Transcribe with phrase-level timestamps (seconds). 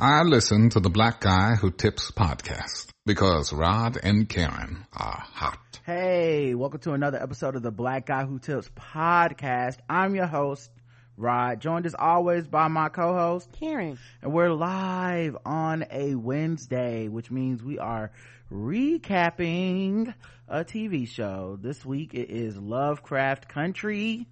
[0.00, 5.80] I listen to the Black Guy Who Tips podcast because Rod and Karen are hot.
[5.84, 9.78] Hey, welcome to another episode of the Black Guy Who Tips podcast.
[9.90, 10.70] I'm your host,
[11.16, 13.98] Rod, joined as always by my co-host, Karen.
[14.22, 18.12] And we're live on a Wednesday, which means we are
[18.52, 20.14] recapping
[20.46, 21.58] a TV show.
[21.60, 24.28] This week it is Lovecraft Country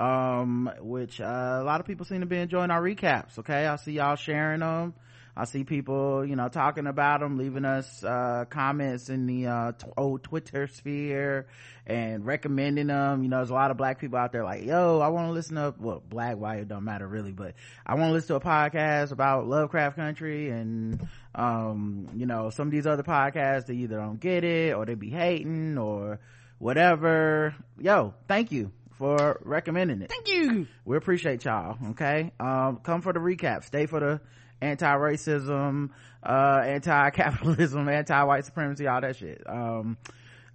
[0.00, 3.38] um, which uh, a lot of people seem to be enjoying our recaps.
[3.38, 4.94] Okay, I see y'all sharing them.
[5.36, 9.72] I see people, you know, talking about them, leaving us uh, comments in the uh,
[9.72, 11.46] t- old Twitter sphere
[11.86, 13.22] and recommending them.
[13.22, 15.32] You know, there's a lot of black people out there like, yo, I want to
[15.32, 17.54] listen to well, black, white, it don't matter really, but
[17.86, 22.68] I want to listen to a podcast about Lovecraft Country and um, you know, some
[22.68, 26.20] of these other podcasts they either don't get it or they be hating or
[26.58, 27.54] whatever.
[27.78, 30.10] Yo, thank you for recommending it.
[30.10, 30.66] Thank you.
[30.84, 31.78] We appreciate y'all.
[31.92, 32.32] Okay.
[32.38, 33.64] Um, come for the recap.
[33.64, 34.20] Stay for the
[34.60, 35.88] anti-racism,
[36.22, 39.42] uh, anti-capitalism, anti-white supremacy, all that shit.
[39.46, 39.96] Um,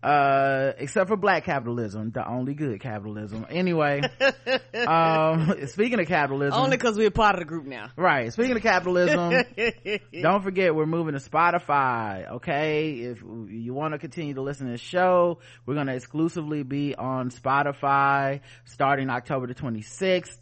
[0.05, 3.45] uh except for black capitalism the only good capitalism.
[3.49, 4.01] Anyway
[4.87, 6.59] um speaking of capitalism.
[6.59, 7.89] Only because we're part of the group now.
[7.95, 8.31] Right.
[8.31, 9.33] Speaking of capitalism
[10.21, 12.91] don't forget we're moving to spotify okay?
[12.91, 16.95] If you want to continue to listen to the show we're going to exclusively be
[16.95, 20.37] on spotify starting october the 26th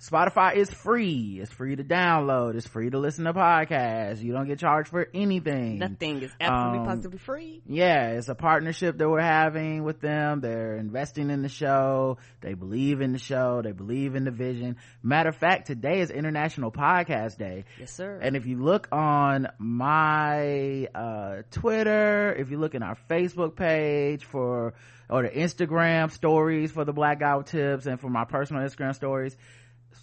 [0.00, 1.38] Spotify is free.
[1.40, 2.54] It's free to download.
[2.54, 4.22] It's free to listen to podcasts.
[4.22, 5.78] You don't get charged for anything.
[5.78, 7.62] Nothing is absolutely um, positively free.
[7.66, 10.40] Yeah, it's a partnership that we're having with them.
[10.40, 12.18] They're investing in the show.
[12.42, 13.62] They believe in the show.
[13.62, 14.76] They believe in the vision.
[15.02, 17.64] Matter of fact, today is International Podcast Day.
[17.80, 18.18] Yes, sir.
[18.20, 24.24] And if you look on my uh, Twitter, if you look in our Facebook page
[24.26, 24.74] for
[25.08, 29.36] or the Instagram stories for the Black Guy Tips and for my personal Instagram stories,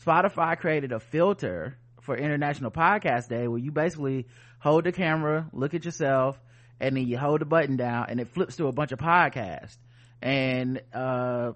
[0.03, 4.27] Spotify created a filter for International Podcast Day where you basically
[4.59, 6.39] hold the camera, look at yourself,
[6.79, 9.77] and then you hold the button down and it flips to a bunch of podcasts.
[10.21, 11.53] And, uh,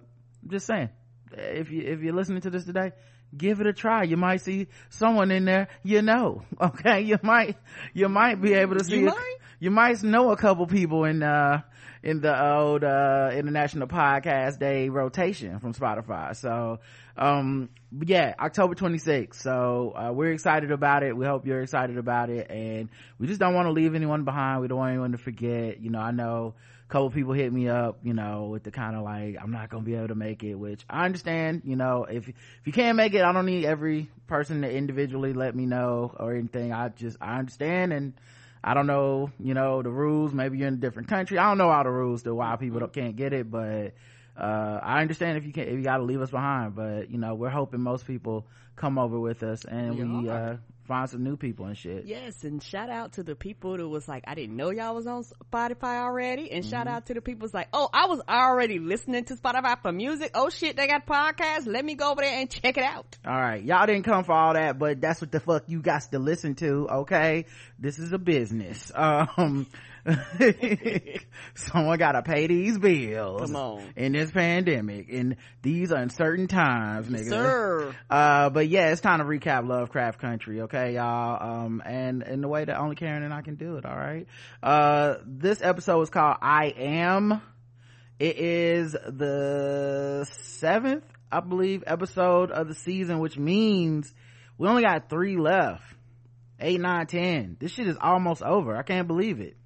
[0.48, 0.90] just saying,
[1.34, 2.92] if you, if you're listening to this today,
[3.36, 4.04] give it a try.
[4.04, 6.44] You might see someone in there you know.
[6.62, 7.02] Okay.
[7.02, 7.58] You might,
[7.94, 9.36] you might be able to see, you a, might?
[9.60, 11.62] you might know a couple people in, uh,
[12.08, 16.34] in the old, uh, International Podcast Day rotation from Spotify.
[16.34, 16.80] So,
[17.18, 17.70] um
[18.06, 21.18] yeah october 26th so uh, we're excited about it.
[21.18, 22.50] We hope you're excited about it.
[22.52, 24.62] And we just don't want to leave anyone behind.
[24.62, 25.82] We don't want anyone to forget.
[25.82, 26.54] You know i know
[26.88, 29.70] a couple people hit me up you know with the kind of like i'm not
[29.70, 31.64] gonna be able to make it which i understand.
[31.66, 32.36] You know if if
[32.66, 36.36] you can't make it i don't need every person to individually let me know or
[36.36, 36.72] anything.
[36.72, 38.14] I just i understand and
[38.64, 40.34] I don't know, you know, the rules.
[40.34, 41.38] Maybe you're in a different country.
[41.38, 43.94] I don't know all the rules to why people can't get it, but
[44.38, 47.18] uh, I understand if you can if you got to leave us behind, but you
[47.18, 48.46] know we're hoping most people
[48.76, 52.06] come over with us and we, we uh, find some new people and shit.
[52.06, 55.08] Yes, and shout out to the people that was like, I didn't know y'all was
[55.08, 56.72] on Spotify already, and mm-hmm.
[56.72, 59.92] shout out to the people was like, oh, I was already listening to Spotify for
[59.92, 60.32] music.
[60.34, 61.68] Oh shit, they got podcasts.
[61.68, 63.18] Let me go over there and check it out.
[63.26, 66.04] All right, y'all didn't come for all that, but that's what the fuck you got
[66.12, 66.88] to listen to.
[66.90, 67.46] Okay,
[67.80, 68.92] this is a business.
[69.08, 69.68] Um,
[71.56, 73.94] someone gotta pay these bills Come on.
[73.98, 77.30] in this pandemic in these uncertain times nigga.
[77.30, 77.96] Sir.
[78.10, 81.66] Uh but yeah it's time to recap lovecraft country okay y'all?
[81.66, 84.28] Um and in the way that only karen and i can do it all right?
[84.64, 87.42] Uh this episode is called i am.
[88.20, 94.14] It is the seventh i believe episode of the season which means
[94.58, 95.84] we only got three left.
[96.60, 97.58] Eight nine ten.
[97.60, 98.76] This shit is almost over.
[98.76, 99.58] I can't believe it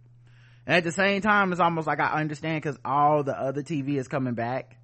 [0.65, 3.97] and at the same time, it's almost like I understand because all the other TV
[3.97, 4.77] is coming back.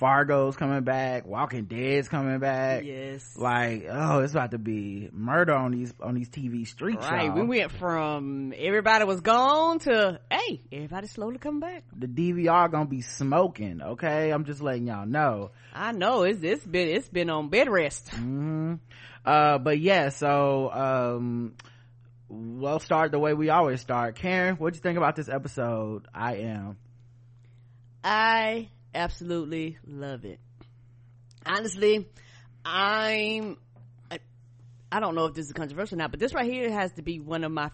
[0.00, 2.84] Fargo's coming back, Walking Dead's coming back.
[2.84, 3.36] Yes.
[3.36, 7.04] Like, oh, it's about to be murder on these on these TV streets.
[7.04, 7.26] Right.
[7.26, 7.34] Y'all.
[7.34, 11.84] We went from everybody was gone to hey, everybody slowly coming back.
[11.94, 13.82] The DVR gonna be smoking.
[13.82, 15.50] Okay, I'm just letting y'all know.
[15.74, 18.06] I know it's it's been it's been on bed rest.
[18.06, 18.76] Mm-hmm.
[19.22, 21.56] Uh, but yeah, so um
[22.30, 24.14] we'll start the way we always start.
[24.14, 26.06] Karen, what'd you think about this episode?
[26.14, 26.78] I am.
[28.02, 30.38] I absolutely love it.
[31.44, 32.08] Honestly,
[32.64, 33.58] I'm.
[34.10, 34.20] I,
[34.90, 37.18] I don't know if this is controversial now, but this right here has to be
[37.18, 37.70] one of my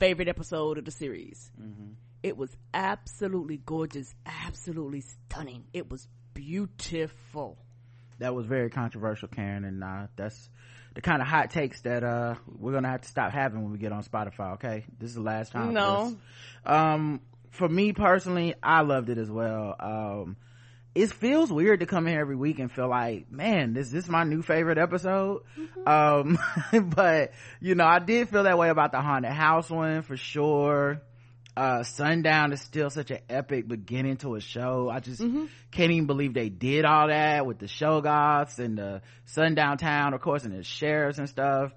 [0.00, 1.50] favorite episode of the series.
[1.60, 1.92] Mm-hmm.
[2.22, 5.64] It was absolutely gorgeous, absolutely stunning.
[5.72, 7.58] It was beautiful.
[8.18, 10.48] That was very controversial, Karen, and uh, that's
[10.94, 13.78] the kind of hot takes that uh we're gonna have to stop having when we
[13.78, 16.16] get on spotify okay this is the last time no
[16.66, 20.36] um for me personally i loved it as well um
[20.94, 24.24] it feels weird to come here every week and feel like, man, is this my
[24.24, 25.42] new favorite episode?
[25.58, 25.88] Mm-hmm.
[25.88, 30.16] Um, but you know, I did feel that way about the haunted house one for
[30.16, 31.00] sure.
[31.54, 34.88] Uh, Sundown is still such an epic beginning to a show.
[34.90, 35.44] I just mm-hmm.
[35.70, 40.22] can't even believe they did all that with the Shoggoths and the Sundown Town, of
[40.22, 41.72] course, and the sheriffs and stuff.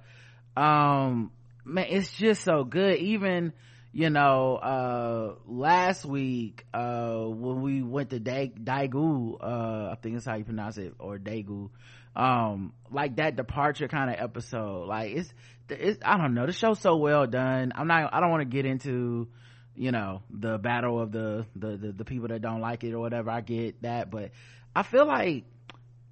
[0.55, 1.31] Um,
[1.65, 2.99] man, it's just so good.
[2.99, 3.51] Even,
[3.91, 10.15] you know, uh, last week, uh, when we went to da- Daegu, uh, I think
[10.15, 11.69] that's how you pronounce it, or Daegu,
[12.15, 15.33] um, like that departure kind of episode, like it's,
[15.69, 17.73] it's, I don't know, the show's so well done.
[17.75, 19.27] I'm not, I don't want to get into,
[19.75, 22.99] you know, the battle of the, the, the, the people that don't like it or
[22.99, 23.29] whatever.
[23.29, 24.31] I get that, but
[24.75, 25.45] I feel like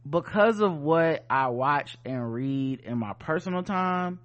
[0.07, 4.19] because of what I watch and read in my personal time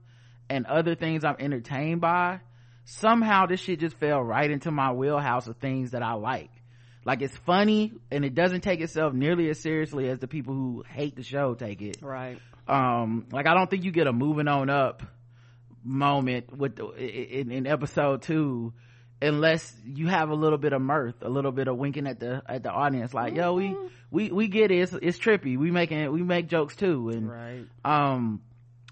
[0.50, 2.40] and other things I'm entertained by,
[2.84, 6.50] somehow this shit just fell right into my wheelhouse of things that I like.
[7.04, 10.84] Like it's funny and it doesn't take itself nearly as seriously as the people who
[10.88, 11.98] hate the show take it.
[12.02, 12.38] Right.
[12.66, 15.02] Um, like I don't think you get a moving on up
[15.84, 18.74] moment with in, in episode two
[19.20, 22.42] unless you have a little bit of mirth, a little bit of winking at the
[22.46, 23.40] at the audience, like, mm-hmm.
[23.40, 23.86] yo, we mm-hmm.
[24.10, 24.80] we we get it.
[24.80, 25.56] It's, it's trippy.
[25.58, 27.66] We making we make jokes too, and right.
[27.84, 28.42] um,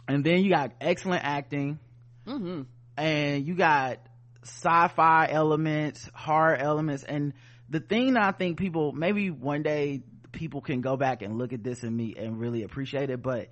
[0.08, 1.78] and then you got excellent acting.
[2.26, 2.62] Mm-hmm
[2.96, 3.99] and you got
[4.43, 7.32] sci-fi elements horror elements and
[7.69, 10.02] the thing that i think people maybe one day
[10.32, 13.49] people can go back and look at this and me and really appreciate it but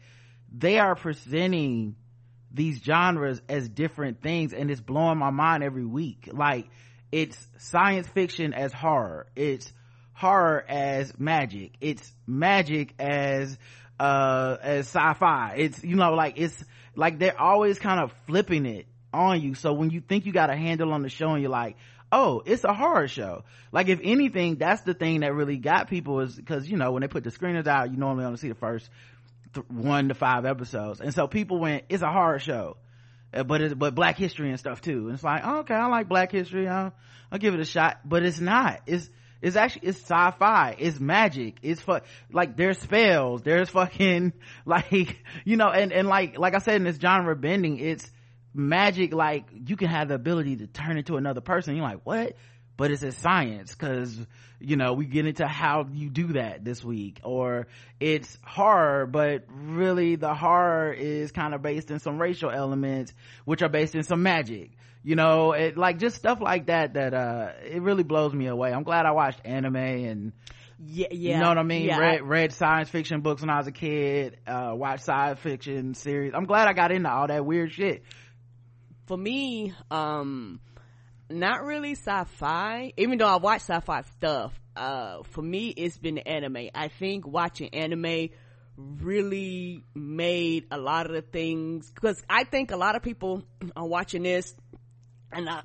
[0.56, 1.97] they are presenting
[2.54, 6.68] these genres as different things and it's blowing my mind every week like
[7.12, 9.72] it's science fiction as horror it's
[10.12, 13.58] horror as magic it's magic as
[13.98, 16.64] uh as sci-fi it's you know like it's
[16.96, 19.54] like they're always kind of flipping it on you.
[19.54, 21.76] So when you think you got a handle on the show and you're like,
[22.12, 23.44] oh, it's a horror show.
[23.72, 27.00] Like if anything, that's the thing that really got people is because, you know, when
[27.00, 28.88] they put the screeners out, you normally only see the first
[29.54, 31.00] th- one to five episodes.
[31.00, 32.76] And so people went, it's a horror show.
[33.32, 35.06] Uh, but it's, but black history and stuff too.
[35.06, 36.68] And it's like, oh, okay, I like black history.
[36.68, 36.92] I'll,
[37.32, 38.00] I'll give it a shot.
[38.04, 38.80] But it's not.
[38.86, 39.08] It's,
[39.42, 41.98] it's actually it's sci-fi it's magic it's fu-
[42.32, 44.32] like there's spells there's fucking
[44.64, 48.10] like you know and and like like i said in this genre bending it's
[48.54, 52.36] magic like you can have the ability to turn into another person you're like what
[52.76, 54.19] but it's a science because
[54.61, 57.67] you know we get into how you do that this week or
[58.00, 63.12] it's horror but really the horror is kind of based in some racial elements
[63.44, 64.71] which are based in some magic
[65.03, 68.73] you know it like just stuff like that that uh it really blows me away
[68.73, 70.32] i'm glad i watched anime and
[70.87, 71.37] yeah, yeah.
[71.37, 71.85] You know what I mean?
[71.85, 75.94] Yeah, read, read science fiction books when I was a kid, uh, watched science fiction
[75.94, 76.32] series.
[76.35, 78.03] I'm glad I got into all that weird shit
[79.06, 80.61] for me, um,
[81.31, 86.69] not really sci-fi, even though I watch sci-fi stuff, uh, for me, it's been anime.
[86.75, 88.31] I think watching anime
[88.76, 93.44] really made a lot of the things, because I think a lot of people
[93.76, 94.55] are watching this,
[95.32, 95.62] and I,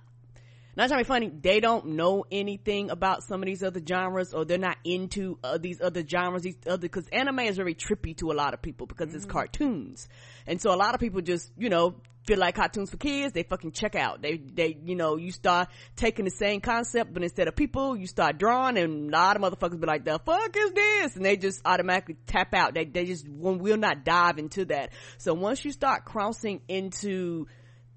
[0.75, 4.33] not trying to be funny, they don't know anything about some of these other genres
[4.33, 8.15] or they're not into uh, these other genres, these other, cause anime is very trippy
[8.17, 9.17] to a lot of people because mm-hmm.
[9.17, 10.07] it's cartoons.
[10.47, 13.43] And so a lot of people just, you know, feel like cartoons for kids, they
[13.43, 14.21] fucking check out.
[14.21, 18.07] They, they, you know, you start taking the same concept, but instead of people, you
[18.07, 21.15] start drawing and a lot of motherfuckers be like, the fuck is this?
[21.15, 22.73] And they just automatically tap out.
[22.73, 24.91] They, they just will not dive into that.
[25.17, 27.47] So once you start crossing into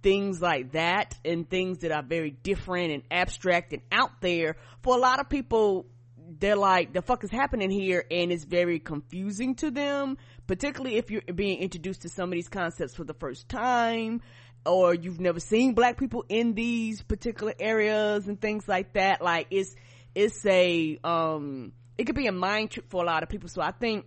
[0.02, 4.96] things like that and things that are very different and abstract and out there, for
[4.96, 5.86] a lot of people,
[6.38, 8.04] they're like, the fuck is happening here?
[8.10, 10.16] And it's very confusing to them,
[10.52, 14.20] particularly if you're being introduced to some of these concepts for the first time,
[14.66, 19.22] or you've never seen black people in these particular areas and things like that.
[19.22, 19.74] Like, it's,
[20.14, 23.48] it's a, um, it could be a mind trip for a lot of people.
[23.48, 24.04] So I think,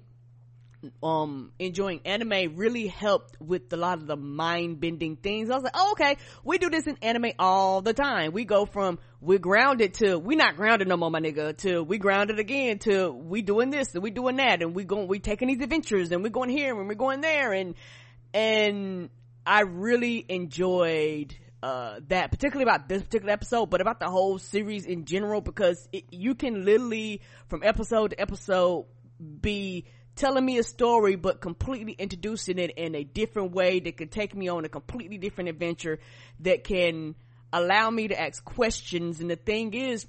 [1.04, 5.50] um enjoying anime really helped with a lot of the mind bending things.
[5.50, 8.32] I was like, oh, okay, we do this in anime all the time.
[8.32, 11.98] We go from we're grounded to we not grounded no more, my nigga, to we
[11.98, 15.48] grounded again to we doing this and we doing that and we going we taking
[15.48, 17.76] these adventures and we're going here and we're going there and
[18.34, 19.10] and
[19.46, 24.86] I really enjoyed uh, that particularly about this particular episode, but about the whole series
[24.86, 28.86] in general because it, you can literally from episode to episode
[29.42, 29.86] be
[30.16, 34.36] telling me a story but completely introducing it in a different way that can take
[34.36, 36.00] me on a completely different adventure
[36.40, 37.16] that can
[37.52, 39.20] allow me to ask questions.
[39.20, 40.06] And the thing is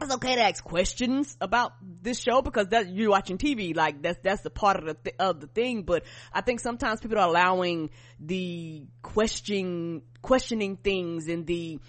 [0.00, 4.18] it's okay to ask questions about this show because that you're watching TV like that's
[4.22, 5.82] that's the part of the th- of the thing.
[5.82, 11.80] But I think sometimes people are allowing the question questioning things and the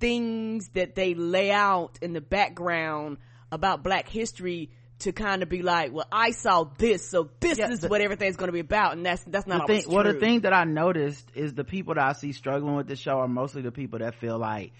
[0.00, 3.18] things that they lay out in the background
[3.52, 4.70] about black history
[5.02, 8.00] to kind of be like, well, I saw this, so this Yeah, is the- what
[8.00, 10.52] everything's going to be about, and that's that's not the thing, well, the thing that
[10.52, 13.72] I noticed is the people that I see struggling with the show are mostly the
[13.72, 14.72] people that feel like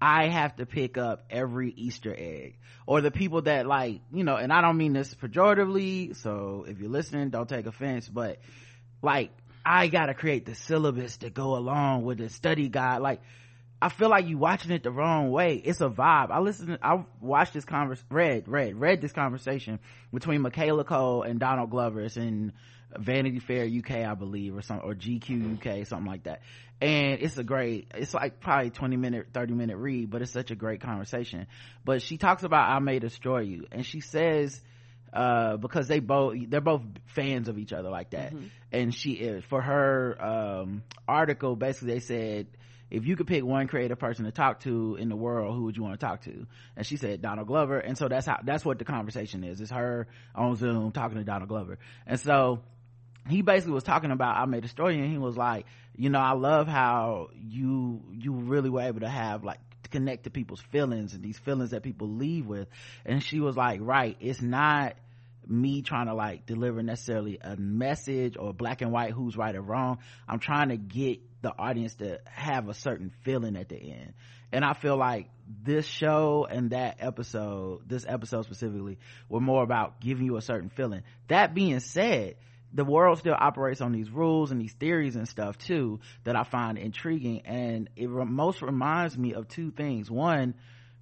[0.00, 2.56] I have to pick up every Easter egg,
[2.86, 6.14] or the people that like, you know, and I don't mean this pejoratively.
[6.16, 8.38] So if you're listening, don't take offense, but
[9.02, 9.30] like,
[9.64, 12.98] I gotta create the syllabus to go along with the study guide.
[12.98, 13.20] Like,
[13.80, 15.54] I feel like you watching it the wrong way.
[15.54, 16.30] It's a vibe.
[16.30, 19.78] I listened, I watched this convers, read, read, read this conversation
[20.12, 22.00] between Michaela Coel and Donald Glover.
[22.00, 22.52] It's in
[22.96, 26.42] Vanity Fair UK, I believe, or some, or GQ UK, something like that.
[26.80, 30.50] And it's a great, it's like probably 20 minute, 30 minute read, but it's such
[30.50, 31.46] a great conversation.
[31.84, 34.60] But she talks about I May Destroy You, and she says,
[35.12, 38.34] uh, because they both they're both fans of each other like that
[38.72, 42.46] and she uh, for her um article basically they said
[42.90, 45.76] if you could pick one creative person to talk to in the world who would
[45.76, 46.46] you want to talk to?
[46.76, 47.78] And she said donald glover.
[47.78, 49.60] And so that's how that's what the conversation is.
[49.60, 51.78] It's her on zoom talking to donald glover.
[52.06, 52.60] And so
[53.28, 55.66] he basically was talking about I May Destroy and he was like,
[55.96, 60.24] you know, I love how you you really were able to have like to connect
[60.24, 62.68] to people's feelings and these feelings that people leave with.
[63.04, 64.94] And she was like, right, it's not
[65.48, 69.62] me trying to like deliver necessarily a message or black and white who's right or
[69.62, 69.98] wrong.
[70.28, 74.14] I'm trying to get the audience to have a certain feeling at the end.
[74.52, 75.28] And I feel like
[75.62, 80.70] this show and that episode, this episode specifically, were more about giving you a certain
[80.70, 81.02] feeling.
[81.28, 82.36] That being said,
[82.72, 86.44] the world still operates on these rules and these theories and stuff too that I
[86.44, 87.42] find intriguing.
[87.46, 90.10] And it most reminds me of two things.
[90.10, 90.54] One,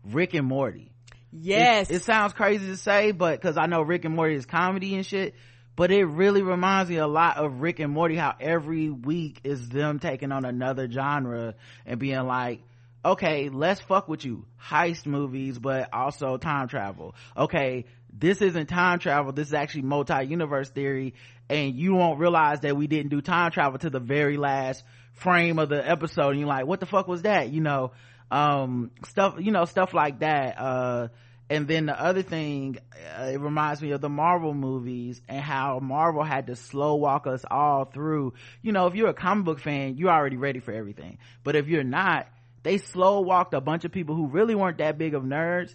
[0.05, 0.93] Rick and Morty.
[1.41, 4.47] Yes, It, it sounds crazy to say, but cause I know Rick and Morty is
[4.47, 5.35] comedy and shit,
[5.77, 9.69] but it really reminds me a lot of Rick and Morty, how every week is
[9.69, 12.63] them taking on another genre and being like,
[13.05, 14.47] okay, let's fuck with you.
[14.61, 17.15] Heist movies, but also time travel.
[17.37, 19.33] Okay, this isn't time travel.
[19.33, 21.15] This is actually multi-universe theory.
[21.49, 25.59] And you won't realize that we didn't do time travel to the very last frame
[25.59, 26.31] of the episode.
[26.31, 27.51] And you're like, what the fuck was that?
[27.51, 27.93] You know,
[28.31, 30.59] um, stuff, you know, stuff like that.
[30.59, 31.09] Uh,
[31.49, 32.79] and then the other thing,
[33.19, 37.27] uh, it reminds me of the Marvel movies and how Marvel had to slow walk
[37.27, 38.35] us all through.
[38.63, 41.19] You know, if you're a comic book fan, you're already ready for everything.
[41.45, 42.27] But if you're not,
[42.65, 45.73] they slow walked a bunch of people who really weren't that big of nerds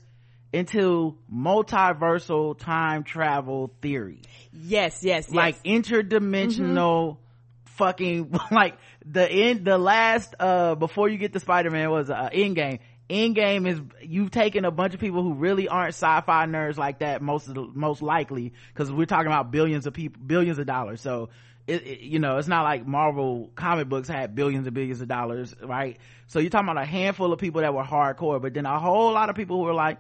[0.52, 5.34] into multiversal time travel theory yes, yes, yes.
[5.34, 7.16] like interdimensional
[7.64, 12.80] fucking like the end the last uh before you get to spider-man was uh Endgame.
[13.12, 17.22] Endgame is you've taken a bunch of people who really aren't sci-fi nerds like that
[17.22, 21.02] most of the, most likely because we're talking about billions of people billions of dollars
[21.02, 21.30] so
[21.68, 25.08] it, it- you know it's not like marvel comic books had billions and billions of
[25.08, 28.66] dollars right so you're talking about a handful of people that were hardcore but then
[28.66, 29.98] a whole lot of people who were like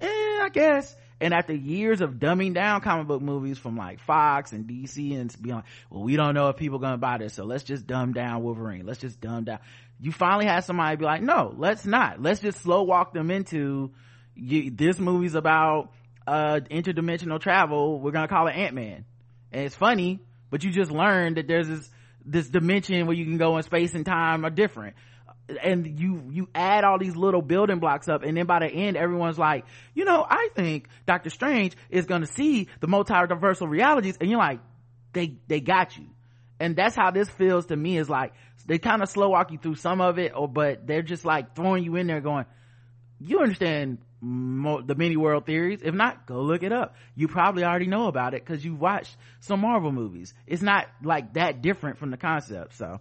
[0.00, 4.52] eh i guess and after years of dumbing down comic book movies from like Fox
[4.52, 7.44] and DC and like, well, we don't know if people are gonna buy this, so
[7.44, 8.84] let's just dumb down Wolverine.
[8.84, 9.60] Let's just dumb down.
[10.00, 12.20] You finally had somebody be like, no, let's not.
[12.20, 13.92] Let's just slow walk them into
[14.34, 15.90] you, this movie's about
[16.26, 18.00] uh interdimensional travel.
[18.00, 19.04] We're gonna call it Ant Man,
[19.52, 20.20] and it's funny,
[20.50, 21.90] but you just learned that there's this
[22.24, 24.96] this dimension where you can go in space and time are different
[25.62, 28.96] and you you add all these little building blocks up and then by the end
[28.96, 34.30] everyone's like you know i think dr strange is gonna see the multiversal realities and
[34.30, 34.60] you're like
[35.12, 36.06] they they got you
[36.58, 38.32] and that's how this feels to me is like
[38.66, 41.54] they kind of slow walk you through some of it or but they're just like
[41.54, 42.46] throwing you in there going
[43.20, 45.80] you understand mo- the many world theories?
[45.82, 46.94] If not go look it up.
[47.14, 50.34] You probably already know about it because you've watched some marvel movies.
[50.46, 53.00] It's not like that different from the concept so.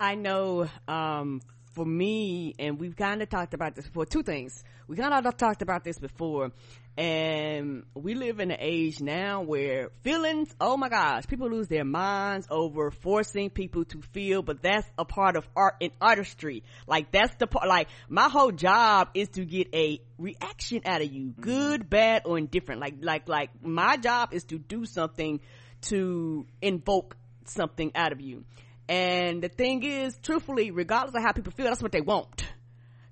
[0.00, 1.42] I know, um,
[1.74, 4.64] for me, and we've kind of talked about this before, two things.
[4.92, 6.52] We kind of talked about this before,
[6.98, 11.86] and we live in an age now where feelings, oh my gosh, people lose their
[11.86, 16.62] minds over forcing people to feel, but that's a part of art and artistry.
[16.86, 21.10] Like that's the part, like my whole job is to get a reaction out of
[21.10, 21.40] you, mm-hmm.
[21.40, 22.82] good, bad, or indifferent.
[22.82, 25.40] Like, like, like my job is to do something
[25.88, 28.44] to invoke something out of you.
[28.90, 32.44] And the thing is, truthfully, regardless of how people feel, that's what they want.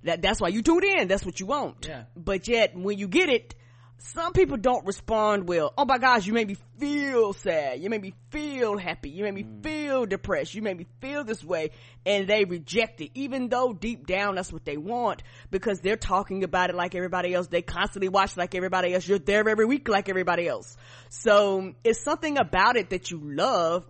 [0.03, 1.07] That that's why you tuned in.
[1.07, 1.85] That's what you want.
[1.87, 2.03] Yeah.
[2.15, 3.55] But yet, when you get it,
[4.03, 5.73] some people don't respond well.
[5.77, 7.79] Oh my gosh, you made me feel sad.
[7.79, 9.09] You made me feel happy.
[9.09, 9.63] You made me mm.
[9.63, 10.55] feel depressed.
[10.55, 11.69] You made me feel this way.
[12.05, 16.43] And they reject it, even though deep down that's what they want because they're talking
[16.43, 17.47] about it like everybody else.
[17.47, 19.07] They constantly watch like everybody else.
[19.07, 20.75] You're there every week like everybody else.
[21.09, 23.85] So it's something about it that you love.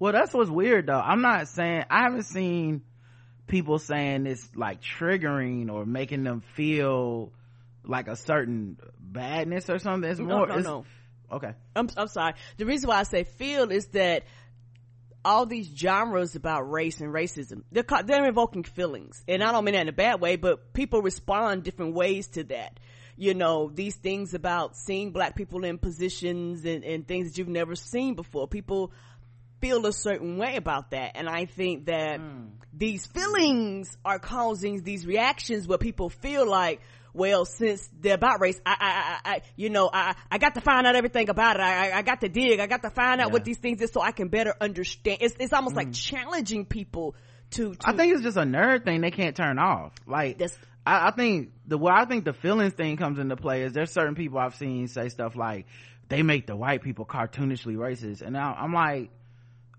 [0.00, 1.00] Well, that's what's weird though.
[1.00, 2.82] I'm not saying, I haven't seen
[3.46, 7.32] people saying it's like triggering or making them feel
[7.84, 10.10] like a certain badness or something.
[10.10, 10.84] It's more, no, it's, no.
[11.30, 11.52] okay.
[11.74, 12.34] I'm, I'm sorry.
[12.56, 14.24] The reason why I say feel is that
[15.24, 19.22] all these genres about race and racism, they're, they're invoking feelings.
[19.26, 22.44] And I don't mean that in a bad way, but people respond different ways to
[22.44, 22.78] that.
[23.16, 27.48] You know, these things about seeing black people in positions and, and things that you've
[27.48, 28.46] never seen before.
[28.46, 28.92] People
[29.60, 31.12] feel a certain way about that.
[31.14, 32.50] And I think that mm.
[32.72, 36.80] these feelings are causing these reactions where people feel like,
[37.14, 38.76] well, since they're about race, I,
[39.24, 41.62] I, I, you know, I, I got to find out everything about it.
[41.62, 42.60] I, I got to dig.
[42.60, 43.32] I got to find out yeah.
[43.32, 45.18] what these things is so I can better understand.
[45.22, 45.78] It's, it's almost mm.
[45.78, 47.14] like challenging people
[47.52, 49.92] to, to, I think it's just a nerd thing they can't turn off.
[50.06, 50.42] Like,
[50.84, 53.92] I, I think the, where I think the feelings thing comes into play is there's
[53.92, 55.66] certain people I've seen say stuff like,
[56.08, 58.20] they make the white people cartoonishly racist.
[58.20, 59.10] And now I'm like,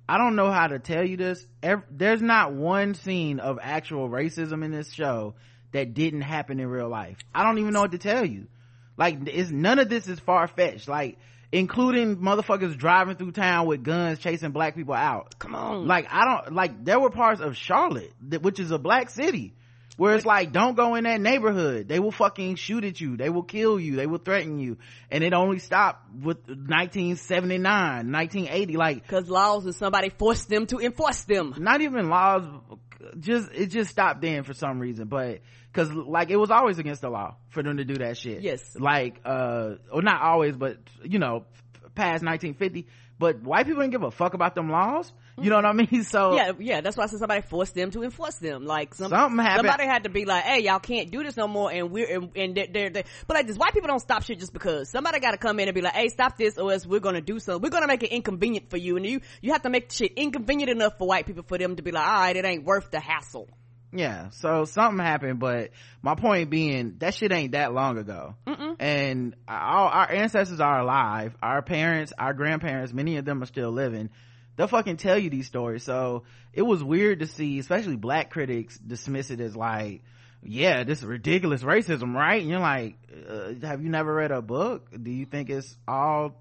[0.10, 1.46] I don't know how to tell you this.
[1.92, 5.36] There's not one scene of actual racism in this show
[5.74, 7.18] that didn't happen in real life.
[7.36, 8.48] I don't even know what to tell you.
[8.96, 10.88] Like, it's none of this is far fetched.
[10.88, 11.18] Like,
[11.52, 15.38] including motherfuckers driving through town with guns chasing black people out.
[15.40, 15.88] Come on.
[15.88, 19.54] Like, I don't, like, there were parts of Charlotte, that, which is a black city,
[19.98, 21.88] where it's like, don't go in that neighborhood.
[21.88, 23.18] They will fucking shoot at you.
[23.18, 23.96] They will kill you.
[23.96, 24.78] They will threaten you.
[25.10, 28.78] And it only stopped with 1979, 1980.
[28.78, 31.56] Like, cause laws and somebody forced them to enforce them.
[31.58, 32.44] Not even laws,
[33.20, 35.08] just, it just stopped then for some reason.
[35.08, 35.42] But,
[35.74, 38.42] cause like it was always against the law for them to do that shit.
[38.42, 38.76] Yes.
[38.80, 41.46] Like, uh, or not always, but you know,
[41.96, 42.86] past 1950.
[43.18, 45.12] But white people didn't give a fuck about them laws.
[45.40, 45.88] You know what I mean?
[46.08, 46.82] So yeah, yeah.
[46.82, 48.66] That's why I said somebody forced them to enforce them.
[48.66, 49.68] Like some, something happened.
[49.68, 52.32] Somebody had to be like, "Hey, y'all can't do this no more." And we're and,
[52.36, 55.20] and they're, they're, they're, but like this, white people don't stop shit just because somebody
[55.20, 57.40] got to come in and be like, "Hey, stop this, or else we're gonna do
[57.40, 57.62] something.
[57.62, 60.72] We're gonna make it inconvenient for you." And you you have to make shit inconvenient
[60.72, 63.00] enough for white people for them to be like, "All right, it ain't worth the
[63.00, 63.50] hassle."
[63.94, 68.76] yeah so something happened but my point being that shit ain't that long ago Mm-mm.
[68.80, 73.46] and uh, our, our ancestors are alive our parents our grandparents many of them are
[73.46, 74.10] still living
[74.58, 75.84] they'll fucking tell you these stories.
[75.84, 80.04] So it was weird to see especially black critics dismiss it as like
[80.44, 82.42] yeah this is ridiculous racism right?
[82.42, 82.98] And you're like
[83.30, 84.90] uh, have you never read a book?
[85.02, 86.36] Do you think it's all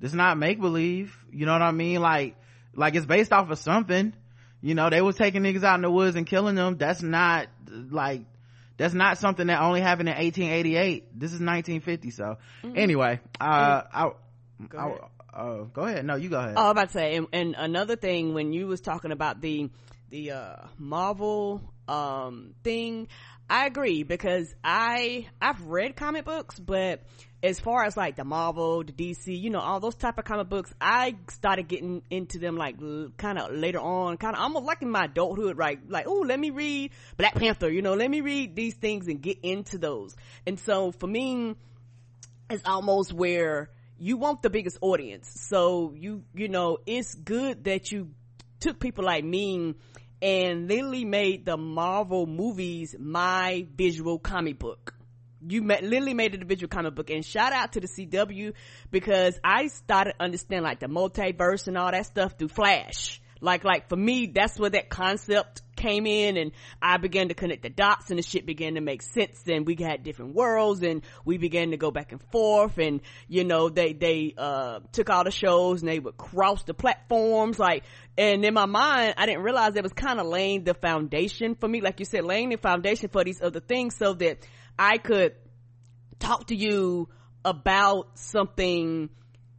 [0.00, 2.02] it's not make believe you know what i mean?
[2.02, 2.36] Like
[2.74, 4.12] like it's based off of something.
[4.60, 6.76] You know they was taking niggas out in the woods and killing them.
[6.76, 8.22] That's not like
[8.76, 12.36] that's not something that only happened in 1888 this is 1950 so.
[12.62, 12.76] Mm-hmm.
[12.76, 14.10] anyway uh i
[14.68, 14.98] go ahead.
[15.02, 17.54] I, uh, go ahead no you go ahead oh, i about to say and, and,
[17.58, 19.68] another thing when you was talking about the
[20.10, 23.08] the uh marvel um thing
[23.50, 27.02] i agree because i i've read comic books but
[27.44, 30.48] as far as like the Marvel, the DC, you know, all those type of comic
[30.48, 32.76] books, I started getting into them like
[33.18, 35.78] kind of later on, kind of almost like in my adulthood, right?
[35.86, 39.20] Like, oh, let me read Black Panther, you know, let me read these things and
[39.20, 40.16] get into those.
[40.46, 41.54] And so for me,
[42.48, 43.68] it's almost where
[43.98, 45.30] you want the biggest audience.
[45.48, 48.10] So you, you know, it's good that you
[48.60, 49.74] took people like me
[50.22, 54.94] and literally made the Marvel movies my visual comic book
[55.48, 58.52] you met, literally made an visual comic book and shout out to the CW
[58.90, 63.20] because I started understanding like the multiverse and all that stuff through Flash.
[63.44, 67.62] Like, like for me, that's where that concept came in and I began to connect
[67.62, 71.02] the dots and the shit began to make sense and we had different worlds and
[71.26, 75.24] we began to go back and forth and you know they they uh took all
[75.24, 77.82] the shows and they would cross the platforms like
[78.16, 81.68] and in my mind I didn't realize it was kind of laying the foundation for
[81.68, 81.80] me.
[81.80, 84.38] Like you said laying the foundation for these other things so that
[84.78, 85.34] I could
[86.18, 87.08] talk to you
[87.44, 89.10] about something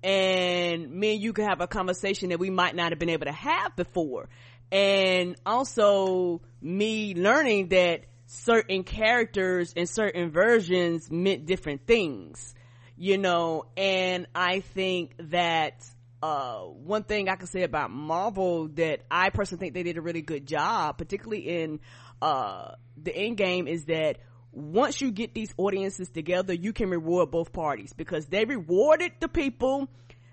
[0.06, 3.26] and me and you could have a conversation that we might not have been able
[3.26, 4.30] to have before.
[4.72, 12.54] And also me learning that certain characters and certain versions meant different things,
[12.96, 15.84] you know, and I think that
[16.22, 20.02] uh, one thing I can say about Marvel that I personally think they did a
[20.02, 21.80] really good job, particularly in
[22.22, 24.18] uh, the Endgame, is that
[24.56, 29.28] once you get these audiences together, you can reward both parties because they rewarded the
[29.28, 29.90] people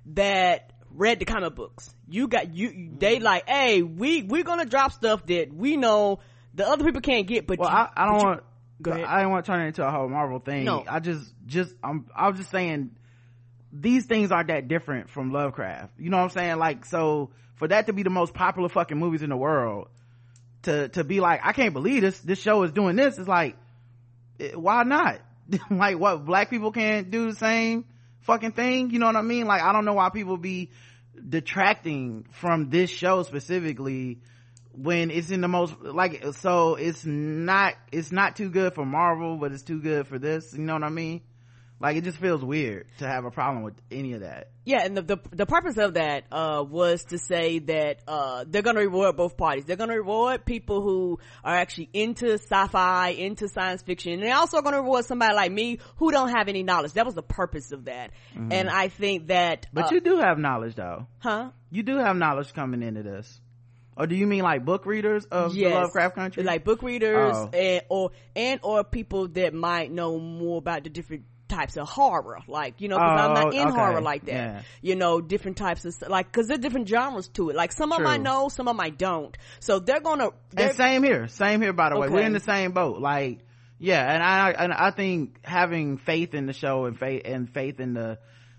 [0.07, 1.95] that read the comic books.
[2.09, 2.91] You got you.
[2.99, 3.25] They mm-hmm.
[3.25, 6.21] like, hey, we we're gonna drop stuff that we know
[6.55, 7.47] the other people can't get.
[7.47, 8.43] But well, you, I, I, don't want.
[8.87, 10.65] I don't want to turn it into a whole Marvel thing.
[10.65, 10.85] No.
[10.89, 12.93] I just just I'm I was just saying
[13.73, 15.99] these things aren't that different from Lovecraft.
[15.99, 16.59] You know what I'm saying?
[16.59, 19.89] Like so for that to be the most popular fucking movies in the world
[20.63, 23.57] to to be like I can't believe this this show is doing this it's like
[24.42, 25.20] Eh, why not?
[25.70, 27.85] like what black people can't do the same
[28.20, 28.90] fucking thing?
[28.90, 29.46] You know what I mean?
[29.46, 30.70] Like I don't know why people be
[31.28, 34.20] detracting from this show specifically
[34.72, 39.37] when it's in the most like so it's not it's not too good for Marvel,
[39.37, 40.52] but it's too good for this.
[40.52, 41.22] You know what I mean?
[41.83, 44.97] Like it just feels weird to have a problem with any of that yeah and
[44.97, 48.83] the the, the purpose of that uh, was to say that uh, they're going to
[48.83, 53.83] reward both parties they're going to reward people who are actually into sci-fi into science
[53.83, 56.92] fiction and they're also going to reward somebody like me who don't have any knowledge
[56.92, 58.53] that was the purpose of that mm-hmm.
[58.53, 62.16] and i think that but uh, you do have knowledge though huh you do have
[62.16, 63.40] knowledge coming into this
[63.97, 65.75] or do you mean like book readers of yes.
[65.75, 66.42] Lovecraft Country?
[66.42, 67.51] Like book readers oh.
[67.53, 72.41] and or and or people that might know more about the different types of horror,
[72.49, 73.71] like you know, because oh, I'm not in okay.
[73.71, 74.33] horror like that.
[74.33, 74.62] Yeah.
[74.81, 77.57] You know, different types of like because there's different genres to it.
[77.57, 77.99] Like some True.
[77.99, 79.37] of them I know, some of them I don't.
[79.61, 80.31] So they're gonna.
[80.51, 81.73] They're, and same here, same here.
[81.73, 82.09] By the okay.
[82.09, 83.01] way, we're in the same boat.
[83.01, 83.41] Like,
[83.79, 87.79] yeah, and I and I think having faith in the show and faith and faith
[87.79, 88.19] in the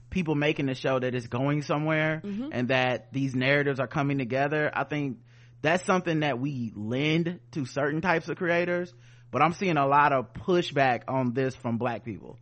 [0.09, 2.49] people making the show that it's going somewhere mm-hmm.
[2.51, 4.71] and that these narratives are coming together.
[4.71, 5.17] I think
[5.63, 8.93] that's something that we lend to certain types of creators.
[9.31, 12.37] But I'm seeing a lot of pushback on this from black people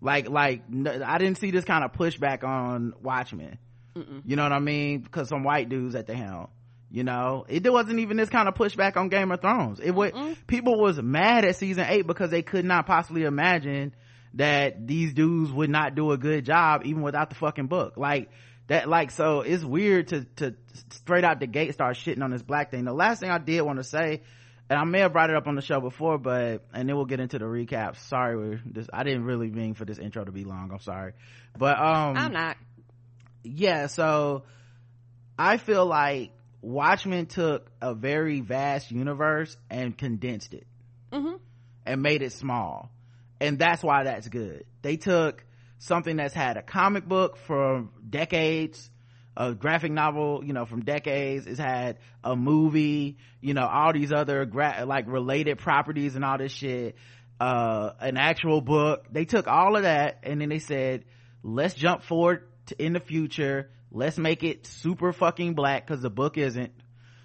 [0.00, 3.58] like, like, I didn't see this kind of pushback on Watchmen.
[3.96, 4.22] Mm-mm.
[4.24, 5.00] You know what I mean?
[5.00, 6.48] Because some white dudes at the helm.
[6.90, 9.80] You know, it wasn't even this kind of pushback on Game of Thrones.
[9.80, 10.12] It was
[10.46, 13.96] people was mad at season eight because they could not possibly imagine
[14.34, 17.96] that these dudes would not do a good job even without the fucking book.
[17.96, 18.30] Like
[18.68, 20.54] that, like so, it's weird to to
[20.90, 22.84] straight out the gate start shitting on this black thing.
[22.84, 24.22] The last thing I did want to say
[24.68, 27.04] and I may have brought it up on the show before, but and then we'll
[27.04, 27.96] get into the recap.
[27.96, 28.88] Sorry, we're this.
[28.92, 30.70] I didn't really mean for this intro to be long.
[30.72, 31.12] I'm sorry,
[31.58, 32.56] but um, I'm not.
[33.42, 34.44] Yeah, so
[35.38, 40.66] I feel like Watchmen took a very vast universe and condensed it,
[41.12, 41.36] mm-hmm.
[41.84, 42.90] and made it small,
[43.40, 44.64] and that's why that's good.
[44.80, 45.44] They took
[45.78, 48.90] something that's had a comic book for decades
[49.36, 51.46] a graphic novel, you know, from decades.
[51.46, 56.38] It's had a movie, you know, all these other gra- like related properties and all
[56.38, 56.96] this shit.
[57.40, 59.06] Uh, an actual book.
[59.10, 61.04] They took all of that and then they said,
[61.42, 63.70] let's jump forward to, in the future.
[63.90, 66.72] Let's make it super fucking black because the book isn't.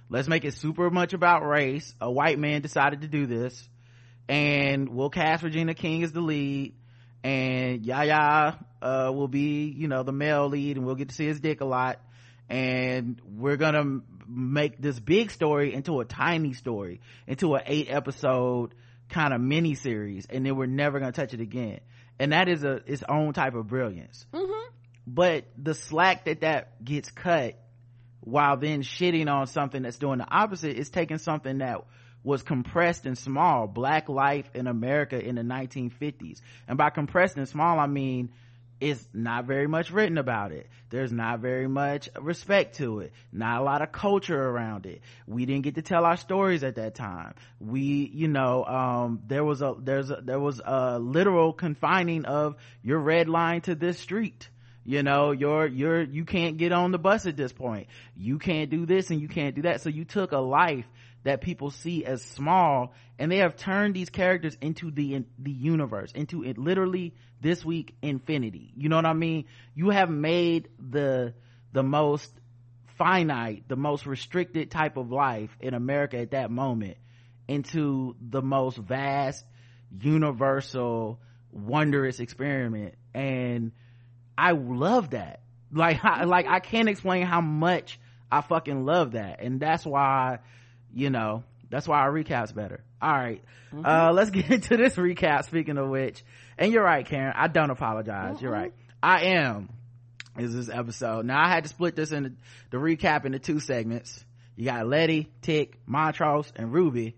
[0.10, 1.94] Let's make it super much about race.
[2.02, 3.70] A white man decided to do this
[4.30, 6.76] and we'll cast Regina King as the lead
[7.24, 11.26] and Yahya uh, will be you know the male lead and we'll get to see
[11.26, 12.00] his dick a lot.
[12.50, 18.74] And we're gonna make this big story into a tiny story into an eight episode
[19.10, 21.80] kind of mini series and then we're never gonna touch it again.
[22.20, 24.26] And that is a its own type of brilliance.
[24.34, 24.70] Mm-hmm.
[25.08, 27.56] but the slack that that gets cut
[28.22, 31.84] while then shitting on something that's doing the opposite is taking something that
[32.24, 37.48] was compressed and small black life in america in the 1950s and by compressed and
[37.48, 38.30] small i mean
[38.80, 40.68] it's not very much written about it.
[40.90, 43.12] There's not very much respect to it.
[43.32, 45.02] Not a lot of culture around it.
[45.28, 47.34] We didn't get to tell our stories at that time.
[47.60, 52.56] We you know um, there was a there's a, there was a literal confining of
[52.82, 54.50] your red line to this street
[54.90, 57.86] you know you're you're you can't get on the bus at this point.
[58.16, 59.82] You can't do this and you can't do that.
[59.82, 60.88] So you took a life
[61.24, 66.12] that people see as small and they have turned these characters into the the universe
[66.14, 68.74] into it literally this week infinity.
[68.76, 69.46] You know what i mean?
[69.76, 71.36] You have made the
[71.72, 72.32] the most
[72.98, 76.98] finite the most restricted type of life in america at that moment
[77.48, 79.46] into the most vast
[80.02, 81.20] universal
[81.52, 82.96] wondrous experiment.
[83.14, 83.72] And
[84.40, 85.42] i love that.
[85.72, 88.00] Like I, like i can't explain how much
[88.32, 89.42] i fucking love that.
[89.42, 90.40] And that's why
[90.94, 92.84] you know that's why our recap's better.
[93.02, 93.44] All right.
[93.74, 93.86] mm-hmm.
[93.86, 96.24] uh let's get into this recap speaking of which.
[96.58, 97.34] And you're right karen.
[97.36, 98.36] I don't apologize.
[98.36, 98.44] Mm-hmm.
[98.44, 98.74] you're right.
[99.02, 99.70] I am.
[100.38, 101.26] Is this episode.
[101.26, 102.34] Now i had to split this into
[102.70, 104.24] the recap into two segments.
[104.56, 107.16] You got leti tic montrose and ruby.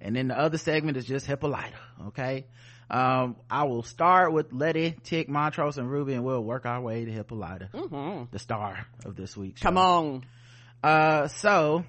[0.00, 1.74] And then the other segment is just hippolyta
[2.08, 2.46] okay
[2.90, 7.04] um, I will start with Leti, Tic, Montrose, and Ruby, and we'll work our way
[7.04, 8.24] to Hippolyta, mm-hmm.
[8.30, 9.60] the star of this week.
[9.60, 10.24] Come on.
[10.82, 11.84] Uh, so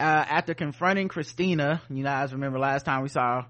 [0.00, 3.44] uh, after confronting Christina, you guys remember last time we saw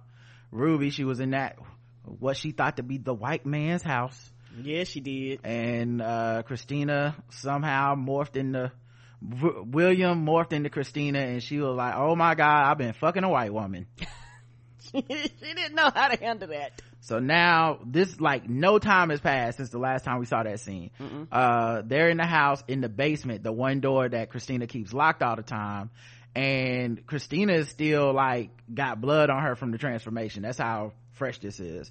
[0.51, 1.57] Ruby, she was in that,
[2.05, 4.31] what she thought to be the white man's house.
[4.63, 5.41] Yeah, she did.
[5.43, 8.73] And, uh, Christina somehow morphed into,
[9.27, 13.25] w- William morphed into Christina and she was like, oh my god, I've been fucking
[13.25, 13.87] a white woman.
[14.93, 16.83] she didn't know how to handle that.
[17.01, 20.61] So now this like no time has passed since the last time we saw that
[20.61, 20.91] scene.
[21.01, 21.29] Mm-mm.
[21.31, 25.23] Uh, they're in the house in the basement, the one door that Christina keeps locked
[25.23, 25.91] all the time
[26.35, 30.43] and Christina is still like got blood on her from the transformation.
[30.43, 31.91] That's how fresh this is.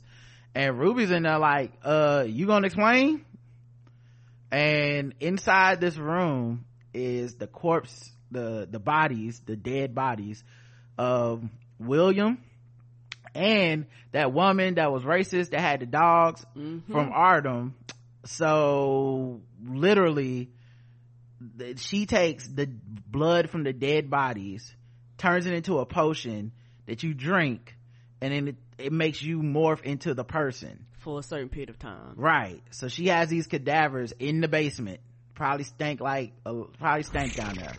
[0.56, 3.26] And Ruby's in there like, uh, you gonna explain?
[4.52, 10.44] And inside this room is the corpse, the, the bodies, the dead bodies
[10.98, 11.44] of
[11.80, 12.38] William
[13.36, 16.92] and that woman that was racist that had the dogs Mm-hmm.
[16.92, 17.74] from Ardham.
[18.26, 20.50] So literally,
[21.58, 24.74] th- she takes the blood from the dead bodies,
[25.18, 26.52] turns it into a potion
[26.86, 27.76] that you drink,
[28.22, 30.86] and then it, it makes you morph into the person.
[31.00, 32.14] for a certain period of time.
[32.16, 32.62] Right.
[32.72, 35.02] So she has these cadavers in the basement.
[35.36, 37.74] Probably stank like, uh, probably stank down there.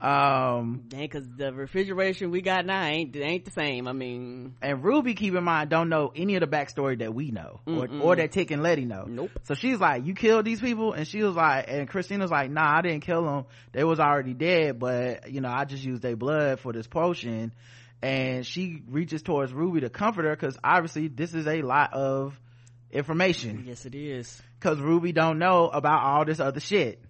[0.00, 3.88] Um, Dang, cause the refrigeration we got now ain't ain't the same.
[3.88, 7.32] I mean, and Ruby, keep in mind, don't know any of the backstory that we
[7.32, 9.06] know, or, or that Tic and Leti know.
[9.08, 9.30] Nope.
[9.42, 12.78] So she's like, "You killed these people," and she was like, and Christina's like, "Nah,
[12.78, 13.46] I didn't kill them.
[13.72, 17.52] They was already dead, but you know, I just used their blood for this potion."
[18.00, 22.38] And she reaches towards Ruby to comfort her because obviously this is a lot of
[22.92, 24.40] information yes, it is.
[24.58, 27.02] because Ruby don't know about all this other shit.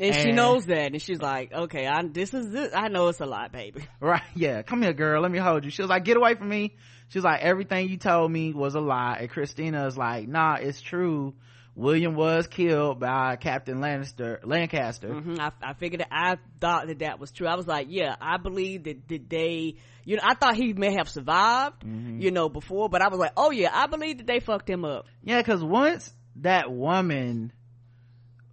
[0.00, 2.72] And, she knows that, and she's like, "Okay, I this is this.
[2.74, 4.22] I know it's a lot, baby." Right.
[4.34, 4.62] Yeah.
[4.62, 5.22] Come here, girl.
[5.22, 5.70] Let me hold you.
[5.70, 6.74] She was like, get away from me.
[7.08, 9.18] She was like, everything you told me was a lie.
[9.20, 11.34] And Christina's like, nah, it's true.
[11.74, 15.08] William was killed by Captain Lannister, Lancaster.
[15.12, 17.46] hmm I, I figured that I thought that that was true.
[17.46, 20.94] I was like, yeah, I believe that, that they, you know, I thought he may
[20.96, 22.20] have survived, Mm-hmm.
[22.20, 24.84] you know, before, but I was like, oh yeah, I believe that they fucked him
[24.84, 25.06] up.
[25.22, 25.42] Yeah.
[25.42, 27.52] Cause once that woman,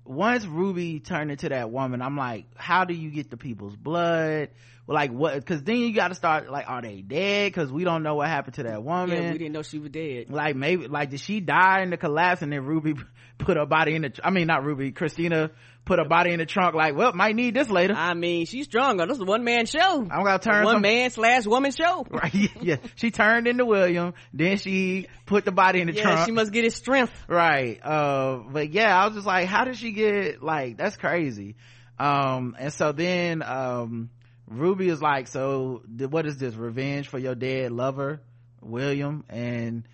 [0.09, 4.49] once Ruby turned into that woman, I'm like, how do you get the people's blood?
[4.87, 5.45] Well, like what?
[5.45, 7.53] Cause then you gotta start like, are they dead?
[7.53, 9.21] Cause we don't know what happened to that woman.
[9.21, 10.31] Yeah, we didn't know she was dead.
[10.31, 12.95] like maybe like did she die in the collapse and then ruby
[13.37, 15.51] put her body in the i mean not ruby christina
[15.89, 18.65] put her body in the trunk like well might need this later I mean, she's
[18.65, 19.07] stronger.
[19.07, 19.95] This is a one man show.
[20.11, 22.05] i'm gonna turn one some man slash woman show.
[22.11, 26.25] right yeah she turned into william then she put the body in the Yeah, trunk
[26.27, 27.11] she must get his strength.
[27.27, 31.55] right uh but yeah i was just like how did she get like that's crazy
[31.97, 34.11] um and so then um
[34.47, 38.21] ruby is like so th- what is this revenge for your dead lover
[38.61, 39.87] william and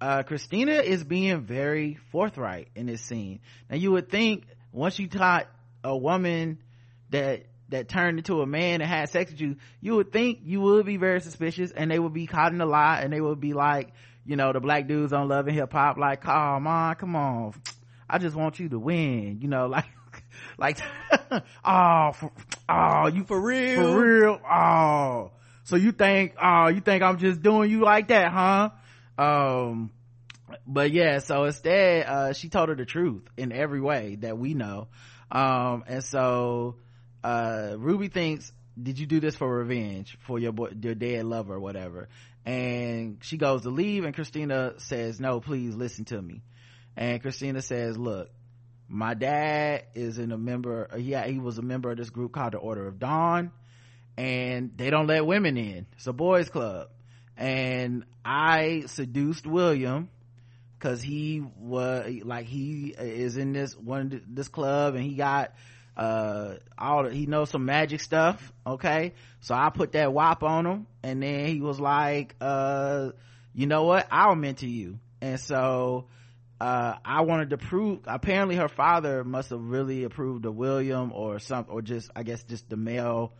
[0.00, 3.38] uh christina is being very forthright in this scene
[3.70, 5.46] now you would think once you taught
[5.84, 6.58] a woman
[7.10, 10.60] that that turned into a man and had sex with you you would think you
[10.60, 13.40] would be very suspicious and they would be caught in a lie and they would
[13.40, 13.92] be like
[14.26, 17.54] you know the black dudes on love and hip hop like come on come on.
[18.08, 19.86] I just want you to win you know like
[20.58, 20.78] like
[21.64, 22.32] oh for,
[22.68, 23.76] oh you For real.
[23.76, 24.40] for real?
[24.48, 25.30] Oh.
[25.64, 28.70] So you think oh you think i'm just doing you like that huh?
[29.18, 29.90] Um
[30.66, 34.54] but yeah so instead uh she told her the truth in every way that we
[34.54, 34.88] know.
[35.30, 36.76] Um and so
[37.22, 41.54] uh ruby thinks did you do this for revenge for your boy your dead lover
[41.54, 42.08] or whatever?
[42.44, 46.42] And she goes to leave and christina says no please listen to me.
[46.96, 48.30] And christina says look
[48.88, 52.52] my dad is in a member yeah he was a member of this group called
[52.52, 53.50] the order of dawn
[54.16, 55.86] and they don't let women in.
[55.96, 56.88] It's a boys club.
[57.36, 60.08] And i seduced william
[60.84, 65.54] because he was like he is in this one this club and he got
[65.96, 69.14] uh all he knows some magic stuff okay?
[69.40, 73.12] So i put that wop on him and then he was like uh
[73.54, 74.06] you know what?
[74.10, 74.98] I'll mentor you.
[75.22, 76.08] And so
[76.60, 81.40] uh i wanted to prove apparently her father must have really approved of william or
[81.40, 83.32] some or just i guess just the male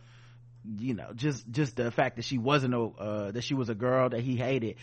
[0.77, 3.75] you know just just the fact that she wasn't a uh that she was a
[3.75, 4.75] girl that he hated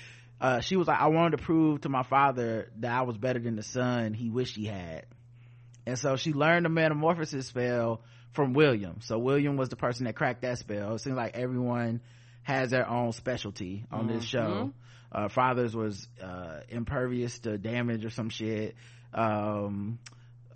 [0.43, 3.39] uh she was like i wanted to prove to my father that i was better
[3.39, 5.07] than the son he wished he had.
[5.87, 8.03] And so she learned the metamorphosis spell
[8.33, 8.97] from william.
[9.01, 10.95] So william was the person that cracked that spell.
[10.95, 12.01] It seems like everyone
[12.43, 14.73] has their own specialty on this show.
[15.13, 18.75] Uh father's was uh impervious to damage or some shit.
[19.15, 19.99] Um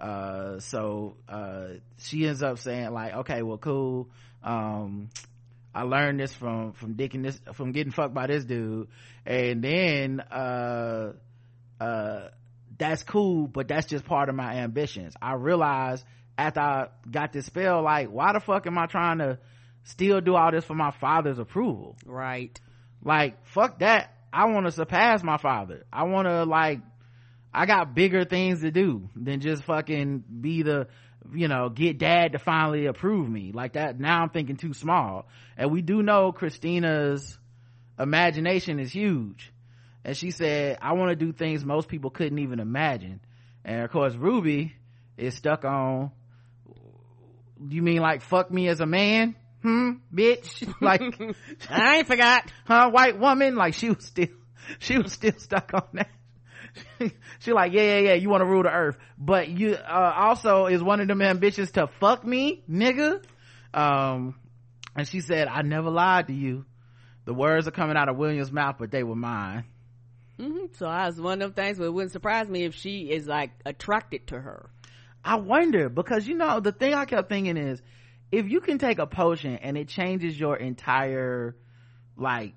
[0.01, 1.69] uh so uh
[1.99, 4.09] she ends up saying like okay well cool.
[4.43, 5.11] Um
[5.77, 8.89] I learned this from from dicking this from getting fucked by this dude,
[9.27, 11.13] and then uh
[11.79, 12.29] uh
[12.79, 15.13] that's cool, but that's just part of my ambitions.
[15.21, 16.03] I realized
[16.39, 19.39] after I got this spell, like why the fuck am I trying to
[19.85, 21.97] still do all this for my father's approval?
[22.07, 22.59] Right.
[23.05, 24.15] Like fuck that.
[24.33, 25.85] I want to surpass my father.
[25.93, 26.81] I want to like
[27.53, 30.89] I got bigger things to do than just fucking be the,
[31.35, 33.99] you know, get dad to finally approve me like that.
[33.99, 35.27] Now I'm thinking too small.
[35.57, 37.39] And we do know Christina's
[37.99, 39.53] imagination is huge.
[40.05, 43.21] And she said, I want to do things most people couldn't even imagine.
[43.65, 44.75] And of course, Ruby
[45.17, 46.13] is stuck on,
[47.69, 49.35] you mean like fuck me as a man?
[49.63, 50.73] Hmm, bitch?
[50.81, 51.01] Like,
[51.71, 52.51] I ain't forgot.
[52.67, 54.29] huh white woman like she was still
[54.79, 56.11] she was still stuck on that
[57.39, 58.97] she like yeah yeah yeah you want to rule the earth.
[59.19, 63.23] But you uh, also is one of them ambitions to fuck me nigga.
[63.75, 64.37] Um
[64.95, 66.65] and she said i never lied to you.
[67.25, 69.65] The words are coming out of william's mouth but they were mine.
[70.39, 70.67] Mm-hmm.
[70.75, 73.27] so i was one of them things but it wouldn't surprise me if she is
[73.27, 74.71] like attracted to her.
[75.25, 77.83] I wonder because you know the thing i kept thinking is
[78.31, 81.57] if you can take a potion and it changes your entire
[82.17, 82.55] like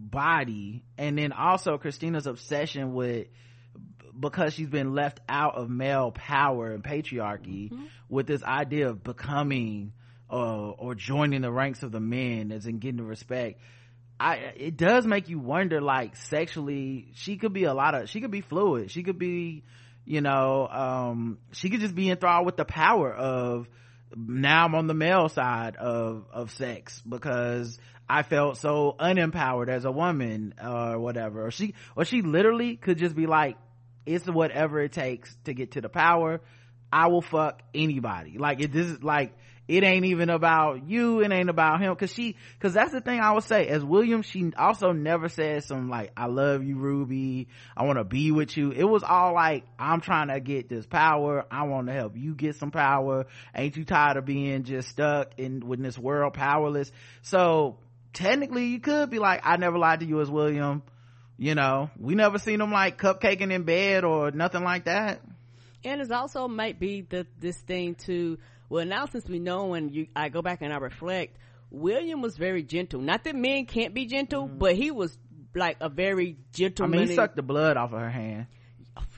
[0.00, 0.84] body.
[0.98, 3.28] And then also christina's obsession with
[4.18, 7.84] because she's been left out of male power and patriarchy mm-hmm.
[8.08, 9.92] with this idea of becoming
[10.30, 13.60] uh, or joining the ranks of the men as in getting the respect.
[14.18, 18.20] I, it does make you wonder like sexually she could be a lot of she
[18.20, 18.90] could be fluid.
[18.90, 19.64] She could be
[20.04, 23.68] you know um, she could just be enthralled with the power of
[24.16, 27.78] now i'm on the male side of of sex because
[28.10, 31.46] i felt so unempowered as a woman or whatever.
[31.46, 33.56] Or she or she literally could just be like
[34.04, 36.40] it's whatever it takes to get to the power.
[36.92, 38.36] I will fuck anybody.
[38.36, 39.34] Like it this is like
[39.68, 41.92] it ain't even about you it ain't about him.
[41.92, 43.68] Because she because that's the thing i would say.
[43.68, 47.46] As william she also never said some like i love you ruby.
[47.76, 48.72] I want to be with you.
[48.72, 51.46] It was all like i'm trying to get this power.
[51.48, 53.26] I want to help you get some power.
[53.54, 56.90] Ain't you tired of being just stuck in with this world powerless?
[57.22, 57.78] So
[58.12, 60.82] technically you could be like i never lied to you as william
[61.38, 65.20] you know we never seen him like cupcaking in bed or nothing like that
[65.84, 68.38] and it's also might be the this thing too
[68.70, 71.36] well, now since we know when you, I go back and I reflect,
[71.70, 73.00] William was very gentle.
[73.00, 74.58] Not that men can't be gentle, mm.
[74.58, 75.18] but he was
[75.54, 76.86] like a very gentle.
[76.86, 78.46] I mean, he sucked the blood off of her hand.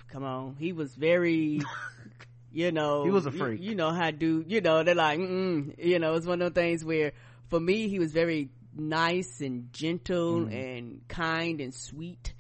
[0.09, 1.61] come on, he was very.
[2.53, 3.61] you know, he was a freak.
[3.61, 4.83] You, you know how do you know?
[4.83, 7.13] They're like, mm you know, it's one of those things where
[7.49, 10.53] for me he was very nice and gentle mm.
[10.53, 12.35] and kind and sweet,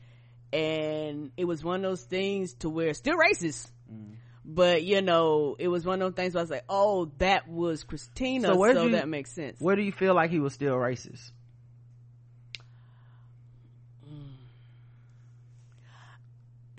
[0.52, 3.70] and it was one of those things to where still racist.
[3.92, 7.10] Mm but you know it was one of those things where i was like oh
[7.18, 10.40] that was christina so, so you, that makes sense where do you feel like he
[10.40, 11.30] was still racist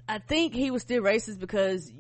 [0.08, 1.92] i think he was still racist because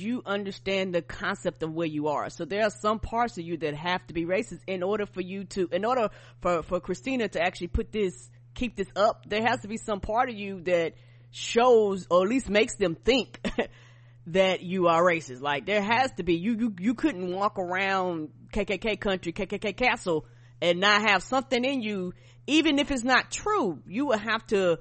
[0.00, 3.56] you understand the concept of where you are so there are some parts of you
[3.56, 6.08] that have to be racist in order for you to in order
[6.40, 10.00] for for christina to actually put this keep this up there has to be some
[10.00, 10.94] part of you that
[11.30, 13.40] shows or at least makes them think
[14.28, 15.40] that you are racist.
[15.40, 20.26] Like there has to be you you you couldn't walk around KKK country, KKK castle
[20.62, 22.14] and not have something in you
[22.46, 23.82] even if it's not true.
[23.86, 24.78] You would have to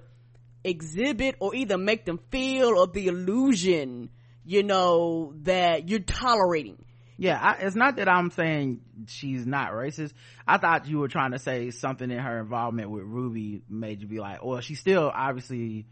[0.64, 4.10] exhibit or either make them feel or the illusion,
[4.46, 6.78] you know, that you're tolerating.
[7.18, 10.14] Yeah, I, it's not that I'm saying she's not racist.
[10.48, 14.08] I thought you were trying to say something in her involvement with Ruby made you
[14.08, 15.86] be like, well, she's still obviously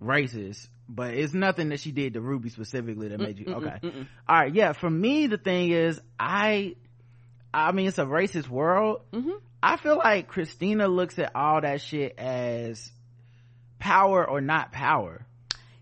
[0.00, 4.06] racist but it's nothing that she did to ruby specifically that made you okay Mm-mm.
[4.28, 6.74] all right yeah for me the thing is i
[7.52, 9.30] i mean it's a racist world mm-hmm.
[9.62, 12.90] i feel like christina looks at all that shit as
[13.78, 15.26] power or not power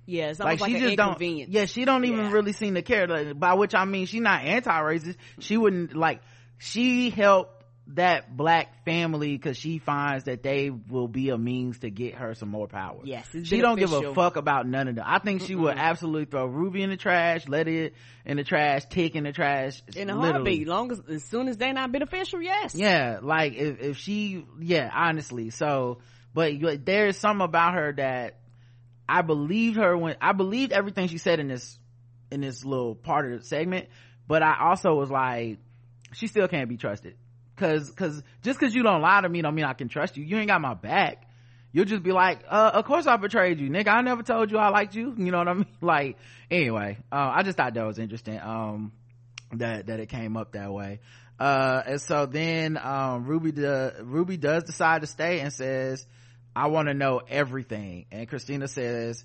[0.07, 1.21] yeah, it's like, like she just don't.
[1.21, 2.33] Yeah, she don't even yeah.
[2.33, 3.07] really seem to care.
[3.07, 5.17] Like, by which I mean, she's not anti-racist.
[5.41, 6.21] She wouldn't like.
[6.59, 7.57] She helped
[7.89, 12.35] that black family because she finds that they will be a means to get her
[12.35, 13.01] some more power.
[13.05, 15.05] Yes, she don't give a fuck about none of them.
[15.07, 17.93] I think she mm would absolutely throw Ruby in the trash, Leti
[18.25, 19.83] in the trash, Tic in the trash.
[19.95, 22.75] In a heartbeat, long as as soon as they're not beneficial, yes.
[22.75, 25.51] Yeah, like if if she, yeah, honestly.
[25.51, 25.99] So,
[26.35, 28.39] but there's something about her that
[29.09, 31.79] I believed her when I believed everything she said in this
[32.31, 33.89] in this little part of the segment,
[34.27, 35.59] but I also was like,
[36.13, 37.15] she still can't be trusted
[37.57, 40.25] Cause, cause just cause you don't lie to me don't mean I can trust you.
[40.25, 41.23] You ain't got my back.
[41.73, 43.89] You'll just be like, uh, of course I betrayed you, nigga.
[43.89, 45.15] I never told you I liked you.
[45.17, 45.67] You know what I mean?
[45.81, 46.19] Like,
[46.51, 48.39] anyway, uh, I just thought that was interesting.
[48.41, 48.93] Um,
[49.53, 51.01] that, that it came up that way.
[51.39, 56.07] Uh, and so then, um, Ruby, the, Ruby does decide to stay and says,
[56.57, 58.07] I want to know everything.
[58.11, 59.23] And Christina says,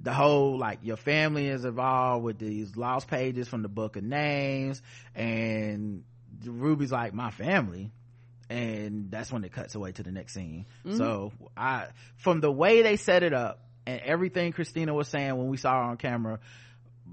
[0.00, 4.04] the whole like your family is involved with these lost pages from the book of
[4.04, 4.82] names
[5.14, 6.04] and
[6.44, 7.90] ruby's like my family
[8.50, 10.98] and that's when it cuts away to the next scene mm-hmm.
[10.98, 11.86] so i
[12.16, 15.72] from the way they set it up and everything christina was saying when we saw
[15.72, 16.38] her on camera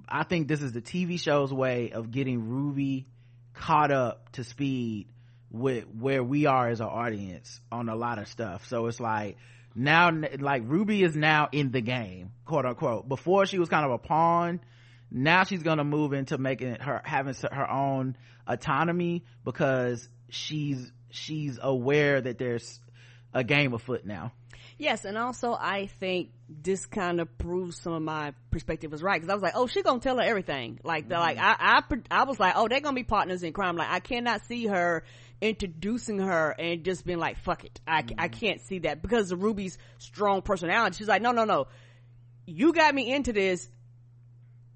[0.09, 3.05] i think this is the tv show's way of getting ruby
[3.53, 5.07] caught up to speed
[5.53, 8.65] with where we are as an audience on a lot of stuff.
[8.67, 9.37] So it's like
[9.75, 13.07] now like ruby is now in the game quote unquote.
[13.07, 14.59] Before she was kind of a pawn.
[15.15, 22.19] Now she's gonna move into making her having her own autonomy because she's she's aware
[22.19, 22.79] that there's
[23.31, 24.33] a game afoot now.
[24.79, 29.21] Yes and also i think this kind of proves some of my perspective was right
[29.21, 30.79] because i was like oh she gonna tell her everything.
[30.83, 31.21] Like mm-hmm.
[31.21, 33.75] like I, I i was like oh they're gonna be partners in crime.
[33.75, 35.03] Like i cannot see her
[35.43, 37.81] introducing her and just being like, fuck it.
[37.85, 40.97] I, I can't see that because of Ruby's strong personality.
[40.97, 41.67] She's like, no, no, no.
[42.45, 43.69] You got me into this.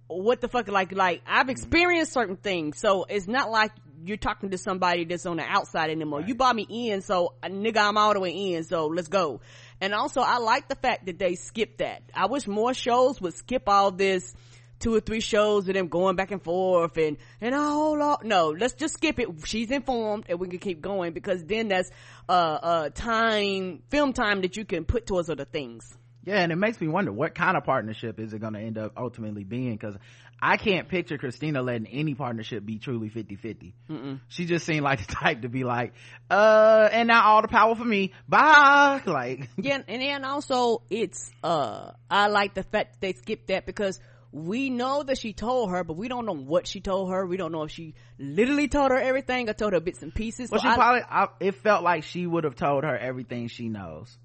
[0.08, 0.68] What the fuck?
[0.68, 2.78] Like, like, I've experienced certain things.
[2.80, 3.72] So it's not like
[4.06, 6.22] you're talking to somebody that's on the outside anymore.
[6.22, 7.02] You brought me in.
[7.02, 8.64] So uh, nigga, I'm all the way in.
[8.64, 9.42] So let's go.
[9.82, 12.04] And also I like the fact that they skipped that.
[12.14, 14.36] I wish more shows would skip all this
[14.80, 18.24] two or three shows of them going back and forth and and a whole lot.
[18.24, 19.28] No let's just skip it.
[19.46, 21.90] She's informed and we can keep going because then that's
[22.30, 25.96] uh uh time film time that you can put towards other things.
[26.24, 28.78] Yeah and it makes me wonder what kind of partnership is it going to end
[28.78, 29.74] up ultimately being?
[29.74, 29.96] Because
[30.40, 35.12] i can't picture christina letting any partnership be truly 50-50 she just seemed like the
[35.12, 35.94] type to be like
[36.30, 38.14] uh and now all the power for me.
[38.28, 39.02] Bye.
[39.08, 43.66] Like yeah and then also it's uh i like the fact that they skipped that
[43.66, 44.00] because
[44.46, 47.26] we know that she told her but we don't know what she told her.
[47.26, 50.50] We don't know if she literally told her everything or told her bits and pieces.
[50.50, 53.48] Well So she I- probably I, it felt like she would have told her everything
[53.48, 54.16] she knows.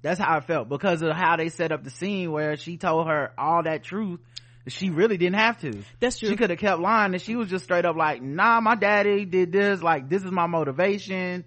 [0.00, 3.08] That's how I felt because of how they set up the scene where she told
[3.08, 4.20] her all that truth
[4.68, 5.82] she really didn't have to.
[5.98, 6.28] That's true.
[6.28, 9.24] she could have kept lying and she was just straight up like nah my daddy
[9.24, 9.82] did this.
[9.82, 11.44] Like this is my motivation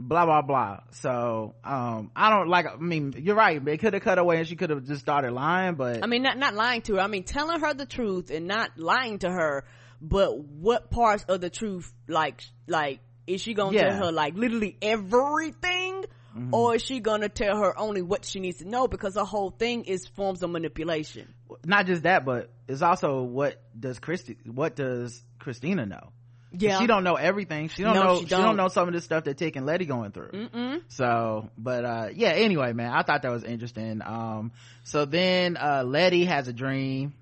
[0.00, 4.02] blah blah blah so um i don't like i mean you're right they could have
[4.02, 6.82] cut away and she could have just started lying but I mean, not not lying
[6.82, 7.00] to her.
[7.00, 9.64] I mean, telling her the truth and not lying to her.
[10.00, 13.88] But what parts of the truth, like, like, is she gonna Yeah.
[13.88, 16.04] tell her like literally everything,
[16.52, 18.86] or is she gonna tell her only what she needs to know?
[18.86, 21.34] Because the whole thing is forms of manipulation.
[21.64, 26.12] not just that but it's also what does christy what does christina know
[26.52, 28.42] Yeah, she don't know everything she don't No, know she she, don't.
[28.42, 28.56] don't.
[28.56, 30.82] know some of the stuff that tic and leti going through Mm-mm.
[30.88, 34.52] so but uh yeah anyway man i thought that was interesting um
[34.84, 37.12] so then uh leti has a dream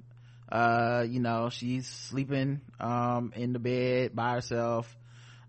[0.51, 4.97] uh you know she's sleeping um in the bed by herself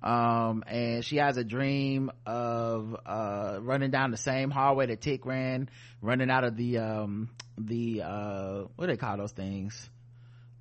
[0.02, 5.26] um and she has a dream of uh running down the same hallway that tic
[5.26, 5.70] ran
[6.02, 9.90] running out of the um the uh what do they call those things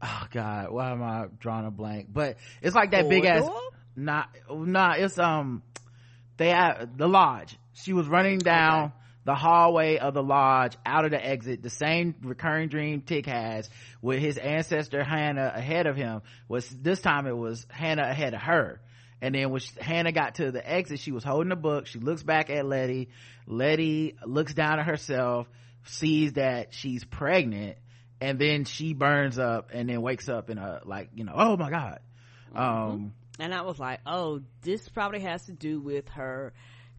[0.02, 0.70] oh god.
[0.70, 2.08] Why am i drawing a blank?
[2.12, 3.48] But it's like that big ass
[3.94, 5.62] not not it's um
[6.36, 7.56] they have the lodge.
[7.74, 8.92] She was running down Okay.
[9.24, 13.70] the hallway of the lodge out of the exit the same recurring dream tic has
[14.02, 16.20] with his ancestor hannah ahead of him.
[16.48, 18.80] Was this time it was hannah ahead of her.
[19.22, 21.86] And then when she- hannah got to the exit she was holding a book.
[21.86, 23.08] She looks back at leti.
[23.46, 25.48] Leti looks down at herself
[25.86, 27.78] sees that she's pregnant
[28.20, 31.56] and then she burns up and then wakes up in a like you know oh
[31.56, 32.00] my god
[32.54, 36.52] um And I was like, oh, this probably has to do with her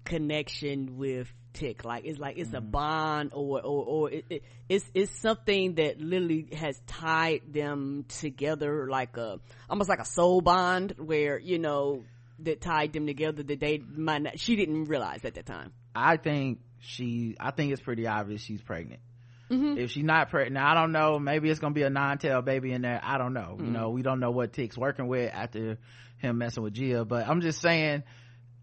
[0.03, 1.83] connection with Tic.
[1.83, 5.99] Like it's like it's a bond or or or it, it, it's it's something that
[5.99, 9.39] literally has tied them together like a
[9.69, 12.03] almost like a soul bond where you know
[12.39, 14.39] that tied them together that they might not.
[14.39, 15.73] She didn't realize at that time.
[15.95, 19.01] I think she, I think it's pretty obvious she's pregnant.
[19.49, 19.77] Mm-hmm.
[19.77, 21.19] If she's not pregnant, now, I don't know.
[21.19, 22.99] Maybe it's gonna be a non-tail baby in there.
[23.01, 23.55] I don't know.
[23.55, 23.65] Mm-hmm.
[23.65, 25.77] You know, we don't know what Tic's working with after
[26.17, 27.03] him messing with Ji-Ah.
[27.03, 28.03] But I'm just saying,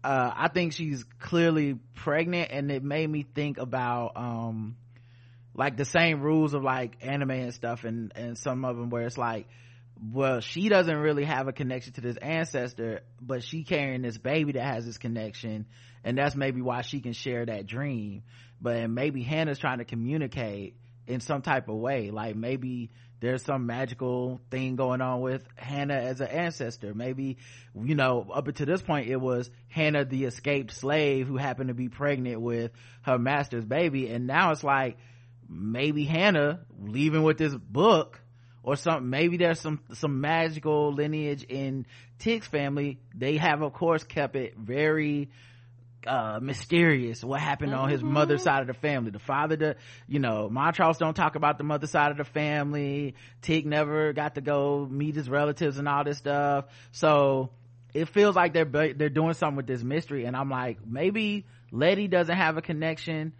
[0.03, 4.77] uh, I think she's clearly pregnant, and it made me think about um,
[5.55, 9.03] like the same rules of like anime and stuff, and and some of them where
[9.03, 9.47] it's like.
[10.11, 14.51] Well, she doesn't really have a connection to this ancestor, but she carrying this baby
[14.53, 15.65] that has this connection,
[16.03, 18.23] and that's maybe why she can share that dream.
[18.61, 20.75] But maybe hannah's trying to communicate
[21.07, 22.11] in some type of way.
[22.11, 26.93] Like maybe there's some magical thing going on with hannah as an ancestor.
[26.93, 27.37] Maybe
[27.73, 31.73] you know up until this point it was hannah the escaped slave who happened to
[31.73, 32.71] be pregnant with
[33.03, 34.09] her master's baby.
[34.09, 34.97] And now it's like
[35.49, 38.21] maybe hannah leaving with this book
[38.65, 41.85] or something maybe there's some some magical lineage in
[42.17, 42.99] Tic's family.
[43.13, 45.29] They have of course kept it very
[46.07, 49.11] uh mysterious what happened on his mother's side of the family.
[49.11, 49.75] The father the
[50.07, 53.13] you know montrose don't talk about the mother side of the family.
[53.43, 56.65] Tig never got to go meet his relatives and all this stuff.
[56.91, 57.51] So
[57.93, 62.09] it feels like they're they're doing something with this mystery and i'm like maybe leti
[62.09, 63.31] doesn't have a connection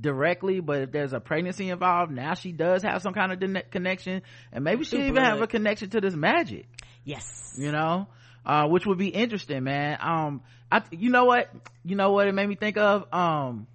[0.00, 4.22] directly but if there's a pregnancy involved now she does have some kind of connection
[4.52, 6.66] and maybe she even have a connection to this magic.
[7.04, 7.54] Yes.
[7.58, 8.06] you know?
[8.44, 9.98] Uh which would be interesting man.
[10.00, 11.50] Um i you know what?
[11.84, 13.12] You know what it made me think of?
[13.12, 13.66] Um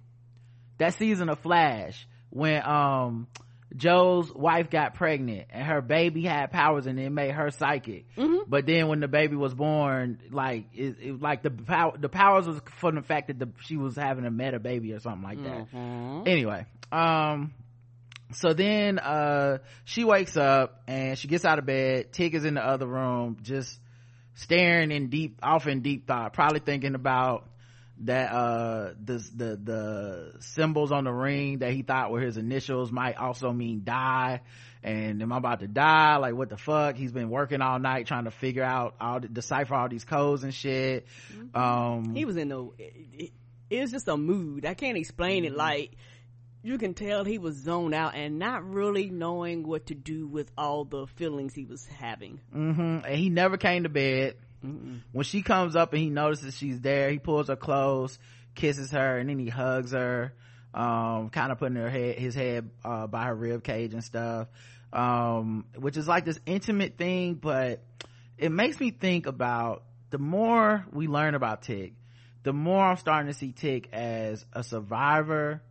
[0.78, 3.26] that season of flash when um
[3.74, 8.06] joe's wife got pregnant and her baby had powers and it made her psychic.
[8.48, 12.46] But then when the baby was born like it, it like the power the powers
[12.46, 15.42] was from the fact that the, she was having a meta baby or something like
[15.42, 15.66] that.
[16.26, 17.52] Anyway um
[18.32, 22.54] so then uh she wakes up and she gets out of bed tic is in
[22.54, 23.80] the other room just
[24.34, 27.48] staring in deep off in deep thought probably thinking about
[28.00, 32.92] that uh the the the symbols on the ring that he thought were his initials
[32.92, 34.42] might also mean die
[34.82, 36.16] and am I about to die?
[36.18, 36.94] Like what the fuck?
[36.96, 40.52] He's been working all night trying to figure out all decipher all these codes and
[40.54, 41.06] shit.
[41.34, 41.58] Mm-hmm.
[41.58, 43.32] Um he was in the it,
[43.70, 44.66] it was just a mood.
[44.66, 45.54] I can't explain Mm-hmm.
[45.54, 45.96] it like
[46.62, 50.50] you can tell he was zoned out and not really knowing what to do with
[50.58, 52.40] all the feelings he was having.
[52.54, 53.06] mm-hmm.
[53.06, 54.34] and he never came to bed.
[55.12, 58.18] When she comes up and he notices she's there, he pulls her close,
[58.54, 60.34] kisses her, and then he hugs her,
[60.74, 64.48] um, kind of putting her head, his head, uh, by her rib cage and stuff.
[64.92, 67.82] Um, which is like this intimate thing, but
[68.38, 71.94] it makes me think about the more we learn about Tic,
[72.44, 75.62] the more I'm starting to see Tic as a survivor,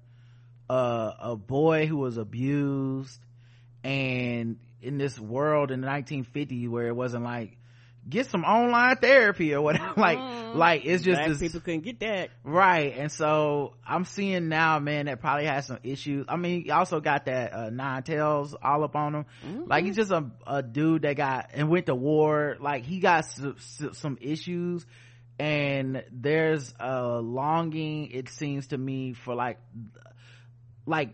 [0.70, 3.20] uh, a boy who was abused,
[3.84, 7.58] and in this world in the 1950s where it wasn't like
[8.08, 9.94] get some online therapy or whatever.
[9.98, 10.20] Like
[10.56, 12.30] like it's just Black this people couldn't get that.
[12.44, 16.26] right and so i'm seeing now man that probably has some issues.
[16.30, 19.26] I mean he also got that uh nine tails all up on him.
[19.68, 22.58] Like he's just a, a dude that got and went to war.
[22.60, 24.86] Like he got s- s- some issues
[25.40, 29.60] and there's a longing it seems to me for like
[30.86, 31.14] like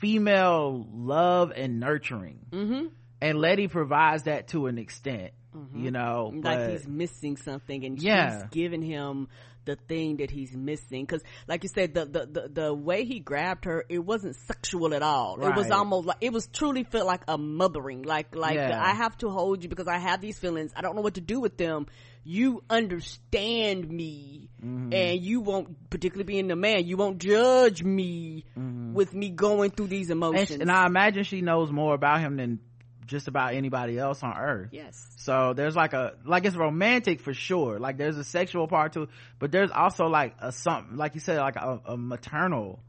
[0.00, 2.40] female love and nurturing.
[2.50, 2.86] Mm-hmm.
[3.20, 5.32] and leti provides that to an extent
[5.74, 8.40] you know like but- he's missing something and Yeah.
[8.40, 9.28] she's giving him
[9.64, 13.20] the thing that he's missing because like you said the, the the the way he
[13.20, 17.06] grabbed her it wasn't sexual at all it was almost like it was truly felt
[17.06, 18.82] like a mothering like like Yeah.
[18.82, 21.20] i have to hold you because i have these feelings i don't know what to
[21.20, 21.86] do with them
[22.24, 24.92] you understand me Mm-hmm.
[24.92, 29.88] and you won't particularly being the man you won't judge me with me going through
[29.88, 30.22] these Mm-hmm.
[30.22, 32.60] and, emotions and i imagine she knows more about him than
[33.06, 34.68] just about anybody else on earth.
[34.72, 35.06] Yes.
[35.16, 37.78] So there's like a like it's romantic for sure.
[37.78, 41.20] Like there's a sexual part to it but there's also like a something like you
[41.20, 42.80] said like a, a maternal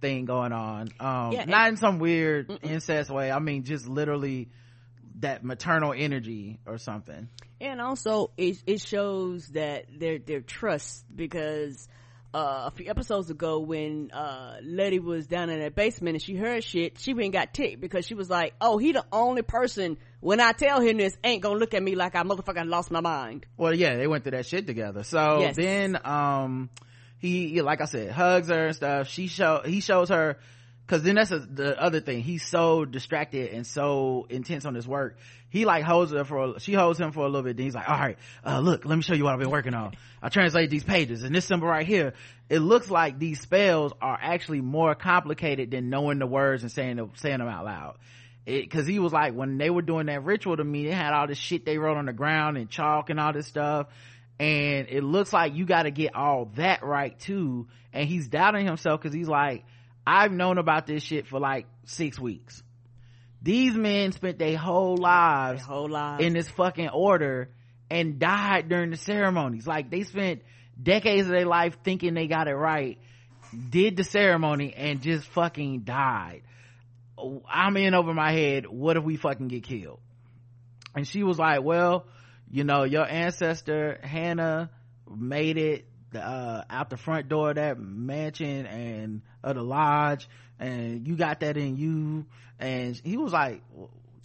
[0.00, 0.90] thing going on.
[1.00, 3.30] Um Yeah, not in some weird incest way.
[3.30, 4.48] I mean just literally
[5.20, 7.28] that maternal energy or something.
[7.60, 11.88] And also it it shows that their their trust because
[12.34, 16.34] uh, a few episodes ago when uh Leti was down in that basement and she
[16.34, 19.98] heard shit, she went got ticked because she was like, "Oh, he the only person
[20.20, 23.00] when I tell him this ain't gonna look at me like I motherfucking lost my
[23.00, 25.56] mind." well yeah they went through that shit together so Yes.
[25.56, 26.70] then um
[27.18, 30.38] he like i said hugs her and stuff she show he shows her
[30.92, 32.20] because then that's a, the other thing.
[32.20, 35.16] He's so distracted and so intense on his work.
[35.48, 37.56] He like holds her for a, she holds him for a little bit.
[37.56, 39.72] Then he's like all right uh look let me show you what i've been working
[39.72, 39.94] on.
[40.20, 41.22] I translate these pages.
[41.22, 42.12] And this symbol right here
[42.50, 47.10] it looks like these spells are actually more complicated than knowing the words and saying
[47.14, 47.96] saying them out loud.
[48.44, 51.26] Because he was like when they were doing that ritual to me they had all
[51.26, 53.86] this shit they wrote on the ground and chalk and all this stuff.
[54.38, 57.68] And it looks like you got to get all that right too.
[57.94, 59.64] And he's doubting himself because he's like
[60.06, 62.62] i've known about this shit for like six weeks.
[63.40, 66.20] These men spent their whole Their lives whole life.
[66.20, 67.50] in this fucking order
[67.90, 69.66] and died during the ceremonies.
[69.66, 70.42] Like they spent
[70.80, 72.98] decades of their life thinking they got it right
[73.68, 76.42] did the ceremony and just fucking died.
[77.46, 80.00] I'm in over my head what if we fucking get killed?
[80.94, 82.06] And she was like well
[82.50, 84.70] you know your ancestor hannah
[85.14, 90.28] made it uh, out the front door of that mansion and of the lodge
[90.58, 92.24] and you got that in you
[92.58, 93.62] and he was like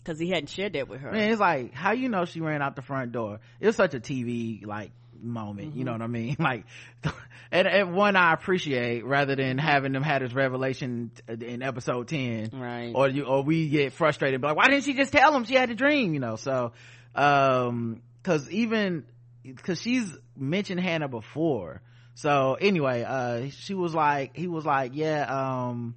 [0.08, 1.12] because he hadn't shared that with her.
[1.12, 3.40] Man, it's like how you know she ran out the front door.
[3.60, 4.92] It was such a TV like
[5.22, 5.76] moment.
[5.76, 6.38] You know what I mean?
[6.48, 6.66] Like,
[7.52, 12.52] and, and one I appreciate rather than having them had this revelation in episode ten,
[12.54, 12.94] Right.
[12.96, 15.56] Or you or we get frustrated, but like, why didn't she just tell him she
[15.56, 16.14] had a dream?
[16.14, 16.72] You know, so
[17.16, 19.06] um, because even
[19.44, 21.82] because she's mentioned Hannah before.
[22.18, 25.26] So anyway, uh, she was like, he was like, yeah,
[25.70, 25.96] um.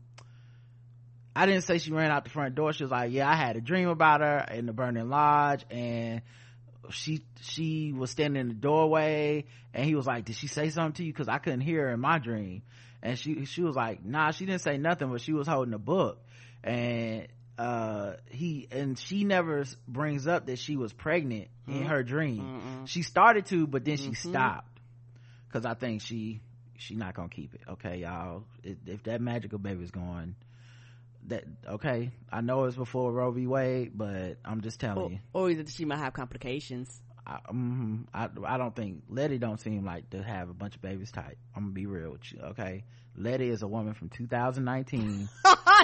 [1.34, 2.72] I didn't say she ran out the front door.
[2.74, 6.22] She was like, yeah, I had a dream about her in the burning lodge and
[6.90, 10.94] she, she was standing in the doorway and he was like, did she say something
[10.94, 11.12] to you?
[11.14, 12.62] Cause I couldn't hear her in my dream.
[13.00, 15.78] And she, she was like, nah, she didn't say nothing, but she was holding a
[15.78, 16.20] book
[16.64, 22.40] and, uh, he, and she never brings up that she was pregnant in her dream.
[22.86, 24.66] She started to, but then she stopped.
[25.52, 26.40] Cause I think she,
[26.78, 27.62] she not gonna keep it.
[27.68, 28.44] Okay, y'all.
[28.62, 30.34] If, if that magical baby's going,
[31.26, 35.18] that okay i know it's before roe v wade but i'm just telling or, you
[35.34, 36.88] or is that she might have complications?
[37.26, 40.82] I, mhm, I i don't think leti don't seem like to have a bunch of
[40.82, 42.84] babies type i'm gonna be real with you okay
[43.16, 45.28] leti is a woman from 2019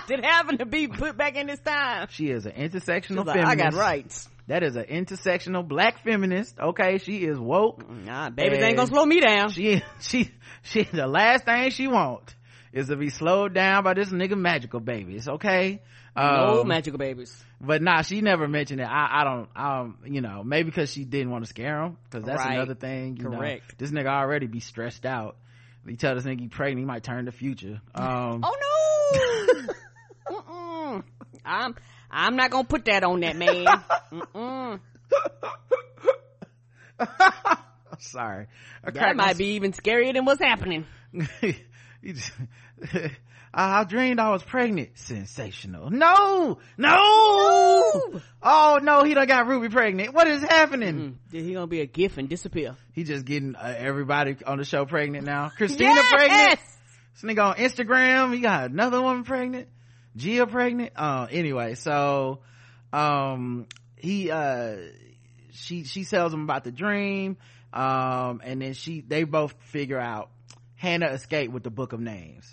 [0.08, 2.08] Did happen to be put back in this time?
[2.10, 4.28] she is an intersectional like, feminist I got rights.
[4.48, 6.58] That is an intersectional black feminist.
[6.58, 7.88] Okay she is woke.
[7.88, 9.50] Nah babies ain't gonna slow me down.
[9.50, 10.30] she she
[10.62, 12.34] she the last thing she want
[12.72, 15.82] is to be slowed down by this nigga magical babies okay?
[16.16, 17.44] No um, magical babies.
[17.60, 18.84] but nah she never mentioned it.
[18.84, 22.24] I i don't um you know maybe because she didn't want to scare him because
[22.24, 22.54] that's right.
[22.54, 25.36] another thing correct know, this nigga already be stressed out.
[25.86, 27.80] He tell this nigga he pregnant he might turn the future.
[27.94, 28.62] Um oh no.
[31.44, 31.74] I'm
[32.16, 33.36] i'm not gonna put that on that
[34.34, 34.80] man
[37.98, 38.46] sorry
[38.84, 40.84] that might be even scarier than what's happening
[42.04, 42.32] just,
[43.58, 44.98] I dreamed I was pregnant.
[44.98, 45.90] Sensational.
[45.90, 48.20] No, no.
[48.42, 50.12] Oh no, he done got Ruby pregnant.
[50.12, 51.18] What is happening?
[51.32, 51.46] Mm-hmm.
[51.46, 52.76] He gonna be a gift and disappear.
[52.92, 55.48] He just getting uh, everybody on the show pregnant now.
[55.56, 56.12] Christina yes!
[56.12, 56.60] pregnant.
[57.14, 59.68] This nigga on Instagram, he got another woman pregnant.
[60.16, 60.92] Ji-Ah pregnant.
[60.96, 62.40] Uh, anyway, so,
[62.92, 64.76] um, he, uh,
[65.52, 67.36] she, she tells him about the dream.
[67.72, 70.30] Um, and then she, they both figure out
[70.76, 72.50] Hannah escaped with the book of names.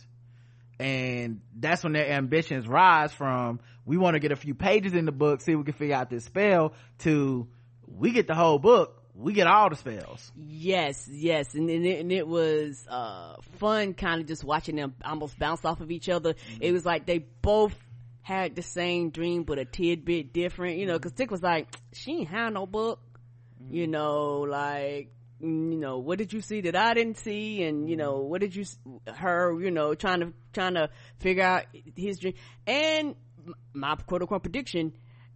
[0.80, 5.06] And that's when their ambitions rise from, we want to get a few pages in
[5.06, 7.48] the book, see if we can figure out this spell, to,
[7.88, 10.32] we get the whole book, we get all the spells.
[10.36, 11.54] Yes, yes.
[11.54, 15.64] And, and, it, and it, was, uh, fun kind of just watching them almost bounce
[15.66, 16.34] off of each other.
[16.34, 16.64] Mm-hmm.
[16.64, 17.76] It was like they both
[18.22, 22.20] had the same dream, but a tidbit different, you know, cause Tic was like, she
[22.20, 23.00] ain't had no book.
[23.62, 23.76] Mm-hmm.
[23.76, 25.12] You know, like,
[25.44, 28.56] you know what did you see that i didn't see and you know what did
[28.56, 28.64] you
[29.14, 30.90] her you know trying to trying to
[31.20, 31.66] figure out
[31.98, 32.34] his dream
[32.66, 33.16] and
[33.74, 34.94] my quote unquote prediction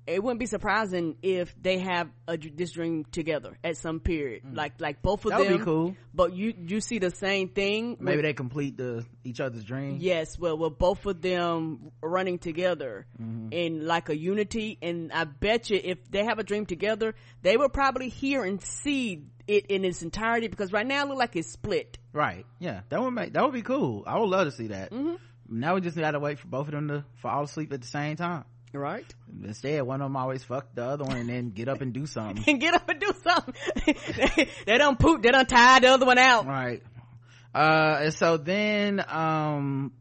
[0.08, 4.55] it wouldn't be surprising if they have a, this dream together at some period, mm.
[4.55, 5.58] like like both of that them.
[5.58, 5.95] Be cool.
[6.14, 7.97] But you you see the same thing.
[7.99, 9.97] Maybe with, they complete the each other's dream.
[9.99, 13.49] Yes, well, with both of them running together mm-hmm.
[13.51, 17.58] in like a unity, and I bet you if they have a dream together, they
[17.58, 21.36] will probably hear and see it in its entirety because right now it look like
[21.36, 21.97] it's split.
[22.14, 22.45] Right.
[22.60, 24.03] Yeah, that would make that would be cool.
[24.08, 24.91] I would love to see that.
[24.91, 25.16] Mm-hmm.
[25.49, 28.16] Now we just gotta wait for both of them to fall asleep at the same
[28.16, 28.45] time.
[28.74, 29.05] Right.
[29.43, 32.05] Instead, one of them always fuck the other one and then get up and do
[32.05, 32.43] something.
[32.47, 33.53] and get up and do something.
[34.36, 35.24] they, they don't poop.
[35.24, 36.45] They don't tie the other one out.
[36.45, 36.84] Right.
[37.55, 39.93] Uh, and so then, um,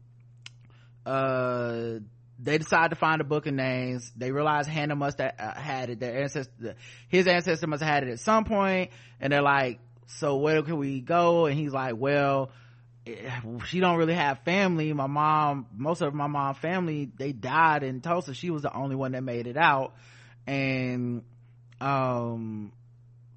[1.05, 1.99] uh,
[2.39, 4.11] they decide to find a book of names.
[4.15, 5.99] They realize Hannah must have uh, had it.
[5.99, 6.75] Their ancestor,
[7.07, 8.91] his ancestor must have had it at some point.
[9.19, 11.45] And they're like, so where can we go?
[11.47, 12.51] And he's like, well,
[13.65, 14.91] she don't really have family.
[14.93, 18.33] My mom most of my mom family they died in tulsa.
[18.33, 19.93] She was the only one that made it out.
[20.45, 21.23] And
[21.79, 22.71] um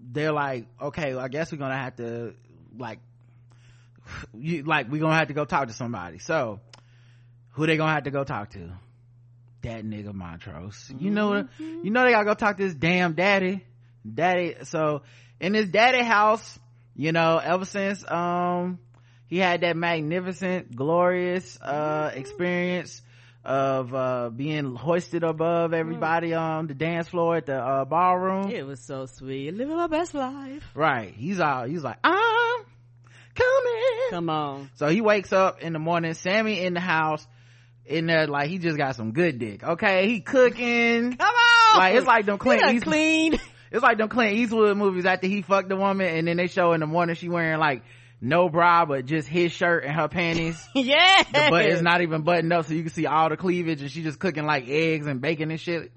[0.01, 2.35] they're like okay well, i guess we're gonna have to
[2.77, 3.01] like
[4.35, 6.19] you like we're gonna have to go talk to somebody.
[6.19, 6.61] So
[7.51, 8.73] who they gonna have to go talk to?
[9.63, 10.91] That nigga montrose.
[10.99, 11.85] You know mm-hmm.
[11.85, 13.65] you know they gotta go talk to his damn daddy.
[14.11, 15.03] Daddy so
[15.41, 16.59] in his daddy house
[16.97, 18.79] you know ever since um
[19.31, 23.01] he had that magnificent glorious uh experience
[23.45, 28.51] of uh being hoisted above everybody on the dance floor at the uh ballroom.
[28.51, 29.55] It was so sweet.
[29.55, 30.65] Living my best life.
[30.75, 31.15] Right.
[31.15, 32.65] He's all he's like i'm
[33.35, 34.11] coming.
[34.11, 34.71] Come on.
[34.75, 37.27] So he wakes up in the morning sammy in the house
[37.87, 40.09] in there like he just got some good dick okay?
[40.09, 41.17] He cooking.
[41.17, 41.79] Come on!
[41.79, 45.43] Like it's like them clint Eastwood clean it's like them clint eastwood movies after he
[45.43, 47.83] fucked the woman and then they show in the morning she wearing like
[48.21, 50.61] no bra but just his shirt and her panties.
[50.75, 53.81] Yeah the butt is not even buttoned up so you can see all the cleavage
[53.81, 55.93] and she just cooking like eggs and bacon and shit.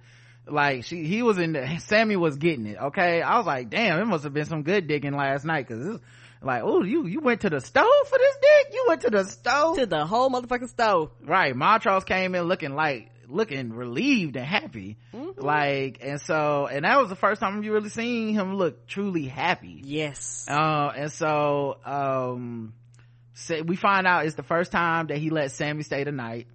[0.47, 3.21] Like she he was in the sammy was getting it okay?
[3.21, 5.99] I was like damn it must have been some good digging last night because
[6.41, 8.73] like oh you you went to the stove for this dick?
[8.73, 12.75] You went to the stove to the whole motherfucking stove right montrose came in looking
[12.75, 14.97] like looking relieved and happy.
[15.13, 15.41] Mm-hmm.
[15.41, 19.25] like and so and that was the first time you really seen him look truly
[19.27, 19.81] happy.
[19.83, 20.47] Yes.
[20.49, 22.73] Uh and so um
[23.65, 26.47] we find out it's the first time that he let sammy stay the night.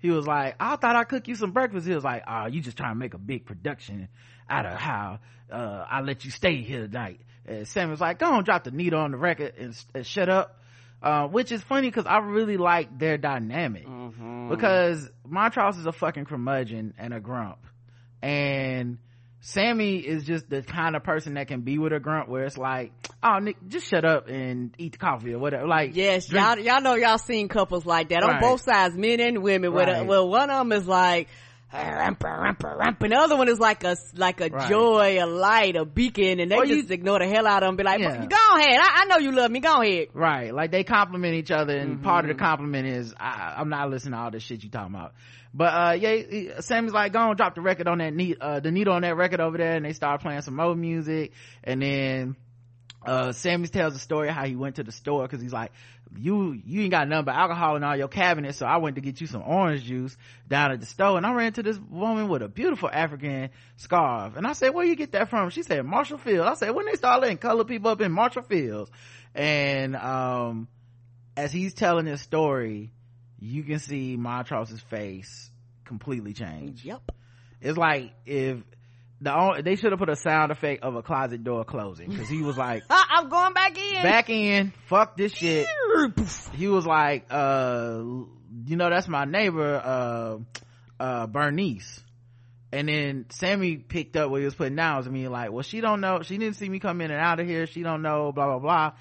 [0.00, 1.86] He was like i thought i'd cook you some breakfast.
[1.86, 4.08] He was like oh you just trying to make a big production
[4.48, 5.20] out of how
[5.50, 7.20] uh i let you stay here tonight.
[7.46, 10.28] And sammy was like go on drop the needle on the record and, and shut
[10.28, 10.61] up
[11.02, 14.48] uh, which is funny because I really like their dynamic mm-hmm.
[14.50, 17.58] because Montrose is a fucking curmudgeon and a grump,
[18.22, 18.98] and
[19.44, 22.56] Sammy is just the kind of person that can be with a grunt where it's
[22.56, 22.92] like,
[23.24, 25.66] oh, Nick, just shut up and eat the coffee or whatever.
[25.66, 26.46] Like, yes, drink.
[26.46, 28.34] y'all, y'all know y'all seen couples like that right.
[28.36, 29.72] on both sides, men and women.
[29.72, 30.06] Where, right.
[30.06, 31.28] well, one of them is like,
[31.72, 34.68] and the other one is like a like a Right.
[34.68, 37.68] joy, a light, a beacon, and they Or just you- ignore the hell out of
[37.68, 37.76] them.
[37.76, 38.26] Be like, Yeah.
[38.26, 39.60] go ahead, I, I know you love me.
[39.60, 40.08] Go ahead.
[40.12, 40.52] Right.
[40.54, 42.38] Like they compliment each other and part of Mm-hmm.
[42.38, 45.14] the compliment is I, I'm not listening to all this shit you talking about.
[45.54, 48.70] But, uh, yeah, Sammy's like, go on, drop the record on that neat, uh, the
[48.70, 52.36] needle on that record over there and they start playing some old music and then,
[53.04, 55.72] uh, Sammy tells the story how he went to the store because he's like,
[56.18, 58.58] you, you ain't got nothing but alcohol in all your cabinets.
[58.58, 60.16] So I went to get you some orange juice
[60.48, 64.36] down at the store and I ran to this woman with a beautiful African scarf.
[64.36, 65.50] And I said, where you get that from?
[65.50, 66.46] She said, Marshall Field.
[66.46, 68.90] I said, when they start letting color people up in Marshall Fields?
[69.34, 70.68] And, um,
[71.36, 72.92] as he's telling his story,
[73.38, 75.50] you can see Montrose's face
[75.84, 76.84] completely change.
[76.84, 77.12] Yep.
[77.60, 78.58] It's like if
[79.22, 82.28] the only, they should have put a sound effect of a closet door closing because
[82.28, 84.02] he was like I'm going back in.
[84.02, 85.66] back in fuck this shit.
[86.54, 88.02] He was like uh
[88.66, 90.38] you know that's my neighbor uh
[91.02, 92.00] uh bernice.
[92.72, 95.80] And then sammy picked up what he was putting down was me like well she
[95.80, 98.32] don't know she didn't see me come in and out of here she don't know
[98.32, 98.92] blah blah blah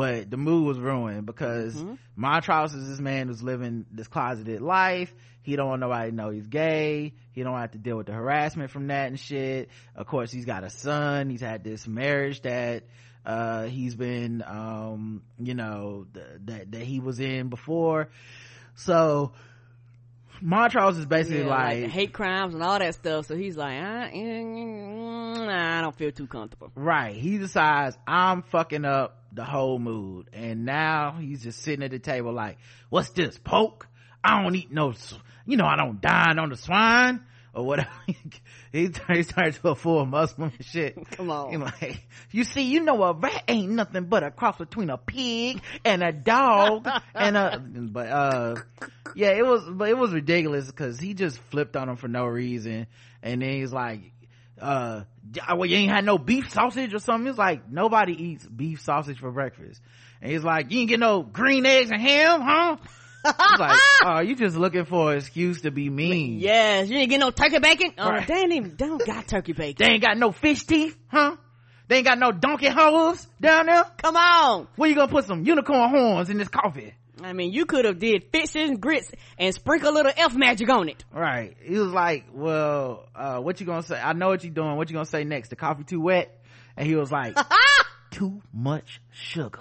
[0.00, 1.84] but the mood was ruined because
[2.16, 5.12] Montrose is this man who's living this closeted life.
[5.42, 7.12] He don't want nobody to know he's gay.
[7.32, 9.68] He don't have to deal with the harassment from that and shit.
[9.94, 11.28] Of course he's got a son.
[11.28, 12.84] He's had this marriage that
[13.26, 18.08] uh he's been um you know th- that that he was in before.
[18.76, 19.32] So
[20.40, 23.26] montrose is basically Yeah, like, like hate crimes and all that stuff.
[23.26, 26.70] So he's like, I, I don't feel too comfortable.
[26.74, 27.14] right.
[27.14, 31.98] He decides i'm fucking up the whole mood and now he's just sitting at the
[31.98, 32.58] table like
[32.88, 33.86] what's this poke
[34.24, 34.92] i don't eat no
[35.46, 37.20] you know i don't dine on the swine
[37.54, 37.90] or whatever
[38.72, 41.52] he turns turns to a full muslim and shit Come on.
[41.52, 44.96] You like, you see, you know, a rat ain't nothing but a cross between a
[44.96, 48.54] pig and a dog and a, but, uh,
[49.14, 52.24] yeah, it was, but it was ridiculous because he just flipped on him for no
[52.24, 52.86] reason.
[53.22, 54.12] And then he's like,
[54.60, 55.02] uh,
[55.56, 57.28] well, you ain't had no beef sausage or something.
[57.28, 59.80] It's like, nobody eats beef sausage for breakfast.
[60.20, 62.76] And he's like, you ain't get no green eggs and ham, huh?
[63.24, 66.38] It's like, oh, you just looking for an excuse to be mean.
[66.40, 67.92] Yes, you ain't get no turkey bacon.
[67.98, 68.26] Oh, Right.
[68.26, 69.86] they ain't even, they don't got turkey bacon.
[69.86, 71.36] They ain't got no fish teeth, huh?
[71.88, 73.84] They ain't got no donkey hooves down there.
[73.98, 74.68] Come on.
[74.76, 76.94] where you gonna put some unicorn horns in this coffee?
[77.24, 80.68] I mean, you could have did fishes and grits and sprinkle a little elf magic
[80.70, 81.04] on it.
[81.12, 81.56] Right.
[81.62, 84.00] He was like, well, uh, what you gonna say?
[84.00, 84.76] I know what you doing.
[84.76, 85.48] What you gonna say next?
[85.50, 86.42] The coffee too wet?
[86.76, 87.36] And he was like,
[88.10, 89.60] too much sugar.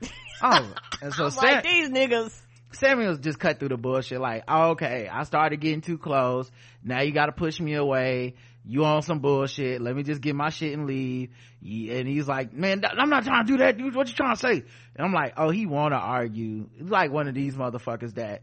[0.42, 2.38] Oh, and so Sam, like, these niggas.
[2.72, 6.50] Samuel's just cut through the bullshit like, oh, okay, I started getting too close.
[6.84, 8.34] Now you gotta push me away.
[8.68, 9.80] You on some bullshit.
[9.80, 11.30] Let me just get my shit and leave.
[11.62, 13.94] And he's like, man, I'm not trying to do that, dude.
[13.94, 14.64] What you trying to say?
[14.96, 16.68] And I'm like, oh, he wanna argue.
[16.78, 18.42] It's like one of these motherfuckers that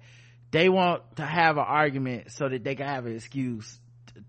[0.52, 3.80] they want to have an argument so that they can have an excuse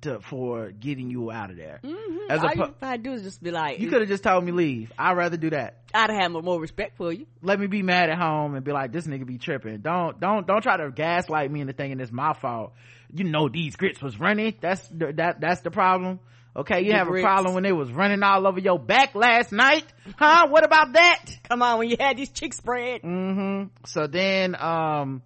[0.01, 1.81] to, for getting you out of there.
[1.85, 2.31] Mm-hmm.
[2.31, 4.53] As All pu- gotta do is just be like, You could have just told me
[4.53, 4.93] leave.
[4.99, 5.83] I'd rather do that.
[5.93, 7.27] I'd have more respect for you.
[7.43, 9.79] let me be mad at home and be like, this nigga be tripping.
[9.79, 12.73] Don't, don't, don't try to gaslight me into thinking it's my fault.
[13.15, 14.55] You know these grits was running.
[14.61, 16.21] That's the, that, that's the problem.
[16.57, 17.25] Okay, you The have grits.
[17.25, 19.85] a problem when they was running all over your back last night,
[20.17, 20.47] huh?
[20.49, 21.25] What about that?
[21.49, 23.03] Come on, when you had these cheeks spread.
[23.03, 23.69] Mm-hmm.
[23.87, 25.23] So then, um,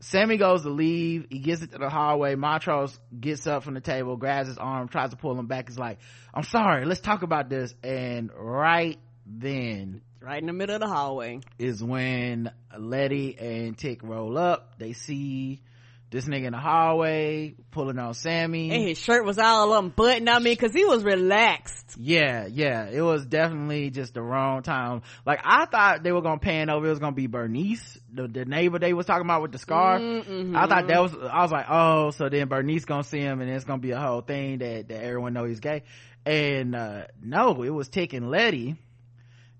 [0.00, 1.26] Sammy goes to leave.
[1.30, 2.34] He gets into the hallway.
[2.34, 5.68] Montrose gets up from the table, grabs his arm, tries to pull him back.
[5.68, 5.98] He's like,
[6.34, 6.84] I'm sorry.
[6.84, 7.74] Let's talk about this.
[7.82, 11.40] And right then, Right in the middle of the hallway.
[11.58, 14.78] is when Leti and Tic roll up.
[14.78, 15.62] They see
[16.10, 18.70] this nigga in the hallway pulling on Sammy.
[18.70, 20.28] And his shirt was all unbuttoned.
[20.28, 21.96] I mean, cause he was relaxed.
[21.98, 22.86] yeah, yeah.
[22.90, 25.02] It was definitely just the wrong time.
[25.26, 26.86] Like I thought they were gonna pan over.
[26.86, 29.98] It was gonna be Bernice, the, the neighbor they was talking about with the scar.
[29.98, 30.56] Mm-hmm.
[30.56, 31.14] I thought that was.
[31.14, 34.00] I was like, oh, so then Bernice gonna see him, and it's gonna be a
[34.00, 35.82] whole thing that that everyone know he's gay.
[36.24, 38.76] And uh no, it was Tic and Leti.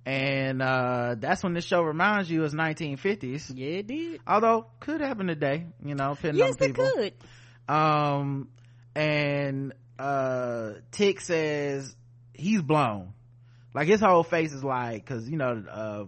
[0.07, 3.53] And uh that's when the show reminds you it's 1950s.
[3.55, 4.21] Yeah, it did.
[4.27, 7.13] although could happen today you know depending Yes, on it could.
[7.75, 8.49] um
[8.97, 11.95] and uh tic says
[12.33, 13.13] he's blown.
[13.75, 16.05] Like his whole face is like because you know uh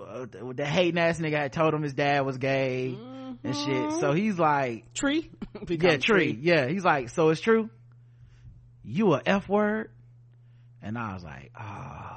[0.00, 2.96] uh, the hating ass nigga had told him his dad was gay
[3.44, 3.92] and shit.
[4.00, 5.30] So he's like Tree.
[5.68, 6.38] Yeah him tree.
[6.40, 7.68] Yeah he's like so it's true?
[8.84, 9.90] You a f word?
[10.80, 12.11] And i was like oh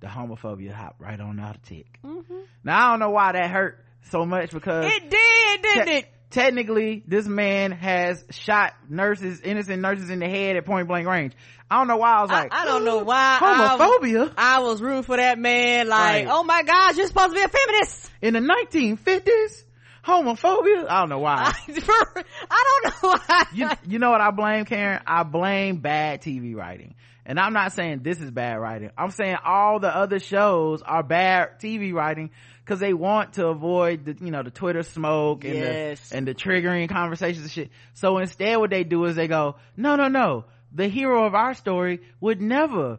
[0.00, 2.38] the homophobia hopped right on out of tic mm-hmm.
[2.64, 6.08] now i don't know why that hurt so much because It did, didn't te- it?
[6.30, 11.34] technically this man has shot nurses innocent nurses in the head at point blank range
[11.70, 13.38] i don't know why i was like I, I don't know why.
[13.40, 15.88] Homophobia I was rooting for that man.
[15.88, 16.26] Like, Right.
[16.28, 18.10] oh my gosh, you're supposed to be a feminist.
[18.22, 19.64] in the 1950s
[20.04, 20.86] homophobia.
[20.88, 21.52] I don't know why.
[21.68, 23.44] I don't know why.
[23.52, 25.00] you, you know what I blame, Karen?
[25.06, 26.94] I blame bad TV writing.
[27.26, 28.90] And I'm not saying this is bad writing.
[28.96, 32.30] I'm saying all the other shows are bad TV writing
[32.64, 36.08] because they want to avoid the, you know, the Twitter smoke and Yes.
[36.08, 37.70] the, and the triggering conversations and shit.
[37.94, 40.44] So instead what they do is they go, no, no, no.
[40.72, 42.98] The hero of our story would never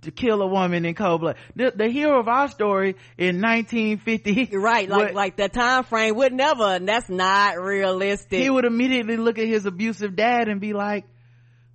[0.00, 1.36] d- kill a woman in cold blood.
[1.54, 4.48] The, the hero of our story in 1950.
[4.56, 4.88] Right.
[4.88, 8.40] Like, would- like that time frame would never, and that's not realistic.
[8.40, 11.04] he would immediately look at his abusive dad and be like,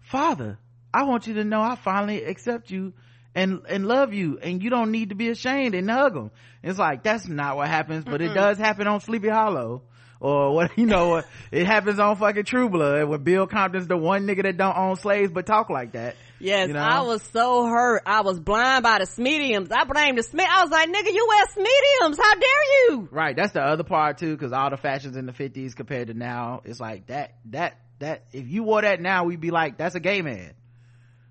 [0.02, 0.58] father,
[0.96, 2.94] I want you to know I finally accept you
[3.36, 6.32] and, and love you and you don't need to be ashamed and hug them
[6.64, 9.82] It's like, that's not what happens, but it does happen on Sleepy Hollow.
[10.22, 11.22] Or what, you know,
[11.52, 14.96] it happens on fucking True Blood when Bill Compton's the one nigga that don't own
[14.96, 16.16] slaves but talk like that.
[16.40, 16.80] Yes, You know?
[16.80, 18.04] I was so hurt.
[18.06, 19.74] I was blind by the Smediums.
[19.74, 20.48] I blamed the Smith.
[20.50, 22.18] I was like, nigga, you wear Smediums.
[22.18, 23.10] How dare you?
[23.12, 23.36] Right.
[23.36, 26.62] That's the other part too, cause all the fashions in the fifties compared to now,
[26.64, 30.00] it's like that, that, that, if you wore that now, we'd be like, that's a
[30.00, 30.54] gay man.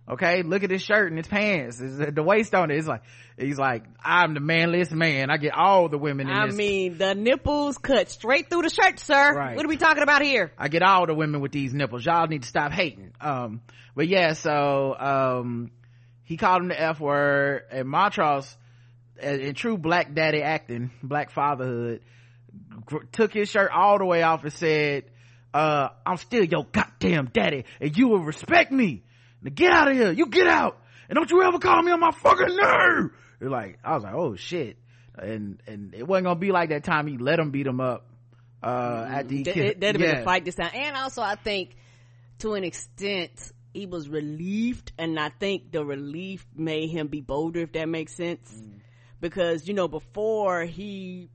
[0.09, 0.43] Okay.
[0.43, 1.81] Look at his shirt and his pants.
[1.81, 2.77] It's- the waist on it.
[2.77, 3.03] It's like,
[3.39, 5.31] he's like, I'm the manliest man.
[5.31, 6.55] I get all the women in I this.
[6.57, 9.35] mean, the nipples cut straight through the shirt, sir.
[9.35, 9.57] Right.
[9.57, 10.53] What are we talking about here?
[10.59, 12.05] I get all the women with these nipples.
[12.05, 13.13] Y'all need to stop hating.
[13.21, 13.63] Um,
[13.97, 15.71] but yeah, so, um,
[16.25, 18.57] he called him the F word and Montrose,
[19.21, 22.01] in in true black daddy acting, black fatherhood,
[23.13, 25.05] took his shirt all the way off and said,
[25.53, 29.03] uh, I'm still your goddamn daddy and you will respect me.
[29.45, 30.11] Now get out of here.
[30.13, 30.79] You get out.
[31.09, 33.11] And don't you ever call me on my fucking nerve.
[33.41, 34.79] It's like, I was like, oh shit.
[35.17, 38.07] And, and it wasn't gonna be like that time he let him beat him up,
[38.63, 40.71] uh, at the, Th- th- That'd have been a fight this time.
[40.75, 41.77] And also, I think
[42.41, 47.61] to an extent, he was relieved, and I think the relief made him be bolder,
[47.61, 48.51] if that makes sense.
[48.53, 48.81] Mm.
[49.21, 51.29] Because you know, before he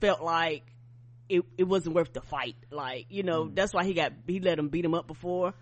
[0.00, 0.62] felt like
[1.28, 2.56] it, it wasn't worth the fight.
[2.70, 3.54] Like you know, Mm.
[3.54, 5.54] that's why he got he let him beat him up before.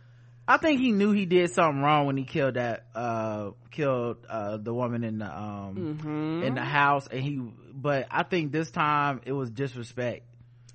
[0.48, 4.56] I think he knew he did something wrong when he killed that uh killed uh
[4.56, 6.42] the woman in the um Mm-hmm.
[6.42, 7.38] in the house and he
[7.74, 10.24] but I think this time it was disrespect.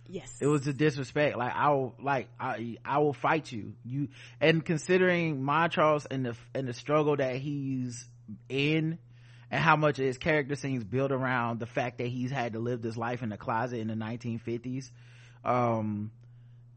[0.08, 1.38] Yes, It was a disrespect.
[1.38, 3.74] Like I will like I I will fight you.
[3.84, 4.10] You
[4.40, 8.08] and considering Montrose and the and the struggle that he's
[8.48, 9.00] in
[9.50, 12.82] and how much his character scenes build around the fact that he's had to live
[12.82, 14.92] this life in the closet in the 1950s
[15.44, 16.12] um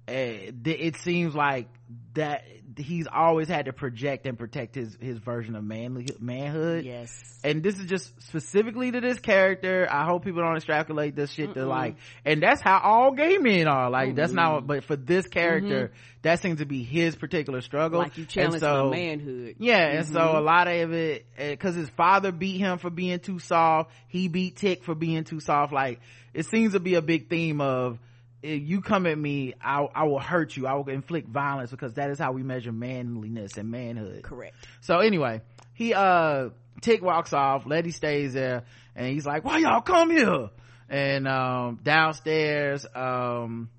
[0.09, 1.69] Eh, it seems like
[2.15, 2.45] that
[2.77, 6.85] he's always had to project and protect his his version of manly manhood.
[6.85, 7.41] Yes.
[7.43, 9.89] and this is just specifically to this character.
[9.91, 13.67] I hope people don't extrapolate this shit to like and that's how all gay men
[13.67, 13.91] are.
[13.91, 16.19] Like that's not but for this character mm-hmm.
[16.23, 18.01] that seems to be his particular struggle.
[18.01, 19.57] Like you challenge so- manhood.
[19.59, 20.37] yeah, and so mm-hmm.
[20.37, 24.29] a lot of it, eh, because his father beat him for being too soft, he
[24.29, 25.73] beat Tic for being too soft.
[25.73, 26.01] Like
[26.35, 27.99] it seems to be a big theme of
[28.47, 32.11] you come at me, I, I will hurt you, I will inflict violence because that
[32.11, 34.23] is how we measure manliness and manhood.
[34.23, 34.55] Correct.
[34.81, 35.43] So anyway,
[35.75, 40.51] he uh Tic walks off, Leti stays there, and he's like, "Why y'all come here?"
[40.89, 43.71] And um downstairs, um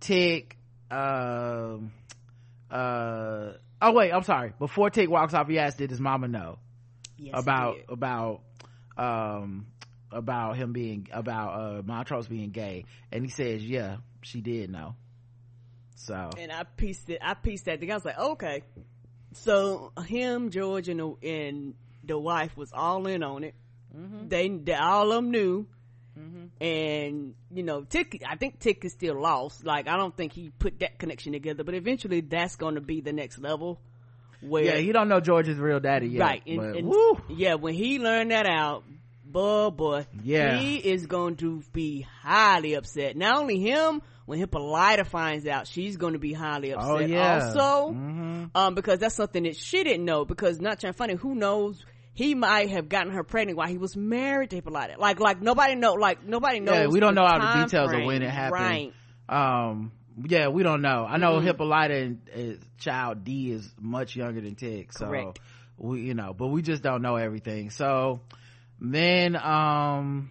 [0.00, 0.56] Tic,
[0.90, 1.92] um
[2.70, 4.52] uh oh wait, I'm sorry.
[4.58, 6.58] Before Tic walks off, he asked, "Did his mama know
[7.18, 8.40] Yes, about about
[8.96, 9.66] um
[10.12, 14.94] about him being about uh Montrose being gay?" And he says, "Yeah, she did know."
[15.96, 17.18] So and I pieced it.
[17.22, 17.92] I pieced that together.
[17.92, 18.62] I was like, okay.
[19.34, 23.54] So him, George, and the, and the wife was all in on it.
[24.28, 25.66] They, they all of them knew.
[26.60, 28.22] And you know, Tic.
[28.28, 29.64] I think Tic is still lost.
[29.64, 31.64] Like I don't think he put that connection together.
[31.64, 33.80] But eventually, that's going to be the next level.
[34.40, 36.20] Where yeah, he don't know George's real daddy yet.
[36.20, 38.84] right, and, but and- yeah, when he learned that out,
[39.32, 40.58] boy, boy, Yeah.
[40.58, 43.16] he is going to be highly upset.
[43.16, 46.90] Not only him, when Hippolyta finds out, she's going to be highly upset.
[46.90, 47.44] Oh yeah.
[47.46, 48.50] Also, Mhm.
[48.54, 50.24] um, because that's something that she didn't know.
[50.24, 51.84] Because not trying funny, who knows?
[52.14, 54.96] He might have gotten her pregnant while he was married to Hippolyta.
[54.98, 55.94] Like, like nobody know.
[55.94, 56.74] Like nobody knows.
[56.74, 58.60] Yeah, we don't know all the details of when it happened.
[58.62, 58.92] Right.
[59.28, 59.92] Um,
[60.26, 61.06] yeah, we don't know.
[61.08, 61.44] I know Mhm.
[61.44, 65.40] Hippolyta and child D is much younger than Tic, so Correct.
[65.78, 67.70] we, you know, but we just don't know everything.
[67.70, 68.20] So
[68.82, 70.30] then, um,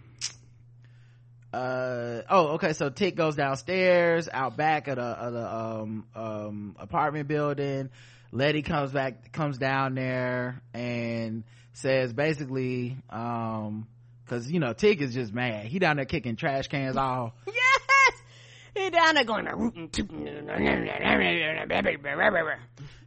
[1.53, 2.73] uh, oh, okay.
[2.73, 7.89] So Tic goes downstairs, out back of the, of the um, um, apartment building.
[8.31, 11.43] Leti comes back, comes down there and
[11.73, 13.87] says basically, um,
[14.27, 15.65] cause you know, Tic is just mad.
[15.65, 17.33] He down there kicking trash cans off.
[17.47, 18.83] Yes.
[18.83, 19.47] He down there going.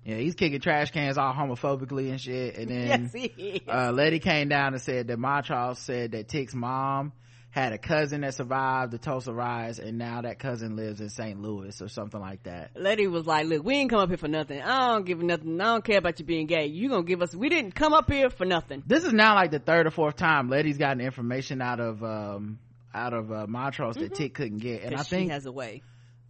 [0.04, 2.56] Yeah, he's kicking trash cans all homophobically and shit.
[2.56, 7.12] And then yes, uh, Leti came down and said that Montrose said that Tic's mom
[7.54, 11.40] had a cousin that survived the Tulsa riots, and now that cousin lives in St.
[11.40, 12.72] Louis or something like that.
[12.74, 14.60] Leti was like, "Look, we ain't come up here for nothing.
[14.60, 15.60] I don't give nothing.
[15.60, 16.66] I don't care about you being gay.
[16.66, 17.32] You gonna give us?
[17.34, 20.16] We didn't come up here for nothing." This is now like the third or fourth
[20.16, 22.58] time Leti's gotten information out of um
[22.92, 25.82] out of uh, Montrose that Tic couldn't get, and I think has a way.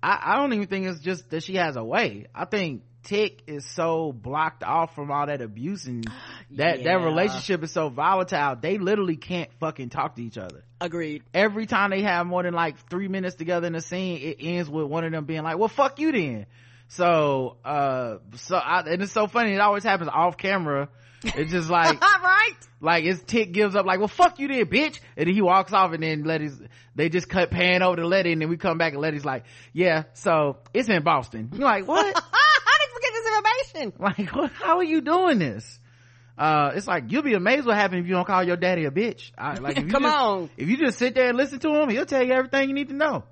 [0.03, 2.27] I, I don't even think it's just that she has a way.
[2.35, 6.05] I think Tic is so blocked off from all that abuse and
[6.53, 6.99] that Yeah.
[6.99, 8.57] that relationship is so volatile.
[8.61, 10.65] They literally can't fucking talk to each other.
[10.81, 11.23] Agreed.
[11.33, 14.69] Every time they have more than like three minutes together in a scene, it ends
[14.69, 16.47] with one of them being like, "Well, fuck you then."
[16.89, 19.53] So, uh, so I, and it's so funny.
[19.55, 20.89] It always happens off camera.
[21.25, 22.53] It's just like right.
[22.83, 25.73] like his tic gives up like well fuck you there bitch and then he walks
[25.73, 26.61] off and then leti's
[26.95, 29.45] they just cut pan over to leti and then we come back and letty's like
[29.73, 33.11] yeah so it's in boston you're like what How did you forget
[33.99, 35.79] like what how are you doing this?
[36.37, 38.91] Uh it's like you'll be amazed what happens if you don't call your daddy a
[38.91, 39.31] bitch.
[39.39, 40.51] I, like if you Come just- on.
[40.57, 42.89] if you just sit there and listen to him he'll tell you everything you need
[42.89, 43.25] to know.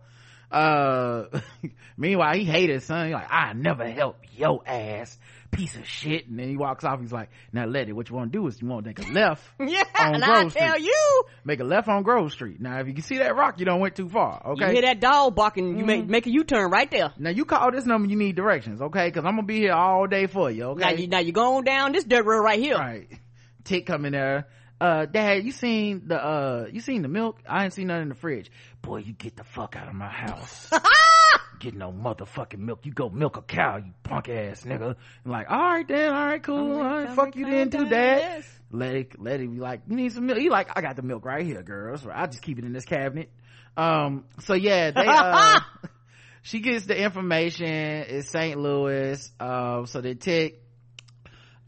[0.51, 1.24] Uh
[1.97, 3.07] meanwhile he hated his son.
[3.07, 5.18] He's like i never help your ass
[5.53, 8.32] piece of shit and then he walks off he's like now leti what you want
[8.32, 10.72] to do is you want to make a left Yeah, on and I Grove tell
[10.72, 10.86] Street.
[10.86, 12.59] you, make a left on Grove Street.
[12.61, 14.42] Now, if you can see that rock, you don't went too far.
[14.53, 14.66] Okay.
[14.66, 16.11] You hear that dog barking, you make mm-hmm.
[16.11, 17.12] make a U turn right there.
[17.18, 18.09] Now you call this number.
[18.09, 18.80] You need directions.
[18.80, 20.64] Okay, because I'm gonna be here all day for you.
[20.70, 20.80] Okay.
[20.84, 22.76] Now you now you go on down this dirt road right here.
[22.76, 23.09] right.
[23.64, 24.48] Tic coming there.
[24.83, 27.39] Uh, Dad, you seen the uh, you seen the milk?
[27.49, 28.51] I ain't seen nothing in the fridge.
[28.80, 30.68] Boy, you get the fuck out of my house.
[31.61, 32.80] get no motherfucking milk.
[32.83, 34.97] You go milk a cow, you punk ass nigga.
[35.24, 36.80] I'm like, all right then, all right, cool.
[36.80, 38.43] All right, fuck you then too, Dad.
[38.72, 41.03] Let it let it be like you need some milk you like i got the
[41.03, 43.28] milk right here girls i'll just keep it in this cabinet
[43.76, 45.61] um so yeah they uh
[46.43, 50.62] she gets the information it's st louis um so they tic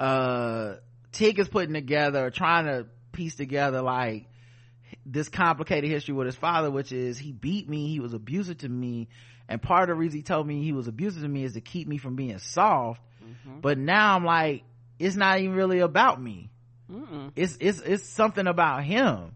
[0.01, 0.77] uh
[1.13, 4.27] tic is putting together trying to piece together like
[5.07, 8.69] this complicated history with his father which is he beat me he was abusive to
[8.69, 9.09] me
[9.49, 11.61] and part of the reason he told me he was abusive to me is to
[11.61, 13.01] keep me from being soft.
[13.23, 13.61] Mm-hmm.
[13.61, 14.65] But now i'm like
[14.99, 16.51] it's not even really about me.
[16.91, 17.33] Mm-mm.
[17.35, 19.35] it's it's it's something about him.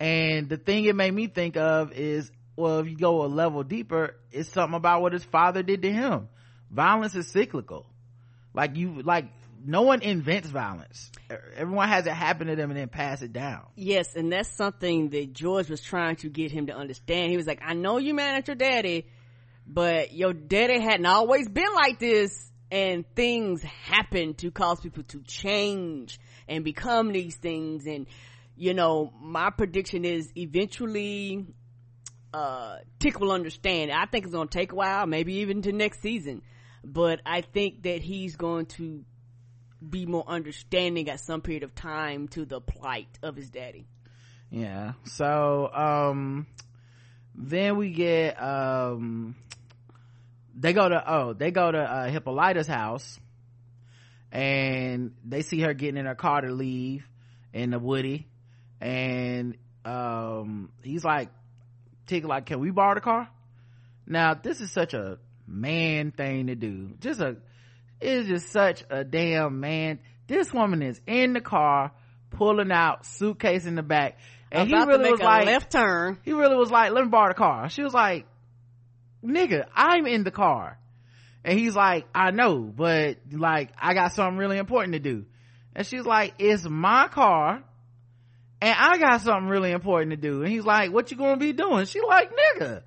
[0.00, 3.62] And the thing it made me think of is well if you go a level
[3.62, 6.28] deeper it's something about what his father did to him.
[6.70, 7.86] Violence is cyclical.
[8.54, 9.26] Like you like
[9.64, 11.10] no one invents violence
[11.56, 15.10] everyone has it happen to them and then pass it down Yes, and that's something
[15.10, 17.30] that George was trying to get him to understand.
[17.30, 19.06] He was like, I know you mad at your daddy,
[19.66, 25.20] but your daddy hadn't always been like this, and things happen to cause people to
[25.22, 27.86] change and become these things.
[27.86, 28.06] And,
[28.56, 31.46] you know, my prediction is eventually,
[32.32, 33.90] uh, Tic will understand.
[33.90, 36.42] I think it's gonna take a while, maybe even to next season.
[36.84, 39.04] But I think that he's going to
[39.90, 43.86] be more understanding at some period of time to the plight of his daddy.
[44.50, 44.92] yeah.
[45.04, 46.46] So um
[47.34, 49.34] then we get um
[50.54, 53.18] they go to oh they go to uh hippolyta's house
[54.30, 57.06] and they see her getting in her car to leave
[57.52, 58.26] in the woody
[58.80, 61.30] and um he's like
[62.06, 63.28] tic like can we borrow the car?
[64.06, 66.90] Now this is such a man thing to do.
[67.00, 67.36] Just a
[68.02, 71.92] it's just such a damn man this woman is in the car
[72.30, 74.18] pulling out suitcase in the back
[74.52, 76.18] and he really was like left turn.
[76.22, 77.70] he really was like, let me borrow the car.
[77.70, 78.26] She was like,
[79.24, 80.78] nigga, I'm in the car.
[81.42, 85.24] And he's like, I know, but like, I got something really important to do.
[85.74, 87.64] And she's like, it's my car
[88.60, 90.42] and I got something really important to do.
[90.42, 91.86] And he's like, what you gonna be doing?
[91.86, 92.82] She like, nigga,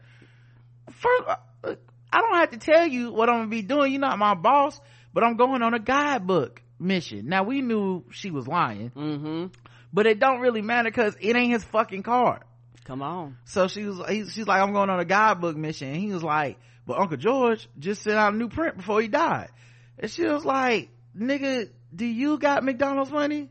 [0.91, 1.23] first,
[1.63, 3.91] I don't have to tell you what I'm gonna be doing.
[3.91, 4.79] You're not my boss,
[5.15, 7.27] but I'm going on a guidebook mission.
[7.27, 9.45] Now we knew she was lying, Mm-hmm.
[9.91, 12.41] but it don't really matter because it ain't his fucking car.
[12.83, 13.37] Come on.
[13.45, 15.87] So she was, he, she's like, I'm going on a guidebook mission.
[15.87, 19.07] And he was like, but Uncle George just sent out a new print before he
[19.07, 19.49] died.
[19.97, 23.49] And she was like, nigga, do you got McDonald's money?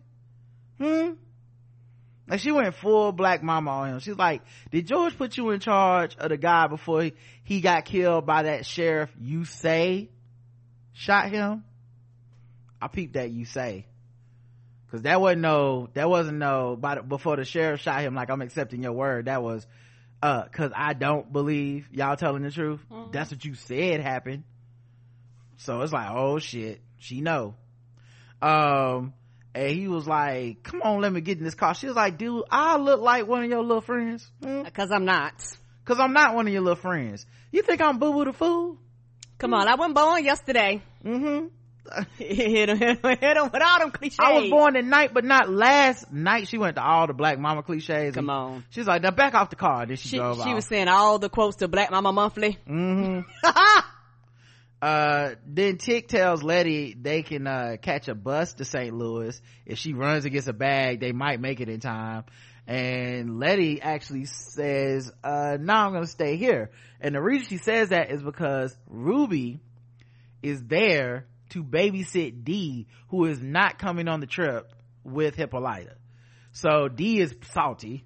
[0.81, 1.13] Hmm?
[2.29, 3.99] Like she went full black mama on him.
[3.99, 7.13] She's like, did George put you in charge of the guy before he,
[7.43, 10.11] he got killed by that sheriff you say
[10.95, 11.65] shot him?
[12.81, 13.87] I peeped that you say.
[14.91, 18.31] Cause that wasn't no, that wasn't no, by the, before the sheriff shot him, like
[18.31, 19.25] I'm accepting your word.
[19.25, 19.67] That was,
[20.23, 22.81] uh, cause I don't believe y'all telling the truth.
[23.11, 24.45] That's what you said happened.
[25.57, 27.57] So it's like, oh shit, she know.
[28.41, 29.15] Um,
[29.55, 31.75] and he was like, come on, let me get in this car.
[31.75, 34.31] She was like, dude, I look like one of your little friends.
[34.45, 34.63] Hmm?
[34.63, 35.35] Because I'm not.
[35.85, 37.27] Cause I'm not one of your little friends.
[37.51, 38.79] You think I'm Boo Boo the Fool?
[39.39, 40.83] Come on, I wasn't born yesterday.
[41.05, 41.47] Mm-hmm.
[42.19, 44.19] hit him, hit him, hit him with all them cliches.
[44.19, 46.49] I was born tonight, but not last night.
[46.49, 48.15] She went to all the black mama cliches.
[48.15, 48.65] Come on.
[48.71, 49.85] She's like, now back off the car.
[49.85, 50.55] Then she, She, drove she off.
[50.55, 52.59] was saying all the quotes to Black Mama Monthly.
[52.67, 53.21] hmm
[54.83, 59.79] uh then tic tells leti they can uh catch a bus to st louis if
[59.79, 62.25] she runs and gets a bag they might make it in time
[62.67, 66.71] and leti actually says uh no i'm gonna stay here.
[67.01, 69.61] And the reason she says that is because ruby
[70.43, 74.73] is there to babysit d who is not coming on the trip
[75.05, 75.95] with hippolyta.
[76.53, 78.05] So d is salty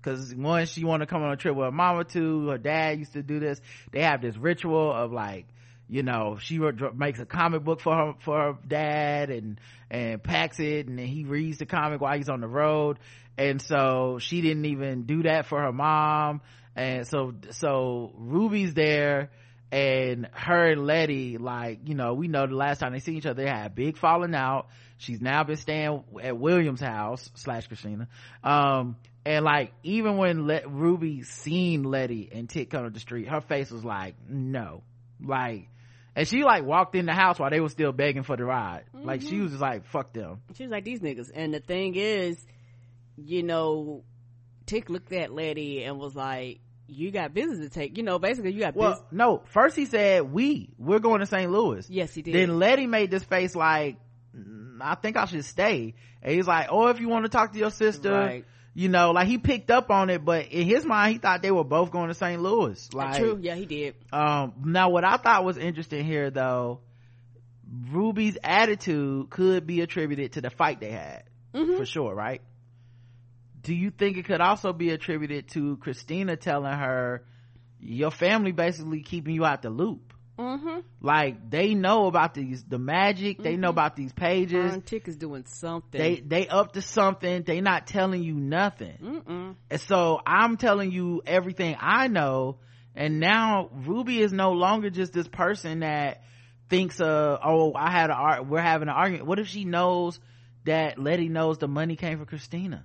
[0.00, 2.48] because one she want to come on a trip with her mama too.
[2.48, 3.60] Her dad used to do this.
[3.92, 5.46] They have this ritual of like
[5.92, 6.58] you know she
[6.94, 11.06] makes a comic book for her for her dad and and packs it and then
[11.06, 12.98] he reads the comic while he's on the road.
[13.36, 16.40] And so she didn't even do that for her mom.
[16.74, 19.32] And so so ruby's there
[19.70, 23.26] and her and leti like you know we know the last time they seen each
[23.26, 24.68] other they had a big falling out.
[24.96, 28.08] She's now been staying at william's house slash christina.
[28.42, 33.28] Um and like even when Let, ruby seen letty and tic come up the street
[33.28, 34.82] her face was like no.
[35.24, 35.68] Like
[36.14, 38.84] and she like walked in the house while they were still begging for the ride
[38.92, 41.30] like she was just like fuck them She was like, these niggas.
[41.34, 42.44] And the thing is,
[43.16, 44.04] you know,
[44.66, 47.96] Tic looked at Leti and was like, you got business to take.
[47.96, 48.98] You know, basically, you got business.
[48.98, 52.34] well no first he said we we're going to st louis Yes, he did.
[52.34, 53.96] then leti made this face like
[54.36, 57.52] "Mm, i think i should stay and he's like oh if you want to talk
[57.52, 58.44] to your sister Right.
[58.74, 61.50] You know like he picked up on it but in his mind he thought they
[61.50, 63.38] were both going to st louis like True.
[63.40, 63.94] Yeah, he did.
[64.12, 66.80] um now what i thought was interesting here though
[67.90, 71.76] ruby's attitude could be attributed to the fight they had Mm-hmm.
[71.76, 72.40] for sure right
[73.62, 77.24] do you think it could also be attributed to christina telling her
[77.78, 80.11] your family basically keeping you out the loop
[80.42, 80.80] Mm-hmm.
[81.00, 83.42] like they know about these the magic.
[83.42, 84.76] They know about these pages.
[84.84, 86.00] Tic is doing something.
[86.00, 87.42] they they up to something.
[87.42, 88.98] They not telling you nothing.
[89.02, 89.54] Mm-mm.
[89.70, 92.58] and so i'm telling you everything i know.
[92.94, 96.22] And now ruby is no longer just this person that
[96.68, 99.26] thinks uh oh i had a art we're having an argument.
[99.26, 100.18] What if she knows
[100.64, 102.84] that leti knows the money came from christina?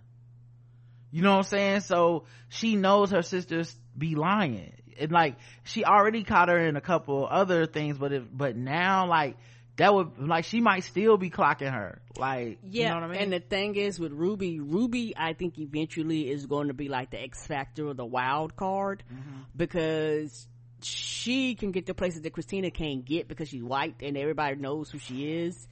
[1.11, 1.79] You know what i'm saying?
[1.81, 6.81] So she knows her sisters be lying and like she already caught her in a
[6.81, 9.37] couple other things but if but now like
[9.77, 13.07] that would like she might still be clocking her like Yeah, you know what i
[13.09, 16.87] mean and the thing is with Ruby, Ruby, I think eventually is going to be
[16.89, 19.41] like the X factor or the wild card Mm-hmm.
[19.55, 20.47] because
[20.81, 24.89] she can get to places that Christina can't get because she's white and everybody knows
[24.91, 25.67] who she is,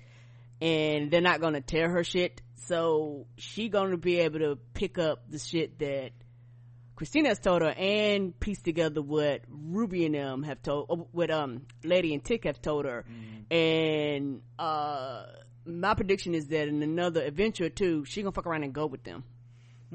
[0.62, 2.42] and they're not going to tear her shit.
[2.68, 6.10] So she going to be able to pick up the shit that
[6.96, 11.30] Christina has told her and pieced together what Ruby and them have told, uh, what
[11.32, 13.06] um Lady and Tic have told her,
[13.52, 15.26] and uh
[15.66, 18.86] my prediction is that in another adventure or two, she gonna fuck around and go
[18.86, 19.24] with them.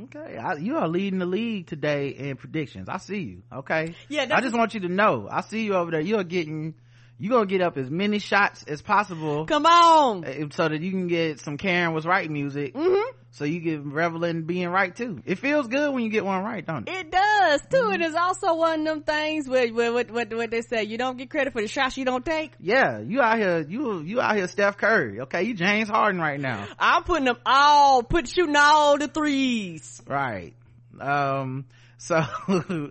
[0.04, 2.88] Okay, I, you are leading the league today in predictions.
[2.88, 3.42] I see you.
[3.52, 3.94] Okay.
[4.08, 5.28] Yeah, I just want you to know.
[5.30, 6.00] I see you over there.
[6.00, 6.74] You're getting,
[7.20, 10.24] you're gonna get up as many shots as possible, Come on.
[10.24, 12.74] eh, so that you can get some Karen was right music.
[12.74, 13.16] Mm-hmm.
[13.32, 15.20] So you can revel in being right too.
[15.24, 16.92] It feels good when you get one right, don't it?
[16.92, 17.90] It does too.
[17.92, 20.98] And it's also one of them things where, where what, what what they say, you
[20.98, 22.54] don't get credit for the shots you don't take.
[22.58, 25.20] Yeah, you out here, you you out here, Steph Curry.
[25.20, 26.66] Okay, you James Harden right now.
[26.78, 30.02] I'm putting them all, put shooting all the threes.
[30.08, 30.54] right
[31.00, 31.64] um
[31.98, 32.22] so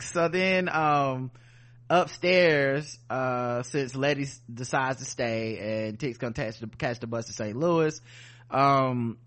[0.00, 1.30] so then um
[1.90, 7.26] upstairs uh since leti decides to stay and tic's gonna catch the, catch the bus
[7.26, 8.00] to st louis.
[8.50, 9.18] Um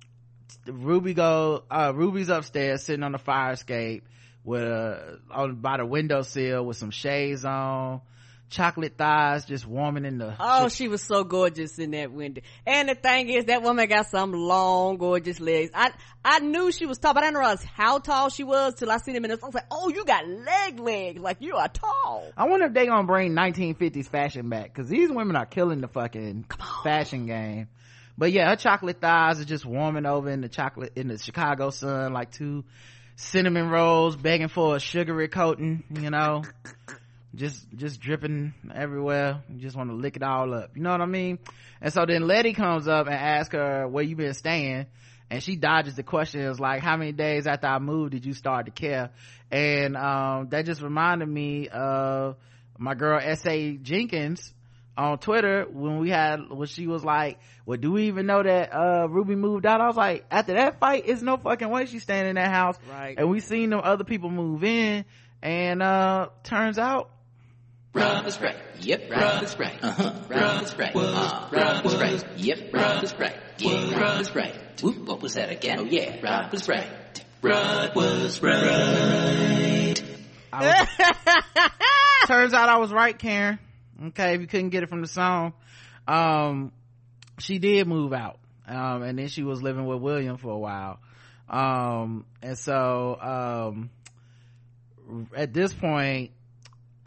[0.66, 4.03] ruby go uh ruby's upstairs sitting on the fire escape
[4.43, 8.01] with a on by the windowsill with some shades on
[8.50, 12.41] chocolate thighs just warming in the Oh, she was so gorgeous in that window.
[12.66, 15.72] And the thing is, that woman got some long, gorgeous legs.
[15.74, 15.91] I
[16.24, 18.98] I knew she was tall, but I didn't realize how tall she was till I
[18.98, 19.39] seen him in the.
[19.41, 22.32] I was like, oh, you got leg legs, like you are tall.
[22.36, 25.88] I wonder if they gonna bring 1950s fashion back because these women are killing the
[25.88, 26.45] fucking
[26.84, 27.68] fashion game.
[28.18, 31.69] But yeah, her chocolate thighs are just warming over in the chocolate in the Chicago
[31.69, 32.64] sun like two
[33.15, 35.84] cinnamon rolls begging for a sugary coating.
[35.90, 36.44] You know,
[37.38, 39.43] just just dripping everywhere.
[39.49, 40.76] You just want to lick it all up.
[40.76, 41.39] You know what I mean?
[41.80, 44.88] And so then Leti comes up and asks her where you been staying.
[45.30, 46.41] And she dodges the question.
[46.41, 49.11] It was like, how many days after I moved did you start to care?
[49.51, 52.38] And, um, that just reminded me of
[52.77, 53.76] my girl S.A.
[53.76, 54.53] Jenkins
[54.95, 58.73] on Twitter when we had, when she was like, well, do we even know that,
[58.73, 59.81] uh, Ruby moved out?
[59.81, 62.77] I was like, after that fight, it's no fucking way she's staying in that house.
[62.89, 63.15] Right.
[63.18, 65.03] And we seen them other people move in
[65.41, 67.09] and, uh, turns out
[67.98, 68.56] Rub is right.
[68.80, 69.84] Yep, rub is right.
[69.84, 70.14] Uh-huh.
[70.30, 70.95] Rub is right.
[70.95, 72.24] Uh, rub is right.
[72.38, 73.36] Yep, rub is right.
[73.57, 74.82] Yeah, rub is right.
[74.82, 75.80] Whoop, what was that again?
[75.80, 76.88] Oh yeah, Rub was right.
[77.41, 80.02] Rod was right.
[80.53, 80.88] Was-
[82.28, 83.57] turns out I was right, Karen.
[84.07, 85.53] Okay, if you couldn't get it from the song.
[86.07, 86.72] Um,
[87.40, 88.38] she did move out.
[88.68, 90.99] Um, and then she was living with William for a while.
[91.49, 93.90] Um, and so, um,
[95.36, 96.32] at this point,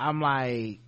[0.00, 0.80] I'm like,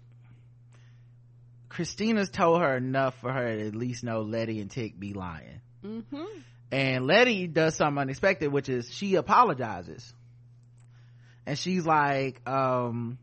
[1.69, 5.61] Christina's told her enough for her to at least know Leti and Tic be lying.
[5.85, 6.25] Mm-hmm.
[6.71, 10.13] And Leti does something unexpected, which is she apologizes.
[11.45, 13.19] And she's like, um,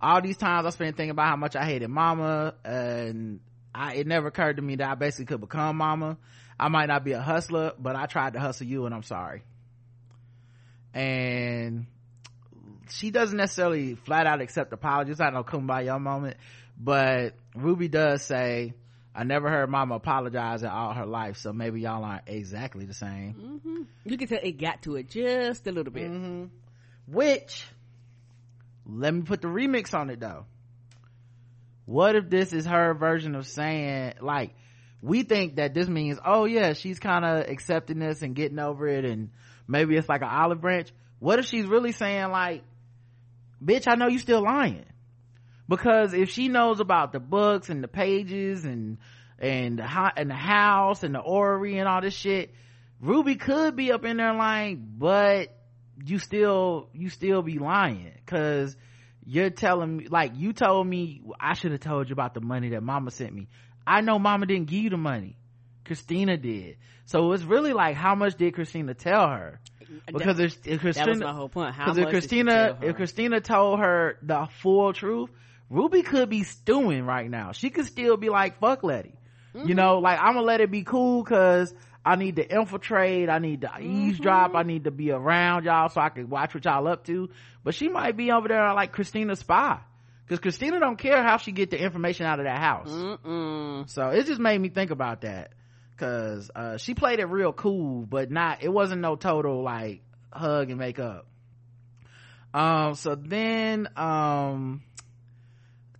[0.00, 3.40] all these times I spent thinking about how much I hated mama and
[3.74, 6.16] I, it never occurred to me that I basically could become mama.
[6.58, 9.42] I might not be a hustler, but I tried to hustle you and I'm sorry.
[10.94, 11.86] And
[12.90, 15.20] she doesn't necessarily flat out accept apologies.
[15.20, 16.36] I know kumbaya moment,
[16.78, 18.74] but Ruby does say,
[19.14, 22.94] I never heard mama apologize in all her life, so maybe y'all aren't exactly the
[22.94, 23.34] same.
[23.34, 23.82] Mm-hmm.
[24.04, 26.10] You can tell it got to it just a little bit.
[26.10, 26.44] Mm-hmm.
[27.08, 27.66] Which,
[28.86, 30.44] let me put the remix on it though.
[31.84, 34.54] What if this is her version of saying, like,
[35.00, 38.86] we think that this means, oh yeah, she's kind of accepting this and getting over
[38.86, 39.30] it and
[39.66, 40.92] maybe it's like an olive branch.
[41.18, 42.62] What if she's really saying like,
[43.62, 44.84] bitch, I know you still lying.
[45.68, 48.98] Because if she knows about the books and the pages and,
[49.38, 52.54] and the, and the house and the orrery and all this shit,
[53.00, 55.54] Ruby could be up in there lying, but
[56.04, 58.12] you still, you still be lying.
[58.26, 58.76] Cause
[59.26, 62.70] you're telling me, like, you told me, I should have told you about the money
[62.70, 63.48] that mama sent me.
[63.86, 65.36] I know mama didn't give you the money.
[65.84, 66.76] Christina did.
[67.04, 69.60] So it's really like, how much did Christina tell her?
[70.06, 71.74] Because if, if Christina, that was my whole point.
[71.74, 75.30] How because if much she Christina, if Christina told her the full truth,
[75.70, 77.52] Ruby could be stewing right now.
[77.52, 79.14] She could still be like, fuck Leti.
[79.54, 79.68] Mm-hmm.
[79.68, 81.74] You know, like I'm gonna let it be cool cause
[82.04, 86.00] I need to infiltrate, I need to eavesdrop, I need to be around y'all so
[86.00, 87.28] I can watch what y'all up to.
[87.64, 89.80] But she might be over there like Christina's spy.
[90.28, 92.90] Cause Christina don't care how she get the information out of that house.
[92.90, 93.88] Mm-mm.
[93.88, 95.52] So it just made me think about that.
[95.98, 100.02] Cause, uh, she played it real cool, but not, it wasn't no total like
[100.32, 101.26] hug and make up.
[102.54, 104.82] Um, so then, um,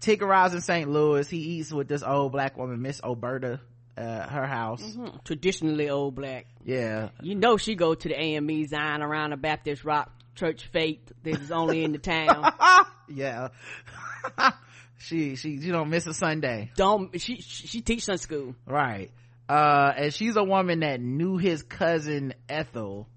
[0.01, 0.89] Tic arrives in St.
[0.89, 1.29] Louis.
[1.29, 3.61] He eats with this old black woman, Miss Oberta,
[3.97, 4.83] at her house.
[4.83, 5.25] Mhm.
[5.25, 6.47] Traditionally old black.
[6.65, 7.09] Yeah.
[7.21, 11.41] You know she go to the AME Zion around the Baptist Rock Church Faith that
[11.41, 12.53] is only in the town.
[13.09, 13.49] yeah.
[14.99, 16.71] she, she, you don't miss a Sunday.
[16.77, 17.41] Don't she?
[17.41, 18.55] She teach Sunday school.
[18.65, 19.11] Right.
[19.49, 23.09] Uh, and she's a woman that knew his cousin Ethel.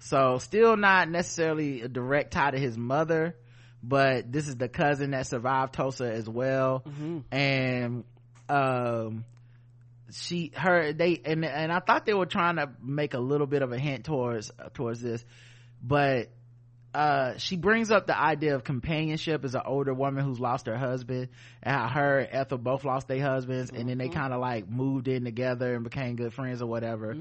[0.00, 3.36] So still not necessarily a direct tie to his mother,
[3.82, 6.82] but this is the cousin that survived Tulsa as well.
[7.30, 8.04] And,
[8.48, 9.24] um,
[10.12, 13.62] she, her, they, and, and I thought they were trying to make a little bit
[13.62, 15.24] of a hint towards, towards this,
[15.82, 16.28] but,
[16.94, 20.76] uh, she brings up the idea of companionship as an older woman who's lost her
[20.76, 21.28] husband
[21.62, 24.68] and how her and Ethel both lost their husbands and then they kind of like
[24.68, 27.16] moved in together and became good friends or whatever.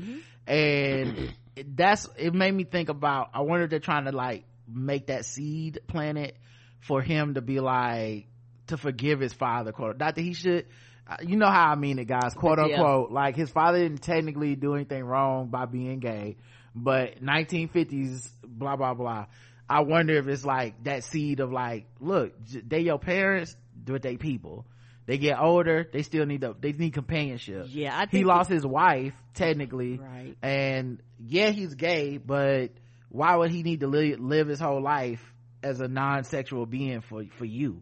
[0.47, 4.43] And it- that's, it made me think about, I wonder if they're trying to like
[4.67, 6.35] make that seed planet
[6.79, 8.27] for him to be like,
[8.67, 10.65] to forgive his father, quote, not that he should,
[11.07, 12.75] uh, you know how I mean it guys, quote Yeah.
[12.75, 16.37] unquote, like his father didn't technically do anything wrong by being gay,
[16.73, 19.25] but 1950s, blah, blah, blah.
[19.71, 22.33] I wonder if it's like that seed of like, look,
[22.67, 24.65] they your parents, but they people.
[25.05, 27.67] They get older, they still need the, they need companionship.
[27.69, 29.97] Yeah, I he lost his wife, technically.
[29.97, 30.35] Right.
[30.41, 32.71] And yeah, he's gay, but
[33.07, 35.21] why would he need to live, live his whole life
[35.63, 37.81] as a non-sexual being for, for you?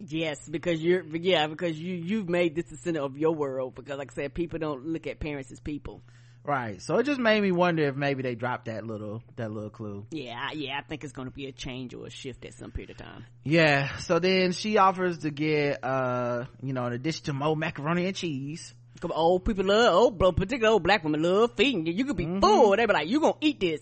[0.00, 3.76] Yes, because you're yeah because you you've made this the center of your world.
[3.76, 6.02] Because like I said, people don't look at parents as people.
[6.44, 6.80] Right.
[6.82, 10.06] So it just made me wonder if maybe they dropped that little, that little clue.
[10.10, 12.70] Yeah, yeah, I think it's going to be a change or a shift at some
[12.70, 13.24] period of time.
[13.44, 13.96] Yeah.
[13.96, 18.14] So then she offers to get, uh, you know, in addition to more macaroni and
[18.14, 18.74] cheese.
[19.00, 21.92] Come old people love old, bro, particularly old black women love feeding you.
[21.92, 22.76] You could be full.
[22.76, 23.80] They be like, you gonna eat this?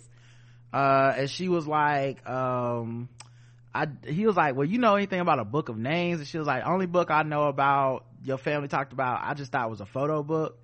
[0.72, 3.08] Uh, and she was like, um,
[3.74, 6.20] I, he was like, well, you know anything about a book of names?
[6.20, 9.52] And she was like, only book I know about your family talked about, I just
[9.52, 10.58] thought it was a photo book.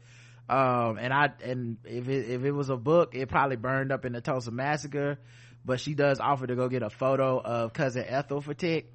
[0.48, 4.04] Um, and I, and if it, if it was a book, it probably burned up
[4.04, 5.18] in the Tulsa massacre,
[5.64, 8.90] but she does offer to go get a photo of cousin Ethel for Tic.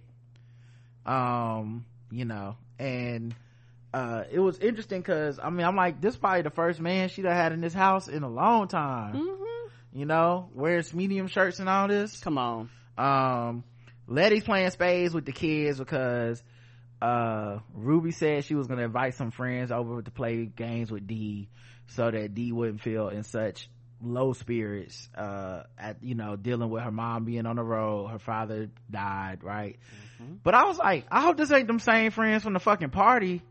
[1.05, 3.35] Um, you know, and,
[3.93, 7.25] uh, it was interesting cause, I mean, I'm like, this probably the first man she'd
[7.25, 9.29] have had in this house in a long time.
[9.93, 12.69] You know, wears medium shirts and all this Come on.
[12.97, 13.63] um
[14.07, 16.41] leti's playing spades with the kids because
[17.03, 21.49] uh ruby said she was gonna invite some friends over to play games with d
[21.87, 23.67] so that d wouldn't feel in such
[24.01, 28.19] low spirits uh at you know dealing with her mom being on the road her
[28.19, 29.77] father died right?
[30.21, 30.35] Mm-hmm.
[30.43, 33.41] but i was like i hope this ain't them same friends from the fucking party.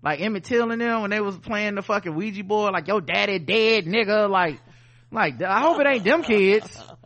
[0.00, 3.00] Like emmett till and them when they was playing the fucking ouija board like your
[3.00, 4.60] daddy dead nigga like
[5.10, 6.78] like i hope it ain't them kids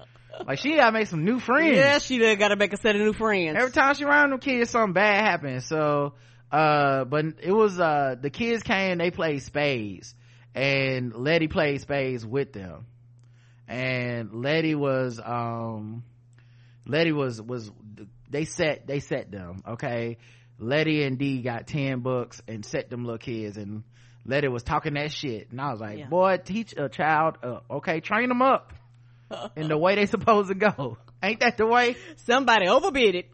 [0.46, 1.76] like she gotta make some new friends.
[1.76, 3.56] Yeah she gotta make a set of new friends.
[3.56, 6.14] Every time she around them kids something bad happens so
[6.50, 10.14] uh but it was uh the kids came they played spades.
[10.54, 12.86] And leti played spades with them.
[13.68, 16.04] And Leti was um
[16.86, 17.70] Leti was was
[18.28, 20.18] they set they set them okay?
[20.58, 23.82] Leti and D got 10 books and set them little kids and
[24.26, 25.50] Leti was talking that shit.
[25.50, 26.06] And I was like yeah.
[26.06, 28.72] boy teach a child uh, okay train them up
[29.56, 30.98] in the way they supposed to go.
[31.22, 31.96] Ain't that the way?
[32.16, 33.30] Somebody overbid it.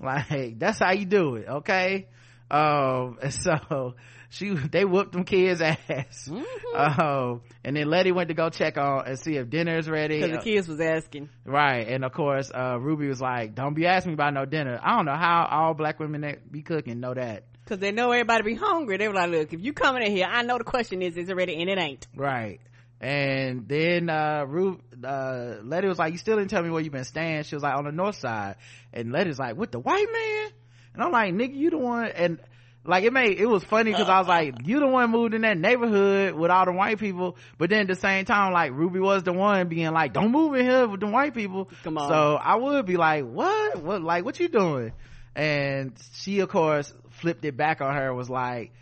[0.00, 2.08] Like that's how you do it okay?
[2.50, 3.94] Um so
[4.30, 6.28] she they whooped them kids ass.
[6.28, 6.42] Mm-hmm.
[6.74, 10.20] uh, and then leti went to go check on and see if dinner is ready.
[10.20, 11.28] Because the kids was asking.
[11.44, 14.80] Right and of course uh, ruby was like don't be asking me about no dinner.
[14.82, 17.44] I don't know how all black women that be cooking know that.
[17.64, 18.96] Because they know everybody be hungry.
[18.96, 21.28] They were like look if you coming in here i know the question is is
[21.28, 21.60] it ready?
[21.60, 22.06] And it ain't.
[22.16, 22.60] Right
[23.02, 26.90] and then uh Ru- uh leti was like you still didn't tell me where you
[26.90, 28.56] been staying she was like on the north side
[28.92, 30.50] and leti's like with the white man
[30.94, 32.38] and i'm like nigga you the one and
[32.84, 35.42] like it made it was funny because I was like, you the one moved in
[35.42, 38.98] that neighborhood with all the white people, but then at the same time, like Ruby
[38.98, 41.70] was the one being like, don't move in here with the white people.
[41.84, 42.08] Come on.
[42.08, 43.80] So I would be like, what?
[43.80, 44.02] What?
[44.02, 44.92] Like, what you doing?
[45.36, 48.12] And she, of course, flipped it back on her.
[48.12, 48.72] Was like,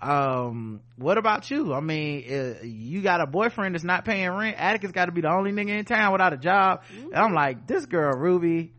[0.00, 1.72] um, what about you?
[1.74, 4.56] I mean, uh, you got a boyfriend that's not paying rent.
[4.58, 6.82] Atticus got to be the only nigga in town without a job.
[6.92, 7.06] Mm-hmm.
[7.08, 8.72] And I'm like, this girl Ruby,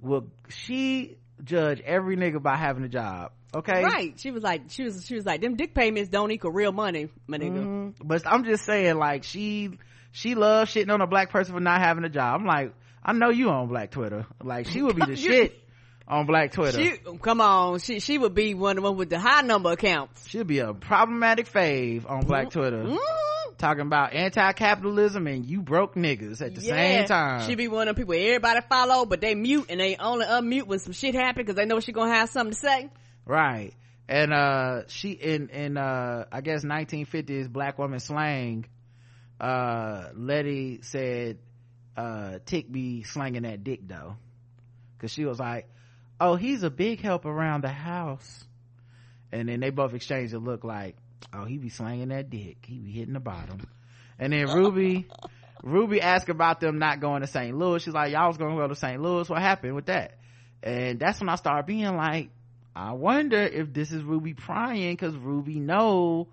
[0.00, 3.32] will she judge every nigga by having a job?
[3.54, 6.52] okay right she was like she was she was like them dick payments don't equal
[6.52, 8.06] real money my nigga mm-hmm.
[8.06, 9.70] but i'm just saying like she
[10.12, 12.72] she loves shitting on a black person for not having a job i'm like
[13.02, 15.58] i know you on black twitter like she would be the shit
[16.10, 16.82] on black twitter.
[16.82, 20.28] she, come on she she would be one of them with the high number accounts.
[20.28, 22.58] She'd be a problematic fave on black mm-hmm.
[22.58, 23.54] twitter mm-hmm.
[23.56, 27.46] talking about anti-capitalism and you broke niggas at the yeah, same time.
[27.48, 30.66] She'd be one of the people everybody follow but they mute and they only unmute
[30.66, 32.90] when some shit happen because they know she gonna have something to say.
[33.24, 33.72] Right.
[34.08, 38.66] And uh she in in uh i guess 1950s black woman slang
[39.40, 41.38] uh leti said
[41.96, 44.16] uh tic be slanging that dick though.
[44.96, 45.68] Because she was like
[46.20, 48.44] oh he's a big help around the house.
[49.32, 50.96] And then they both exchanged a look like
[51.32, 52.58] oh he be slanging that dick.
[52.66, 53.66] He be hitting the bottom.
[54.18, 55.06] And then ruby
[55.62, 57.82] ruby asked about them not going to st louis.
[57.82, 59.28] She's like y'all was gonna go to st louis?
[59.28, 60.18] What happened with that?
[60.62, 62.30] And that's when i started being like
[62.74, 66.28] I wonder if this is Ruby prying because Ruby know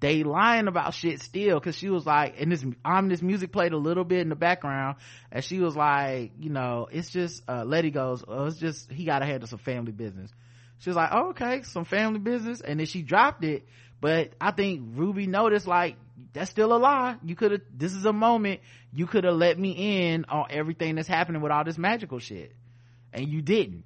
[0.00, 3.78] they lying about shit still because she was like and this ominous music played a
[3.78, 4.96] little bit in the background
[5.32, 9.04] and she was like you know it's just uh leti goes oh, it's just he
[9.04, 10.30] gotta handle some family business.
[10.78, 13.66] She was like oh, okay some family business and then she dropped it.
[14.00, 15.96] But i think ruby noticed like
[16.32, 17.16] that's still a lie.
[17.24, 18.60] You could have this is a moment
[18.92, 22.54] you could have let me in on everything that's happening with all this magical shit.
[23.12, 23.84] And you didn't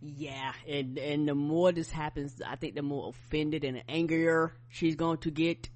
[0.00, 4.94] yeah and and the more this happens i think the more offended and angrier she's
[4.94, 5.68] going to get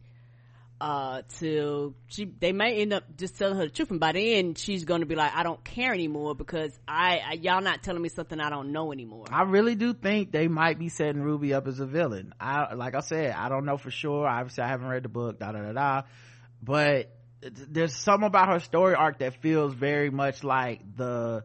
[0.80, 4.34] uh till she they may end up just telling her the truth and by the
[4.34, 7.82] end she's going to be like i don't care anymore because I, I, y'all not
[7.82, 9.26] telling me something i don't know anymore.
[9.30, 12.34] I really do think they might be setting ruby up as a villain.
[12.40, 14.26] I like i said i don't know for sure.
[14.26, 16.02] Obviously i haven't read the book da da da da.
[16.60, 17.12] But
[17.42, 21.44] there's something about her story arc that feels very much like the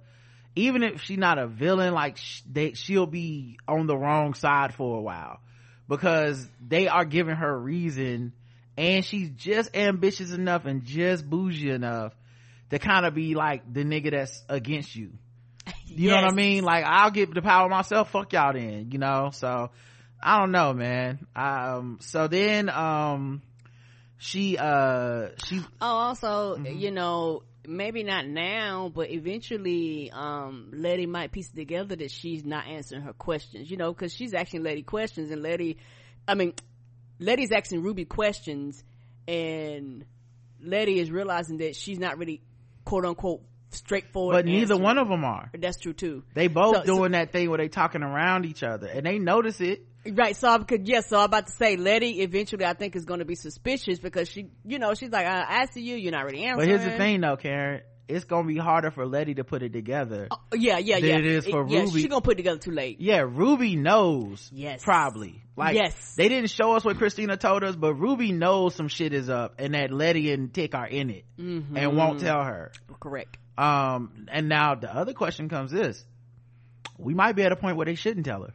[0.57, 4.73] even if she's not a villain like sh- they she'll be on the wrong side
[4.73, 5.39] for a while.
[5.87, 8.33] Because they are giving her reason
[8.77, 12.13] and she's just ambitious enough and just bougie enough
[12.71, 15.11] to kind of be like the nigga that's against you.
[15.89, 16.15] You yes.
[16.15, 16.63] know what i mean?
[16.65, 19.29] Like i'll get the power myself fuck y'all then you know?
[19.31, 19.71] So
[20.21, 21.25] i don't know man.
[21.35, 23.41] Um so then um
[24.17, 26.77] she uh she oh also mm-hmm.
[26.77, 32.65] you know maybe not now, but eventually, um, Leti might piece together that she's not
[32.67, 35.77] answering her questions, you know, cause she's asking Leti questions and Leti,
[36.27, 36.53] I mean,
[37.19, 38.83] Leti's asking Ruby questions
[39.27, 40.05] and
[40.61, 42.41] Leti is realizing that she's not really
[42.85, 44.35] quote unquote straightforward.
[44.35, 45.51] But neither one of them are.
[45.57, 46.23] That's true too.
[46.33, 49.19] They both so, doing so, that thing where they talking around each other and they
[49.19, 49.85] notice it.
[50.13, 50.35] Right.
[50.35, 51.07] So I could, yes.
[51.09, 54.27] So I'm about to say Leti eventually I think is going to be suspicious because
[54.29, 55.95] she, you know, she's like, I, asked you.
[55.95, 56.67] You're not really answering.
[56.69, 57.81] But here's the thing though, Karen.
[58.07, 61.17] it's gonna be harder for leti to put it together Oh, yeah, yeah, yeah.
[61.17, 61.91] it is for yeah, Ruby.
[61.99, 63.01] She's gonna put it together too late.
[63.01, 64.81] yeah ruby knows Yes.
[64.81, 66.15] probably like Yes.
[66.15, 69.55] they didn't show us what christina told us but ruby knows some shit is up
[69.59, 71.75] and that leti and tic are in it Mm-hmm.
[71.75, 72.71] and won't tell her
[73.01, 73.35] Correct.
[73.57, 76.01] um and now the other question comes this
[76.97, 78.53] we might be at a point where they shouldn't tell her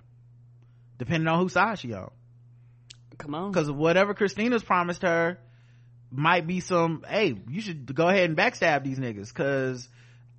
[1.03, 2.13] depending on whose side she on.
[3.19, 3.51] Come on.
[3.51, 5.39] because whatever christina's promised her
[6.11, 9.29] might be some hey you should go ahead and backstab these niggas.
[9.29, 9.89] Because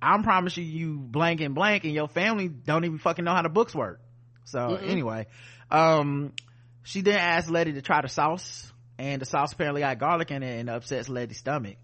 [0.00, 3.50] i'm promising you blank and blank and your family don't even fucking know how the
[3.50, 4.00] books work.
[4.44, 5.26] So anyway
[5.70, 6.32] um
[6.82, 10.42] she then asked leti to try the sauce and the sauce apparently got garlic in
[10.42, 11.76] it and upsets leti's stomach.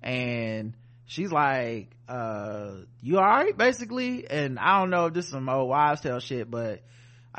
[0.00, 0.74] And
[1.06, 2.70] she's like uh
[3.00, 4.28] you all right basically?
[4.30, 6.82] And i don't know if this is some old wives tale shit but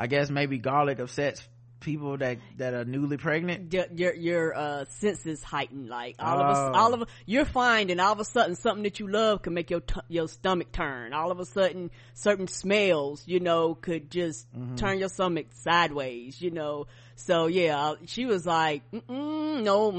[0.00, 1.46] i guess maybe garlic upsets
[1.80, 5.88] people that that are newly pregnant your your, your uh, senses heightened.
[5.88, 6.78] Like all of us, Oh.
[6.78, 9.80] all of you're finding all of a sudden something that you love can make your
[9.80, 11.14] t- your stomach turn.
[11.14, 14.74] All of a sudden, certain smells, you know, could just Mm-hmm.
[14.74, 16.42] turn your stomach sideways.
[16.42, 16.86] You know,
[17.20, 19.92] so yeah, she was like, mm no,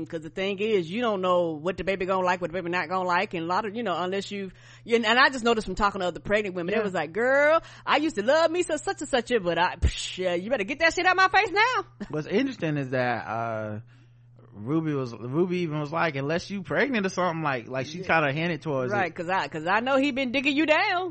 [0.00, 2.70] because the thing is, you don't know what the baby gonna like, what the baby
[2.70, 4.50] not gonna like, and a lot of you know, unless you
[4.86, 6.80] and I just noticed from talking to other pregnant women, Yeah.
[6.80, 9.76] it was like, girl, I used to love me so such and such, but I,
[9.76, 11.84] psh, you better get that shit out of my face now.
[12.10, 13.80] what's interesting is that uh
[14.54, 18.28] ruby was ruby even was like unless you pregnant or something like like she kind
[18.28, 21.10] of hinted towards Right, it cause I, cause I know he been digging you down.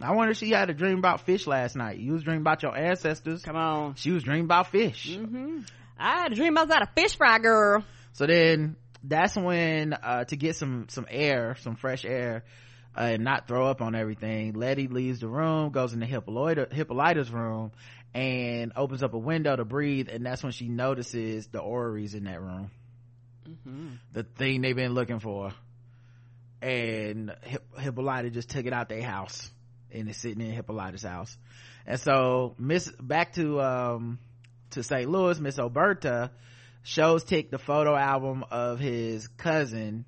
[0.00, 1.98] I wonder if she had a dream about fish last night.
[1.98, 3.42] You was dreaming about your ancestors.
[3.42, 3.94] Come on.
[3.94, 5.16] she was dreaming about fish.
[5.16, 5.60] Mm-hmm.
[5.98, 7.84] I had a dream at a fish fry, girl.
[8.12, 12.42] so then that's when uh to get some some air some fresh air
[12.96, 17.30] uh, and not throw up on everything leti leaves the room goes into hippolyta hippolyta's
[17.30, 17.70] room
[18.14, 22.24] and opens up a window to breathe and that's when she notices the orreries in
[22.24, 22.70] that room.
[24.12, 25.52] The thing they've been looking for.
[26.62, 29.50] And Hip- hippolyta just took it out their house
[29.94, 31.36] and it's sitting in hippolyta's house.
[31.86, 34.18] And so miss back to um
[34.70, 36.30] to st louis miss oberta
[36.82, 40.04] shows tic the photo album of his cousin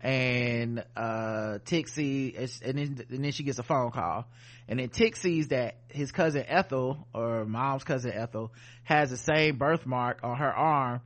[0.00, 4.26] and uh tic and then, and then she gets a phone call.
[4.68, 8.52] And then tic sees that his cousin ethel or mom's cousin ethel
[8.84, 11.00] has the same birthmark on her arm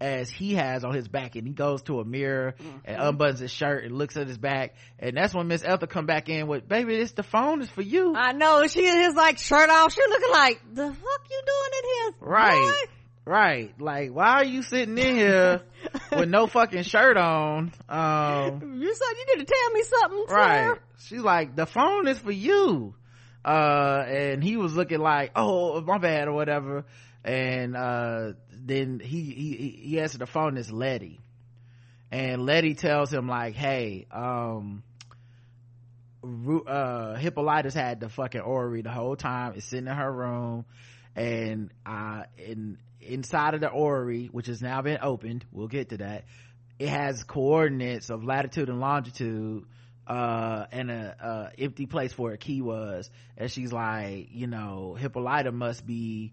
[0.00, 2.54] as he has on his back and he goes to a mirror
[2.84, 6.06] and unbuttons his shirt and looks at his back and that's when miss ethel come
[6.06, 9.38] back in with baby this the phone is for you I know she is like
[9.38, 9.92] shirt off.
[9.92, 12.92] She looking like the fuck you doing in here, right boy?"
[13.32, 15.62] right like why are you sitting in here
[16.12, 20.78] with no fucking shirt on um You said you need to tell me something, right
[21.00, 22.94] she's like the phone is for you
[23.44, 26.84] uh and he was looking like oh my bad or whatever
[27.24, 28.32] and uh
[28.68, 31.20] then he he he answered the phone it's leti.
[32.10, 34.82] And leti tells him like hey um
[36.66, 39.54] uh hippolyta's had the fucking orrery the whole time.
[39.56, 40.64] It's sitting in her room.
[41.16, 45.96] And uh in inside of the orrery which has now been opened we'll get to
[45.98, 46.24] that
[46.78, 49.64] it has coordinates of latitude and longitude
[50.06, 53.08] uh and a, empty place where a key was.
[53.36, 56.32] And she's like you know hippolyta must be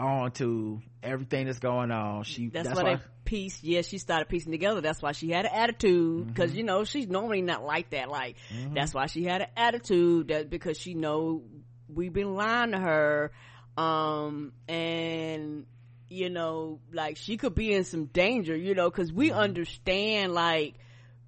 [0.00, 3.62] on to everything that's going on she That's, that's, why why they pieced.
[3.62, 4.80] Yeah, she started piecing together.
[4.80, 6.28] That's why she had an attitude Mm-hmm.
[6.32, 8.08] because you know she's normally not like that.
[8.08, 8.36] Like
[8.74, 10.28] that's why she had an attitude.
[10.28, 11.42] That because she know
[11.88, 13.32] we've been lying to her,
[13.76, 15.66] um, and
[16.08, 18.56] you know, like she could be in some danger.
[18.56, 19.38] You know, because we Mm-hmm.
[19.38, 20.74] understand like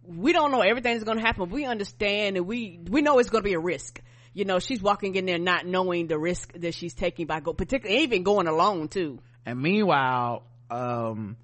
[0.04, 1.48] we don't know everything's going to happen.
[1.50, 4.00] We understand and we we know it's going to be a risk.
[4.34, 7.52] You know, she's walking in there not knowing the risk that she's taking by go,
[7.52, 9.18] particularly even going alone too.
[9.44, 11.36] And meanwhile, um,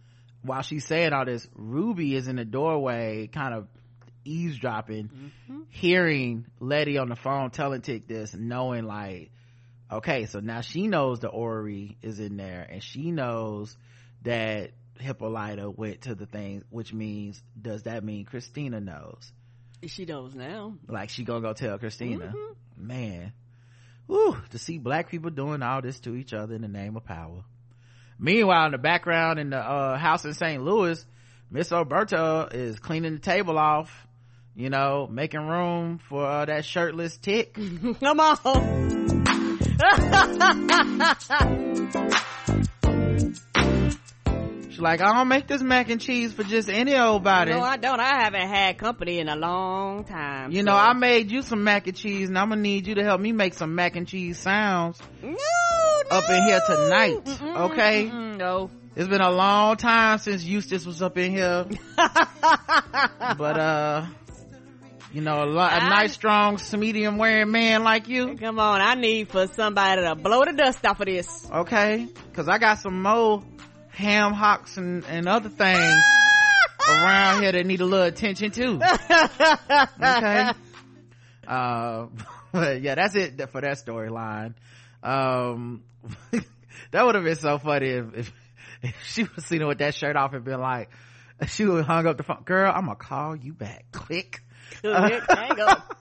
[0.43, 3.69] while she's saying all this, Ruby is in the doorway, kind of
[4.24, 5.10] eavesdropping,
[5.70, 9.31] hearing Leti on the phone telling Tic this, knowing like,
[9.90, 13.77] okay, so now she knows the orrery is in there, and she knows
[14.23, 19.32] that Hippolyta went to the thing, which means, does that mean Christina knows?
[19.87, 20.75] She knows now.
[20.89, 22.33] Like she gonna go tell Christina,
[22.77, 23.33] man.
[24.07, 27.05] Whew, to see black people doing all this to each other in the name of
[27.05, 27.45] power.
[28.19, 30.63] Meanwhile, in the background in the uh, house in St.
[30.63, 31.05] Louis,
[31.51, 34.09] Miss Alberta is cleaning the table off,
[34.57, 37.55] you know, making room for uh, that shirtless tic.
[38.01, 38.39] Come on.
[44.79, 47.51] She's like, I don't make this mac and cheese for just any old body.
[47.51, 47.99] No, I don't.
[47.99, 50.53] I haven't had company in a long time.
[50.53, 52.95] you so- know, I made you some mac and cheese, and I'm gonna need you
[52.95, 55.35] to help me make some mac and cheese sounds no,
[56.13, 57.25] up in here tonight.
[57.25, 58.07] Mm-mm, Okay.
[58.07, 58.71] mm-mm, no.
[58.95, 61.67] It's been a long time since Eustace was up in here.
[61.97, 64.07] but uh
[65.13, 68.37] You know, a, lo- a I- nice, strong, medium wearing man like you.
[68.37, 71.49] Come on, I need for somebody to blow the dust off of this.
[71.51, 72.07] Okay?
[72.35, 73.43] Cause I got some more
[73.90, 76.02] ham hocks and, and other things
[76.89, 78.81] around here that need a little attention too.
[80.01, 80.51] okay?
[81.47, 82.06] Uh,
[82.52, 84.55] but yeah, that's it for that storyline.
[85.02, 85.82] Um,
[86.90, 88.32] that would have been so funny if, if,
[88.82, 90.90] if she was seen with that shirt off and been like,
[91.47, 92.43] she would have hung up the phone.
[92.44, 93.86] Girl, I'm gonna call you back.
[93.93, 94.40] Click.
[94.82, 95.97] Hang up.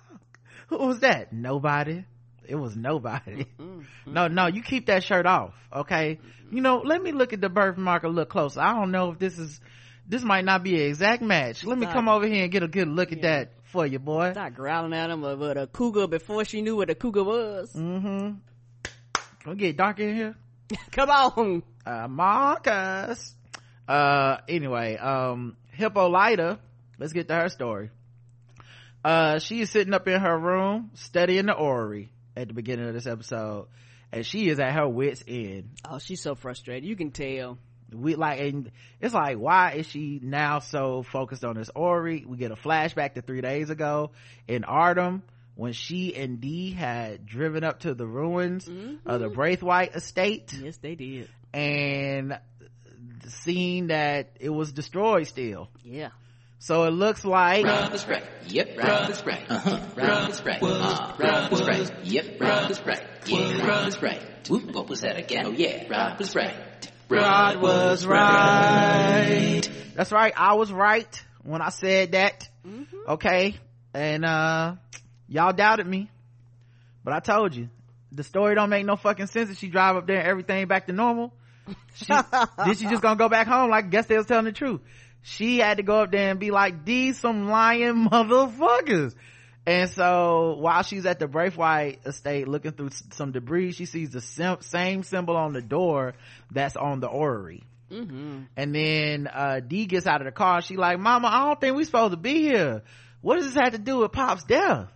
[0.68, 1.32] Who was that?
[1.32, 2.04] Nobody.
[2.48, 3.46] It was nobody.
[4.06, 6.20] No, no, you keep that shirt off, okay?
[6.50, 8.62] You know, let me look at the birthmark a little closer.
[8.62, 9.60] I don't know if this is,
[10.08, 11.66] this might not be an exact match.
[11.66, 11.96] Let me Stop.
[11.96, 14.32] come over here and get a good look at that for you, boy.
[14.32, 17.74] Start growling at him with a cougar before she knew what a cougar was.
[17.74, 18.36] Mm-hmm.
[19.40, 20.36] Can we get dark in here?
[20.92, 21.64] Come on.
[21.86, 23.36] Uh, Marcus.
[23.88, 26.60] Uh, anyway, um, Hippolyta,
[26.98, 27.90] let's get to her story.
[29.04, 32.94] Uh, she is sitting up in her room studying the orrery at the beginning of
[32.94, 33.68] this episode,
[34.12, 35.72] and she is at her wit's end.
[35.90, 36.88] Oh, she's so frustrated.
[36.88, 37.58] You can tell.
[37.92, 42.26] We like, and it's like, why is she now so focused on this orrery?
[42.28, 44.12] We get a flashback to three days ago
[44.48, 45.22] in Ardham
[45.56, 49.34] when she and Dee had driven up to the ruins of the mm-hmm.
[49.34, 51.30] Braithwaite estate Yes, they did.
[51.54, 52.38] and
[53.28, 55.70] seeing that it was destroyed still.
[55.84, 56.10] Yeah.
[56.60, 58.24] So it looks like Rub the spray.
[58.48, 59.46] Yep, rub the spray.
[59.48, 59.80] Uh-huh.
[59.96, 60.60] Rub the spray.
[60.62, 61.88] Uh, rub the spray.
[62.04, 63.08] Yep, rub the spray.
[63.26, 64.20] Yeah, rub the spray.
[64.50, 65.46] Whoop, what was that again?
[65.46, 66.56] Oh yeah, rub the spray.
[67.10, 69.62] God was right.
[69.96, 70.34] That's right.
[70.36, 72.50] I was right when I said that.
[73.08, 73.56] Okay.
[73.94, 74.76] And, uh,
[75.30, 76.10] y'all doubted me,
[77.04, 77.70] but I told you
[78.12, 80.88] the story don't make no fucking sense if she drive up there and everything back
[80.88, 81.34] to normal.
[81.96, 82.06] She,
[82.58, 84.82] then she just gonna go back home like guess they was telling the truth.
[85.30, 89.14] She had to go up there and be like, these some lying motherfuckers.
[89.66, 94.22] And so while she's at the Braithwaite estate looking through some debris, she sees the
[94.22, 96.14] sim- same symbol on the door
[96.50, 97.64] that's on the orrery.
[97.92, 98.44] Mm-hmm.
[98.56, 100.62] And then, uh, Dee gets out of the car.
[100.62, 102.84] She like, mama, I don't think we supposed to be here.
[103.20, 104.88] What does this have to do with Pop's death?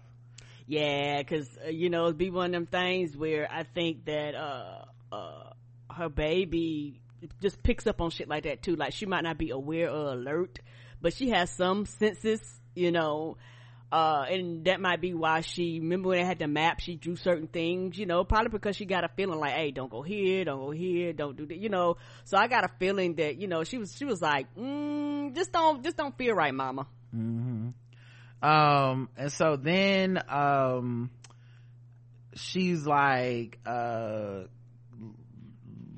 [0.66, 4.36] Yeah, because uh, you know it'd be one of them things where I think that
[4.36, 5.49] uh uh
[5.94, 7.01] her baby
[7.41, 8.76] just picks up on shit like that too.
[8.76, 10.60] Like she might not be aware or alert,
[11.02, 12.41] but she has some senses,
[12.76, 13.38] you know.
[13.91, 16.80] Uh, and that might be why she remember when they had the map.
[16.80, 19.91] She drew certain things, you know, probably because she got a feeling like, hey, don't
[19.91, 21.98] go here, don't go here, don't do that, you know.
[22.23, 25.52] So I got a feeling that you know she was she was like, mm, just
[25.52, 26.88] don't just don't feel right, mama.
[27.11, 27.69] Hmm.
[28.41, 31.11] Um, and so then, um,
[32.34, 34.43] she's like, uh,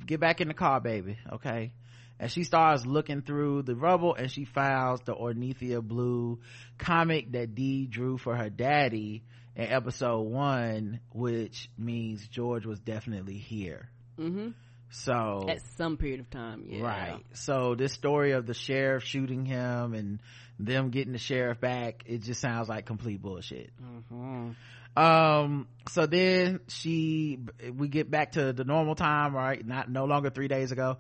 [0.06, 1.18] get back in the car, baby.
[1.34, 1.74] Okay.
[2.20, 6.40] And she starts looking through the rubble and she finds the Orithyia Blue
[6.78, 9.24] comic that Dee drew for her daddy
[9.56, 13.90] in episode one, which means George was definitely here.
[14.20, 14.50] Mm-hmm.
[14.92, 16.84] So At some period of time, yeah.
[16.84, 17.26] Right.
[17.34, 20.20] So this story of the sheriff shooting him and
[20.60, 23.72] them getting the sheriff back, it just sounds like complete bullshit.
[23.82, 24.52] Mm-hmm.
[24.95, 27.40] Um, so then she,
[27.76, 29.65] we get back to the normal time, right?
[29.65, 30.98] Not, no longer three days ago.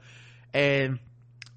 [0.53, 0.99] And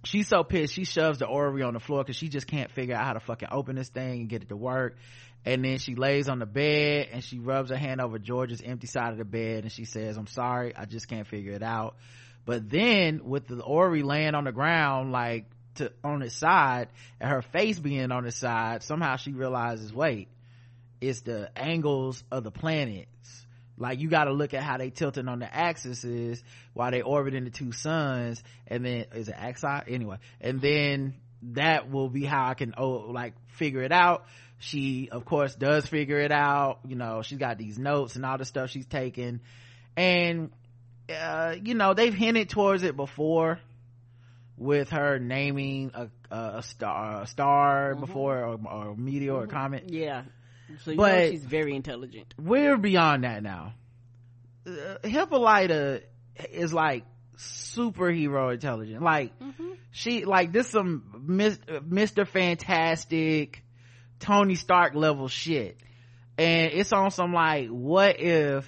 [0.04, 2.94] she's so pissed, she shoves the orrery on the floor cause she just can't figure
[2.94, 4.96] out how to fucking open this thing and get it to work.
[5.44, 8.86] And then she lays on the bed and she rubs her hand over George's empty
[8.86, 11.96] side of the bed and she says, I'm sorry, I just can't figure it out.
[12.44, 15.46] But then with the orrery laying on the ground, like
[15.76, 16.88] to, on its side
[17.20, 20.28] and her face being on its side, somehow she realizes, wait,
[21.00, 23.46] it's the angles of the planets.
[23.78, 26.42] Like you gotta look at how they tilting on the axes
[26.72, 29.84] while they orbiting the two suns and then is it axi?
[29.88, 30.16] Anyway.
[30.40, 31.14] And then
[31.52, 34.24] that will be how I can oh like figure it out.
[34.58, 36.80] She of course does figure it out.
[36.86, 39.40] You know, she's got these notes and all the stuff she's taking.
[39.96, 40.50] And
[41.14, 43.60] uh, you know, they've hinted towards it before
[44.56, 49.90] with her naming a, a star, a star before or, or a meteor or comet
[49.90, 50.22] Yeah.
[50.84, 52.34] So you know But- she's very intelligent.
[52.38, 53.74] we're beyond that now.
[54.66, 56.02] Uh, Hippolyta
[56.52, 57.04] is like
[57.36, 59.02] superhero intelligent.
[59.02, 59.32] Like
[59.90, 62.26] she, like this some Mis- Mr.
[62.26, 63.62] Fantastic,
[64.18, 65.78] Tony Stark level shit.
[66.38, 68.66] And it's on some like, what if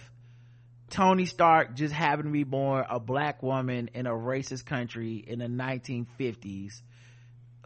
[0.91, 5.39] Tony Stark just happened to be born a black woman in a racist country in
[5.41, 6.81] the 1950s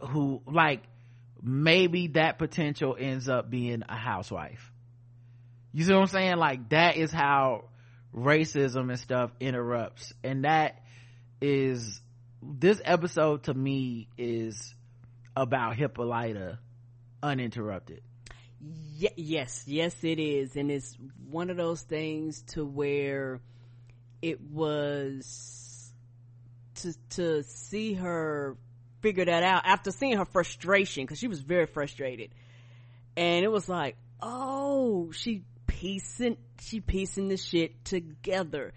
[0.09, 0.81] who like
[1.43, 4.71] maybe that potential ends up being a housewife.
[5.73, 6.37] You see what I'm saying?
[6.37, 7.65] Like that is how
[8.15, 10.13] racism and stuff interrupts.
[10.23, 10.81] And that
[11.41, 12.01] is
[12.41, 14.73] this episode to me is
[15.35, 16.59] about Hippolyta
[17.21, 18.01] uninterrupted.
[18.95, 20.95] Ye- yes, yes, it is, and it's
[21.29, 23.41] one of those things to where
[24.21, 25.91] it was
[26.75, 28.57] to to see her
[29.03, 32.31] figure that out after seeing her frustration because she was very frustrated,
[33.15, 38.73] and it was like, oh, she piecing she piecing the shit together,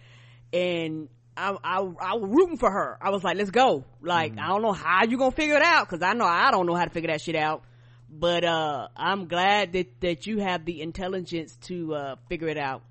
[0.53, 2.98] and I, I, I was rooting for her.
[3.01, 3.85] I was like, let's go.
[4.01, 6.66] Like, I don't know how you gonna figure it out, cause I know I don't
[6.66, 7.62] know how to figure that shit out.
[8.09, 12.82] But, uh, I'm glad that, that you have the intelligence to, uh, figure it out.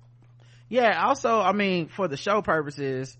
[0.68, 3.16] Yeah, also, I mean, for the show purposes,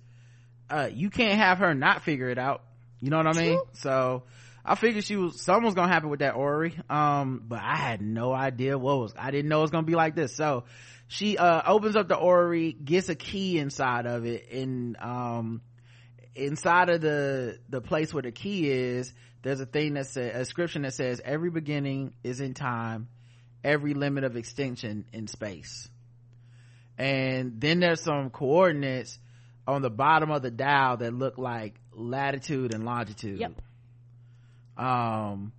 [0.68, 2.62] uh, you can't have her not figure it out.
[3.00, 3.54] You know what I mean?
[3.54, 3.68] True.
[3.74, 4.22] So,
[4.64, 6.76] I figured she was, something was gonna happen with that Ori.
[6.90, 9.94] Um, but I had no idea what was, I didn't know it was gonna be
[9.94, 10.34] like this.
[10.34, 10.64] So,
[11.08, 15.60] she, uh, opens up the Ori, gets a key inside of it, and, um,
[16.34, 19.12] inside of the, the place where the key is,
[19.42, 23.08] there's a thing that says, a description that says, every beginning is in time,
[23.62, 25.88] every limit of extension in space.
[26.98, 29.18] And then there's some coordinates
[29.66, 33.40] on the bottom of the dial that look like latitude and longitude.
[33.40, 33.52] Yep.
[34.76, 35.52] Um,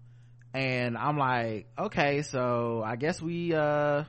[0.53, 4.03] and I'm like, okay, so I guess we, uh,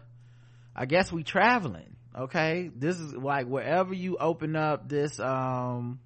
[0.76, 1.96] I guess we traveling.
[2.16, 2.70] Okay.
[2.74, 6.00] This is like wherever you open up this, um,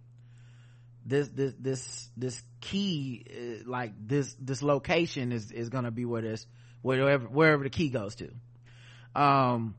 [1.05, 6.23] this, this, this, this key, uh, like this, this location is, is gonna be where
[6.23, 6.47] this,
[6.83, 8.31] wherever, wherever the key goes to.
[9.15, 9.75] Um,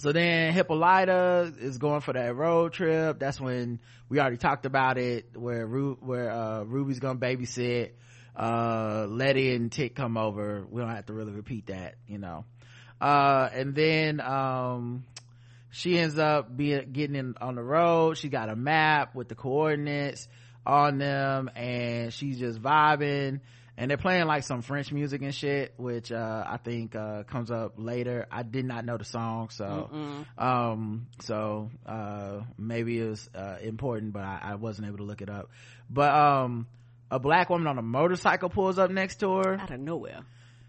[0.00, 3.18] so then Hippolyta is going for that road trip.
[3.18, 7.90] That's when we already talked about it, where Ru- where uh, Ruby's gonna babysit.
[8.34, 10.64] Uh, Leti and Tic come over.
[10.70, 12.44] We don't have to really repeat that, you know.
[13.00, 15.04] Uh, and then um,
[15.70, 18.16] she ends up being getting in on the road.
[18.16, 20.28] She got a map with the coordinates
[20.64, 23.40] on them, and she's just vibing.
[23.80, 27.50] And they're playing like some French music and shit, which uh, I think uh, comes
[27.50, 28.26] up later.
[28.30, 29.88] I did not know the song, so
[30.36, 35.22] um, so uh, maybe it was uh, important, but I, I wasn't able to look
[35.22, 35.48] it up.
[35.88, 36.66] But um,
[37.10, 39.54] a black woman on a motorcycle pulls up next to her.
[39.58, 40.26] Out of nowhere.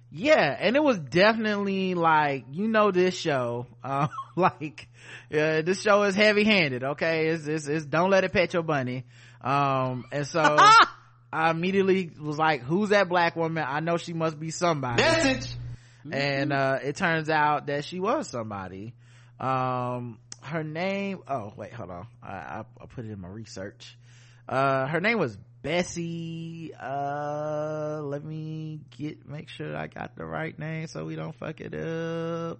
[0.09, 4.07] Yeah, and it was definitely like you know this show, uh,
[4.37, 4.87] like
[5.33, 6.85] uh, this show is heavy handed.
[6.85, 9.03] Okay, it's, it's it's don't let it pet your bunny.
[9.41, 10.57] Um, and so
[11.33, 13.63] I immediately was like, "Who's that black woman?
[13.67, 15.55] I know she must be somebody." Message.
[16.11, 18.93] and uh it turns out that she was somebody.
[19.39, 22.07] Um her name oh wait hold on.
[22.23, 23.97] I i, I put it in my research.
[24.49, 26.73] Uh her name was bessie.
[26.73, 31.61] Uh let me get make sure i got the right name so we don't fuck
[31.61, 32.59] it up.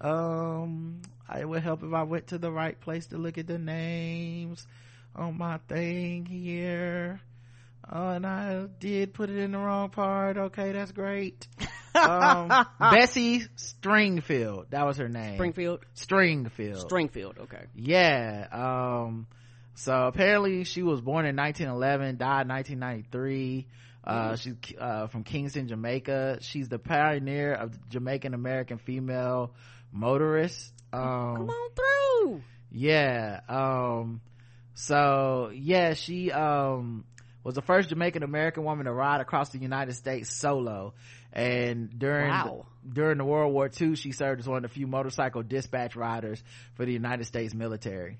[0.00, 1.00] Um
[1.36, 4.66] it would help if i went to the right place to look at the names
[5.16, 7.20] on my thing here
[7.90, 10.36] Oh, and I did put it in the wrong part.
[10.36, 11.46] Okay, that's great.
[11.94, 12.48] Um,
[12.78, 14.70] Bessie Stringfield.
[14.70, 15.34] That was her name.
[15.34, 15.84] Springfield?
[15.96, 16.86] Stringfield.
[16.86, 17.64] Stringfield, okay.
[17.74, 18.46] yeah.
[18.52, 19.26] Um,
[19.74, 23.66] so apparently she was born in 1911, died in 1993.
[24.04, 26.38] Uh, she's, uh, from Kingston, Jamaica.
[26.42, 29.54] She's the pioneer of Jamaican American female
[29.90, 30.72] motorist.
[30.92, 31.00] Um,
[31.36, 32.42] Come on through.
[32.70, 34.20] yeah um
[34.74, 37.04] so yeah she um
[37.48, 40.92] was the first jamaican american woman to ride across the united states solo.
[41.32, 42.66] And during Wow.
[42.84, 45.96] the, during the world war ii she served as one of the few motorcycle dispatch
[45.96, 46.42] riders
[46.74, 48.18] for the united states military.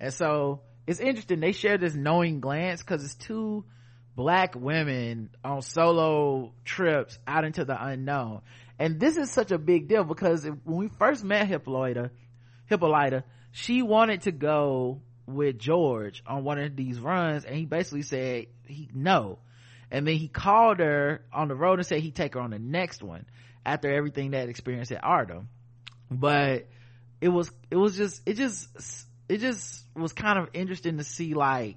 [0.00, 3.64] And so it's interesting they share this knowing glance because it's two
[4.14, 8.42] black women on solo trips out into the unknown.
[8.78, 12.10] And this is such a big deal because if- when we first met hippolyta
[12.66, 18.02] hippolyta she wanted to go with george on one of these runs and he basically
[18.02, 19.38] said he no
[19.90, 22.58] and then he called her on the road and said he'd take her on the
[22.58, 23.24] next one
[23.64, 25.46] after everything that experienced at Ardham.
[26.10, 26.68] But
[27.20, 28.68] it was, it was just, it just,
[29.28, 31.76] it just was kind of interesting to see like,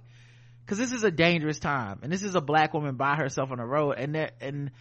[0.68, 3.58] cause this is a dangerous time and this is a black woman by herself on
[3.58, 4.72] the road and that, and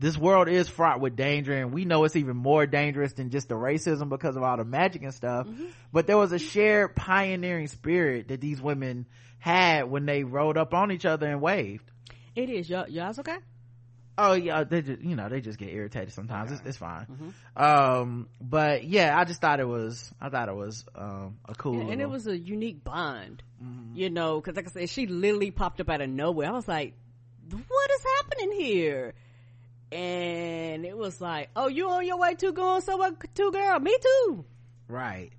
[0.00, 3.48] this world is fraught with danger and we know it's even more dangerous than just
[3.48, 5.46] the racism because of all the magic and stuff.
[5.92, 9.06] But there was a shared pioneering spirit that these women
[9.38, 11.84] had when they rode up on each other and waved.
[12.34, 12.68] It is.
[12.70, 13.36] Y'all, y'all's okay?
[14.16, 16.50] Oh yeah, they just you know they just get irritated sometimes.
[16.52, 17.06] It's, it's fine.
[17.56, 21.80] Um, but yeah, I just thought it was I thought it was um a cool.
[21.80, 23.42] And, and it was a unique bond,
[23.94, 26.48] you know, because like I said, she literally popped up out of nowhere.
[26.48, 26.94] I was like,
[27.50, 29.14] "What is happening here?"
[29.92, 33.78] And it was like, "Oh, you on your way to going somewhere too, girl?
[33.80, 34.44] Me too."
[34.88, 35.30] right.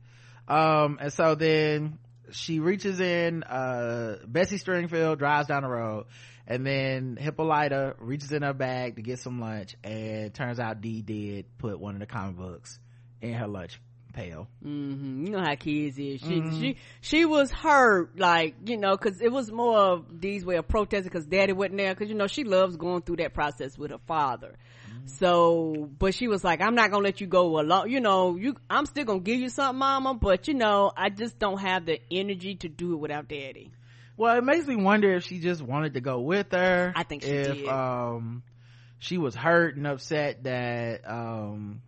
[0.48, 2.00] Um, and so then
[2.32, 6.06] she reaches in uh bessie stringfield drives down the road
[6.48, 11.02] and then hippolyta reaches in her bag to get some lunch and turns out dee
[11.02, 12.80] did put one of the comic books
[13.22, 13.80] in her lunch
[14.12, 16.22] pail hmm You know how kids is.
[16.22, 20.56] She she she was hurt, like you know, because it was more of these way
[20.58, 21.94] of protesting because Daddy wasn't there.
[21.94, 24.56] Because you know she loves going through that process with her father.
[25.06, 27.90] So, but she was like, "I'm not gonna let you go alone.
[27.90, 30.14] You know, you I'm still gonna give you something, Mama.
[30.14, 33.72] But you know, I just don't have the energy to do it without Daddy."
[34.18, 37.24] well it makes me wonder if she just wanted to go with her I think
[37.24, 37.68] she if did.
[37.68, 38.44] um
[39.00, 41.82] she was hurt and upset that um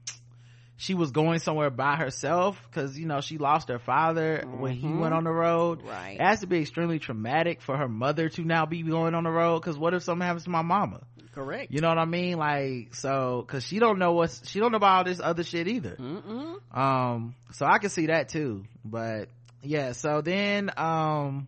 [0.83, 4.87] she was going somewhere by herself because you know she lost her father when he
[5.01, 5.87] went on the road Mm-hmm.
[5.89, 6.17] Right.
[6.19, 9.31] it has to be extremely traumatic for her mother to now be going on the
[9.31, 10.99] road because what if something happens to my mama
[11.33, 11.71] Correct.
[11.71, 14.77] you know what i mean like so because she don't know what's she don't know
[14.83, 16.77] about all this other shit either Mm-mm.
[16.77, 19.29] um so i can see that too but
[19.63, 21.47] yeah so then um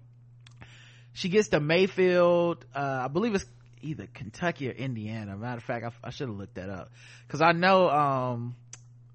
[1.14, 3.46] she gets to mayfield uh i believe it's
[3.82, 6.90] either kentucky or indiana matter of fact i, I should have looked that up
[7.28, 8.56] because i know um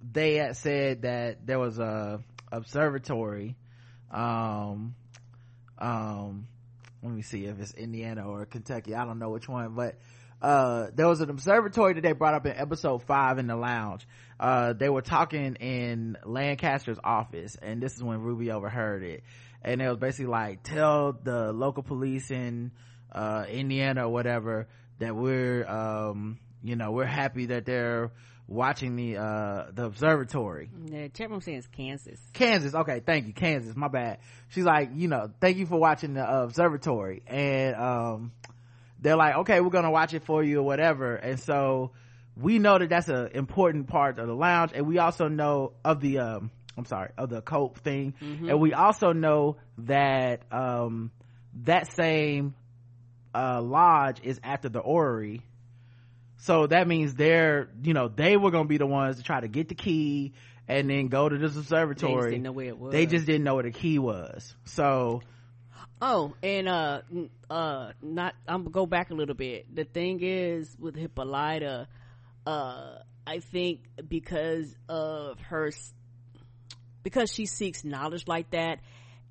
[0.01, 2.21] they said that there was a
[2.53, 3.57] observatory
[4.11, 4.95] um
[5.79, 6.47] um
[7.03, 8.95] let me see if it's indiana or kentucky.
[8.95, 9.97] I don't know which one but
[10.43, 14.07] uh there was an observatory that they brought up in episode five in the lounge.
[14.39, 19.23] Uh they were talking in lancaster's office and this is when ruby overheard it.
[19.63, 22.73] And it was basically like tell the local police in
[23.13, 24.67] uh indiana or whatever
[24.99, 28.11] that we're um you know we're happy that they're
[28.51, 32.19] watching the uh the observatory Yeah, chat room saying it's Kansas.
[32.35, 32.75] Kansas.
[32.75, 33.75] Okay, thank you, Kansas.
[33.77, 34.19] My bad.
[34.49, 38.33] She's like, you know, thank you for watching the uh, observatory, and um,
[39.01, 41.15] they're like, okay, we're gonna watch it for you or whatever.
[41.15, 41.93] And so
[42.37, 46.01] we know that that's an important part of the lounge, and we also know of
[46.01, 51.13] the um, I'm sorry, of the cope thing, and we also know that um,
[51.65, 52.55] that same
[53.33, 55.41] uh lodge is after the orrery
[56.41, 59.49] so that means they're you know they were gonna be the ones to try to
[59.49, 60.33] get the key
[60.69, 62.93] and then go to this observatory they just didn't know where it was.
[62.93, 65.23] they just didn't know where the key was so
[66.03, 67.03] Oh, and uh,
[67.51, 68.35] uh, not.
[68.49, 69.75] I'm gonna go back a little bit.
[69.75, 71.89] The thing is with Hippolyta,
[72.47, 75.71] uh, I think because of her,
[77.03, 78.79] because she seeks knowledge like that,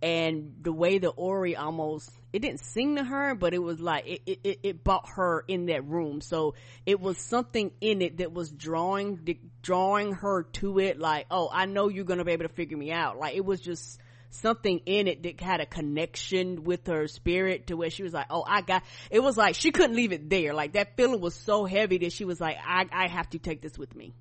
[0.01, 4.05] and the way the Ori almost it didn't sing to her, but it was like
[4.07, 6.21] it it, it- brought her in that room.
[6.21, 6.55] So
[6.85, 10.99] it was something in it that was drawing drawing her to it.
[10.99, 13.17] Like, oh, I know you're gonna be able to figure me out.
[13.17, 13.99] Like it was just
[14.31, 18.27] something in it that had a connection with her spirit to where she was like,
[18.29, 18.83] oh, I got.
[19.09, 20.53] It was like she couldn't leave it there.
[20.53, 23.61] Like that feeling was so heavy that she was like, I I have to take
[23.61, 24.13] this with me.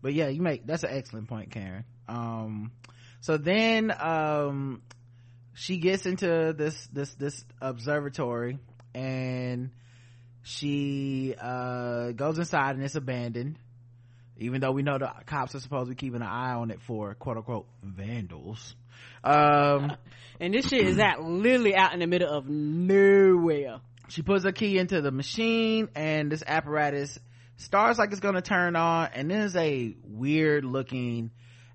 [0.00, 2.70] but yeah you make that's an excellent point karen um
[3.20, 4.80] so then um
[5.58, 8.58] she gets into this this this observatory
[8.94, 9.70] and
[10.42, 13.58] she uh goes inside and it's abandoned
[14.36, 16.80] even though we know the cops are supposed to be keeping an eye on it
[16.82, 18.76] for quote unquote vandals
[19.24, 19.92] um
[20.38, 23.80] And this shit is out literally out in the middle of nowhere.
[24.08, 27.18] she puts a key into the machine and this apparatus
[27.56, 31.32] starts like it's gonna turn on and then it's a weird looking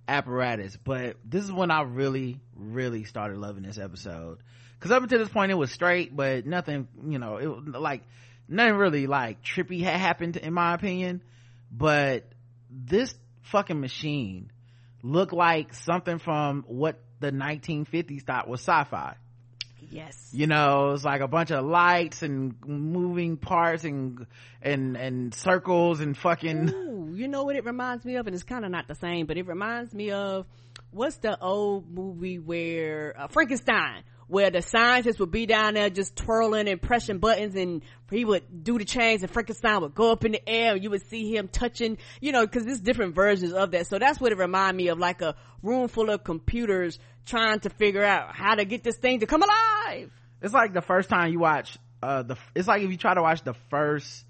[0.08, 2.40] apparatus but this is when i really
[2.72, 4.40] really started loving this episode.
[4.78, 8.04] Because up until this point it was straight but nothing you know it was like
[8.48, 11.22] nothing really like trippy had happened in my opinion.
[11.72, 12.26] But
[12.70, 13.14] this
[13.44, 14.52] fucking machine
[15.02, 19.16] looked like something from what the 1950s thought was sci-fi.
[19.92, 20.30] Yes.
[20.32, 24.26] you know it's like a bunch of lights and moving parts and
[24.60, 28.44] and and circles and fucking Ooh, you know what it reminds me of, and it's
[28.44, 30.46] kind of not the same, but it reminds me of
[30.94, 36.16] what's the old movie where uh, Frankenstein, where the scientist would be down there just
[36.16, 40.26] twirling and pressing buttons, and he would do the chains, and Frankenstein would go up
[40.26, 43.54] in the air, and you would see him touching, you know, because there's different versions
[43.54, 43.88] of that.
[43.88, 47.70] So that's what it reminded me of, like a room full of computers trying to
[47.70, 50.12] figure out how to get this thing to come alive.
[50.42, 53.22] it's like the first time you watch uh the it's like if you try to
[53.22, 54.26] watch the first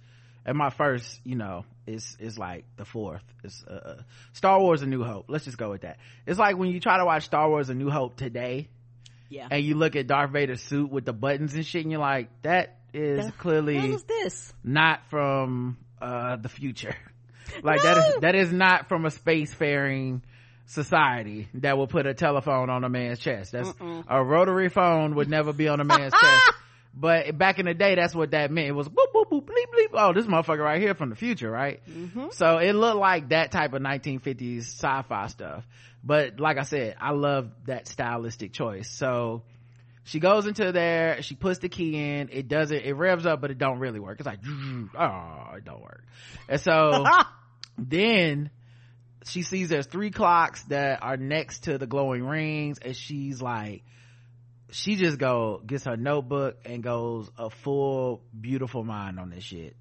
[0.46, 3.24] and my first you know is is like the fourth.
[3.44, 4.02] It's uh
[4.34, 5.26] star wars a new hope.
[5.28, 5.98] Let's just go with that.
[6.26, 8.70] It's like when you try to watch star wars a new hope today
[9.30, 9.48] Yeah.
[9.52, 12.30] and you look at darth vader's suit with the buttons and shit and you're like
[12.44, 14.54] that is What clearly was this?
[14.64, 16.96] not from uh the future.
[17.62, 18.20] Like that is No.
[18.22, 20.22] that is not from a spacefaring
[20.66, 23.52] society that will put a telephone on a man's chest.
[23.52, 23.72] That's
[24.08, 26.52] a rotary phone would never be on a man's chest
[26.94, 28.68] but back in the day that's what that meant.
[28.68, 29.90] It was boop boop boop bleep bleep.
[29.94, 31.82] Oh this motherfucker right here from the future right?
[31.90, 32.28] Mm-hmm.
[32.32, 35.66] So it looked like that type of 1950s sci-fi stuff.
[36.04, 38.90] But like i said i love that stylistic choice.
[38.90, 39.44] So
[40.04, 43.50] she goes into there she puts the key in it doesn't it revs up but
[43.50, 44.20] it don't really work.
[44.20, 44.40] It's like
[45.00, 46.04] oh it don't work.
[46.48, 47.06] And so
[47.78, 48.52] then
[49.26, 53.84] she sees there's three clocks that are next to the glowing rings and she's like
[54.74, 59.76] she just go gets her notebook and goes a full beautiful mind on this shit.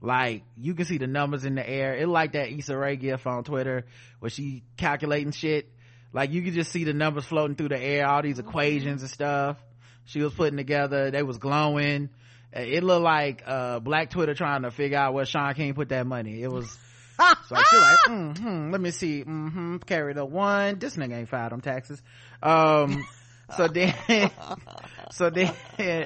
[0.00, 1.94] Like you can see the numbers in the air.
[1.94, 3.86] It like that Issa Rae gif on Twitter
[4.18, 5.70] where she calculating shit.
[6.12, 9.10] Like you could just see the numbers floating through the air all these equations and
[9.10, 9.56] stuff
[10.04, 11.10] she was putting together.
[11.10, 12.10] They was glowing.
[12.52, 16.06] It looked like uh black twitter trying to figure out where Shaun King put that
[16.06, 16.42] money.
[16.42, 16.66] It was
[17.48, 19.24] so she like mm-hmm, let me see.
[19.24, 20.78] Mm-hmm, carry the one.
[20.78, 22.00] This nigga ain't filed on taxes.
[22.42, 23.06] Um
[23.56, 23.94] so then
[25.10, 25.52] so then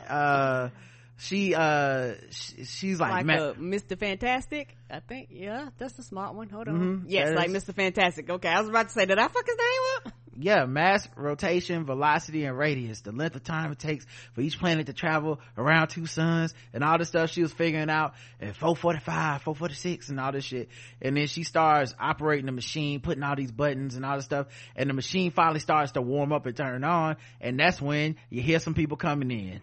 [0.08, 0.70] uh
[1.16, 3.98] she uh she, she's like, like "Ma- uh, Mr.
[3.98, 4.76] Fantastic.
[4.90, 6.48] I think yeah, that's the smart one.
[6.48, 6.74] Hold on.
[6.80, 7.74] Mhm, Yes, that like is- Mr.
[7.74, 8.30] Fantastic.
[8.30, 10.12] Okay, I was about to say, did I fuck his name up?
[10.40, 14.86] Yeah mass rotation velocity and radius the length of time it takes for each planet
[14.86, 19.42] to travel around two suns and all this stuff she was figuring out at 445
[19.42, 20.68] 446 and all this shit
[21.02, 24.46] and then she starts operating the machine putting all these buttons and all this stuff
[24.76, 28.40] and the machine finally starts to warm up and turn on and that's when you
[28.40, 29.60] hear some people coming in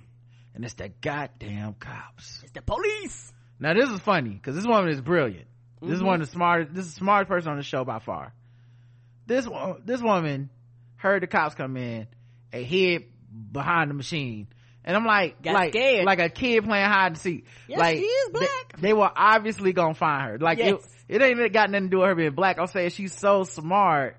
[0.53, 3.33] and it's the goddamn cops It's the police.
[3.59, 5.47] now this is funny because this woman is brilliant.
[5.81, 6.07] This is mm-hmm.
[6.07, 6.73] one of the smartest.
[6.73, 8.33] This is the smartest person on the show by far.
[9.27, 9.47] This
[9.83, 10.49] this woman
[11.05, 12.07] heard the cops come in
[12.51, 13.05] and hid
[13.51, 14.47] behind the machine,
[14.83, 16.05] and I'm like, Got like, scared.
[16.05, 17.45] like a kid playing hide and seek.
[17.67, 18.79] Yes, like she is black.
[18.79, 20.37] They, were obviously gonna find her.
[20.39, 20.81] Like Yes.
[21.07, 22.59] it, it ain't got nothing to do with her being black.
[22.59, 24.17] I'm saying she's so smart.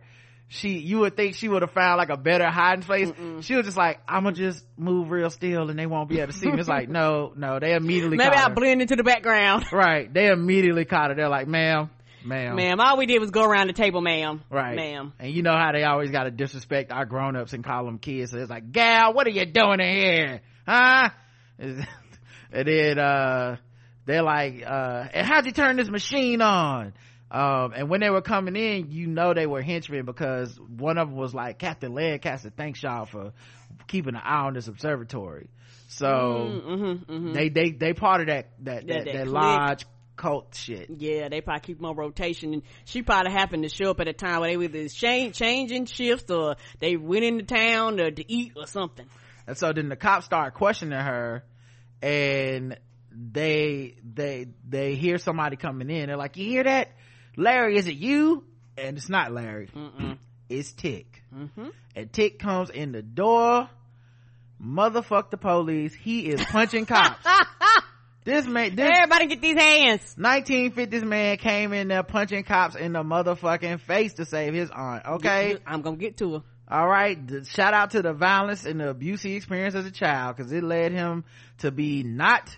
[0.49, 3.11] She, you would think she would have found like a better hiding place.
[3.41, 6.33] She was just like, I'm gonna just move real still and they won't be able
[6.33, 6.61] to see me.
[6.61, 9.67] It's like, no, no, they immediately Maybe I blend into the background.
[9.73, 10.13] Right.
[10.13, 11.17] They immediately caught her.
[11.17, 11.91] They're like, ma'am,
[12.27, 12.57] ma'am.
[12.57, 14.43] Ma'am, all we did was go around the table, ma'am.
[14.51, 14.77] Right.
[14.77, 15.13] Ma'am.
[15.19, 18.33] And you know how they always got to disrespect our grown-ups and call them kids.
[18.33, 20.41] So it's like, gal, what are you doing in here?
[20.67, 21.11] Huh?
[21.59, 21.87] and
[22.51, 23.57] then, uh,
[24.05, 26.93] they're like, uh, and how'd you turn this machine on?
[27.29, 31.09] Um, and when they were coming in, you know they were henchmen because one of
[31.09, 33.33] them was like, Captain Lancaster, thanks y'all for
[33.89, 35.49] keeping an eye on this observatory.
[35.89, 37.33] So, Mm-hmm, mm-hmm.
[37.33, 39.87] they, they, they part of that, that, That- that, that large
[40.17, 40.89] cult shit.
[40.99, 44.09] Yeah, they probably keep them on rotation, and she probably happened to show up at
[44.09, 48.11] a time where they were either change, changing shifts or they went into town to,
[48.11, 49.07] to eat or something.
[49.47, 51.45] And so then the cops start questioning her
[52.03, 52.77] and
[53.13, 56.09] they, they, they hear somebody coming in.
[56.09, 56.89] They're like, you hear that?
[57.37, 58.45] Larry, is it you?
[58.77, 59.69] And it's not Larry.
[60.49, 61.25] It's Tic.
[61.35, 61.69] Mm-hmm.
[61.97, 63.69] And Tic comes in the door.
[64.63, 65.93] Motherfuck the police.
[65.93, 67.27] He is punching cops.
[68.27, 70.15] this man, this Everybody get these hands.
[70.19, 75.07] 1950s man came in there punching cops in the motherfucking face to save his aunt.
[75.07, 75.57] Okay.
[75.67, 76.43] I'm gonna get to her.
[76.69, 77.17] all right
[77.47, 80.63] shout out to the violence and the abuse he experienced as a child because it
[80.65, 81.25] led him
[81.59, 82.55] to be not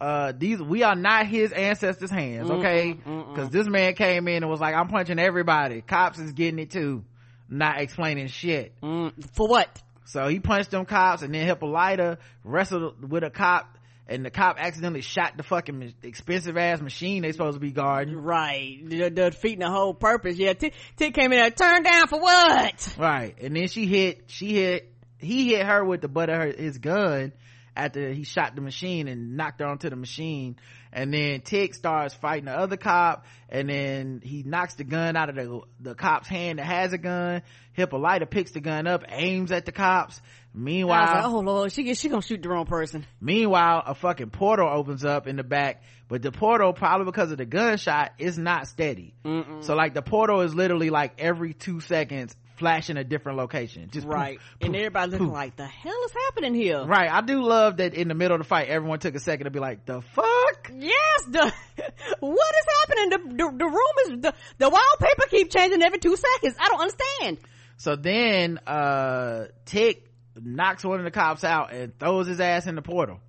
[0.00, 4.50] uh these we are not his ancestors hands okay because this man came in and
[4.50, 7.04] was like i'm punching everybody cops is getting it too
[7.48, 9.80] not explaining shit Mm, for what?
[10.04, 13.75] so he punched them cops and then hippolyta wrestled with a cop
[14.08, 18.16] and the cop accidentally shot the fucking expensive ass machine they supposed to be guarding
[18.16, 20.36] Right, defeating the whole purpose.
[20.36, 22.96] Yeah, Tic Tic came in there, turned down for what?
[22.98, 23.34] Right.
[23.40, 26.78] And then she hit, she hit, he hit her with the butt of her, his
[26.78, 27.32] gun
[27.76, 30.56] after he shot the machine and knocked her onto the machine.
[30.92, 35.28] And then Tic starts fighting the other cop and then he knocks the gun out
[35.28, 37.42] of the, the cop's hand that has a gun.
[37.74, 40.20] Hippolyta picks the gun up, aims at the cops.
[40.56, 43.04] Meanwhile, like, oh lord, she she gonna shoot the wrong person.
[43.20, 47.36] meanwhile, a fucking portal opens up in the back, but the portal, probably because of
[47.36, 49.12] the gunshot, is not steady.
[49.60, 53.90] So like the portal is literally like every two seconds flashing a different location.
[53.92, 55.34] Just Right, poof, and everybody looking poof.
[55.34, 56.82] like the hell is happening here?
[56.86, 57.10] Right.
[57.12, 59.50] I do love that in the middle of the fight, everyone took a second to
[59.50, 60.70] be like, the fuck?
[60.74, 61.52] Yes, the
[62.20, 63.10] what is happening?
[63.10, 66.56] The, the the room is the the wallpaper keep changing every two seconds.
[66.58, 67.38] I don't understand.
[67.76, 70.02] So then, uh, Tic
[70.42, 73.20] knocks one of the cops out and throws his ass in the portal.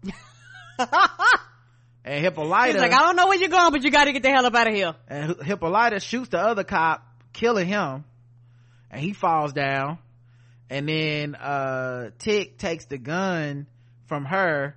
[2.04, 4.24] and Hippolyta, He's like, I don't know where you're going, but you got to get
[4.24, 4.96] the hell up out of here.
[5.08, 8.06] and Hi- Hippolyta shoots the other cop, killing him,
[8.92, 10.00] and he falls down.
[10.70, 13.68] And then, uh, Tic takes the gun
[14.08, 14.76] from her,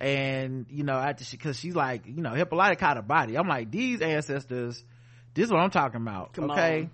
[0.00, 3.36] and, you know, after she, cause she's like, you know, Hippolyta caught a body.
[3.36, 4.82] I'm like, these ancestors,
[5.34, 6.88] this is what I'm talking about, Come okay?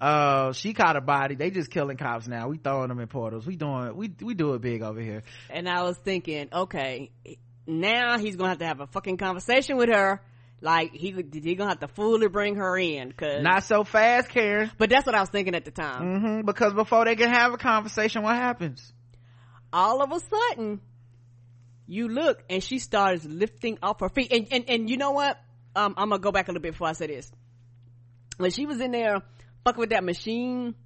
[0.00, 1.34] Uh, she caught a body.
[1.34, 2.48] They just killing cops now.
[2.48, 3.46] We throwing them in portals.
[3.46, 5.22] We doing, we, we do it big over here.
[5.48, 7.10] And I was thinking, okay,
[7.66, 10.20] now he's gonna have to have a fucking conversation with her.
[10.60, 14.70] Like he he gonna have to fully bring her in, cause Not so fast, Karen.
[14.78, 16.20] But that's what I was thinking at the time.
[16.20, 18.92] hmm because before they can have a conversation, what happens?
[19.72, 20.80] all of a sudden,
[21.86, 24.32] you look and she starts lifting off her feet.
[24.32, 25.38] And, and, and you know what?
[25.74, 27.30] Um, I'm gonna go back a little bit before I say this.
[28.38, 29.22] When she was in there
[29.66, 30.76] fucking with that machine,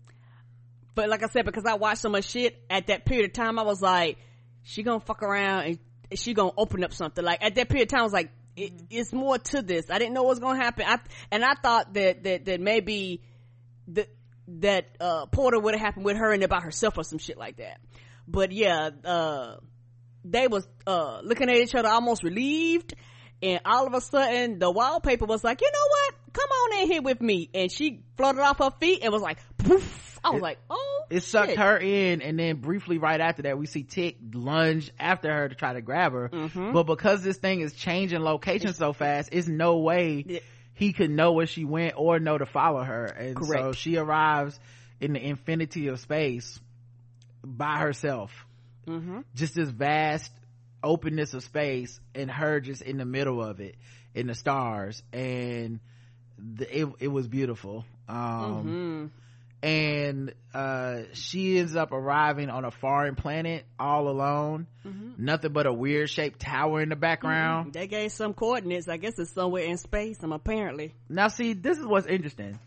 [0.94, 3.59] but like I said, because I watched so much shit at that period of time,
[3.59, 4.16] I was like,
[4.62, 5.78] she gonna fuck around and
[6.19, 7.23] she gonna open up something.
[7.23, 9.90] Like at that period of time, I was like, it, it's more to this.
[9.90, 10.86] I didn't know what was gonna happen.
[10.89, 10.98] I,
[11.31, 13.23] and I thought that, that, that maybe
[13.86, 14.09] the,
[14.48, 17.59] that, uh, Porter would have happened with her and about herself or some shit like
[17.59, 17.81] that.
[18.27, 19.57] But yeah, uh,
[20.24, 22.94] they was, uh, looking at each other almost relieved.
[23.43, 26.15] And all of a sudden, the wallpaper was like, you know what?
[26.32, 27.51] Come on in here with me.
[27.55, 30.19] And she floated off her feet and was like, poof.
[30.23, 31.05] I was It- like, oh.
[31.09, 31.59] it sucked shit.
[31.59, 35.55] her in and then briefly right after that we see tic lunge after her to
[35.55, 36.73] try to grab her Mm-hmm.
[36.73, 40.43] but because this thing is changing location so fast it's no way
[40.74, 44.61] he could know where she went or know to follow her and so she arrives
[45.01, 46.61] in the infinity of space
[47.43, 48.31] by herself
[48.86, 49.20] Mm-hmm.
[49.35, 50.31] just this vast
[50.82, 53.74] openness of space and her just in the middle of it
[54.15, 55.81] in the stars and
[56.57, 59.07] the, it, it was beautiful um Mm-hmm.
[59.62, 65.23] and uh she ends up arriving on a foreign planet all alone Mm-hmm.
[65.25, 68.89] nothing but a weird shaped tower in the background They gave some coordinates.
[68.89, 70.17] I guess it's somewhere in space.
[70.23, 70.95] Um, apparently.
[71.09, 72.59] now see this is what's interesting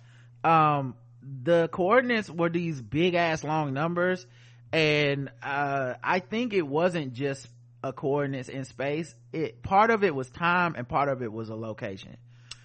[0.44, 0.96] um
[1.44, 4.28] the coordinates were these big ass long numbers
[4.72, 7.48] and uh i think it wasn't just
[7.84, 11.50] a coordinates in space it part of it was time and part of it was
[11.50, 12.16] a location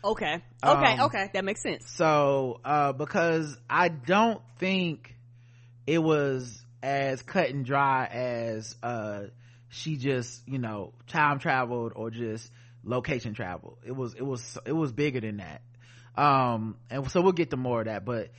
[0.05, 0.43] Okay.
[0.65, 0.93] Okay.
[0.95, 1.31] Um, okay.
[1.33, 1.91] That makes sense.
[1.91, 5.15] so uh because i don't think
[5.87, 9.23] it was as cut and dry as uh
[9.69, 12.51] she just you know time traveled or just
[12.85, 15.63] location traveled it was it was it was bigger than that
[16.17, 18.31] um and so we'll get to more of that but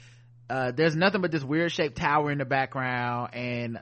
[0.50, 3.80] uh there's nothing but this weird shaped tower in the background and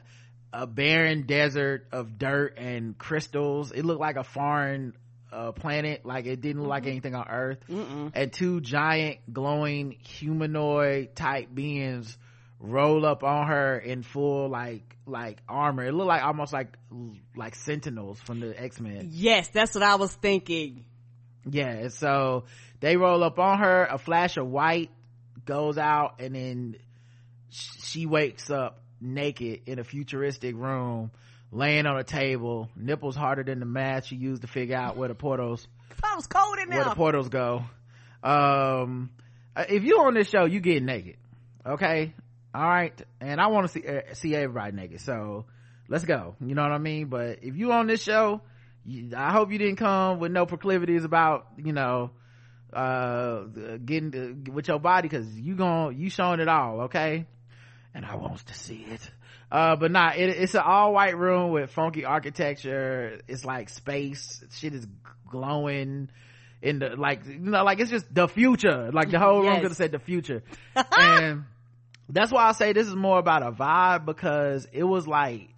[0.51, 4.93] a barren desert of dirt and crystals it looked like a foreign
[5.38, 7.59] uh planet like it didn't look like anything on earth.
[7.69, 12.18] And two giant glowing humanoid type beings
[12.59, 15.85] roll up on her in full like like armor.
[15.85, 16.76] It looked like almost like
[17.35, 19.09] like sentinels from the x-men.
[19.11, 20.84] Yes, that's what I was thinking.
[21.49, 22.43] yeah so
[22.80, 24.89] they roll up on her a flash of white
[25.45, 26.76] goes out and then
[27.49, 31.09] sh- she wakes up naked in a futuristic room
[31.52, 35.07] laying on a table nipples harder than the math she used to figure out where
[35.07, 35.68] the portals
[36.03, 37.64] I was cold in where the portals go.
[38.24, 39.10] Um
[39.56, 41.18] uh, if you on this show you get naked
[41.65, 42.14] okay?
[42.53, 42.99] All right?
[43.22, 45.45] And i want to see uh, see everybody naked so
[45.88, 46.36] let's go.
[46.41, 47.07] You know what i mean?
[47.07, 48.41] But if you on this show
[48.86, 52.11] you, i hope you didn't come with no proclivities about you know
[52.74, 53.44] uh
[53.86, 57.26] getting to, with your body because you gon' you showing it all okay?
[57.94, 59.10] And i wants to see it
[59.52, 63.19] uh but nah it, it's an all white room with funky architecture.
[63.28, 64.44] It's like space.
[64.52, 64.88] Shit is
[65.30, 66.10] glowing
[66.61, 68.91] in the like you know like it's just the future.
[68.91, 70.44] Like the whole room could have said the future.
[70.98, 71.45] And
[72.10, 75.49] that's why i say this is more about a vibe because it was like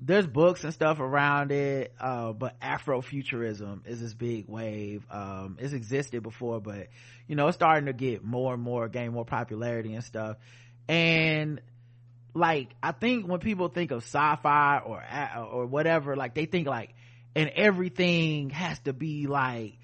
[0.00, 5.04] there's books and stuff around it uh but afrofuturism is this big wave.
[5.10, 6.88] Um it's existed before but
[7.26, 10.36] you know it's starting to get more and more gain more popularity and stuff.
[10.88, 11.60] And
[12.38, 15.02] like i think when people think of sci-fi or
[15.52, 16.94] or whatever like they think like
[17.34, 19.74] and everything has to be like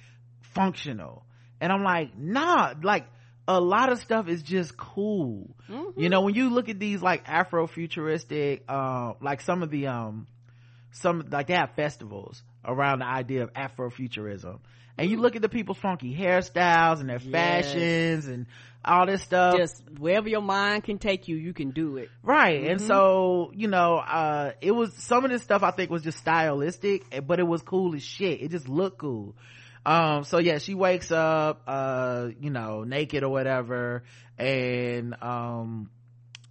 [0.55, 1.25] functional.
[1.61, 3.07] And i'm like nah like
[3.47, 5.55] a lot of stuff is just cool.
[5.97, 10.27] You know when you look at these like afrofuturistic uh like some of the um
[10.93, 14.61] some like they have festivals around the idea of afrofuturism.
[14.97, 17.73] And you look at the people's funky hairstyles and their Yes.
[17.73, 18.47] fashions and
[18.85, 19.57] all this stuff.
[19.57, 22.09] Just wherever your mind can take you, you can do it.
[22.23, 22.65] right.
[22.69, 26.19] And so you know uh it was some of this stuff i think was just
[26.19, 28.43] stylistic but it was cool as shit.
[28.43, 29.37] It just looked cool.
[29.87, 34.05] Um so yeah she wakes up uh you know naked or whatever.
[34.39, 35.91] And um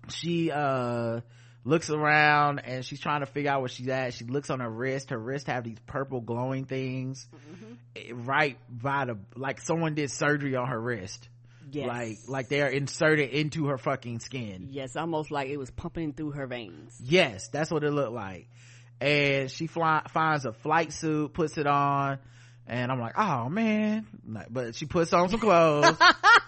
[0.09, 1.21] she uh
[1.65, 4.13] looks around and she's trying to figure out where she's at.
[4.13, 5.11] She looks on her wrist.
[5.11, 7.25] Her wrist have these purple glowing things.
[7.95, 11.29] Eh, right by the like someone did surgery on her wrist
[11.73, 11.87] Yes.
[11.87, 16.31] like like they're inserted into her fucking skin Yes, almost like it was pumping through
[16.31, 16.99] her veins.
[17.03, 18.47] Yes, that's what it looked like.
[19.01, 22.19] And she fly, finds a flight suit, puts it on,
[22.67, 24.07] and I'm like, oh man.
[24.49, 25.97] But she puts on some clothes,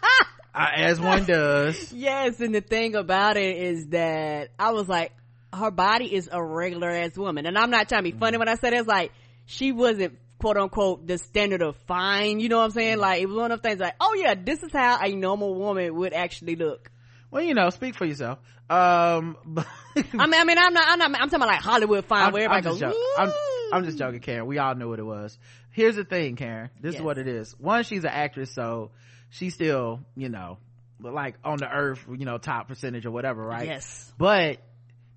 [0.53, 1.91] as one does.
[1.91, 5.11] Yes, and the thing about it is that I was like,
[5.53, 7.45] her body is a regular ass woman.
[7.45, 8.39] And I'm not trying to be funny mm-hmm.
[8.39, 8.79] when I said it.
[8.79, 9.11] It's like,
[9.45, 12.99] she wasn't quote unquote the standard of fine, you know what I'm saying?
[12.99, 15.55] Like, it was one of those things like, oh yeah, this is how a normal
[15.55, 16.91] woman would actually look.
[17.31, 18.37] well you know speak for yourself
[18.69, 19.65] um but
[19.95, 22.33] I mean, I mean, I'm not, I'm not, I'm talking about like Hollywood fine, I'm,
[22.33, 23.03] where I'm everybody just goes.
[23.17, 23.31] I'm,
[23.73, 25.35] I'm just joking karen we all knew what it was
[25.71, 26.99] here's the thing karen this Yes.
[26.99, 28.91] is what it is one she's an actress so
[29.31, 30.59] she's still you know
[30.99, 34.13] like on the earth you know top percentage or whatever right Yes.
[34.19, 34.59] but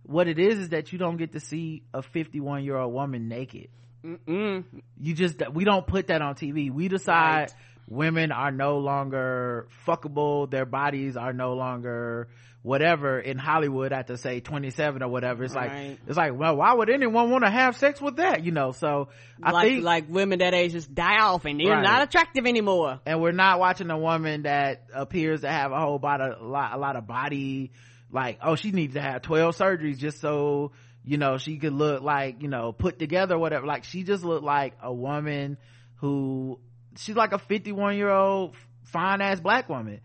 [0.05, 3.29] what it is is that you don't get to see a 51 year old woman
[3.29, 3.69] naked
[4.05, 4.65] Mm-mm.
[5.01, 7.55] you just we don't put that on tv we decide Right.
[7.89, 12.29] women are no longer fuckable their bodies are no longer
[12.63, 16.75] whatever in hollywood at the say 27 or whatever it's like it's like well why
[16.75, 19.09] would anyone want to have sex with that you know so
[19.43, 21.83] i like, think like women that age just die off and they're Right.
[21.83, 23.01] not attractive anymore.
[23.07, 26.73] and we're not watching a woman that appears to have a whole body, a lot,
[26.75, 27.71] a lot of body,
[28.11, 30.73] like, oh, she needs to have 12 surgeries just so,
[31.09, 33.67] you know, she could look like, you know, put together, whatever.
[33.67, 35.57] Like, she just looked like a woman
[35.97, 36.61] who,
[36.97, 38.55] she's like a 51 year old
[38.85, 40.01] fine ass black woman.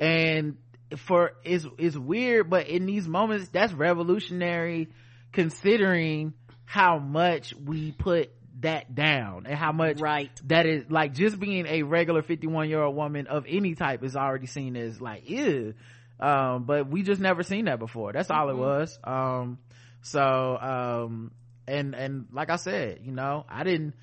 [0.00, 0.56] And
[0.96, 4.88] for, it's, it's weird, but in these moments, that's revolutionary
[5.32, 10.30] considering how much we put that down and how much Right.
[10.46, 14.14] that is like just being a regular 51 year old woman of any type is
[14.14, 15.74] already seen as like ew
[16.20, 19.58] um but we just never seen that before that's all it was um
[20.04, 20.20] so
[20.58, 21.32] um
[21.66, 23.94] and and like i said you know i didn't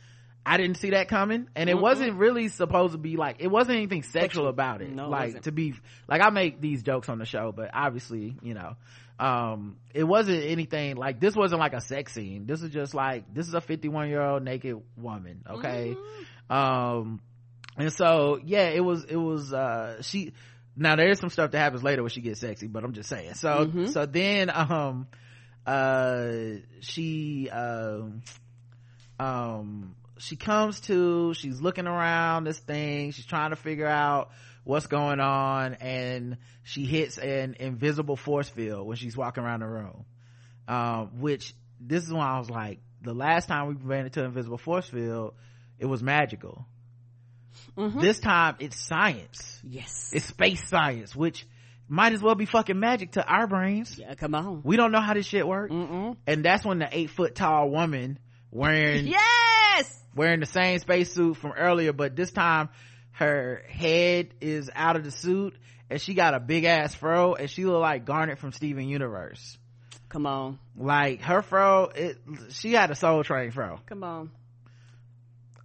[0.46, 1.48] i didn't see that coming.
[1.56, 4.92] And it wasn't really supposed to be like it wasn't anything sexual about it.
[4.92, 5.44] No, like wasn't.
[5.44, 5.76] to be
[6.08, 8.76] like i make these jokes on the show but obviously you know
[9.20, 12.48] um it wasn't anything like this wasn't like a sex scene.
[12.48, 15.96] This is just like this is a 51 year old naked woman okay?
[16.50, 17.22] Um
[17.78, 20.34] and so yeah it was it was uh she
[20.76, 23.10] now there is some stuff that happens later when she gets sexy but i'm just
[23.10, 23.36] saying.
[23.36, 25.08] So so then um
[25.66, 26.32] uh
[26.80, 28.22] she um
[29.20, 34.32] um she comes to she's looking around this thing she's trying to figure out
[34.64, 39.68] what's going on and she hits an invisible force field when she's walking around the
[39.68, 40.06] room.
[40.68, 44.58] Um which this is when i was like the last time we ran into invisible
[44.60, 45.34] force field
[45.80, 46.66] it was magical.
[47.76, 49.60] This time it's science.
[49.64, 50.12] Yes.
[50.14, 51.46] it's space science which
[51.94, 54.62] might as well be fucking magic to our brains yeah, come on.
[54.64, 56.16] we don't know how this shit works Mm-mm.
[56.26, 58.18] and that's when the eight foot tall woman
[58.50, 60.02] wearing Yes.
[60.16, 62.70] wearing the same spacesuit from earlier but this time
[63.12, 65.54] her head is out of the suit
[65.90, 69.58] and she got a big ass fro and she look like garnet from steven universe
[70.08, 70.60] Come on.
[70.78, 72.18] like her fro it
[72.52, 74.32] she had a soul train fro Come on.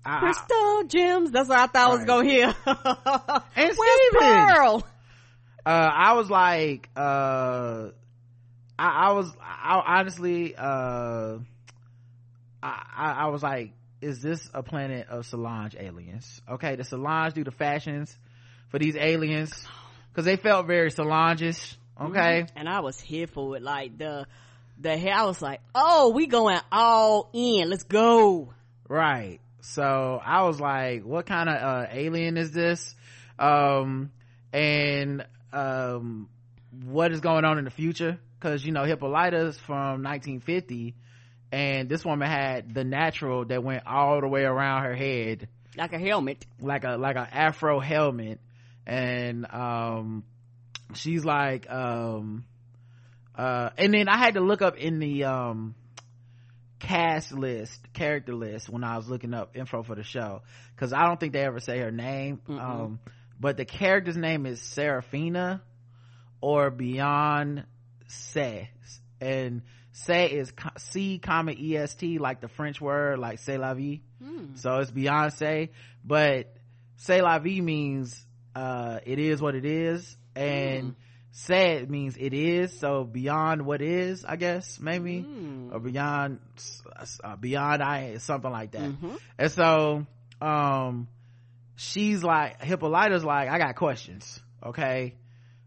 [0.04, 1.32] I- Crystal gems.
[1.32, 2.22] That's what I thought I was Right.
[2.22, 2.54] to hear.
[3.56, 4.46] And Where's Steven?
[4.54, 4.86] Pearl?
[5.66, 7.88] Uh i was like uh
[8.78, 11.38] i, I was I, honestly uh
[12.62, 17.44] I, I was like is this a planet of solange aliens okay the solange do
[17.44, 18.16] the fashions
[18.70, 19.66] for these aliens
[20.10, 23.62] because they felt very solange-ish okay And I was here for it.
[23.62, 24.26] Like the,
[24.78, 27.70] the hair, I was like, oh, we going all in.
[27.70, 28.52] Let's go.
[28.88, 32.94] right so i was like what kind of uh alien is this
[33.38, 34.12] um
[34.52, 36.28] and um
[36.84, 38.18] what is going on in the future?
[38.38, 40.94] Because you know hippolyta's from 1950
[41.52, 45.48] and this woman had the natural that went all the way around her head.
[45.76, 46.44] Like a helmet.
[46.60, 48.40] like a like a afro helmet.
[48.86, 50.24] And um
[50.94, 52.44] she's like um
[53.36, 55.74] uh and then i had to look up in the um
[56.78, 60.42] cast list character list when i was looking up info for the show.
[60.74, 62.40] Because i don't think they ever say her name.
[62.48, 63.00] Um
[63.40, 65.62] but the character's name is Serafina
[66.40, 67.64] or Beyond
[68.08, 68.70] Se
[69.20, 73.74] and Se is C comma E S T like the French word like c'est la
[73.74, 74.02] vie.
[74.56, 75.70] So it's Beyonce.
[76.04, 76.54] But
[76.96, 80.16] c'est la vie means uh it is what it is.
[80.34, 80.94] And
[81.32, 82.78] said means it is.
[82.78, 85.24] So beyond what is i guess maybe.
[85.72, 86.40] Or beyond
[87.24, 88.92] uh, beyond i something like that.
[89.38, 90.06] And so
[90.40, 91.08] um
[91.76, 95.14] she's like hippolyta's like i got questions okay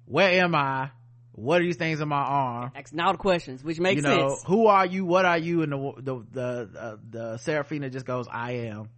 [0.06, 0.90] where am i
[1.34, 4.30] what are these things in my arm Asking all the questions, which makes you know
[4.32, 4.44] sense.
[4.46, 8.28] who are you what are you and the the the, uh, the Seraphina just goes
[8.30, 8.90] i am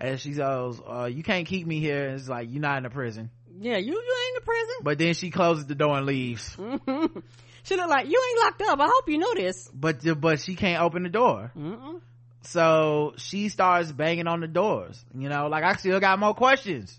[0.00, 2.84] and she goes uh, you can't keep me here and it's like you're not in
[2.84, 4.74] a prison Yeah, you, you ain't in the prison.
[4.82, 6.56] but then she closes the door and leaves
[7.64, 8.78] She look like, you ain't locked up.
[8.78, 9.68] I hope you know this.
[9.74, 12.00] but but she can't open the door Mm-mm.
[12.46, 16.98] So she starts banging on the doors you know like i still got more questions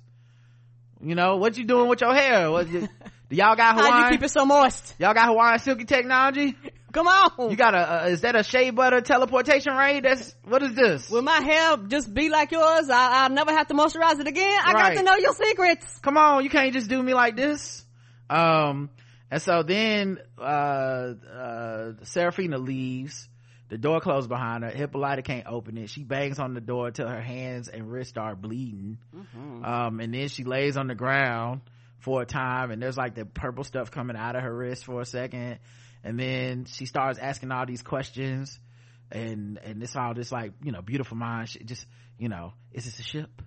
[1.01, 2.81] you know what you doing with your hair what you,
[3.29, 4.95] do y'all got How you keep it so moist?
[4.99, 6.55] y'all got hawaiian silky technology
[6.93, 7.51] Come on.
[7.51, 11.09] you got a uh, is that a shea butter teleportation ray that's what is this
[11.11, 12.89] Will my hair just be like yours?
[12.89, 14.59] I, I'll never have to moisturize it again.
[14.65, 14.95] I Right.
[14.95, 15.99] got to know your secrets.
[16.01, 17.85] come on you can't just do me like this
[18.29, 18.89] um
[19.29, 23.27] and so then uh uh Serafina leaves
[23.69, 24.69] the door closed behind her.
[24.69, 25.89] Hippolyta can't open it.
[25.89, 28.97] She bangs on the door till her hands and wrists start bleeding.
[29.15, 29.63] Mm-hmm.
[29.63, 31.61] um and then she lays on the ground
[31.99, 35.01] for a time and there's like the purple stuff coming out of her wrist for
[35.01, 35.59] a second.
[36.03, 38.59] And then she starts asking all these questions
[39.11, 41.65] and and it's all just like you know beautiful mind shit.
[41.65, 41.85] Just
[42.17, 43.41] you know is this a ship?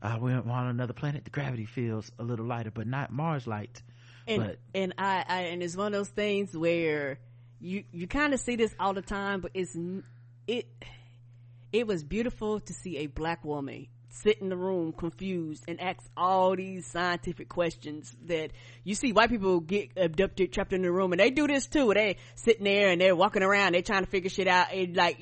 [0.00, 1.24] Uh we're on another planet.
[1.24, 3.82] The gravity feels a little lighter but not mars light.
[4.26, 7.18] And but and I, I and it's one of those things where
[7.60, 9.76] you you kind of see this all the time but it's
[10.46, 10.66] it
[11.72, 16.00] it was beautiful to see a black woman sit in the room confused and ask
[16.16, 18.50] all these scientific questions that
[18.82, 21.92] you see white people get abducted trapped in the room and they do this too.
[21.92, 25.18] They sitting there and they're walking around they're trying to figure shit out and like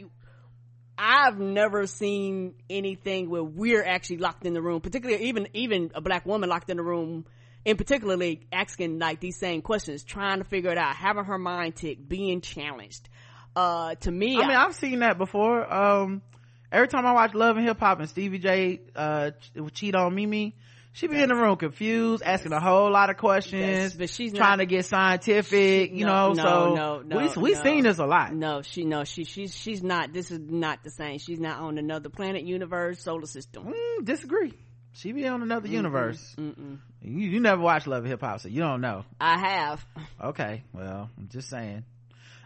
[0.98, 6.00] I've never seen anything where we're actually locked in the room, particularly even even a
[6.00, 7.26] black woman locked in the room,
[7.66, 11.76] and particularly asking like these same questions, trying to figure it out, having her mind
[11.76, 13.08] tick, being challenged.
[13.54, 15.70] Uh, to me, I mean, I've seen that before.
[15.72, 16.22] Um,
[16.70, 19.30] every time I watch Love and Hip Hop and Stevie J, uh,
[19.72, 20.54] cheat on Mimi,
[20.92, 24.52] she be in the room confused, asking a whole lot of questions, but she's trying
[24.52, 27.62] not- to get scientific, you No, know, no, so no, no, we, we no.
[27.62, 28.32] seen this a lot.
[28.34, 30.12] no, she no, she she's she's not.
[30.12, 31.18] This is not the same.
[31.18, 33.64] She's not on another planet, universe, solar system.
[33.74, 34.52] Mm, disagree.
[34.96, 36.34] She be on another universe.
[36.38, 39.04] You, you never watched Love and Hip Hop, so you don't know.
[39.20, 39.86] I have.
[40.22, 41.84] Okay, well, I'm just saying.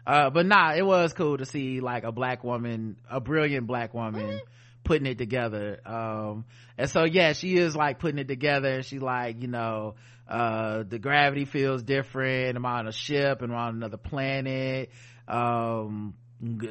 [0.05, 3.95] Uh, but nah, it was cool to see like a black woman, a brilliant black
[3.95, 4.41] woman
[4.83, 5.79] putting it together.
[5.87, 6.45] Um,
[6.77, 8.83] and so yeah, she is like putting it together.
[8.83, 9.95] She like, you know,
[10.29, 12.57] uh, the gravity feels different.
[12.57, 14.91] I'm on a ship and I'm on another planet.
[15.29, 16.15] Um,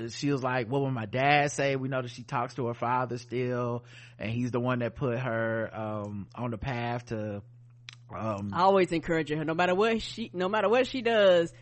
[0.10, 1.76] she was like, what would my dad say?
[1.76, 3.84] We know that she talks to her father still,
[4.18, 7.41] and he's the one that put her, um, on the path to,
[8.16, 11.54] um, I always encouraging her, no matter what she, no matter what she does,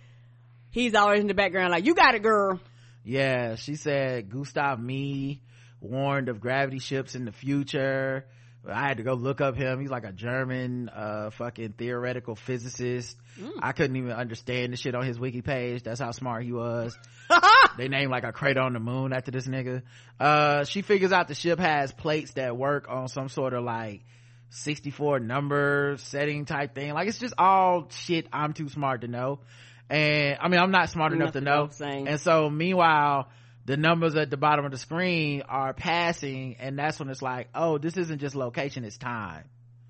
[0.72, 2.60] he's always in the background like, "You got it, girl."
[3.04, 5.42] Yeah, she said Gustav Mie
[5.82, 8.26] warned of gravity ships in the future.
[8.70, 9.80] I had to go look up him.
[9.80, 13.18] He's like a German, uh, fucking theoretical physicist.
[13.62, 15.84] I couldn't even understand the shit on his wiki page.
[15.84, 16.98] That's how smart he was.
[17.78, 19.84] they named like a crater on the moon after this nigga.
[20.20, 24.02] Uh, she figures out the ship has plates that work on some sort of like
[24.50, 26.94] 64 number setting type thing.
[26.94, 29.40] Like it's just all shit I'm too smart to know.
[29.90, 31.70] And I mean, I'm not smart enough to know.
[32.08, 33.30] And so meanwhile,
[33.68, 37.50] the numbers at the bottom of the screen are passing and that's when it's like,
[37.54, 39.44] oh, this isn't just location, it's time.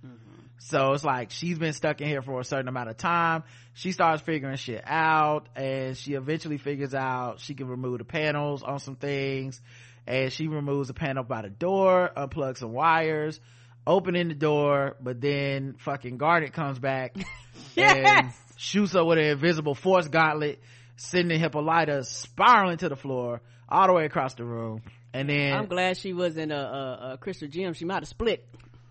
[0.03, 0.41] Mm-hmm.
[0.57, 3.43] So it's like she's been stuck in here for a certain amount of time.
[3.75, 8.63] She starts figuring shit out and she eventually figures out she can remove the panels
[8.63, 9.61] on some things
[10.07, 13.39] and she removes the panel by the door, unplugs some wires,
[13.85, 17.15] opening the door, but then fucking Garnet comes back
[17.77, 20.63] and shoots her with an invisible force gauntlet,
[20.95, 23.39] sending Hippolyta spiraling to the floor
[23.69, 24.81] all the way across the room.
[25.14, 27.73] And then I'm glad she was in a, a, a crystal gym.
[27.73, 28.45] She might have split.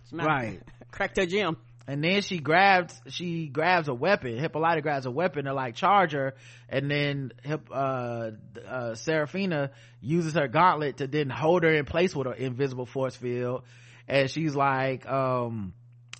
[0.09, 0.61] She might have Right.
[0.91, 1.57] cracked her gym.
[1.87, 6.11] and then she grabs she grabs a weapon hippolyta grabs a weapon to like charge
[6.13, 6.33] her
[6.69, 7.31] and then
[7.71, 8.31] uh,
[8.67, 9.71] uh seraphina
[10.01, 13.63] uses her gauntlet to then hold her in place with an invisible force field
[14.07, 15.73] and she's like um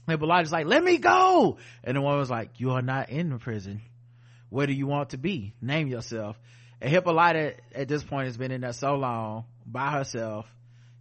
[0.08, 3.38] hippolyta's like let me go and the woman was like you are not in the
[3.38, 3.82] prison
[4.50, 6.38] where do you want to be name yourself
[6.80, 10.46] and hippolyta at this point has been in there so long by herself.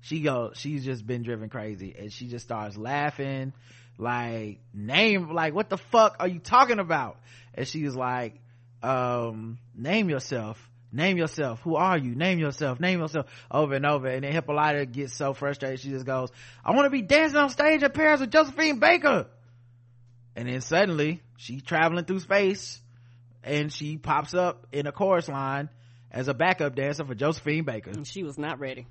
[0.01, 3.53] She go she's just been driven crazy and she just starts laughing.
[3.99, 7.19] Like name like what the fuck are you talking about?
[7.55, 8.41] And she was like
[8.83, 10.59] um name yourself.
[10.93, 11.61] Name yourself.
[11.61, 12.15] Who are you?
[12.15, 12.81] Name yourself.
[12.81, 13.27] Name yourself.
[13.51, 14.07] Over and over.
[14.07, 15.81] And then hippolyta gets so frustrated.
[15.81, 16.31] She just goes
[16.65, 19.27] i want to be dancing on stage in paris with josephine baker.
[20.37, 22.81] And then suddenly she's traveling through space
[23.47, 25.71] and she pops up in a chorus line
[26.11, 27.91] as a backup dancer for josephine baker.
[27.91, 28.87] And she was not ready.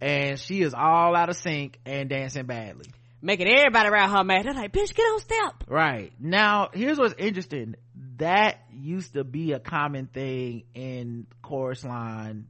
[0.00, 2.86] and she is all out of sync and dancing badly.
[3.20, 4.44] Making everybody around her mad.
[4.44, 5.64] They're like, bitch, get on step.
[5.66, 6.12] right.
[6.20, 7.74] Now here's what's interesting.
[8.18, 12.46] That used to be a common thing in chorus line.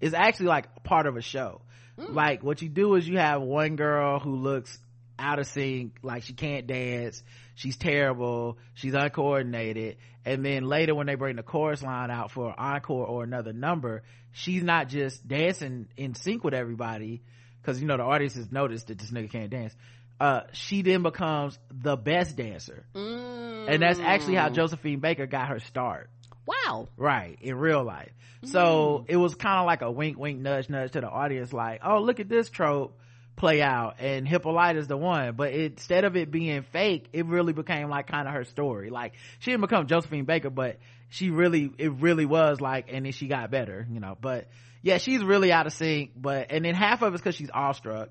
[0.00, 1.62] Is actually like part of a show.
[1.98, 2.14] Mm.
[2.14, 4.78] Like what you do is you have one girl who looks
[5.18, 7.22] out of sync like she can't dance
[7.54, 9.96] she's terrible she's uncoordinated.
[10.24, 13.52] And then later when they bring the chorus line out for an encore or another
[13.52, 14.02] number
[14.32, 17.22] she's not just dancing in sync with everybody
[17.60, 19.74] because you know the audience has noticed that this nigga can't dance.
[20.20, 22.86] Uh she then becomes the best dancer.
[22.94, 26.10] And that's actually how josephine baker got her start.
[26.46, 26.88] Wow.
[26.96, 28.12] right in real life.
[28.44, 31.80] So it was kind of like a wink wink nudge nudge to the audience like
[31.84, 32.96] oh look at this trope
[33.36, 35.36] play out and Hippolyta is the one.
[35.36, 38.90] But it, instead of it being fake, it really became like kind of her story.
[38.90, 40.78] Like she didn't become Josephine Baker, but
[41.10, 44.48] she really, it really was like, and then she got better, you know, but
[44.82, 48.08] yeah, she's really out of sync, but, and then half of it's cause she's awestruck.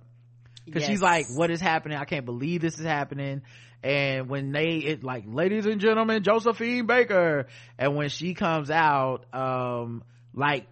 [0.71, 0.89] Cause Yes.
[0.89, 1.97] she's like, what is happening?
[1.97, 3.43] I can't believe this is happening.
[3.83, 7.45] And when they, it like, ladies and gentlemen, Josephine Baker.
[7.77, 10.03] And when she comes out, um,
[10.33, 10.65] like,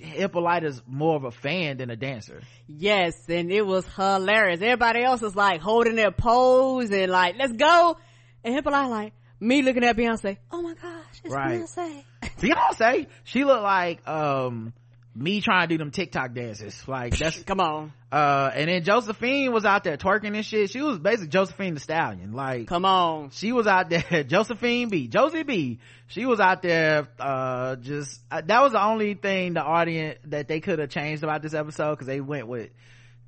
[0.00, 2.40] Hippolyta's more of a fan than a dancer.
[2.66, 4.60] Yes, and it was hilarious.
[4.60, 7.96] Everybody else was like holding their pose and like, let's go.
[8.44, 11.60] And Hippolyta like, me looking at Beyonce, oh my gosh, it's Right.
[11.60, 12.04] Beyonce.
[12.40, 14.72] Beyonce, she looked like, um,
[15.16, 16.80] me trying to do them TikTok dances.
[16.86, 17.92] Like that's, Come on.
[18.12, 20.70] uh, and then Josephine was out there twerking and shit.
[20.70, 22.32] She was basically Josephine the Stallion.
[22.32, 23.30] Like, Come on.
[23.30, 25.78] she was out there josephine b josie b
[26.08, 30.48] she was out there uh just uh, that was the only thing the audience that
[30.48, 32.70] they could have changed about this episode because they went with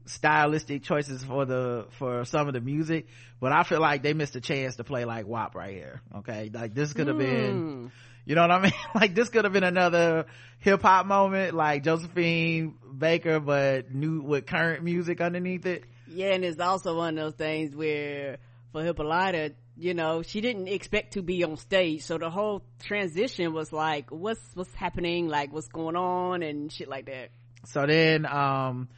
[0.07, 3.07] stylistic choices for the for some of the music
[3.41, 6.51] but i feel like they missed a chance to play like WAP right here okay
[6.53, 7.91] like this could have been
[8.29, 8.73] you know what i mean?
[8.95, 10.27] Like this could have been another
[10.61, 15.85] hip-hop moment like josephine baker but new with current music underneath it.
[16.07, 18.39] Yeah, and it's also one of those things where
[18.73, 23.53] for Hippolyta, you know, she didn't expect to be on stage, so the whole transition
[23.53, 27.31] was like, what's what's happening, like what's going on, and shit like that.
[27.65, 28.89] So then, um,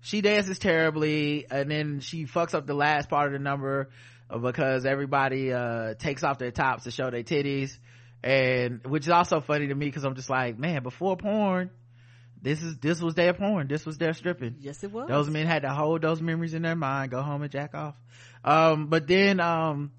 [0.00, 3.90] she dances terribly and then she fucks up the last part of the number
[4.30, 7.76] uh, because everybody, uh, takes off their tops to show their titties.
[8.22, 11.70] And, which is also funny to me because I'm just like, man, before porn,
[12.42, 13.66] this is, this was their porn.
[13.68, 14.56] This was their stripping.
[14.60, 15.08] Yes, it was.
[15.08, 17.94] Those men had to hold those memories in their mind, go home and jack off.
[18.44, 19.92] Um, but then, um,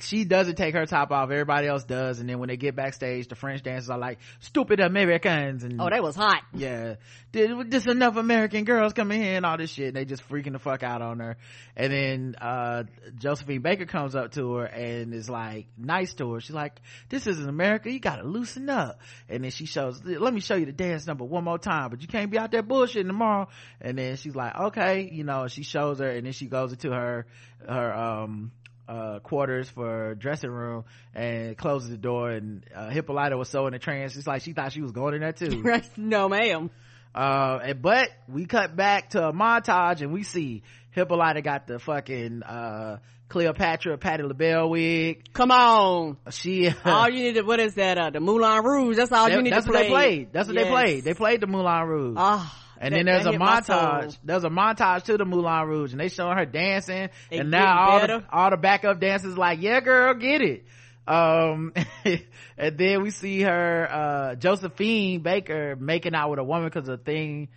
[0.00, 1.30] she doesn't take her top off.
[1.30, 2.20] Everybody else does.
[2.20, 5.64] And then when they get backstage, the French dancers are like, stupid Americans.
[5.64, 6.42] And oh, they was hot.
[6.52, 6.94] yeah
[7.34, 10.52] did just enough american girls coming here and all this shit and they just freaking
[10.52, 11.36] the fuck out on her
[11.76, 12.84] and then uh
[13.18, 17.26] josephine baker comes up to her and is like nice to her she's like this
[17.26, 20.72] isn't america you gotta loosen up and then she shows let me show you the
[20.72, 23.48] dance number one more time but you can't be out there bullshitting tomorrow
[23.80, 26.92] and then she's like okay you know she shows her and then she goes into
[26.92, 27.26] her
[27.66, 28.52] her um
[28.88, 30.84] uh quarters for dressing room
[31.14, 34.52] and closes the door and uh hippolyta was so in a trance it's like she
[34.52, 35.88] thought she was going in there too Right?
[35.96, 36.70] no, ma'am.
[37.14, 40.62] uh, and- but we cut back to a montage and we see
[40.92, 42.98] Hippolyta got the fucking, uh,
[43.28, 45.24] Cleopatra Patty LaBelle wig.
[45.32, 46.18] Come on.
[46.30, 48.96] She, all you need to, what is that, uh, the Moulin Rouge?
[48.96, 49.84] That's all you need that's to what play.
[49.86, 50.32] they played.
[50.32, 51.02] That's what they played.
[51.04, 52.16] They played the Moulin Rouge.
[52.16, 52.63] Ah.
[52.84, 53.76] And then there's a hit my soul.
[53.76, 54.18] montage.
[54.22, 57.08] There's a montage to the Moulin Rouge and they showing her dancing.
[57.30, 60.66] They and now all the, all the backup dancers like, yeah, girl, get it.
[61.06, 61.72] Um,
[62.58, 66.98] and then we see her, uh, Josephine Baker making out with a woman because the
[66.98, 67.48] thing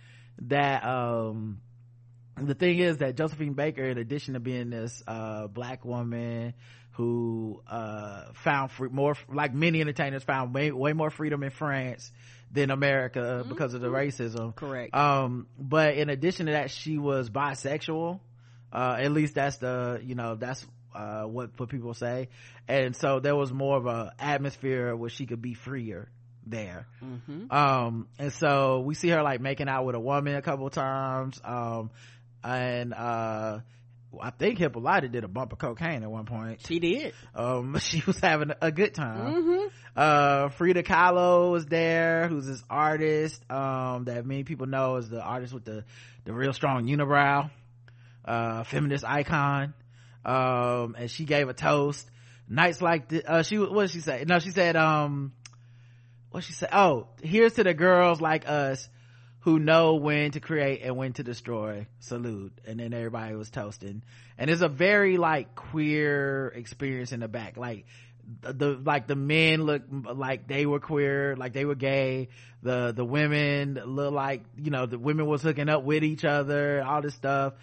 [0.42, 1.60] that, um,
[2.40, 6.54] the thing is that Josephine Baker, in addition to being this, uh, black woman
[6.92, 12.12] who, uh, found free, more, like many entertainers found way, way more freedom in France
[12.50, 14.54] than America because of the racism.
[14.54, 14.94] Correct.
[14.94, 18.20] Um, but in addition to that, she was bisexual.
[18.72, 22.28] Uh, at least that's the, you know, that's, uh, what, what people say.
[22.66, 26.10] And so there was more of a atmosphere where she could be freer
[26.46, 26.86] there.
[27.50, 31.40] Um, and so we see her like making out with a woman a couple times.
[31.44, 31.90] Um,
[32.42, 33.60] and, uh,
[34.20, 36.60] I think Hippolyta did a bump of cocaine at one point.
[36.66, 37.12] She did.
[37.34, 39.34] Um, she was having a good time.
[39.34, 39.66] Mm-hmm.
[39.96, 45.20] Uh, Frida Kahlo was there, who's this artist, um, that many people know is the
[45.20, 45.84] artist with the,
[46.24, 47.50] the real strong unibrow,
[48.24, 49.74] uh, feminist icon.
[50.24, 52.08] Um, and she gave a toast.
[52.48, 54.24] Nights like this, uh, she, what did she say?
[54.26, 55.32] No, she said, um,
[56.30, 56.70] what she said?
[56.72, 58.88] Oh, here's to the girls like us
[59.48, 61.86] who know when to create and when to destroy.
[62.00, 62.52] Salute.
[62.66, 64.02] And then everybody was toasting.
[64.36, 67.56] And it's a very like queer experience in the back.
[67.56, 67.86] Like
[68.42, 72.28] the, the like the men look like they were queer, like they were gay.
[72.62, 76.84] The the women look like you know the women was hooking up with each other,
[76.84, 77.54] all this stuff.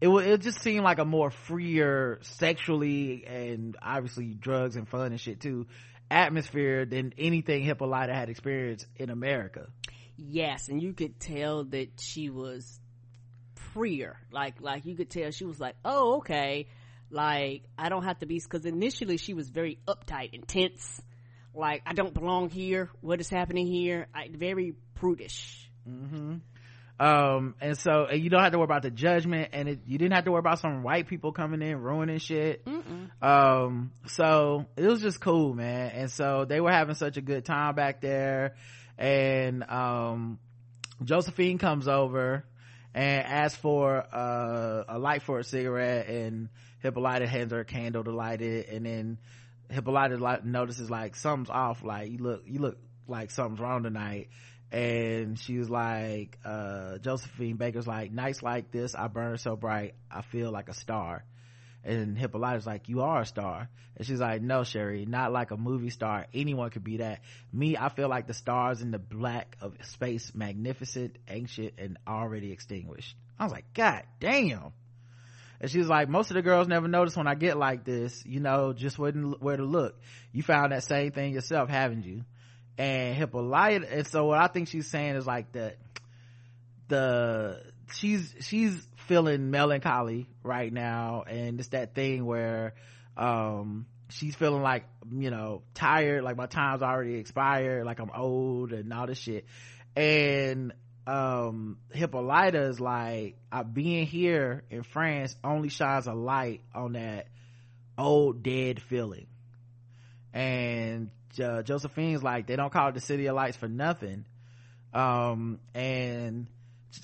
[0.00, 5.10] It wa- it just seemed like a more freer sexually and obviously drugs and fun
[5.10, 5.66] and shit too
[6.08, 9.68] atmosphere than anything Hippolyta had experienced in America.
[10.16, 12.80] Yes, and you could tell that she was
[13.72, 14.16] freer.
[14.30, 16.66] Like, like you could tell she was like, oh, okay.
[17.10, 21.00] Like, I don't have to be, cause initially she was very uptight and tense.
[21.54, 22.88] Like, I don't belong here.
[23.00, 24.06] What is happening here?
[24.14, 25.70] I, very prudish.
[27.00, 29.98] Um, and so and you don't have to worry about the judgment and it, you
[29.98, 32.62] didn't have to worry about some white people coming in ruining shit.
[33.20, 35.90] Um, so it was just cool, man.
[35.90, 38.54] And so they were having such a good time back there.
[38.98, 40.38] And, um,
[41.04, 42.44] Josephine comes over
[42.94, 46.48] and asks for uh, a light for a cigarette and
[46.80, 48.68] hippolyta hands her a candle to light it.
[48.68, 49.18] And then
[49.70, 51.82] hippolyta notices like something's off.
[51.82, 52.78] Like you look you look
[53.08, 54.28] like something's wrong tonight.
[54.70, 59.94] And she was like uh, josephine baker's like nights like this i burn so bright
[60.10, 61.24] i feel like a star
[61.84, 63.68] and hippolyta's like you are a star.
[63.96, 66.26] And she's like no sherry not like a movie star.
[66.32, 67.20] Anyone could be that.
[67.52, 72.52] Me i feel like the stars in the black of space magnificent ancient and already
[72.52, 73.16] extinguished.
[73.38, 74.72] I was like god damn.
[75.60, 78.24] And she was like most of the girls never notice when i get like this
[78.26, 80.00] you know just to, where to look.
[80.32, 82.24] You found that same thing yourself haven't you?
[82.78, 85.76] And hippolyta and so what i think she's saying is like that
[86.88, 87.62] the
[87.94, 91.24] she's she's feeling melancholy right now.
[91.26, 92.74] And it's that thing where
[93.16, 98.72] um she's feeling like you know tired like my time's already expired like i'm old
[98.72, 99.46] and all this shit.
[99.96, 100.72] And
[101.06, 107.26] um hippolyta is like uh, being here in france only shines a light on that
[107.98, 109.26] old dead feeling.
[110.32, 111.10] And
[111.42, 114.24] uh, josephine's like they don't call it the city of lights for nothing.
[114.94, 116.46] Um and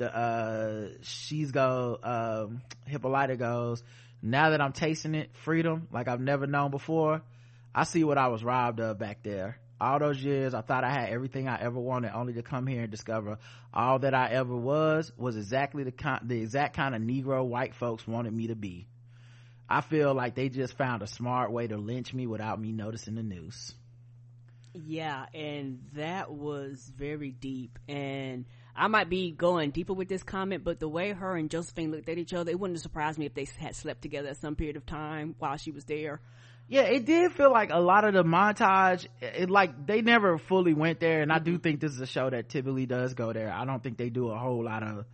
[0.01, 3.83] uh she's go um hippolyta goes
[4.23, 7.23] now that i'm tasting it freedom like i've never known before
[7.75, 9.59] i see what i was robbed of back there.
[9.81, 12.83] All those years i thought i had everything i ever wanted only to come here
[12.83, 13.39] and discover.
[13.73, 17.75] All that i ever was was exactly the kind the exact kind of negro white
[17.77, 18.89] folks wanted me to be.
[19.69, 23.15] I feel like they just found a smart way to lynch me without me noticing
[23.15, 23.73] the news
[24.87, 28.45] yeah and that was very deep and
[28.79, 32.09] I might be going deeper with this comment, but the way her and Josephine looked
[32.09, 34.77] at each other, it wouldn't surprise me if they had slept together at some period
[34.77, 36.21] of time while she was there.
[36.69, 40.75] Yeah, it did feel like a lot of the montage, it like they never fully
[40.75, 43.51] went there, and I do think this is a show that typically does go there.
[43.51, 45.07] I don't think they do a whole lot of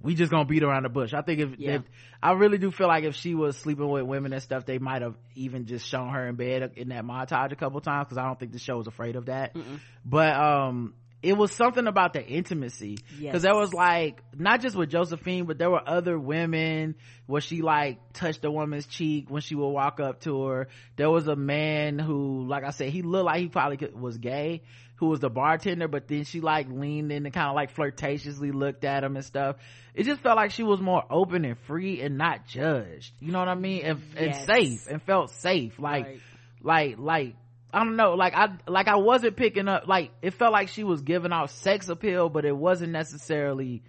[0.00, 1.12] we just gonna beat around the bush.
[1.12, 1.76] I think if, yeah.
[1.76, 1.82] if,
[2.22, 5.02] I really do feel like if she was sleeping with women and stuff, they might
[5.02, 8.24] have even just shown her in bed in that montage a couple times because I
[8.24, 9.54] don't think the show was afraid of that.
[9.54, 9.80] Mm-mm.
[10.04, 13.42] But um, it was something about the intimacy because yes.
[13.42, 16.94] there was like not just with josephine but there were other women
[17.26, 21.10] where she like touched a woman's cheek when she would walk up to her there
[21.10, 24.62] was a man who like i said he looked like he probably was gay
[24.96, 28.52] who was the bartender but then she like leaned in and kind of like flirtatiously
[28.52, 29.56] looked at him and stuff
[29.94, 33.38] it just felt like she was more open and free and not judged you know
[33.38, 34.46] what i mean and, yes.
[34.46, 36.20] and safe and felt safe like right.
[36.62, 37.34] like like
[37.72, 40.84] I don't know, like I like I wasn't picking up like it felt like she
[40.84, 43.82] was giving off sex appeal, but it wasn't necessarily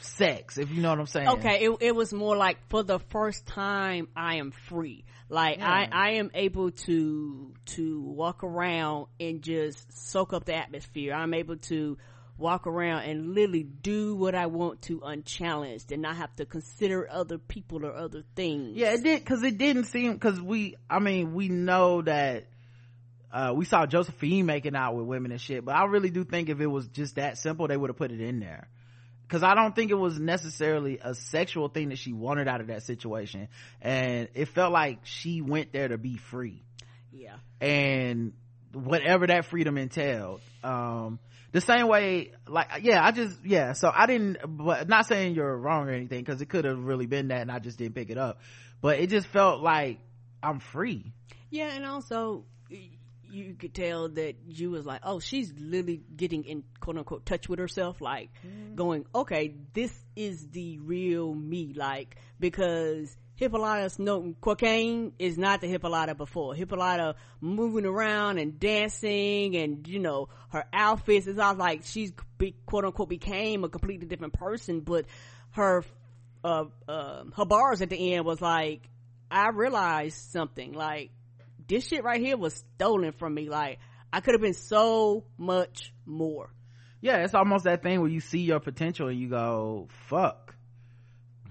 [0.00, 1.28] sex, if you know what I'm saying.
[1.28, 5.04] Okay, it it was more like for the first time I am free.
[5.28, 5.70] Like yeah.
[5.70, 11.12] I I am able to to walk around and just soak up the atmosphere.
[11.12, 11.98] I'm able to
[12.38, 17.08] walk around and literally do what I want to unchallenged and not have to consider
[17.10, 18.76] other people or other things.
[18.76, 22.46] Yeah, it did cuz it didn't seem cuz we I mean, we know that
[23.32, 26.48] uh, we saw Josephine making out with women and shit, but I really do think
[26.48, 28.68] if it was just that simple, they would have put it in there.
[29.28, 32.68] Cause I don't think it was necessarily a sexual thing that she wanted out of
[32.68, 33.48] that situation.
[33.82, 36.64] And it felt like she went there to be free.
[37.12, 37.36] Yeah.
[37.60, 38.32] And
[38.72, 40.40] whatever that freedom entailed.
[40.64, 41.18] Um,
[41.52, 45.54] the same way, like, yeah, I just, yeah, so I didn't, but not saying you're
[45.54, 48.08] wrong or anything, cause it could have really been that and I just didn't pick
[48.08, 48.40] it up.
[48.80, 49.98] But it just felt like
[50.42, 51.12] I'm free.
[51.50, 52.44] Yeah, and also,
[53.30, 57.48] you could tell that you was like, oh, she's literally getting in quote unquote touch
[57.48, 58.74] with herself, like mm-hmm.
[58.74, 65.68] going, okay, this is the real me, like, because Hippolyta snorting cocaine is not the
[65.68, 66.54] Hippolyta before.
[66.54, 72.56] Hippolyta moving around and dancing and, you know, her outfits is all like she's be,
[72.66, 75.06] quote unquote became a completely different person, but
[75.50, 75.84] her,
[76.42, 78.88] uh, uh, her bars at the end was like,
[79.30, 81.10] I realized something, like,
[81.68, 83.48] this shit right here was stolen from me.
[83.48, 83.78] Like,
[84.12, 86.50] I could have been so much more.
[87.00, 90.54] Yeah, it's almost that thing where you see your potential and you go, fuck,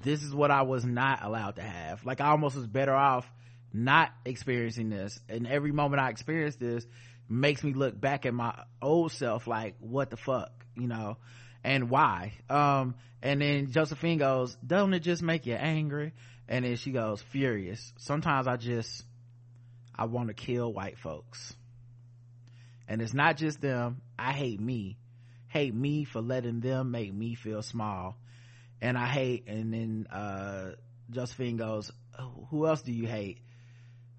[0.04, 2.06] this is what I was not allowed to have.
[2.06, 3.32] Like, I almost was better off
[3.74, 5.20] not experiencing this.
[5.30, 6.86] And every moment I experience this
[7.30, 11.18] makes me look back at my old self like, what the fuck, you know?
[11.64, 12.34] And why?
[12.50, 16.14] Um, and then Josephine goes, doesn't it just make you angry?
[16.48, 17.94] And then she goes, furious.
[17.98, 19.04] Sometimes I just,
[19.98, 21.56] I want to kill white folks.
[22.88, 24.02] And it's not just them.
[24.18, 24.98] I hate me.
[25.48, 28.18] Hate me for letting them make me feel small.
[28.82, 30.72] And I hate, and then, uh,
[31.10, 31.92] Josephine goes,
[32.50, 33.40] who else do you hate?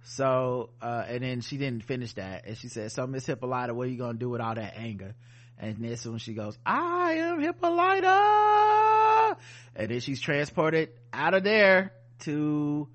[0.04, 2.46] So, uh, and then she didn't finish that.
[2.46, 4.74] And she said, so Miss Hippolyta, what are you going to do with all that
[4.76, 5.14] anger?
[5.58, 9.36] And then when she goes, I am Hippolyta.
[9.76, 12.88] and then she's transported out of there to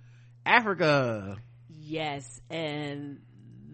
[0.46, 1.38] africa
[1.86, 3.20] Yes, and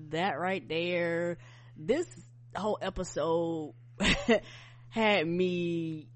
[0.10, 1.38] that right there,
[1.78, 2.08] this
[2.56, 3.76] whole episode
[4.90, 6.08] had me.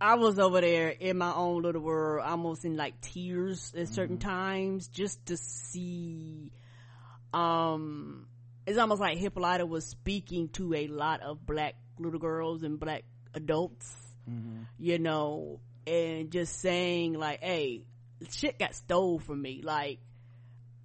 [0.00, 4.16] I was over there in my own little world, almost in like tears at certain
[4.16, 6.52] times, just to see.
[7.34, 8.26] Um,
[8.66, 13.04] it's almost like Hippolyta was speaking to a lot of black little girls and black
[13.34, 13.94] adults,
[14.78, 17.84] you know, and just saying like, "Hey,
[18.30, 19.98] shit got stole from me." Like,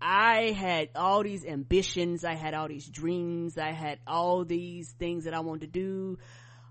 [0.08, 5.24] I had all these ambitions, I had all these dreams, I had all these things
[5.24, 6.20] that I wanted to do.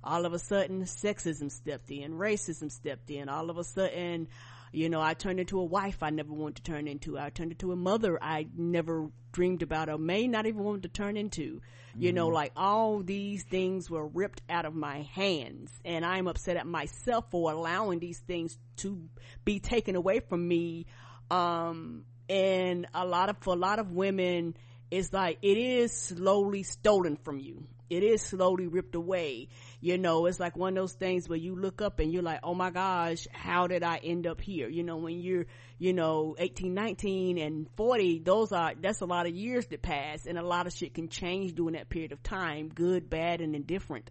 [0.05, 3.28] All of a sudden, sexism stepped in, racism stepped in.
[3.28, 4.28] All of a sudden,
[4.70, 7.19] you know, I turned into a wife I never wanted to turn into.
[7.19, 10.89] I turned into a mother I never dreamed about or may not even want to
[10.89, 11.61] turn into.
[11.97, 16.56] You know, like all these things were ripped out of my hands and I'm upset
[16.56, 19.09] at myself for allowing these things to
[19.44, 20.86] be taken away from me.
[21.32, 24.55] Um, and a lot of, for a lot of women,
[24.90, 27.66] it's like it is slowly stolen from you.
[27.90, 29.48] It is slowly ripped away.
[29.80, 32.40] You know, it's like one of those things where you look up and you're like,
[32.42, 34.68] oh my gosh, how did I end up here?
[34.68, 35.46] You know, when you're,
[35.78, 40.26] you know, 18, 19 and 40, those are, that's a lot of years that pass
[40.26, 43.55] and a lot of shit can change during that period of time, good, bad, and
[43.55, 44.10] indifferent.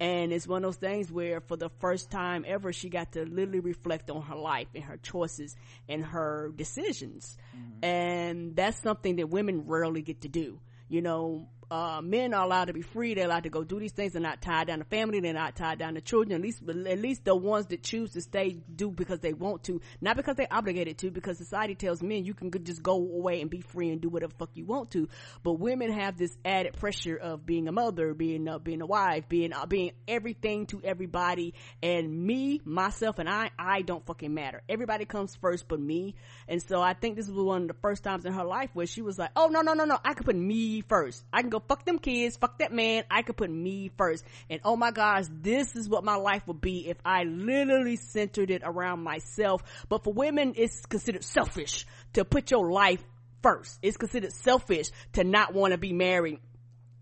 [0.00, 3.24] And it's one of those things where for the first time ever, she got to
[3.24, 5.54] literally reflect on her life and her choices
[5.88, 7.36] and her decisions.
[7.56, 7.84] Mm-hmm.
[7.84, 10.60] And that's something that women rarely get to do.
[10.88, 13.14] You know, uh, men are allowed to be free.
[13.14, 14.12] They're allowed to go do these things.
[14.12, 15.20] They're not tied down to family.
[15.20, 16.32] They're not tied down to children.
[16.32, 19.80] At least, at least the ones that choose to stay do because they want to,
[20.00, 21.10] not because they're obligated to.
[21.10, 24.32] Because society tells men you can just go away and be free and do whatever
[24.38, 25.08] fuck you want to.
[25.42, 29.28] But women have this added pressure of being a mother, being uh, being a wife,
[29.28, 31.54] being uh, being everything to everybody.
[31.82, 34.62] And me, myself, and I, I don't fucking matter.
[34.68, 36.14] Everybody comes first, but me.
[36.48, 38.86] And so I think this was one of the first times in her life where
[38.86, 39.98] she was like, "Oh no, no, no, no!
[40.04, 41.24] I can put me first.
[41.32, 43.04] I can go fuck them kids, fuck that man.
[43.10, 44.24] I could put me first.
[44.50, 48.50] And oh my gosh, this is what my life would be if I literally centered
[48.50, 49.62] it around myself.
[49.88, 53.02] But for women, it's considered selfish to put your life
[53.42, 53.78] first.
[53.82, 56.40] It's considered selfish to not want to be married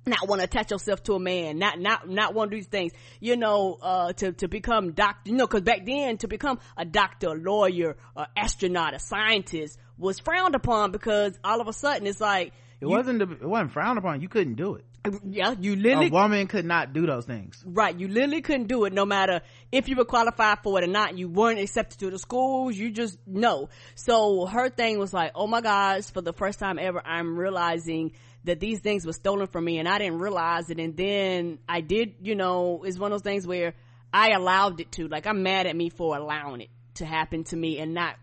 [0.05, 2.69] not want to attach yourself to a man, not, not, not want to do these
[2.69, 6.59] things, you know, uh, to, to become doctor, you know, cause back then to become
[6.77, 11.73] a doctor, a lawyer, a astronaut, a scientist was frowned upon because all of a
[11.73, 12.53] sudden it's like,
[12.83, 14.85] it wasn't the, it wasn't frowned upon you couldn't do it
[15.25, 17.99] yeah, you literally, a woman could not do those things Right.
[17.99, 19.41] You literally couldn't do it no matter
[19.73, 21.19] if you were qualified for it or not.
[21.19, 22.77] You weren't accepted to the schools.
[22.77, 23.69] You just, no.
[23.95, 28.13] So her thing was like, oh my gosh, for the first time ever, I'm realizing
[28.45, 30.79] that these things were stolen from me and I didn't realize it.
[30.79, 33.75] And then I did, you know, it's one of those things where
[34.13, 35.09] I allowed it to.
[35.09, 38.17] Like I'm mad at me for allowing it to happen to me and not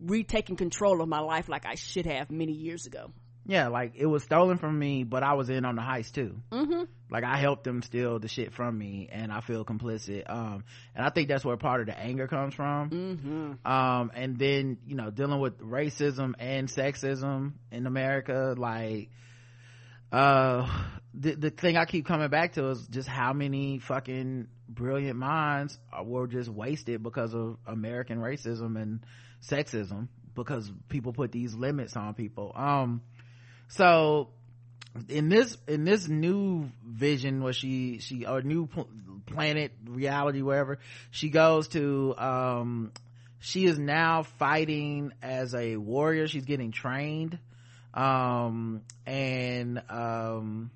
[0.00, 3.12] retaking control of my life like I should have many years ago.
[3.48, 6.36] Yeah like it was stolen from me but i was in on the heist too
[6.52, 6.84] mm-hmm.
[7.10, 10.62] like i helped them steal the shit from me and i feel complicit um
[10.94, 13.70] and i think that's where part of the anger comes from mm-hmm.
[13.70, 19.08] um and then you know dealing with racism and sexism in america like
[20.12, 20.68] uh
[21.14, 25.78] the, the thing i keep coming back to is just how many fucking brilliant minds
[26.04, 29.00] were just wasted because of american racism and
[29.42, 33.00] sexism because people put these limits on people um
[33.68, 34.28] so
[35.08, 38.88] in this in this new vision where she she or new pl-
[39.26, 40.78] planet reality wherever
[41.10, 42.92] she goes to um
[43.40, 46.26] she is now fighting as a warrior.
[46.26, 47.38] She's getting trained.
[47.94, 50.70] Um and um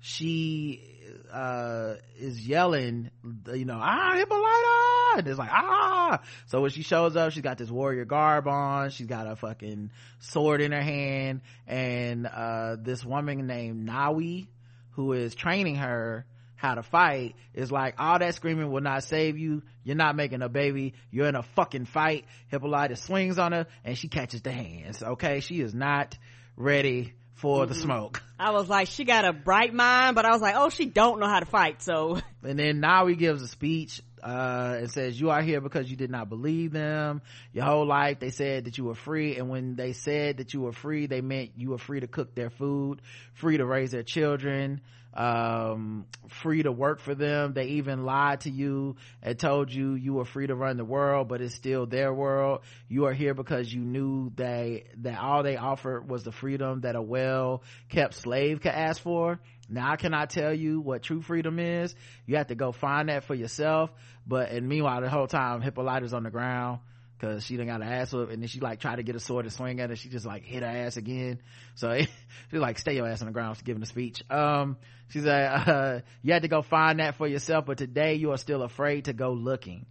[0.00, 0.84] she
[1.32, 3.10] uh is yelling
[3.52, 4.87] you know ah hippolyta
[5.18, 6.20] and it's like ah.
[6.46, 8.90] So when she shows up she's got this warrior garb on.
[8.90, 9.90] She's got a fucking
[10.20, 11.42] sword in her hand.
[11.66, 14.48] And uh this woman named nawi
[14.92, 16.24] who is training her
[16.56, 19.62] how to fight is like all that screaming will not save you.
[19.84, 20.94] You're not making a baby.
[21.10, 22.24] You're in a fucking fight.
[22.52, 25.02] Hippolyta swings on her and she catches the hands.
[25.02, 25.40] Okay?
[25.40, 26.18] She is not
[26.56, 28.20] ready for the smoke.
[28.38, 31.20] I was like, she got a bright mind, but I was like, oh, she don't
[31.20, 31.82] know how to fight.
[31.82, 32.18] So.
[32.42, 36.10] And then Nawi gives a speech uh and says you are here because you did
[36.10, 37.22] not believe them.
[37.52, 39.36] Your whole life they said that you were free.
[39.36, 42.34] And when they said that you were free they meant you were free to cook
[42.34, 43.00] their food
[43.34, 44.80] free to raise their children
[45.14, 47.54] um free to work for them.
[47.54, 51.28] They even lied to you and told you you were free to run the world
[51.28, 52.60] but it's still their world.
[52.88, 56.94] You are here because you knew they that all they offered was the freedom that
[56.94, 61.58] a well kept slave could ask for now i cannot tell you what true freedom
[61.58, 61.94] is.
[62.26, 63.90] You have to go find that for yourself.
[64.26, 66.80] But and meanwhile the whole time hippolyta's on the ground
[67.18, 69.20] because she done got her ass up and then she like tried to get a
[69.20, 69.96] sword to swing at her.
[69.96, 71.40] She just like hit her ass again.
[71.74, 71.94] So
[72.50, 74.22] she's like stay your ass on the ground she's giving a speech.
[74.30, 74.76] Um
[75.14, 75.26] like
[75.68, 79.06] uh, you had to go find that for yourself but today you are still afraid
[79.06, 79.86] to go looking.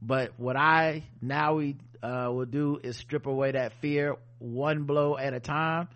[0.00, 5.18] But what i now we uh, will do is strip away that fear one blow
[5.18, 5.88] at a time.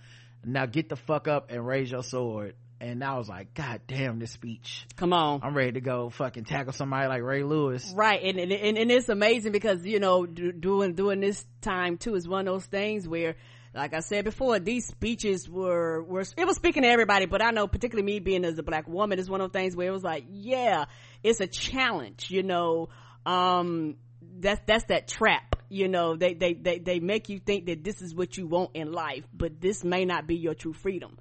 [0.44, 4.18] Now get the fuck up and raise your sword and I was like, God damn,
[4.18, 4.86] this speech.
[4.96, 5.40] Come on.
[5.44, 7.92] I'm ready to go fucking tackle somebody like Ray Lewis.
[7.94, 8.20] Right.
[8.22, 12.26] And, and, and, and it's amazing because, you know, doing, doing this time too is
[12.26, 13.36] one of those things where,
[13.72, 17.52] like I said before, these speeches were, were, it was speaking to everybody, but I
[17.52, 19.92] know particularly me being as a black woman is one of those things where it
[19.92, 20.86] was like, yeah,
[21.22, 22.88] it's a challenge, you know,
[23.24, 23.94] um,
[24.40, 28.02] that's, that's that trap, you know, they, they, they, they make you think that this
[28.02, 31.16] is what you want in life, but this may not be your true freedom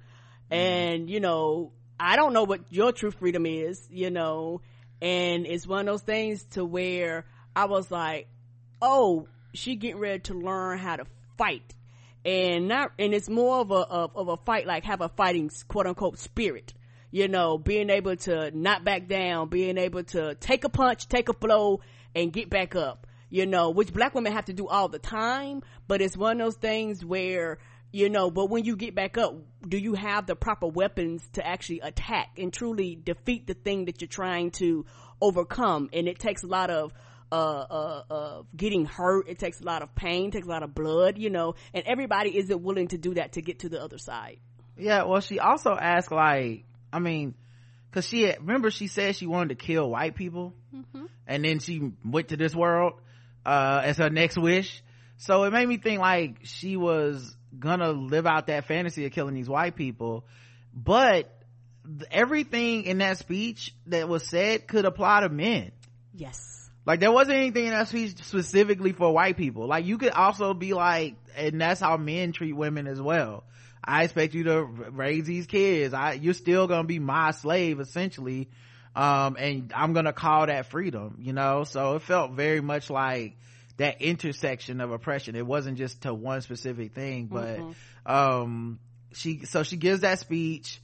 [0.52, 0.60] Mm-hmm.
[0.60, 4.60] and you know i don't know what your true freedom is you know.
[5.00, 7.24] And it's one of those things to where
[7.56, 8.28] i was like
[8.80, 11.06] oh she getting ready to learn how to
[11.36, 11.74] fight.
[12.24, 15.50] And not and it's more of a of, of a fight like have a fighting
[15.68, 16.74] quote unquote spirit
[17.10, 17.58] you know.
[17.58, 21.80] Being able to not back down being able to take a punch take a blow
[22.14, 25.62] and get back up you know which black women have to do all the time.
[25.88, 27.58] But it's one of those things where
[27.92, 29.34] you know but when you get back up
[29.68, 34.00] do you have the proper weapons to actually attack and truly defeat the thing that
[34.00, 34.84] you're trying to
[35.20, 36.92] overcome and it takes a lot of
[37.32, 39.26] uh, uh, uh, getting hurt.
[39.26, 42.36] It takes a lot of pain, takes a lot of blood, you know, and everybody
[42.36, 44.38] isn't willing to do that to get to the other side.
[44.76, 47.34] Yeah, well, she also asked, like, I mean,
[47.90, 51.06] cause she had, remember she said she wanted to kill white people, mm-hmm.
[51.26, 53.00] and then she went to this world,
[53.46, 54.82] uh, as her next wish.
[55.16, 59.34] So it made me think like she was gonna live out that fantasy of killing
[59.34, 60.24] these white people.
[60.74, 61.32] But
[62.10, 65.72] everything in that speech that was said could apply to men.
[66.14, 66.70] Yes.
[66.84, 69.66] Like there wasn't anything in that speech specifically for white people.
[69.66, 73.44] Like you could also be like and that's how men treat women as well.
[73.84, 75.94] I expect you to raise these kids.
[75.94, 78.48] I you're still gonna be my slave essentially.
[78.94, 81.64] Um and i'm gonna call that freedom you know?
[81.64, 83.36] So it felt very much like
[83.82, 85.34] that intersection of oppression.
[85.34, 88.12] It wasn't just to one specific thing but mm-hmm.
[88.12, 88.78] um
[89.12, 90.80] she so she gives that speech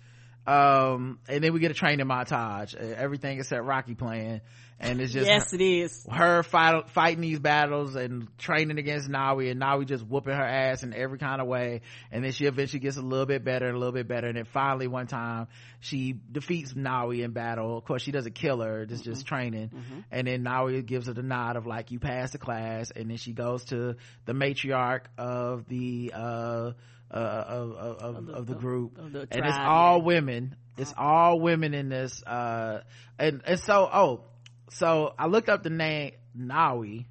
[0.47, 2.75] um and then we get a training montage.
[2.75, 4.41] Everything except rocky playing
[4.81, 6.07] and it's just yes her, it is.
[6.11, 10.83] her fight, fighting these battles and training against Nawi and Nawi just whooping her ass
[10.83, 11.81] in every kind of way.
[12.13, 14.29] And then she eventually gets a little bit better and a little bit better.
[14.29, 15.49] And then finally one time
[15.81, 17.77] she defeats Nawi in battle.
[17.77, 18.87] Of course she doesn't kill her.
[18.87, 19.13] Just mm-hmm.
[19.13, 19.69] just training.
[19.69, 20.01] Mm-hmm.
[20.13, 22.93] and then Nawi gives her the nod of like you passed the class.
[22.95, 23.97] And then she goes to
[24.27, 26.73] the matriarch of the uh
[27.11, 28.99] uh, of, of, of, the, of the group.
[28.99, 30.55] of the and it's all women.
[30.77, 31.03] It's uh-huh.
[31.03, 32.83] all women in this uh
[33.19, 34.25] and and so oh
[34.71, 37.07] so I looked up the name Nawi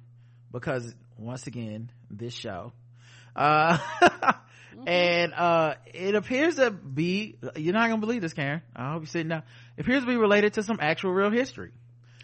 [0.52, 2.72] because once again, this show.
[3.34, 4.88] Uh, mm-hmm.
[4.88, 8.62] and, uh, it appears to be, you're not gonna believe this, Karen.
[8.74, 9.42] I hope you're sitting down.
[9.76, 11.72] It appears to be related to some actual real history.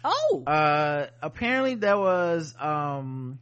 [0.03, 0.43] Oh!
[0.45, 3.39] Uh, apparently there was, um,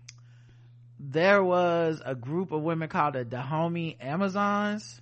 [1.00, 5.02] there was a group of women called the Dahomey Amazons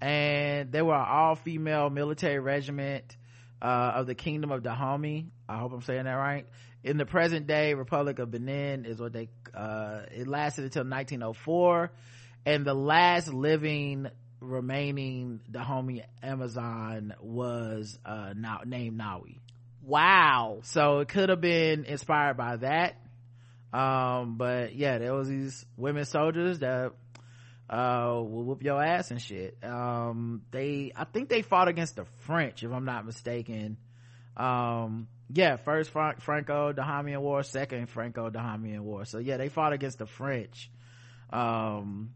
[0.00, 3.16] and they were an all-female military regiment
[3.62, 5.26] uh, of the kingdom of Dahomey.
[5.48, 6.46] I hope I'm saying that right.
[6.82, 11.90] In the present day Republic of Benin is what they, uh, it lasted until 1904.
[12.44, 14.08] And the last living
[14.40, 19.38] remaining Dahomey Amazon was, uh, now, named Nawi.
[19.82, 20.60] Wow.
[20.62, 22.96] So it could have been inspired by that.
[23.72, 26.92] Um, but yeah, there was these women soldiers that
[27.68, 32.04] uh will whoop your ass and shit um they i think they fought against the
[32.20, 33.76] french if i'm not mistaken
[34.36, 39.72] um yeah first Fra- franco Dahomean war second franco Dahomean war so yeah they fought
[39.72, 40.70] against the french.
[41.30, 42.12] Um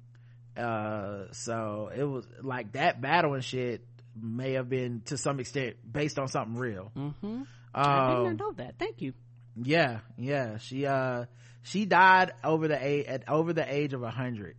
[0.56, 3.84] uh so it was like that battle and shit
[4.20, 6.90] may have been to some extent based on something real.
[6.96, 7.26] Mm-hmm.
[7.26, 8.74] um, i didn't know that.
[8.78, 9.14] Thank you.
[9.56, 10.58] Yeah yeah.
[10.58, 11.26] She uh
[11.62, 14.56] she died over the age at over the age of a hundred.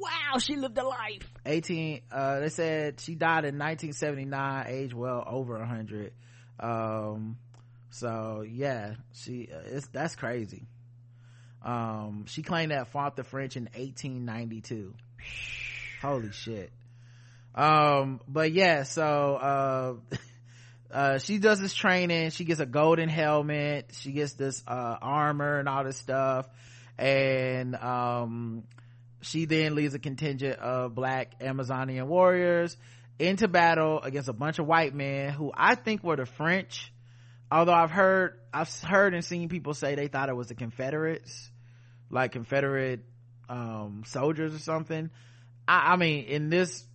[0.00, 1.30] Wow, she lived a life.
[1.44, 6.12] 18, uh, they said she died in 1979, age well over 100.
[6.58, 7.36] Um,
[7.90, 10.66] so yeah, she, uh, it's, that's crazy.
[11.62, 14.94] Um, she claimed that fought the French in 1892.
[16.00, 16.72] Holy shit.
[17.54, 20.16] Um, but yeah, so, uh,
[20.94, 22.30] uh, she does this training.
[22.30, 23.90] She gets a golden helmet.
[23.92, 26.48] She gets this, uh, armor and all this stuff.
[26.96, 28.64] And, um,
[29.22, 32.76] she then leads a contingent of black amazonian warriors
[33.18, 36.90] into battle against a bunch of white men who I think were the French.
[37.50, 41.50] Although I've heard, I've heard and seen people say they thought it was the Confederates,
[42.10, 43.00] like Confederate,
[43.48, 45.10] um, soldiers or something.
[45.66, 46.86] I, I mean, in this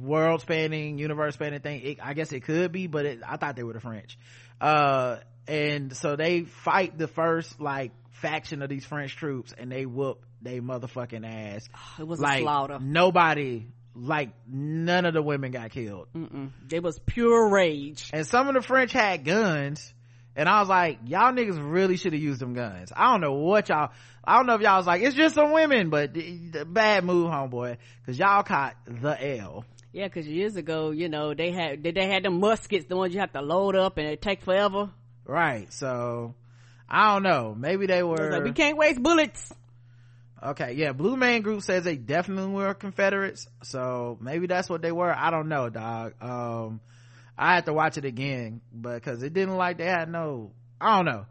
[0.00, 3.56] world spanning, universe spanning thing, it, I guess it could be, but it, I thought
[3.56, 4.18] they were the French.
[4.60, 5.18] Uh,
[5.48, 10.24] and so they fight the first, like, faction of these French troops and they whoop
[10.40, 11.68] they motherfucking ass.
[11.98, 12.78] It was like, a slaughter.
[12.80, 16.08] Nobody, like, none of the women got killed.
[16.14, 16.50] Mm-mm.
[16.70, 18.10] It was pure rage.
[18.12, 19.92] And some of the French had guns.
[20.36, 22.92] And I was like, y'all niggas really should have used them guns.
[22.94, 23.90] I don't know what y'all,
[24.24, 27.04] I don't know if y'all was like, it's just some women, but the, the bad
[27.04, 27.76] move, homeboy.
[28.06, 29.64] Cause y'all caught the L.
[29.92, 33.14] Yeah, because years ago, you know, they had they, they had them muskets, the ones
[33.14, 34.90] you have to load up and it take forever.
[35.24, 35.72] Right.
[35.72, 36.34] So,
[36.88, 37.54] I don't know.
[37.56, 38.32] Maybe they were.
[38.32, 39.52] like, we can't waste bullets.
[40.44, 44.92] Okay, yeah, Blue Man Group says they definitely were Confederates, so maybe that's what they
[44.92, 45.10] were.
[45.10, 46.12] I don't know, dog.
[46.20, 46.80] Um,
[47.36, 50.52] I had to watch it again but because it didn't like they had no.
[50.80, 51.26] I don't know.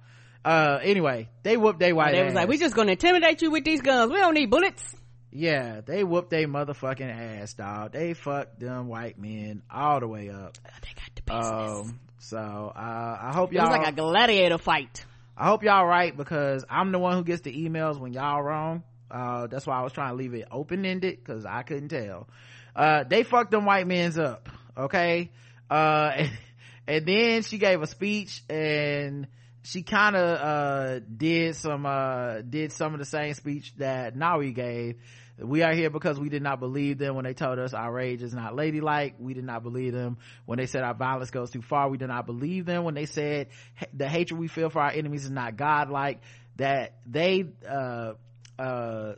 [0.46, 2.12] Uh, anyway, they whooped they white.
[2.12, 2.50] They was like, ass.
[2.50, 4.12] we just gonna intimidate you with these guns.
[4.12, 4.84] We don't need bullets.
[5.32, 7.94] yeah, they whooped they motherfucking ass, dog.
[7.94, 10.58] They fucked them white men all the way up.
[10.82, 11.88] They got the business.
[11.90, 12.38] Um, so
[12.76, 13.66] uh, I hope y'all.
[13.66, 15.06] It was like a gladiator fight.
[15.38, 18.84] I hope y'all right because I'm the one who gets the emails when y'all wrong.
[19.10, 22.28] Uh, that's why I was trying to leave it open ended because I couldn't tell.
[22.76, 24.50] Uh, they fucked them white men's up.
[24.78, 25.32] Okay.
[25.74, 26.32] Uh, and,
[26.88, 29.28] and then she gave a speech and
[29.64, 34.54] she kind of, uh, did some, uh, did some of the same speech that Nawi
[34.54, 34.98] gave.
[35.40, 38.22] We are here because we did not believe them when they told us our rage
[38.22, 39.16] is not ladylike.
[39.18, 41.90] We did not believe them when they said our violence goes too far.
[41.90, 43.48] We did not believe them when they said
[43.94, 46.22] the hatred we feel for our enemies is not godlike.
[46.58, 48.14] That they, uh,
[48.60, 49.14] uh,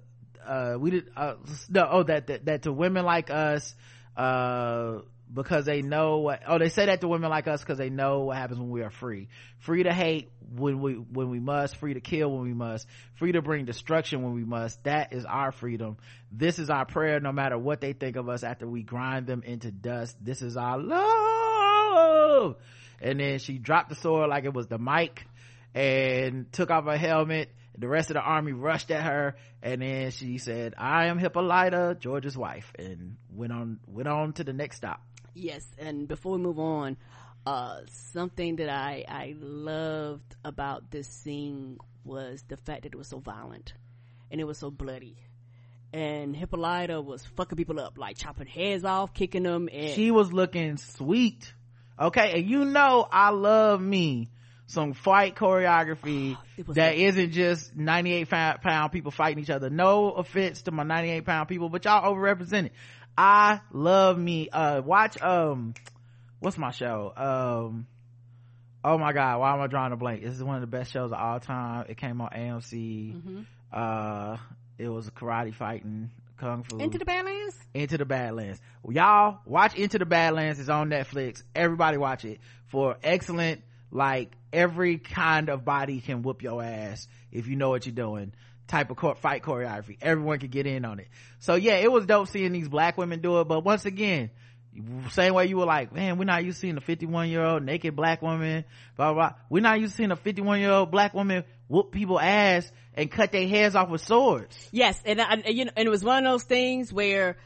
[0.48, 1.34] uh, we did, uh,
[1.68, 3.76] no, oh, that, that, that to women like us,
[4.16, 5.00] uh,
[5.36, 8.22] because they know what, oh, they say that to women like us because they know
[8.22, 9.28] what happens when we are free.
[9.60, 13.34] Free to hate when we, when we must, free to kill when we must, free
[13.34, 14.82] to bring destruction when we must.
[14.86, 15.98] That is our freedom.
[16.32, 19.44] This is our prayer no matter what they think of us after we grind them
[19.44, 20.16] into dust.
[20.22, 22.56] This is our love.
[23.02, 25.28] And then she dropped the sword like it was the mic
[25.76, 27.54] and took off her helmet.
[27.78, 31.98] The rest of the army rushed at her, and then she said, "I am Hippolyta,
[32.00, 35.02] George's wife," and went on went on to the next stop.
[35.36, 36.96] Yes, and before we move on,
[37.46, 37.82] uh,
[38.14, 43.20] something that I I loved about this scene was the fact that it was so
[43.20, 43.74] violent,
[44.32, 45.18] and it was so bloody,
[45.92, 50.32] and Hippolyta was fucking people up, like chopping heads off, kicking them, and She was
[50.32, 51.54] looking sweet,
[52.00, 54.30] okay, and you know I love me
[54.68, 59.70] some fight choreography was that isn't just 98 pound, pound people fighting each other.
[59.70, 62.72] No offense to my 98 pound people, but y'all overrepresented.
[63.18, 64.50] I love me.
[64.50, 65.74] Uh, watch, um,
[66.40, 67.14] what's my show?
[67.16, 67.88] Um,
[68.84, 70.24] oh my God, why am I drawing a blank?
[70.24, 71.86] This is one of the best shows of all time.
[71.90, 73.16] It came on AMC.
[73.16, 73.42] Mm-hmm.
[73.72, 74.38] Uh,
[74.78, 76.78] it was karate fighting, kung fu.
[76.78, 77.56] into the Badlands.
[77.74, 78.60] Into the Badlands.
[78.90, 80.60] Y'all watch Into the Badlands.
[80.60, 81.44] It's on Netflix.
[81.56, 83.62] Everybody watch it for excellent,
[83.92, 88.34] like every kind of body can whoop your ass if you know what you're doing
[88.68, 89.98] type of chor- fight choreography.
[90.02, 91.08] Everyone could get in on it.
[91.40, 93.48] So yeah, it was dope seeing these black women do it.
[93.48, 94.32] But once again,
[95.12, 97.64] same way you were like, man, we're not used to seeing a 51 year old
[97.64, 98.66] naked black woman,
[98.98, 99.38] blah, blah, blah.
[99.50, 103.10] We're not used to seeing a 51 year old black woman whoop people ass and
[103.10, 104.70] cut their heads off with swords.
[104.72, 107.38] Yes, and, I, you know, and it was one of those things where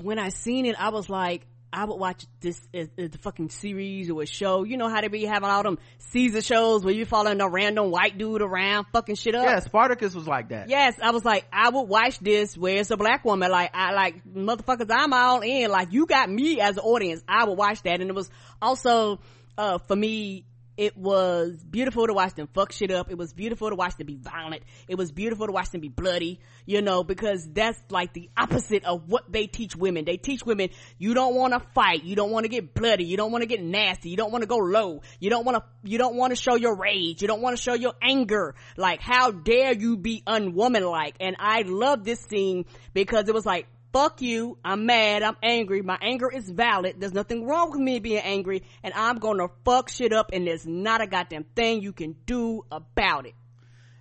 [0.00, 1.46] when I seen it, I was like,
[1.76, 4.64] I would watch this as, as the fucking series or a show.
[4.64, 7.90] You know how they be having all them Caesar shows where you following a random
[7.90, 9.44] white dude around fucking shit up.
[9.44, 10.70] Yeah, Spartacus was like that.
[10.70, 13.50] Yes, I was like, I would watch this where it's a black woman.
[13.50, 14.90] Like, I like motherfuckers.
[14.90, 15.70] I'm all in.
[15.70, 17.22] Like, you got me as an audience.
[17.28, 18.30] I would watch that, and it was
[18.62, 19.20] also
[19.58, 20.46] uh for me.
[20.76, 23.10] It was beautiful to watch them fuck shit up.
[23.10, 24.62] It was beautiful to watch them be violent.
[24.88, 28.84] It was beautiful to watch them be bloody, you know, because that's like the opposite
[28.84, 30.04] of what they teach women.
[30.04, 32.04] They teach women, you don't want to fight.
[32.04, 33.04] You don't want to get bloody.
[33.04, 34.10] You don't want to get nasty.
[34.10, 35.02] You don't want to go low.
[35.18, 37.22] You don't want to, you don't want to show your rage.
[37.22, 38.54] You don't want to show your anger.
[38.76, 41.14] Like, how dare you be unwomanlike?
[41.20, 44.58] And I love this scene because it was like, fuck you.
[44.62, 45.22] I'm mad.
[45.22, 45.80] I'm angry.
[45.80, 46.96] My anger is valid.
[46.98, 50.66] There's nothing wrong with me being angry and I'm gonna fuck shit up and there's
[50.66, 53.32] not a goddamn thing you can do about it.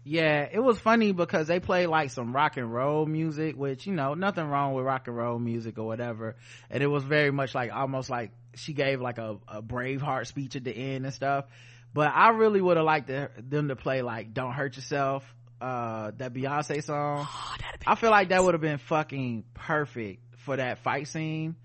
[0.03, 3.93] Yeah, it was funny because they played like some rock and roll music, which, you
[3.93, 6.35] know, nothing wrong with rock and roll music or whatever.
[6.69, 10.57] And it was very much like almost like she gave like a, a Braveheart speech
[10.57, 11.45] at the end and stuff.
[11.93, 15.24] But I really would have liked to, them to play like Don't Hurt Yourself,
[15.61, 17.27] uh, that Beyonce song.
[17.30, 17.56] Oh,
[17.88, 21.56] I feel like that would have been fucking perfect for that fight scene.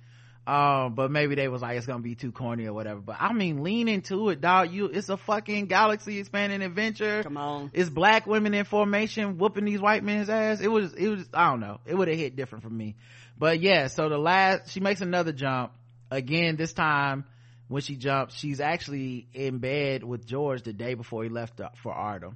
[0.46, 3.00] Um but maybe they was like it's gonna be too corny or whatever.
[3.00, 7.22] But i mean lean into it dog you it's a fucking galaxy expanding adventure.
[7.22, 7.70] Come on.
[7.74, 10.60] it's black women in formation whooping these white men's ass.
[10.60, 11.78] It was it was i don't know.
[11.84, 12.96] It would have hit different for me.
[13.38, 15.72] But yeah so the last she makes another jump.
[16.10, 17.24] Again this time
[17.68, 21.92] when she jumps she's actually in bed with george the day before he left for
[21.92, 22.34] Ardham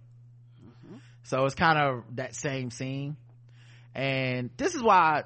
[1.25, 3.17] so it's kind of that same scene.
[3.95, 5.25] And this is why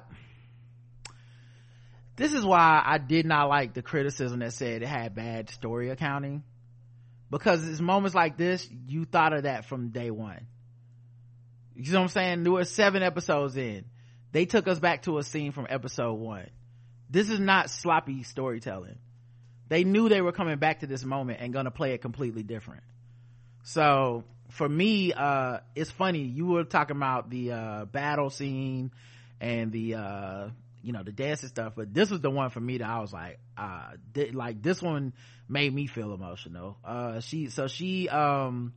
[2.15, 5.89] this is why i did not like the criticism that said it had bad story
[5.89, 6.43] accounting.
[7.29, 10.47] Because it's moments like this you thought of that from day one.
[11.75, 12.43] You know what i'm saying?
[12.43, 13.85] There were seven episodes in.
[14.31, 16.49] They took us back to a scene from episode one.
[17.09, 18.99] This is not sloppy storytelling.
[19.67, 22.83] They knew they were coming back to this moment and gonna play it completely different.
[23.63, 28.91] So for me uh it's funny you were talking about the uh battle scene
[29.39, 30.49] and the uh
[30.81, 32.99] you know the dance and stuff but this was the one for me that i
[32.99, 33.91] was like uh
[34.33, 35.13] like this one
[35.49, 36.77] made me feel emotional.
[36.85, 38.73] Uh she so she um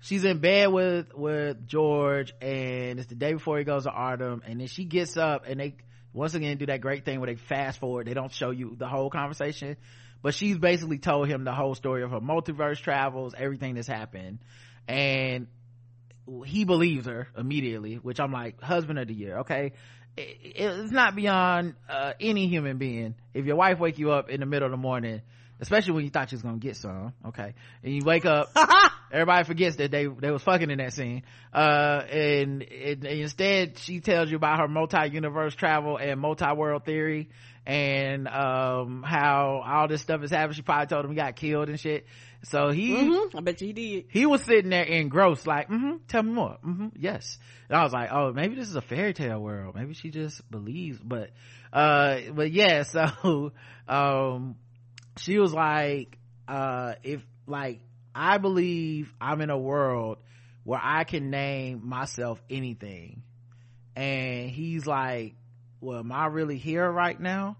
[0.00, 4.40] she's in bed with with george and it's the day before he goes to Ardham
[4.46, 5.74] and then she gets up and they
[6.12, 8.86] once again do that great thing where they fast forward they don't show you the
[8.86, 9.76] whole conversation
[10.22, 14.38] but she's basically told him the whole story of her multiverse travels everything that's happened
[14.90, 15.46] and
[16.44, 19.72] he believes her immediately which i'm like husband of the year okay?
[20.16, 23.14] It, it's not beyond uh, any human being.
[23.32, 25.22] If your wife wake you up in the middle of the morning
[25.60, 27.54] especially when you thought you was gonna get some okay?
[27.82, 28.48] And you wake up
[29.12, 31.22] everybody forgets that they they was fucking in that scene.
[31.52, 37.28] Uh and, and, and instead she tells you about her multi-universe travel and multi-world theory
[37.66, 40.54] and um how all this stuff is happening.
[40.54, 42.06] She probably told him he got killed and shit
[42.42, 43.36] so he Mm-hmm.
[43.36, 44.04] I bet you he did.
[44.08, 46.56] he was sitting there engrossed like mm-hmm tell me more.
[46.64, 47.38] Mm-hmm yes.
[47.68, 49.74] And i was like oh maybe this is a fairy tale world.
[49.74, 51.30] Maybe she just believes but
[51.72, 53.52] uh but yeah so
[53.88, 54.56] um
[55.18, 57.80] she was like uh if like
[58.14, 60.18] i believe i'm in a world
[60.64, 63.22] where i can name myself anything.
[63.94, 65.34] And he's like
[65.80, 67.56] well am i really here right now?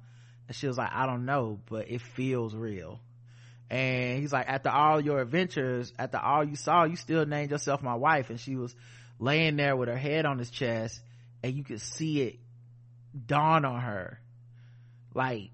[0.48, 2.98] And she was like i don't know but it feels real
[3.70, 7.82] and he's like after all your adventures after all you saw you still named yourself
[7.82, 8.30] my wife.
[8.30, 8.74] And she was
[9.18, 11.00] laying there with her head on his chest
[11.42, 12.38] and you could see it
[13.26, 14.20] dawn on her.
[15.14, 15.50] Like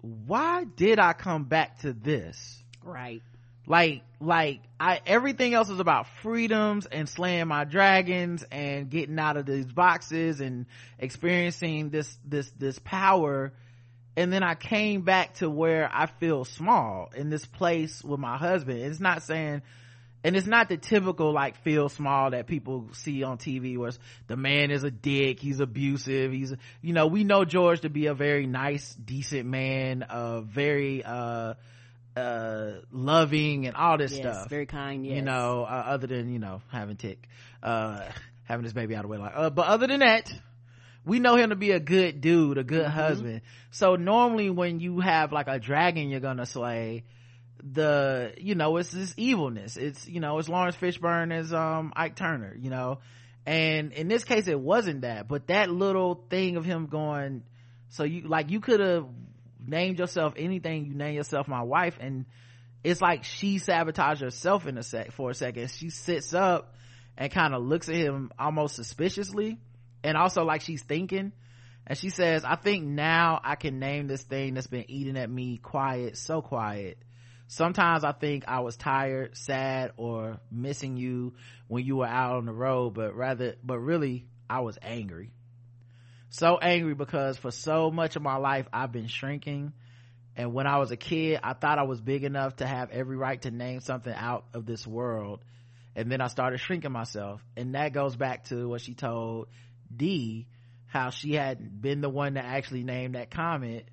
[0.00, 2.62] why did i come back to this?
[2.84, 3.22] Right.
[3.66, 9.36] like like i everything else is about freedoms and slaying my dragons and getting out
[9.36, 10.66] of these boxes and
[10.98, 13.52] experiencing this this this power
[14.16, 18.36] and then i came back to where i feel small in this place with my
[18.36, 19.62] husband it's not saying
[20.24, 23.90] and it's not the typical like feel small that people see on tv where
[24.28, 28.06] the man is a dick he's abusive he's you know we know george to be
[28.06, 31.54] a very nice decent man uh very uh
[32.16, 34.20] uh loving and all this Yes.
[34.20, 35.06] stuff Very kind.
[35.06, 35.16] Yes.
[35.16, 37.26] you know uh, other than you know having Tic
[37.62, 38.06] uh
[38.44, 40.30] having this baby out of the way like uh, but other than that
[41.04, 43.42] we know him to be a good dude a good husband.
[43.70, 47.04] So normally when you have like a dragon you're gonna slay
[47.62, 49.76] the you know it's this evilness.
[49.76, 52.98] It's you know it's Laurence Fishburne as um ike turner you know?
[53.44, 57.42] And in this case it wasn't that but that little thing of him going
[57.88, 59.06] so you like you could have
[59.64, 62.26] named yourself anything you name yourself my wife and
[62.84, 65.70] it's like she sabotaged herself in a sec for a second.
[65.70, 66.74] She sits up
[67.16, 69.58] and kind of looks at him almost suspiciously
[70.04, 71.32] and also like she's thinking.
[71.86, 75.28] And she says i think now i can name this thing that's been eating at
[75.28, 76.98] me quiet so quiet.
[77.48, 81.34] Sometimes i think i was tired sad or missing you
[81.68, 85.32] when you were out on the road but rather but really i was angry.
[86.30, 89.72] So angry because for so much of my life i've been shrinking.
[90.36, 93.16] And when i was a kid i thought i was big enough to have every
[93.16, 95.44] right to name something out of this world.
[95.96, 97.44] And then i started shrinking myself.
[97.56, 99.48] And that goes back to what she told
[99.96, 100.46] d
[100.86, 103.84] how she had been the one that actually named that comment,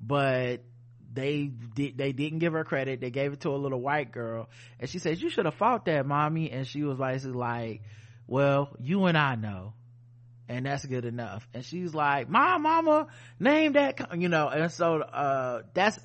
[0.00, 0.64] but
[1.12, 3.00] they did they didn't give her credit.
[3.00, 4.48] They gave it to a little white girl.
[4.78, 6.50] And she says you should have fought that mommy.
[6.50, 7.82] And she was like like
[8.26, 9.74] well you and i know
[10.48, 11.48] and that's good enough.
[11.54, 13.06] And she's like my mama
[13.38, 15.98] named that co-" you know and so uh that's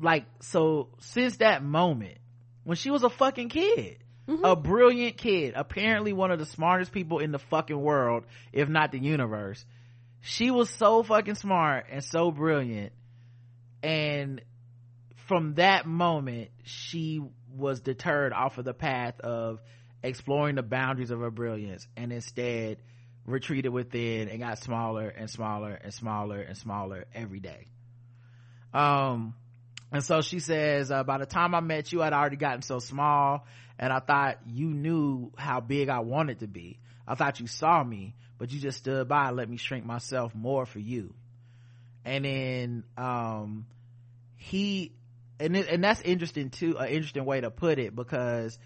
[0.00, 2.18] like so since that moment
[2.64, 3.98] when she was a fucking kid
[4.28, 8.92] a brilliant kid apparently one of the smartest people in the fucking world if not
[8.92, 9.64] the universe.
[10.20, 12.92] She was so fucking smart and so brilliant.
[13.82, 14.40] And
[15.26, 17.22] from that moment she
[17.54, 19.60] was deterred off of the path of
[20.02, 22.78] exploring the boundaries of her brilliance and instead
[23.24, 27.66] retreated within and got smaller and smaller and smaller and smaller every day.
[28.72, 29.34] Um,
[29.92, 32.78] and so she says, uh, by the time I met you, I'd already gotten so
[32.78, 33.46] small
[33.78, 36.78] and I thought you knew how big I wanted to be.
[37.06, 40.34] I thought you saw me, but you just stood by and let me shrink myself
[40.34, 41.14] more for you.
[42.04, 43.66] And then, um,
[44.36, 44.92] he,
[45.38, 48.58] and, it, and that's interesting too, an interesting way to put it because,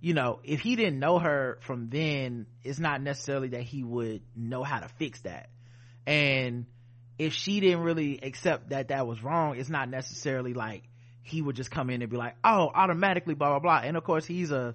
[0.00, 4.22] you know, if he didn't know her from then, it's not necessarily that he would
[4.36, 5.48] know how to fix that.
[6.06, 6.66] And
[7.18, 10.82] if she didn't really accept that that was wrong, it's not necessarily like
[11.22, 13.80] he would just come in and be like, oh, automatically, blah, blah, blah.
[13.84, 14.74] And of course, he's a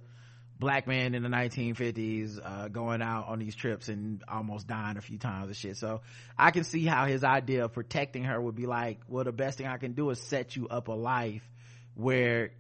[0.60, 5.02] black man in the 1950s, uh, going out on these trips and almost dying a
[5.02, 5.78] few times and shit.
[5.78, 6.02] So
[6.38, 9.58] I can see how his idea of protecting her would be like, well, the best
[9.58, 11.48] thing I can do is set you up a life
[11.96, 12.52] where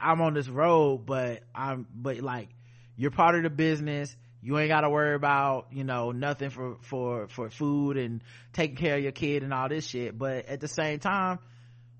[0.00, 2.50] I'm on this road, but I'm, but like,
[2.96, 4.14] you're part of the business.
[4.40, 8.22] You ain't got to worry about, you know, nothing for, for, for food and
[8.52, 10.16] taking care of your kid and all this shit.
[10.16, 11.40] But at the same time,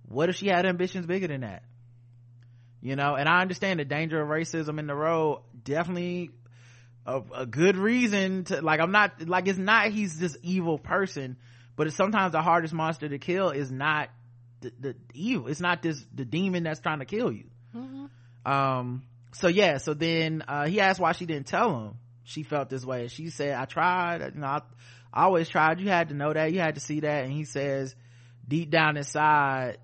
[0.09, 1.63] what if she had ambitions bigger than that?
[2.81, 5.43] You know, and I understand the danger of racism in the road.
[5.65, 6.31] Definitely
[7.07, 11.37] a, a good reason to, like, I'm not, like, it's not he's this evil person,
[11.77, 14.11] but it's sometimes the hardest monster to kill is not
[14.61, 15.49] the, the evil.
[15.49, 17.51] It's not this, the demon that's trying to kill you.
[17.75, 18.51] Mm-hmm.
[18.51, 22.69] Um, so yeah, so then, uh, he asked why she didn't tell him she felt
[22.69, 23.09] this way.
[23.09, 24.61] She said, I tried, you know, I,
[25.13, 25.81] I always tried.
[25.81, 26.53] You had to know that.
[26.53, 27.25] You had to see that.
[27.25, 27.95] And he says,
[28.47, 29.79] deep down inside,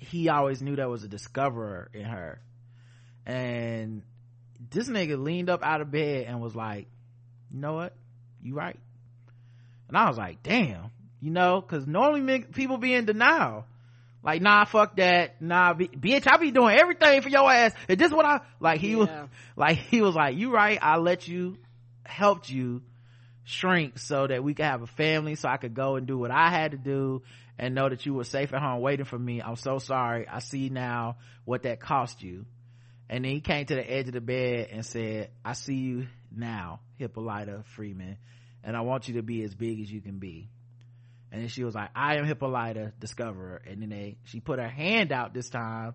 [0.00, 2.40] he always knew there was a discoverer in her.
[3.26, 4.02] And
[4.70, 6.88] this nigga leaned up out of bed and was like,
[7.52, 7.94] you know what?
[8.42, 8.78] You right.
[9.88, 13.66] And I was like, damn, you know, cause normally people be in denial.
[14.22, 15.40] Like, nah, fuck that.
[15.42, 17.72] Nah, bitch, I be doing everything for your ass.
[17.88, 18.96] And this what I, like, he yeah.
[18.96, 19.08] was,
[19.56, 20.78] like, he was like, you right.
[20.80, 21.58] I let you,
[22.04, 22.82] helped you
[23.44, 26.30] shrink so that we could have a family so I could go and do what
[26.30, 27.22] I had to do
[27.60, 29.42] and know that you were safe at home waiting for me.
[29.42, 30.26] I'm so sorry.
[30.26, 32.46] I see now what that cost you.
[33.10, 36.06] And then he came to the edge of the bed and said, I see you
[36.34, 38.16] now, Hippolyta Freeman,
[38.64, 40.48] and I want you to be as big as you can be.
[41.30, 43.60] And then she was like, I am Hippolyta, discoverer.
[43.66, 45.94] And then they, she put her hand out this time.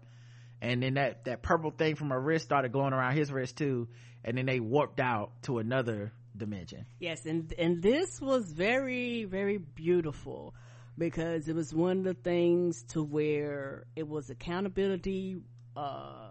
[0.61, 3.87] And then that, that purple thing from her wrist started glowing around his wrist too.
[4.23, 6.85] And then they warped out to another dimension.
[6.99, 7.25] Yes.
[7.25, 10.53] And, and this was very, very beautiful
[10.97, 15.37] because it was one of the things to where it was accountability
[15.75, 16.29] uh,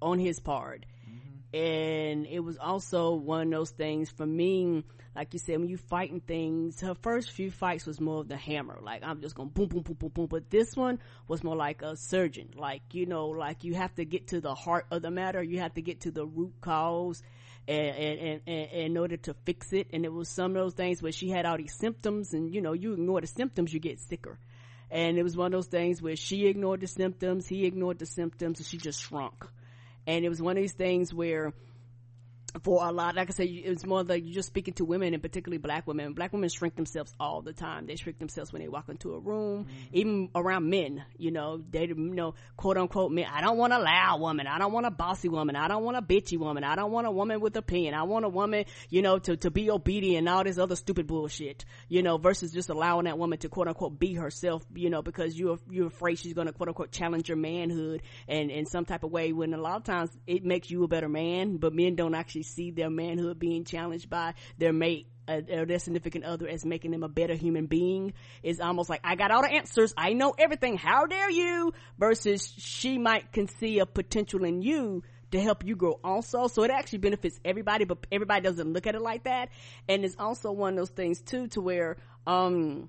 [0.00, 0.86] on his part.
[1.08, 1.56] Mm-hmm.
[1.56, 4.84] And it was also one of those things for me,
[5.16, 8.36] like you said, when you fighting things, her first few fights was more of the
[8.36, 8.78] hammer.
[8.82, 10.26] Like, I'm just going to boom, boom, boom, boom, boom.
[10.26, 12.50] But this one was more like a surgeon.
[12.56, 15.42] Like, you know, like you have to get to the heart of the matter.
[15.42, 17.22] You have to get to the root cause
[17.66, 19.88] and, and, and, in order to fix it.
[19.92, 22.60] And it was some of those things where she had all these symptoms and, you
[22.60, 24.38] know, you ignore the symptoms, you get sicker.
[24.90, 28.06] And it was one of those things where she ignored the symptoms, he ignored the
[28.06, 29.44] symptoms, and she just shrunk.
[30.06, 31.52] And it was one of these things where
[32.62, 35.22] for a lot, like I said, it's more like you're just speaking to women and
[35.22, 36.12] particularly black women.
[36.12, 37.86] Black women shrink themselves all the time.
[37.86, 39.72] They shrink themselves when they walk into a room, mm-hmm.
[39.92, 43.26] even around men, you know, they, you know, quote unquote men.
[43.32, 44.46] I don't want a loud woman.
[44.46, 45.56] I don't want a bossy woman.
[45.56, 46.62] I don't want a bitchy woman.
[46.62, 47.94] I don't want a woman with a opinion.
[47.94, 51.06] I want a woman, you know, to, to be obedient and all this other stupid
[51.06, 55.02] bullshit, you know, versus just allowing that woman to quote unquote be herself, you know,
[55.02, 58.84] because you're, you're afraid she's going to quote unquote challenge your manhood and in some
[58.84, 61.74] type of way when a lot of times it makes you a better man, but
[61.74, 66.24] men don't actually see their manhood being challenged by their mate uh, or their significant
[66.24, 69.50] other as making them a better human being is almost like I got all the
[69.50, 71.72] answers, I know everything, how dare you?
[71.98, 76.46] Versus she might can see a potential in you to help you grow also.
[76.46, 79.48] So it actually benefits everybody, but everybody doesn't look at it like that.
[79.88, 82.88] And it's also one of those things too to where um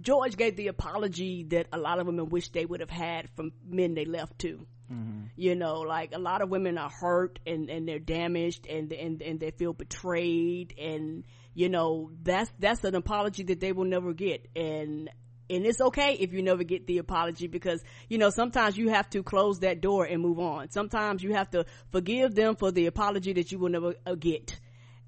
[0.00, 3.50] George gave the apology that a lot of women wish they would have had from
[3.66, 4.64] men they left to.
[4.92, 5.26] Mm-hmm.
[5.36, 9.20] You know, like a lot of women are hurt and, and they're damaged and, and,
[9.20, 11.24] and they feel betrayed and,
[11.54, 14.48] you know, that's, that's an apology that they will never get.
[14.54, 15.10] And,
[15.48, 19.08] and it's okay if you never get the apology because, you know, sometimes you have
[19.10, 20.70] to close that door and move on.
[20.70, 24.58] Sometimes you have to forgive them for the apology that you will never uh, get.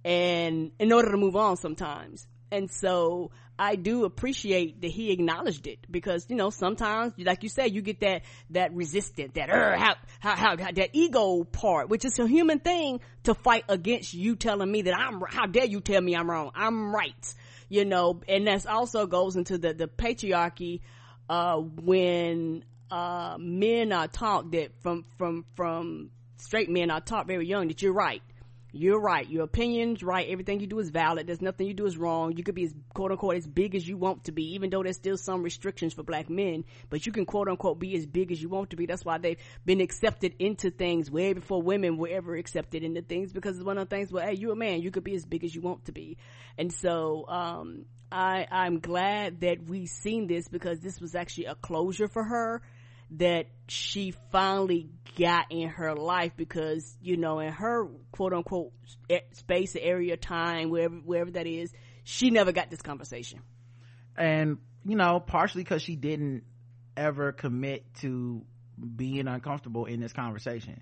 [0.04, 2.26] And in order to move on sometimes.
[2.50, 7.48] And so I do appreciate that he acknowledged it because, you know, sometimes, like you
[7.48, 12.18] said, you get that, that resistance, that, how, how, how, that ego part, which is
[12.20, 16.00] a human thing to fight against you telling me that I'm, how dare you tell
[16.00, 16.52] me I'm wrong?
[16.54, 17.34] I'm right.
[17.68, 20.80] You know, and that's also goes into the, the patriarchy,
[21.28, 27.46] uh, when, uh, men are taught that from, from, from straight men are taught very
[27.46, 28.22] young that you're right
[28.72, 29.28] you're right.
[29.28, 30.28] Your opinion's right.
[30.28, 31.26] Everything you do is valid.
[31.26, 32.36] There's nothing you do is wrong.
[32.36, 34.82] You could be as quote unquote as big as you want to be, even though
[34.82, 36.64] there's still some restrictions for black men.
[36.90, 38.84] But you can quote unquote be as big as you want to be.
[38.84, 43.32] That's why they've been accepted into things way before women were ever accepted into things
[43.32, 44.82] because it's one of the things where, hey, you're a man.
[44.82, 46.18] You could be as big as you want to be.
[46.58, 51.54] And so, um, I, I'm glad that we've seen this because this was actually a
[51.54, 52.62] closure for her
[53.12, 58.72] that she finally got in her life because you know in her quote unquote
[59.32, 61.72] space area time wherever wherever that is
[62.04, 63.40] she never got this conversation.
[64.16, 66.44] And you know partially because she didn't
[66.96, 68.42] ever commit to
[68.96, 70.80] being uncomfortable in this conversation.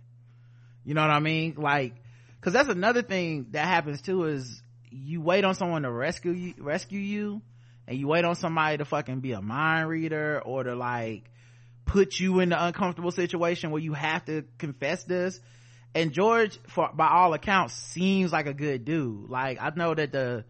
[0.85, 1.55] You know what i mean?
[1.57, 1.95] Like
[2.41, 6.55] because that's another thing that happens too is you wait on someone to rescue you
[6.59, 7.43] rescue you
[7.89, 11.31] and you wait on somebody to fucking be a mind reader or to like
[11.86, 15.40] put you in the uncomfortable situation where you have to confess this.
[15.94, 19.31] And george for by all accounts seems like a good dude.
[19.31, 20.44] Like i know that the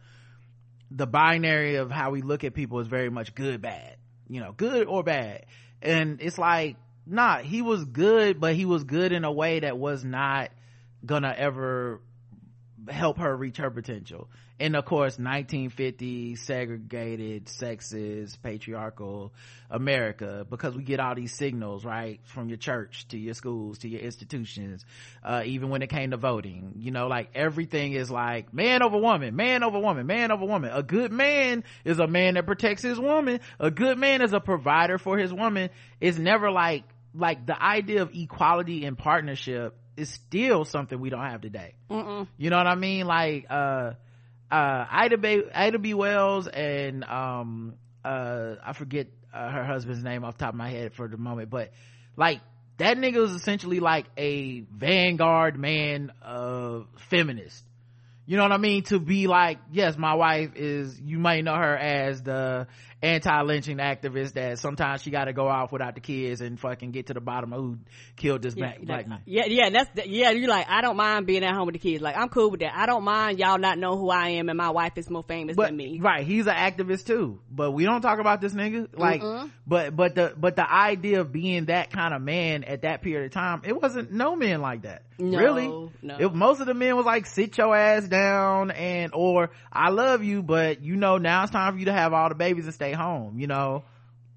[0.91, 3.97] the binary of how we look at people is very much good bad.
[4.29, 5.47] You know good or bad.
[5.81, 9.79] And it's like nah he was good but he was good in a way that
[9.79, 10.51] was not
[11.05, 12.01] gonna ever
[12.89, 14.29] help her reach her potential.
[14.59, 19.35] And of course 1950 segregated sexist patriarchal
[19.71, 23.89] america because we get all these signals right from your church to your schools to
[23.89, 24.85] your institutions
[25.23, 26.75] uh, even when it came to voting.
[26.79, 30.71] You know like everything is like man over woman man over woman man over woman.
[30.73, 33.41] A good man is a man that protects his woman.
[33.61, 35.71] A good man is a provider for his woman.
[36.01, 36.85] It's never like
[37.15, 41.75] like the idea of equality and partnership is still something we don't have today.
[41.91, 42.27] Mm-mm.
[42.37, 43.07] You know what I mean?
[43.07, 43.93] Like, uh,
[44.51, 45.95] uh, Ida B, Ida B.
[45.95, 50.95] Wells and, um, uh, I forget uh, her husband's name off top of my head
[50.95, 51.73] for the moment, but
[52.17, 52.41] like,
[52.79, 57.65] that nigga was essentially like a vanguard man, uh, feminist
[58.27, 58.83] you know what I mean?
[58.85, 62.67] To be like, yes, my wife is, you might know her as the
[63.03, 67.09] anti-lynching activist that sometimes she got to go off without the kids and fucking get
[67.09, 67.79] to the bottom of who
[68.17, 69.21] killed this yeah, black, man.
[69.27, 71.79] Yeah, yeah, that's, the, yeah, you're like, I don't mind being at home with the
[71.79, 72.03] kids.
[72.03, 72.73] Like, I'm cool with that.
[72.75, 75.57] I don't mind y'all not know who I am and my wife is more famous
[75.57, 76.01] but, than me.
[76.01, 76.27] Right.
[76.27, 78.89] He's an activist too, but we don't talk about this nigga.
[78.99, 79.51] Like, Mm-mm.
[79.67, 83.27] but, but the, but the idea of being that kind of man at that period
[83.27, 85.03] of time, it wasn't no men like that.
[85.19, 85.67] No, really?
[86.03, 86.17] No.
[86.19, 90.23] If most of the men was like, sit your ass down and, or I love
[90.23, 92.75] you, but you know, now it's time for you to have all the babies and
[92.87, 93.85] stay home, you know?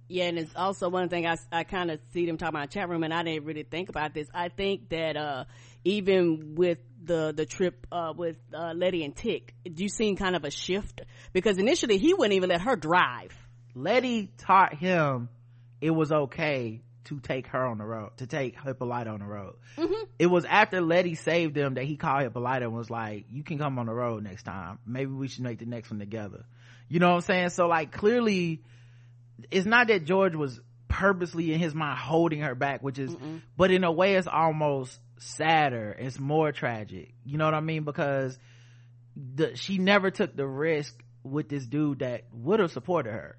[0.08, 2.90] Yeah, and it's also one thing I, I kind of see them talking about chat
[2.90, 4.28] room, and I didn't really think about this.
[4.34, 5.44] I think that uh,
[5.84, 10.36] even with the the trip uh, with uh, Leti and Tic, do you seen kind
[10.36, 13.38] of a shift because initially he wouldn't even let her drive.
[13.76, 15.30] Leti taught him
[15.80, 19.56] it was okay to take her on the road, to take Hippolyta on the road.
[19.78, 20.04] Mm-hmm.
[20.18, 23.60] It was after Leti saved him that he called Hippolyta and was like, you can
[23.60, 24.80] come on the road next time.
[24.88, 26.46] Maybe we should make the next one together.
[26.90, 27.50] You know what I'm saying?
[27.50, 28.64] So like clearly,
[29.52, 33.42] it's not that George was purposely in his mind holding her back, which is, Mm-mm.
[33.56, 35.96] but in a way it's almost sadder.
[35.98, 37.14] It's more tragic.
[37.24, 37.84] You know what I mean?
[37.84, 38.38] Because
[39.16, 43.38] the, she never took the risk with this dude that would have supported her.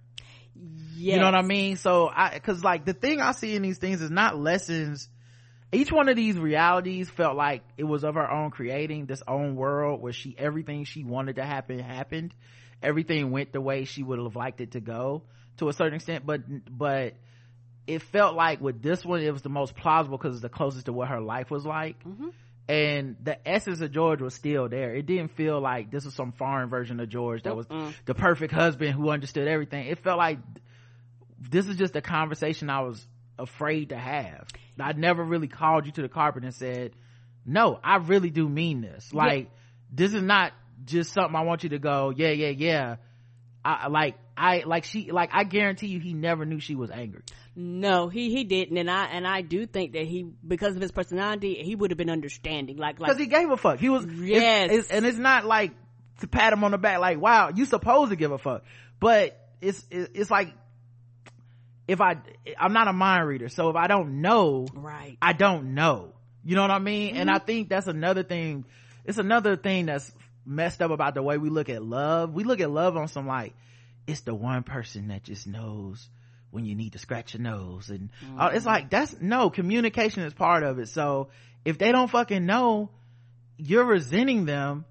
[0.54, 1.14] Yes.
[1.14, 1.76] You know what I mean?
[1.76, 5.08] So I, cause like the thing I see in these things is not lessons.
[5.72, 9.56] Each one of these realities felt like it was of her own creating, this own
[9.56, 12.34] world where she, everything she wanted to happen happened.
[12.82, 15.22] Everything went the way she would have liked it to go
[15.58, 17.14] to a certain extent, but, but
[17.86, 20.86] it felt like with this one, it was the most plausible because it's the closest
[20.86, 22.02] to what her life was like.
[22.04, 22.28] Mm-hmm.
[22.68, 24.94] And the essence of George was still there.
[24.94, 27.92] It didn't feel like this was some foreign version of George that was Mm-mm.
[28.04, 29.86] the perfect husband who understood everything.
[29.86, 30.38] It felt like
[31.40, 33.04] this is just a conversation I was
[33.38, 34.46] afraid to have.
[34.78, 36.92] I never really called you to the carpet and said,
[37.44, 39.12] no, I really do mean this.
[39.12, 39.50] Like, yeah.
[39.92, 40.52] this is not
[40.84, 42.96] just something I want you to go, yeah, yeah, yeah.
[43.64, 47.22] I like, I, like she, like I guarantee you he never knew she was angry.
[47.54, 48.78] No, he, he didn't.
[48.78, 51.98] And I, and I do think that he, because of his personality, he would have
[51.98, 52.78] been understanding.
[52.78, 53.10] Like, like.
[53.10, 53.78] Cause he gave a fuck.
[53.78, 54.70] He was, yes.
[54.70, 55.72] It's, it's, and it's not like
[56.20, 58.62] to pat him on the back, like, wow, you supposed to give a fuck.
[58.98, 60.54] But it's, it's like,
[61.86, 62.16] if I,
[62.58, 63.48] I'm not a mind reader.
[63.48, 66.14] So if I don't know, right, I don't know.
[66.44, 67.10] You know what I mean?
[67.10, 67.20] Mm-hmm.
[67.20, 68.64] And I think that's another thing.
[69.04, 70.10] It's another thing that's
[70.50, 72.34] messed up about the way we look at love.
[72.34, 73.54] We look at love on some like,
[74.06, 76.08] it's the one person that just knows
[76.50, 77.90] when you need to scratch your nose.
[77.90, 78.40] And mm-hmm.
[78.40, 80.88] uh, it's like, that's no, communication is part of it.
[80.88, 81.28] So
[81.64, 82.90] if they don't fucking know,
[83.56, 84.84] you're resenting them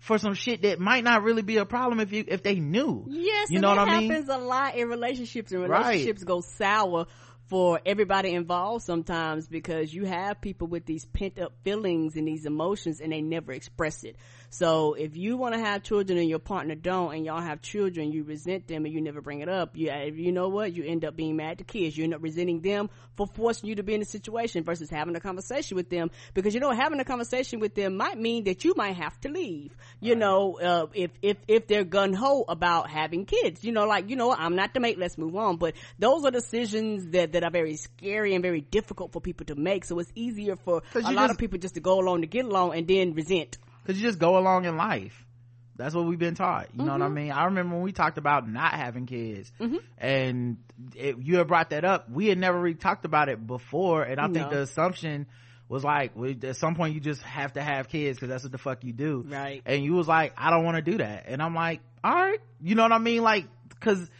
[0.00, 3.04] for some shit that might not really be a problem if you if they knew.
[3.08, 4.10] Yes, you know what I mean.
[4.10, 6.26] Happens a lot in relationships, and relationships right.
[6.26, 7.06] go sour
[7.48, 12.44] for everybody involved sometimes because you have people with these pent up feelings and these
[12.44, 14.16] emotions and they never express it.
[14.50, 18.12] So if you want to have children and your partner don't and y'all have children,
[18.12, 19.76] you resent them and you never bring it up.
[19.76, 20.72] You, you know what?
[20.72, 21.96] You end up being mad at the kids.
[21.96, 25.14] You end up resenting them for forcing you to be in a situation versus having
[25.16, 28.64] a conversation with them because you know having a conversation with them might mean that
[28.64, 29.76] you might have to leave.
[30.00, 30.18] You right.
[30.18, 34.16] know, uh, if if if they're gun ho about having kids, you know, like you
[34.16, 34.98] know, I'm not the mate.
[34.98, 35.56] Let's move on.
[35.56, 39.56] But those are decisions that that are very scary and very difficult for people to
[39.56, 39.84] make.
[39.84, 42.46] So it's easier for a lot just, of people just to go along to get
[42.46, 45.24] along and then resent because you just go along in life
[45.76, 46.86] that's what we've been taught you mm-hmm.
[46.86, 47.14] know what i mm-hmm.
[47.14, 49.76] mean i remember when we talked about not having kids mm-hmm.
[49.96, 50.58] and
[50.94, 54.20] it, you had brought that up we had never really talked about it before and
[54.20, 54.34] i no.
[54.34, 55.26] think the assumption
[55.70, 56.12] was like
[56.44, 58.92] at some point you just have to have kids because that's what the fuck you
[58.92, 61.80] do right and you was like i don't want to do that and i'm like
[62.04, 64.10] all right you know what i mean like because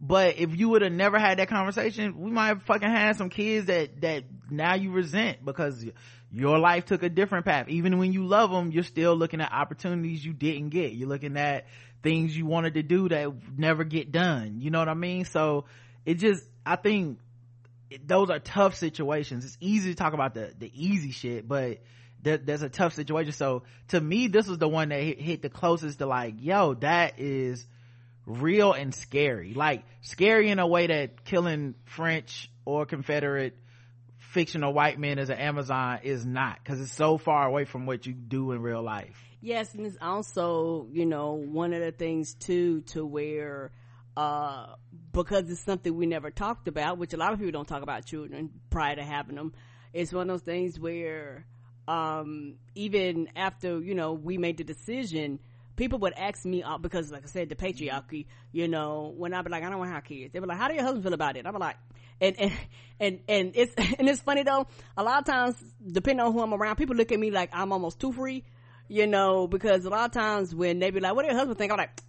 [0.00, 3.28] but if you would have never had that conversation we might have fucking had some
[3.28, 5.84] kids that that now you resent because
[6.30, 7.68] your life took a different path.
[7.68, 10.92] Even when you love them you're still looking at opportunities you didn't get.
[10.92, 11.66] You're looking at
[12.02, 14.60] things you wanted to do that never get done.
[14.60, 15.24] You know what i mean?
[15.24, 15.64] So
[16.04, 17.18] it just i think
[18.04, 19.44] those are tough situations.
[19.44, 21.78] It's easy to talk about the the easy shit but
[22.20, 23.32] there, there's a tough situation.
[23.32, 26.74] So to me this was the one that hit, hit the closest to like yo
[26.74, 27.66] that is
[28.26, 29.54] real and scary.
[29.54, 33.56] Like scary in a way that killing french or confederate
[34.28, 38.06] fictional white men as an Amazon is not because it's so far away from what
[38.06, 39.16] you do in real life.
[39.40, 43.70] Yes, and it's also, you know, one of the things too to where
[44.16, 44.74] uh,
[45.12, 48.04] because it's something we never talked about, which a lot of people don't talk about
[48.04, 49.54] children prior to having them.
[49.92, 51.46] It's one of those things where
[51.86, 55.38] um, even after, you know, we made the decision,
[55.76, 59.44] people would ask me uh, because like I said, the patriarchy, you know, when I'd
[59.44, 61.04] be like, I don't want to have kids, they'd be like, how do your husband
[61.04, 61.46] feel about it?
[61.46, 61.76] I'd be like,
[62.20, 62.52] and, and,
[63.00, 64.66] and, and it's, and it's funny though,
[64.96, 65.56] a lot of times,
[65.90, 68.44] depending on who I'm around, people look at me like I'm almost too free,
[68.88, 71.58] you know, because a lot of times when they be like, what do your husband
[71.58, 71.72] think?
[71.72, 72.00] I'm like,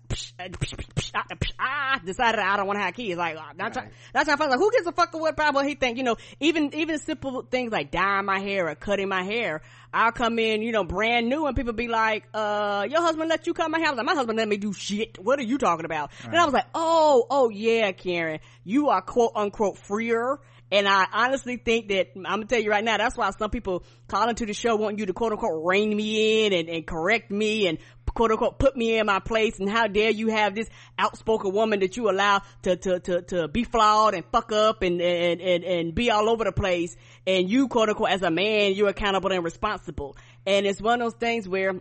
[2.05, 3.17] decided I don't want to have kids.
[3.17, 3.91] Like, that's, right.
[4.13, 5.97] that's how I like, who gives a fuck what he think?
[5.97, 9.61] You know, even, even simple things like dyeing my hair or cutting my hair.
[9.93, 13.47] I'll come in, you know, brand new and people be like, uh, your husband let
[13.47, 13.87] you cut my hair.
[13.87, 15.17] I was like, my husband let me do shit.
[15.19, 16.11] What are you talking about?
[16.23, 16.33] Right.
[16.33, 20.39] And I was like, oh, oh yeah, Karen, you are quote unquote freer
[20.71, 23.83] and I honestly think that I'm gonna tell you right now, that's why some people
[24.07, 27.31] call into the show want you to quote unquote rein me in and, and correct
[27.31, 27.79] me and
[28.13, 31.79] quote unquote put me in my place and how dare you have this outspoken woman
[31.79, 35.63] that you allow to to to, to be flawed and fuck up and, and and
[35.63, 39.31] and be all over the place and you quote unquote as a man you're accountable
[39.31, 41.73] and responsible and it's one of those things where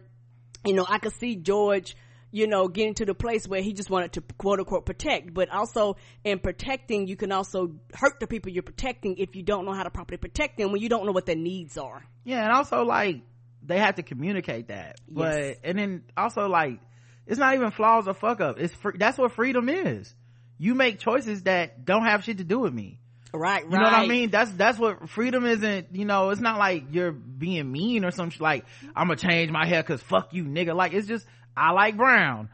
[0.64, 1.96] you know I could see George
[2.30, 5.32] you know, getting to the place where he just wanted to quote unquote protect.
[5.32, 9.64] But also in protecting, you can also hurt the people you're protecting if you don't
[9.64, 12.04] know how to properly protect them when you don't know what their needs are.
[12.24, 13.22] Yeah, and also like
[13.68, 14.98] they have to communicate that.
[15.08, 16.80] But and then also like
[17.26, 18.58] it's not even flaws or fuck up.
[18.58, 20.12] It's free, that's what freedom is.
[20.58, 22.98] You make choices that don't have shit to do with me.
[23.32, 23.64] Right, right.
[23.64, 24.30] You know what I mean?
[24.30, 28.40] That's, that's what freedom isn't, you know, it's not like you're being mean or something
[28.40, 28.64] like,
[28.96, 30.74] I'm gonna change my hair cause fuck you nigga.
[30.74, 32.48] Like, it's just, I like brown.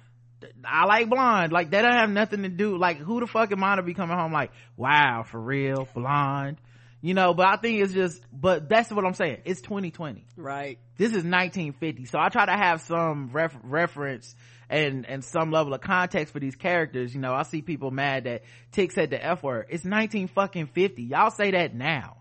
[0.64, 1.52] I like blonde.
[1.52, 2.76] Like that don't have nothing to do.
[2.76, 6.58] Like who the fuck am I to be coming home like, wow, for real, blonde.
[7.04, 9.42] You know, but I think it's just, but that's what I'm saying.
[9.44, 10.24] It's 2020.
[10.38, 10.78] Right.
[10.96, 12.06] This is 1950.
[12.06, 14.34] So I try to have some ref- reference
[14.70, 17.14] and, and some level of context for these characters.
[17.14, 19.66] You know, I see people mad that Tic said the F word.
[19.68, 21.02] It's 19 fucking 50.
[21.02, 22.16] Y'all say that now.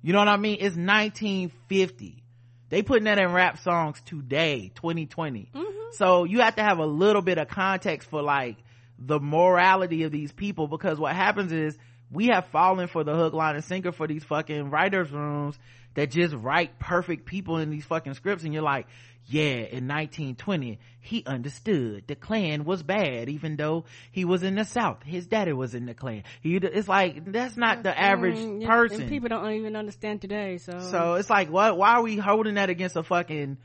[0.00, 0.56] You know what I mean?
[0.58, 2.22] It's 1950.
[2.70, 5.50] They putting that in rap songs today, 2020.
[5.54, 5.68] Mm-hmm.
[5.92, 8.56] So you have to have a little bit of context for like
[8.98, 11.76] the morality of these people because what happens is
[12.10, 15.58] we have fallen for the hook, line, and sinker for these fucking writers' rooms
[15.94, 18.86] that just write perfect people in these fucking scripts, and you're like,
[19.30, 24.64] yeah, in 1920, he understood the Klan was bad, even though he was in the
[24.64, 25.02] South.
[25.02, 26.22] His daddy was in the Klan.
[26.40, 29.06] He, it's like, that's not the average mm, person.
[29.08, 30.80] people don't even understand today, so.
[30.80, 33.58] So it's like, what, why are we holding that against a fucking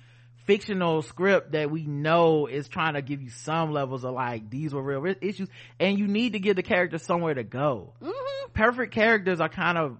[0.45, 4.73] fictional script that we know is trying to give you some levels of like these
[4.73, 5.47] were real issues
[5.79, 7.93] and you need to give the character somewhere to go.
[8.01, 8.51] Mm-hmm.
[8.53, 9.97] perfect characters are kind of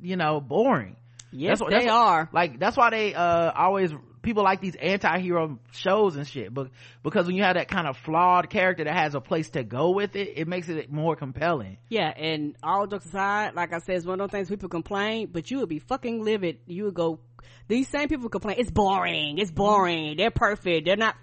[0.00, 0.96] you know boring.
[1.30, 2.28] Yes that's, what, they are.
[2.32, 3.92] like that's why they uh always
[4.22, 6.70] people like these anti-hero shows and shit but
[7.02, 9.90] because when you have that kind of flawed character that has a place to go
[9.90, 11.78] with it it makes it more compelling.
[11.88, 15.28] Yeah and all jokes aside like i said it's one of those things people complain
[15.30, 16.58] but you would be fucking livid.
[16.66, 17.20] You would go
[17.68, 21.16] these same people complain it's boring it's boring they're perfect they're not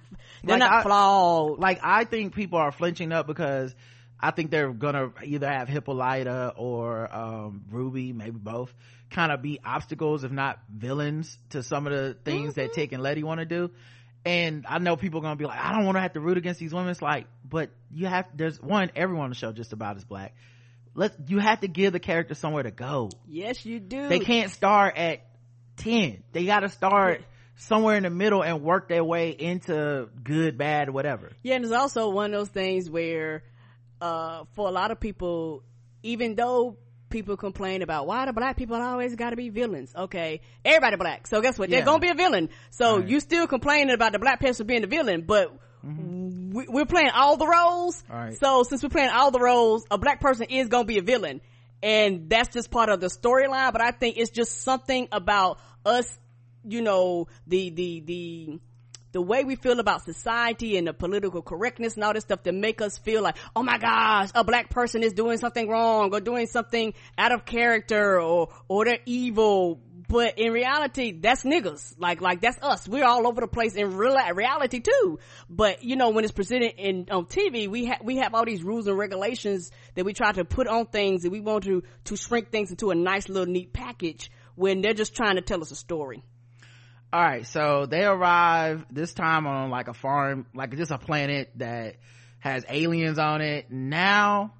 [0.44, 1.60] they're like not I, flawed.
[1.60, 3.74] like i think people are flinching up because
[4.22, 8.74] I think they're gonna either have Hippolyta or um, Ruby, maybe both,
[9.09, 12.61] kind of be obstacles, if not villains, to some of the things mm-hmm.
[12.61, 13.71] that Tic and Leti want to do.
[14.25, 16.38] And I know people are gonna be like, I don't want to have to root
[16.38, 16.89] against these women.
[16.89, 18.25] It's like, but you have.
[18.35, 18.91] There's one.
[18.95, 20.35] Everyone on the show just about is black.
[20.93, 23.09] Let you have to give the character somewhere to go.
[23.27, 24.09] Yes, you do.
[24.09, 25.21] They can't start at
[25.77, 26.23] ten.
[26.33, 27.21] They got to start
[27.55, 31.31] somewhere in the middle and work their way into good, bad, whatever.
[31.43, 33.43] Yeah, and it's also one of those things where
[34.01, 35.63] uh, for a lot of people,
[36.03, 36.77] even though
[37.09, 39.93] people complain about why the black people always got to be villains.
[39.95, 41.27] Okay, everybody black.
[41.27, 41.69] So guess what?
[41.69, 41.77] Yeah.
[41.77, 42.49] They're gonna be a villain.
[42.69, 43.07] So right.
[43.07, 45.53] you still complaining about the black person being the villain, but
[45.85, 46.51] mm-hmm.
[46.51, 48.03] we, are playing all the roles.
[48.09, 48.38] Right.
[48.39, 51.41] So since we're playing all the roles, a black person is gonna be a villain,
[51.81, 53.73] and that's just part of the storyline.
[53.73, 56.17] But I think it's just something about us,
[56.63, 58.59] you know, the the the
[59.11, 62.51] the way we feel about society and the political correctness and all this stuff to
[62.51, 66.19] make us feel like, oh my gosh, a black person is doing something wrong or
[66.19, 69.81] doing something out of character or, or they're evil.
[70.07, 71.95] But in reality, that's niggas.
[71.99, 72.88] Like, like that's us.
[72.88, 75.19] We're all over the place in real reality too.
[75.47, 78.63] But you know, when it's presented in on TV, we have we have all these
[78.63, 82.17] rules and regulations that we try to put on things and we want to to
[82.17, 85.69] shrink things into a nice little neat package when they're just trying to tell us
[85.69, 86.23] a story
[87.11, 91.51] all right so they arrive this time on like a farm like just a planet
[91.55, 91.95] that
[92.39, 93.69] has aliens on it.
[93.71, 94.53] Now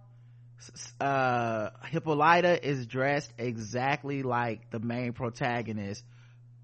[1.00, 6.04] uh hippolyta is dressed exactly like the main protagonist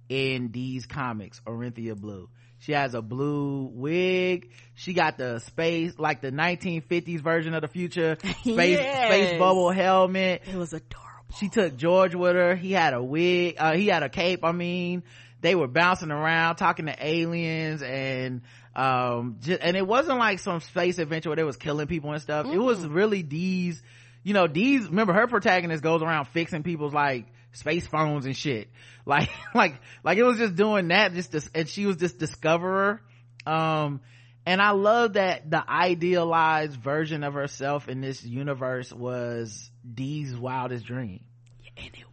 [0.09, 2.29] in these comics orithyia blue.
[2.59, 4.49] She has a blue wig.
[4.73, 9.07] She got the space like the 1950s version of the future space yes.
[9.07, 10.41] space bubble helmet.
[10.47, 11.01] It was adorable.
[11.37, 12.55] She took george with her.
[12.55, 15.03] He had a wig uh, he had a cape i mean
[15.45, 18.41] they were bouncing around talking to aliens and
[18.75, 22.21] um just, and it wasn't like some space adventure where they was killing people and
[22.21, 22.45] stuff.
[22.45, 22.55] Mm.
[22.55, 23.81] it was really these
[24.23, 28.69] you know these remember her protagonist goes around fixing people's like space phones and shit.
[29.07, 33.03] Like like like it was just doing that just to, and she was this discoverer.
[33.45, 34.01] Um
[34.47, 40.85] and i love that the idealized version of herself in this universe was dee's wildest
[40.85, 41.23] dream.
[41.77, 42.04] And it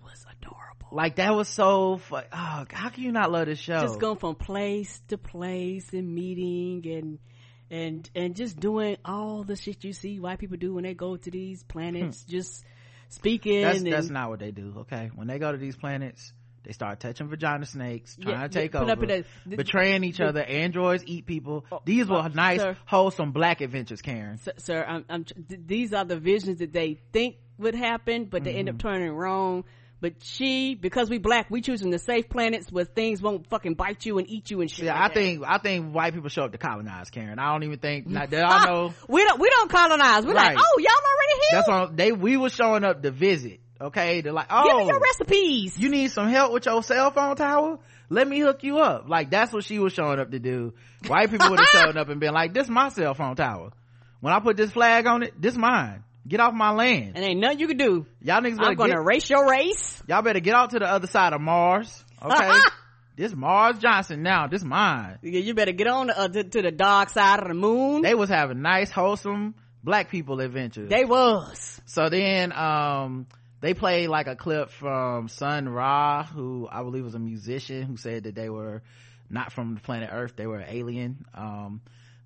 [0.93, 2.25] like that was so fun.
[2.33, 3.81] Oh, how can you not love this show?
[3.81, 7.19] Just going from place to place and meeting and
[7.71, 11.17] and and just doing all the shit you see white people do when they go
[11.17, 12.23] to these planets.
[12.23, 12.31] Hmm.
[12.31, 12.65] just
[13.09, 13.63] speaking.
[13.63, 14.75] That's, and, that's not what they do.
[14.81, 16.33] Okay, when they go to these planets,
[16.65, 20.43] they start touching vagina snakes, trying yeah, to take over, the, betraying each the, other.
[20.43, 21.65] Androids eat people.
[21.73, 24.39] Oh, these were oh, nice, sir, wholesome black adventures, Karen.
[24.39, 28.51] Sir, sir I'm, I'm, these are the visions that they think would happen, but they
[28.51, 28.59] mm-hmm.
[28.61, 28.89] end up mm-hmm.
[28.89, 29.65] turning wrong
[30.03, 34.05] but she, because we black, we choosing the safe planets where things won't fucking bite
[34.05, 34.87] you and eat you and shit.
[34.87, 37.39] Yeah, like I think I think white people show up to colonize, Karen.
[37.39, 38.93] I don't even think not that I know.
[39.09, 40.27] we don't we don't colonize.
[40.27, 40.57] We're right.
[40.57, 41.53] like, oh, y'all already here.
[41.53, 43.61] That's on they we were showing up to visit.
[43.81, 45.79] Okay, they're like, oh, give me oh, your recipes.
[45.79, 47.79] You need some help with your cell phone tower?
[48.11, 49.09] Let me hook you up.
[49.09, 50.75] Like that's what she was showing up to do.
[51.07, 53.71] White people would have shown up and been like, this my cell phone tower.
[54.19, 56.03] When I put this flag on it, this mine.
[56.27, 57.13] Get off my land.
[57.17, 58.07] And ain't nothing you can do.
[58.21, 60.03] Y'all niggas better I'm gonna get, erase your race.
[60.07, 62.05] Y'all better get out to the other side of Mars.
[62.23, 62.59] Okay.
[63.17, 64.47] this Mars Johnson now.
[64.47, 65.19] This mine.
[65.23, 68.03] Yeah, you better get on uh, to, to, the dark side of the moon.
[68.03, 70.89] They was having nice, wholesome black people adventures.
[70.89, 71.81] They was.
[71.87, 73.27] So then, um,
[73.61, 77.97] they played like a clip from Sun Ra, who I believe was a musician who
[77.97, 78.83] said that they were
[79.31, 80.35] not from the planet Earth.
[80.37, 81.25] They were alien.
[81.35, 81.81] Um,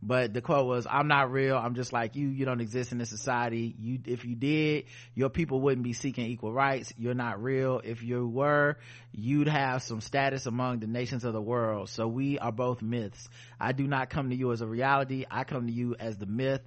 [0.07, 1.57] but the quote was i'm not real.
[1.57, 2.28] I'm just like you.
[2.28, 3.75] You don't exist in this society.
[3.78, 6.93] You if you did your people wouldn't be seeking equal rights.
[6.97, 7.81] You're not real.
[7.83, 8.78] If you were
[9.12, 11.89] you'd have some status among the nations of the world.
[11.89, 13.28] So we are both myths.
[13.60, 15.25] I do not come to you as a reality.
[15.31, 16.62] I come to you as the myth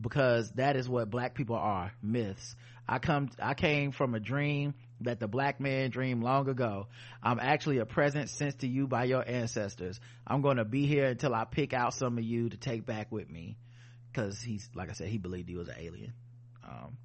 [0.00, 2.54] because that is what black people are myths.
[2.88, 4.74] I come i came from a dream
[5.04, 6.88] that the black man dreamed long ago.
[7.22, 10.00] I'm actually a present sent to you by your ancestors.
[10.26, 13.10] I'm going to be here until I pick out some of you to take back
[13.10, 13.56] with me.
[14.12, 16.12] Cause he's, like I said, he believed he was an alien.
[16.64, 16.96] Um,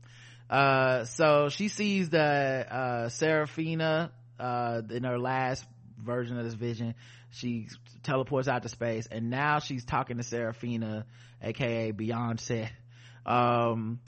[0.50, 5.66] uh, so she sees the, uh, Seraphina, uh, in her last
[5.98, 6.96] version of this vision.
[7.32, 7.68] She
[8.04, 11.06] teleports out to space and now she's talking to Seraphina,
[11.42, 12.70] aka Beyonce.
[13.26, 14.00] Um,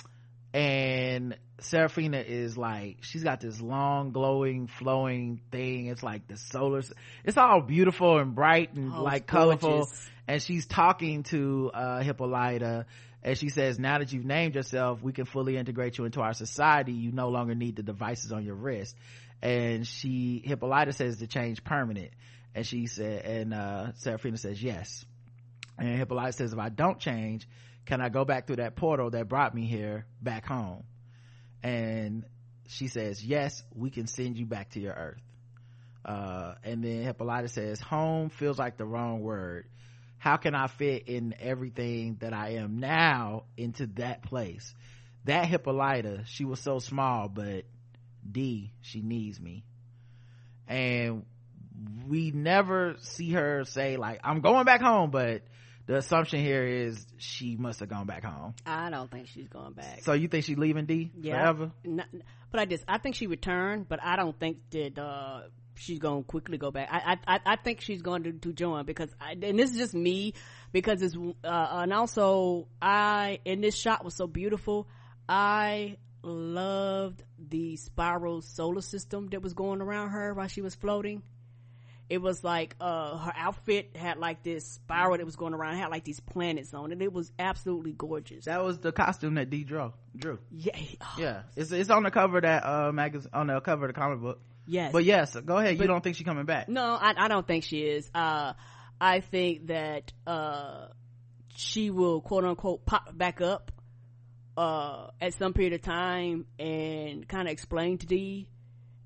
[0.54, 5.88] and Seraphina is like she's got this long glowing flowing thing.
[5.88, 6.82] It's like the solar
[7.24, 9.88] it's all beautiful and bright and oh, like colorful.
[10.28, 12.86] And she's talking to uh hippolyta
[13.24, 16.34] and she says now that you've named yourself we can fully integrate you into our
[16.34, 16.94] society.
[16.94, 18.96] You no longer need the devices on your wrist.
[19.42, 22.12] And she hippolyta says the change permanent.
[22.56, 25.06] And she said and uh Seraphina says yes.
[25.78, 27.48] And hippolyta says if i don't change
[27.86, 30.84] can i go back through that portal that brought me here back home
[31.64, 32.26] and
[32.68, 35.22] she says yes we can send you back to your earth.
[36.04, 39.68] Uh, and then hippolyta says home feels like the wrong word.
[40.18, 44.74] How can i fit in everything that i am now into that place?
[45.26, 47.66] That hippolyta she was so small but
[48.30, 49.64] d she needs me.
[50.68, 51.26] And
[52.08, 55.42] we never see her say like i'm going back home but
[55.92, 59.74] the assumption here is she must have gone back home I don't think she's going
[59.74, 60.02] back.
[60.04, 62.08] so you think she's leaving d yeah, forever Not-
[62.50, 65.42] but I just I think she returned, but I don't think that uh,
[65.76, 66.90] she's going to quickly go back.
[66.92, 69.78] I I I- I think she's going to, to join because I, and this is
[69.78, 70.34] just me
[70.74, 74.88] because it's uh, and also I and this shot was so beautiful.
[75.30, 81.24] I loved the spiral solar system that was going around her while she was floating.
[82.12, 85.78] It was like uh her outfit had like this spiral that was going around, it
[85.78, 87.02] had like these planets on it.
[87.02, 88.46] It was absolutely gorgeous.
[88.46, 92.12] that was the costume that d drew drew yeah, oh, yeah it's it's on the
[92.12, 94.92] cover of that uh magazine on the cover of the comic book yes.
[94.92, 97.64] but yes go ahead you don't think she's coming back No, I, I don't think
[97.64, 98.10] she is.
[98.14, 98.54] Uh,
[99.00, 100.88] I think that, uh,
[101.56, 103.72] she will quote unquote pop back up,
[104.58, 108.50] uh, at some period of time and kind of explain to d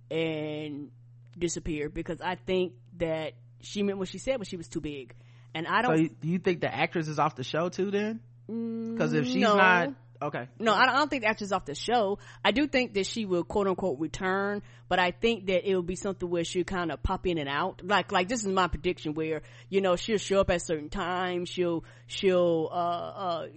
[0.10, 0.92] and
[1.38, 5.14] disappear because I think that she meant what she said when she was too big.
[5.54, 8.20] And I don't, you, do you think the actress is off the show too then
[8.48, 9.56] because if she's no.
[9.56, 12.20] not okay No, I don't, I don't think the actress is off the show.
[12.44, 15.82] I do think that she will quote unquote return, but I think that it will
[15.82, 17.82] be something where she'll kind of pop in and out.
[17.84, 21.50] Like, like this is my prediction where, you know, she'll show up at certain times,
[21.50, 23.48] she'll, she'll, uh, uh,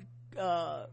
[0.40, 0.86] uh,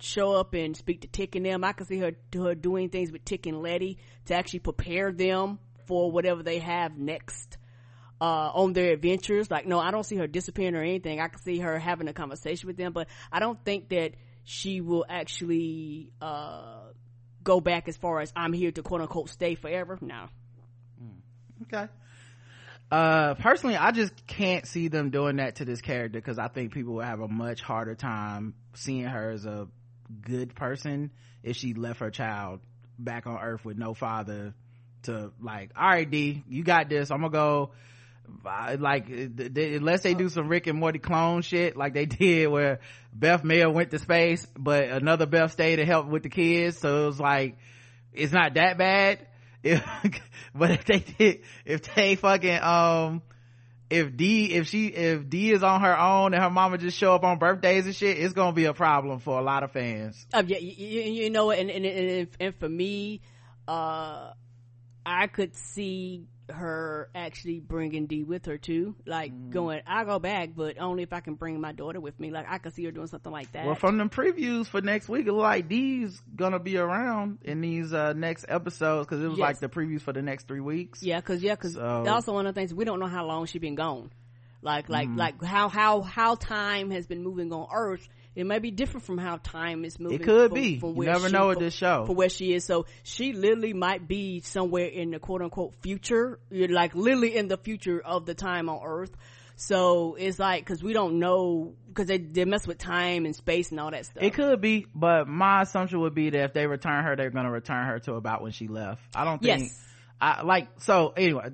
[0.00, 1.62] show up and speak to Tic and them.
[1.64, 5.58] I can see her, her doing things with Tic and Leti to actually prepare them
[5.86, 7.58] for whatever they have next.
[8.22, 9.50] Uh, on their adventures.
[9.50, 11.18] Like, no, I don't see her disappearing or anything.
[11.18, 14.12] I can see her having a conversation with them, but I don't think that
[14.44, 16.82] she will actually, uh,
[17.42, 19.98] go back as far as I'm here to quote unquote stay forever.
[20.00, 20.26] No.
[21.62, 21.88] okay
[22.90, 26.72] uh personally i just can't see them doing that to this character because i think
[26.72, 29.66] people will have a much harder time seeing her as a
[30.20, 31.10] good person
[31.42, 32.60] if she left her child
[32.98, 34.52] back on earth with no father
[35.04, 37.70] to like all right d you got this i'm gonna go
[38.44, 42.48] like th- th- unless they do some rick and morty clone shit like they did
[42.48, 42.80] where
[43.12, 46.78] beth mayer went to space but another beth stayed to help with the kids.
[46.78, 47.56] So it was like
[48.12, 49.26] it's not that bad.
[49.62, 49.84] If,
[50.54, 53.22] but if they did if they fucking um
[53.90, 57.14] if d if she if d is on her own and her mama just show
[57.14, 60.26] up on birthdays and shit it's gonna be a problem for a lot of fans.
[60.32, 63.20] Uh, yeah, you, you, you know, and, and, and, and for me,
[63.68, 64.32] uh,
[65.04, 68.94] I could see her actually bringing D with her too.
[69.06, 69.50] Like Mm.
[69.50, 72.30] going, I'll go back, but only if I can bring my daughter with me.
[72.30, 73.66] Like I could see her doing something like that.
[73.66, 77.92] well from the previews for next week it like d's gonna be around in these
[77.92, 79.46] uh next episodes because it was Yes.
[79.46, 82.46] like the previews for the next three weeks Yeah, cause yeah, cause So- also one
[82.46, 84.10] of the things we don't know how long she been gone.
[84.62, 85.16] Like like Mm.
[85.18, 88.08] like how how how time has been moving on Earth.
[88.34, 90.20] It may be different from how time is moving.
[90.20, 92.54] it could from- be from you never she- know with this show for where she
[92.54, 92.64] is.
[92.64, 97.48] So she literally might be somewhere in the quote unquote future, You're like literally in
[97.48, 99.14] the future of the time on Earth.
[99.56, 103.70] So it's like because we don't know because they they mess with time and space
[103.70, 104.22] and all that stuff.
[104.22, 107.50] It could be, but my assumption would be that if they return her, they're gonna
[107.50, 109.02] return her to about when she left.
[109.14, 109.60] I don't think.
[109.60, 109.78] Yes.
[110.20, 111.12] I like so.
[111.16, 111.50] Anyway,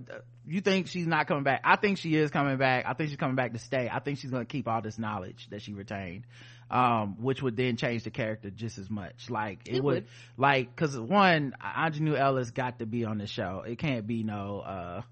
[0.54, 1.60] you think she's not coming back?
[1.64, 2.84] I think she is coming back.
[2.86, 3.88] I think she's coming back to stay.
[3.92, 6.24] I think she's gonna keep all this knowledge that she retained,
[6.70, 9.30] um, which would then change the character just as much.
[9.30, 10.06] Like it, It would, would.
[10.36, 13.62] like because one, Aunjanue Ellis got to be on the show.
[13.66, 14.60] It can't be no.
[14.60, 15.02] uh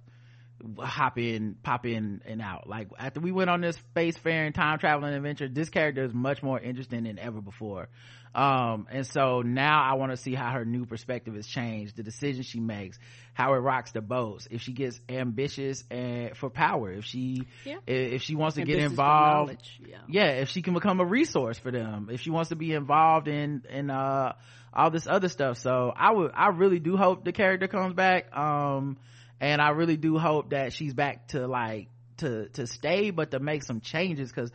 [0.78, 2.66] hop in, pop in and out.
[2.68, 6.42] Like after we went on this space faring time traveling adventure, this character is much
[6.42, 7.88] more interesting than ever before.
[8.36, 12.02] Um, and so now I want to see how her new perspective has changed, the
[12.02, 12.98] decisions she makes,
[13.32, 17.78] how it rocks the boats, if she gets ambitious and for power, if she, Yeah.
[17.86, 19.96] if, she wants to And get involved, yeah.
[20.08, 23.26] yeah if she can become a resource for them if she wants to be involved
[23.28, 24.34] in in uh
[24.72, 28.34] all this other stuff so i would i really do hope the character comes back
[28.36, 28.98] um
[29.40, 33.38] and i really do hope that she's back to like to to stay but to
[33.40, 34.50] make some changes because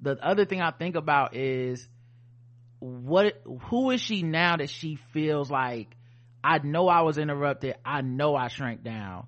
[0.00, 1.86] the other thing i think about is
[2.84, 3.40] what
[3.70, 5.96] who is she now that she feels like
[6.42, 9.26] i know i was interrupted i know i shrank down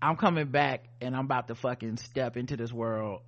[0.00, 3.20] i'm coming back and i'm about to fucking step into this world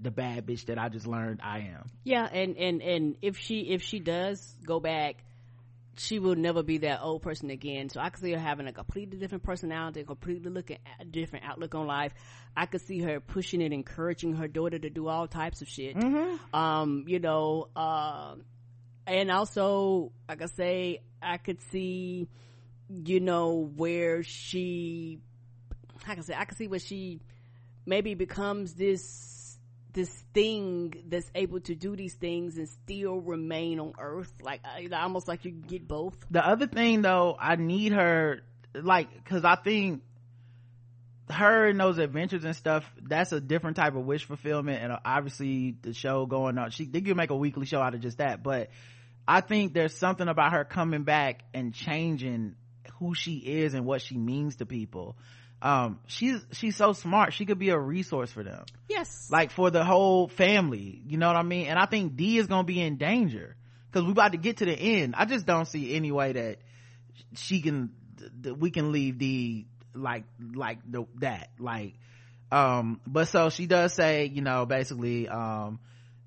[0.00, 3.60] the bad bitch that i just learned i am Yeah, and and and if she
[3.70, 5.16] if she does go back,
[5.96, 7.88] she will never be that old person again.
[7.90, 11.74] So I could see her having a completely different personality, completely looking a different outlook
[11.74, 12.12] on life.
[12.56, 15.96] I could see her pushing and encouraging her daughter to do all types of shit.
[16.52, 18.34] Um, you know, uh,
[19.06, 22.28] and also, like I say, I could see,
[22.88, 25.20] you know, where she,
[26.06, 27.20] like I say, I could see where she
[27.86, 29.58] maybe becomes this
[29.92, 34.32] this thing that's able to do these things and still remain on earth.
[34.40, 36.16] Like uh, almost like you get both.
[36.30, 38.40] The other thing though i need her
[38.74, 40.02] like because i think
[41.30, 45.76] her and those adventures and stuff that's a different type of wish fulfillment and obviously
[45.82, 46.70] the show going on.
[46.70, 48.70] She they could make a weekly show out of just that but
[49.26, 52.56] i think there's something about her coming back and changing
[52.98, 55.16] who she is and what she means to people.
[55.60, 57.32] Um she's she's so smart.
[57.32, 58.64] She could be a resource for them.
[58.88, 59.28] Yes.
[59.30, 61.02] Like for the whole family.
[61.06, 61.66] You know what i mean?
[61.66, 63.56] And i think d is gonna be in danger.
[63.90, 65.14] Because we about to get to the end.
[65.16, 66.58] I just don't see any way that
[67.34, 67.90] she can
[68.40, 71.94] that we can leave d like like the, that like
[72.50, 75.78] um but so she does say you know basically um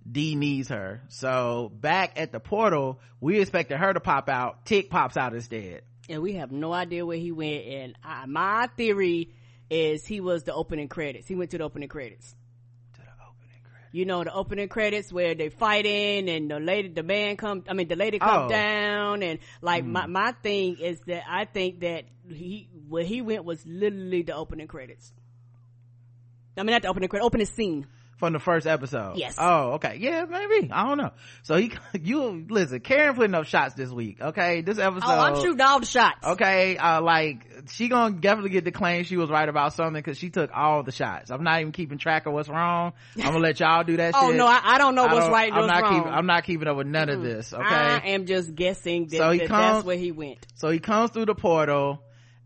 [0.10, 1.02] d needs her.
[1.10, 4.66] So back at the portal we expected her to pop out.
[4.66, 5.82] Tic pops out instead.
[6.08, 7.66] And we have no idea where he went.
[7.66, 9.32] And I, my theory
[9.72, 11.27] is he was the opening credits.
[11.27, 12.35] He went to the opening credits
[13.96, 17.74] you know the opening credits where they fighting and the lady the man come i
[17.74, 18.50] mean the lady come Oh.
[18.50, 20.12] down and like my, hmm.
[20.12, 24.68] my thing is that i think that he where he went was literally the opening
[24.68, 25.14] credits.
[26.58, 29.18] I mean not the opening credit opening scene from the first episode.
[29.18, 29.35] Yes.
[29.38, 29.98] Oh, okay.
[30.00, 30.72] Yeah, maybe.
[30.72, 31.11] I don't know.
[31.44, 32.80] So he, you listen.
[32.80, 34.22] Karen putting up shots this week.
[34.22, 35.06] Okay, this episode.
[35.08, 39.03] oh i'm shooting all the shots Okay, uh, like she gonna definitely get the claim
[39.03, 41.30] she was right about something because she took all the shots.
[41.32, 42.94] I'm not even keeping track of what's wrong.
[43.18, 44.38] I'm gonna let y'all do that oh shit.
[44.38, 46.14] no I, I don't know I what's don't- right I'm not wrong keeping.
[46.14, 47.53] I'm not keeping up with none of this.
[47.53, 47.64] Okay.
[47.64, 50.80] i am just guessing that, So he that comes- that's where he went So he
[50.80, 52.02] comes through the portal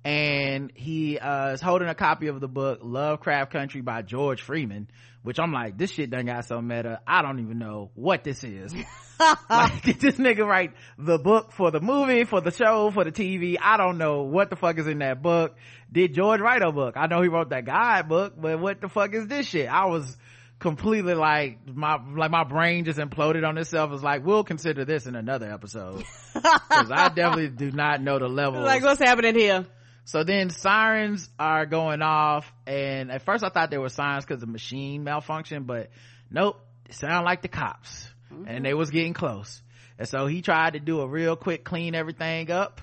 [0.10, 4.90] and he uh, is holding a copy of the book Lovecraft Country by George Freeman,
[5.22, 7.00] which I'm like, this shit done got so meta.
[7.06, 8.74] I don't even know what this is.
[9.50, 13.12] like, did this nigga write the book for the movie, for the show, for the
[13.12, 13.58] TV?
[13.62, 15.56] I don't know what the fuck is in that book.
[15.92, 16.96] Did George write a book?
[16.98, 19.70] I know he wrote that guide book, but what the fuck is this shit?
[19.70, 20.18] I was
[20.58, 23.92] completely like my like my brain just imploded on itself.
[23.94, 28.28] It's like we'll consider this in another episode because I definitely do not know the
[28.28, 28.64] level.
[28.64, 29.68] like what's happening here
[30.10, 34.42] So then sirens are going off and at first I thought they were sirens because
[34.42, 35.92] the machine malfunctioned but
[36.32, 38.10] nope, it sounded like the cops
[38.48, 39.62] and they was getting close.
[40.00, 42.82] And so he tried to do a real quick clean everything up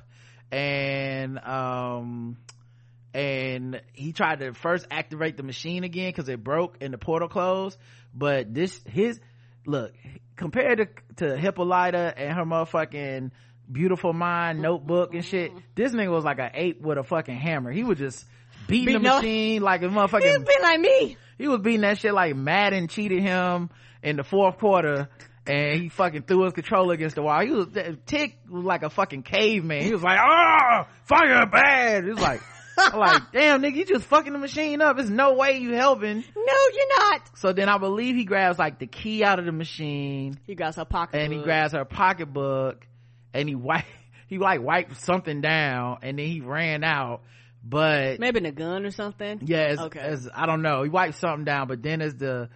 [0.52, 2.36] and, um,
[3.12, 7.28] and he tried to first activate the machine again because it broke and the portal
[7.28, 7.76] closed.
[8.14, 9.18] But this, his,
[9.66, 9.92] look,
[10.36, 13.32] compared to, to Hippolyta and her motherfucking
[13.70, 17.70] beautiful mind notebook and shit, this nigga was like an ape with a fucking hammer.
[17.73, 18.25] He was just
[18.69, 20.23] beating the Beating up- machine like a motherfucker.
[20.23, 23.69] he motherfucking, be like me he was beating that shit like Madden cheated him
[24.03, 25.09] in the fourth quarter
[25.47, 27.41] and he fucking threw his controller against the wall.
[27.45, 27.69] He was,
[28.07, 29.83] Tic was like a fucking caveman.
[29.83, 32.05] He was like, ah, fire bad.
[32.05, 32.41] It was like,
[32.78, 34.97] I'm like, damn nigga, you just fucking the machine up.
[34.97, 36.17] There's no way you helping.
[36.17, 39.53] no you're not So then I believe he grabs like the key out of the
[39.53, 42.86] machine he grabs her pocket and he grabs her pocketbook
[43.39, 43.84] and he wipe,
[44.26, 47.23] he like wiped something down and then he ran out.
[47.68, 50.16] But maybe in a gun or something yeah, as, Okay.
[50.34, 52.48] I don't know, he wiped something down, but then as the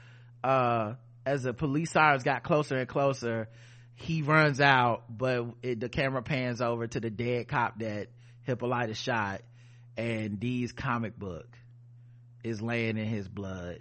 [0.44, 0.94] uh
[1.26, 3.49] as the police sirens got closer and closer,
[3.94, 8.09] he runs out, but it, the camera pans over to the dead cop that
[8.44, 9.42] Hippolyta shot,
[9.97, 11.47] and D's comic book
[12.42, 13.81] is laying in his blood.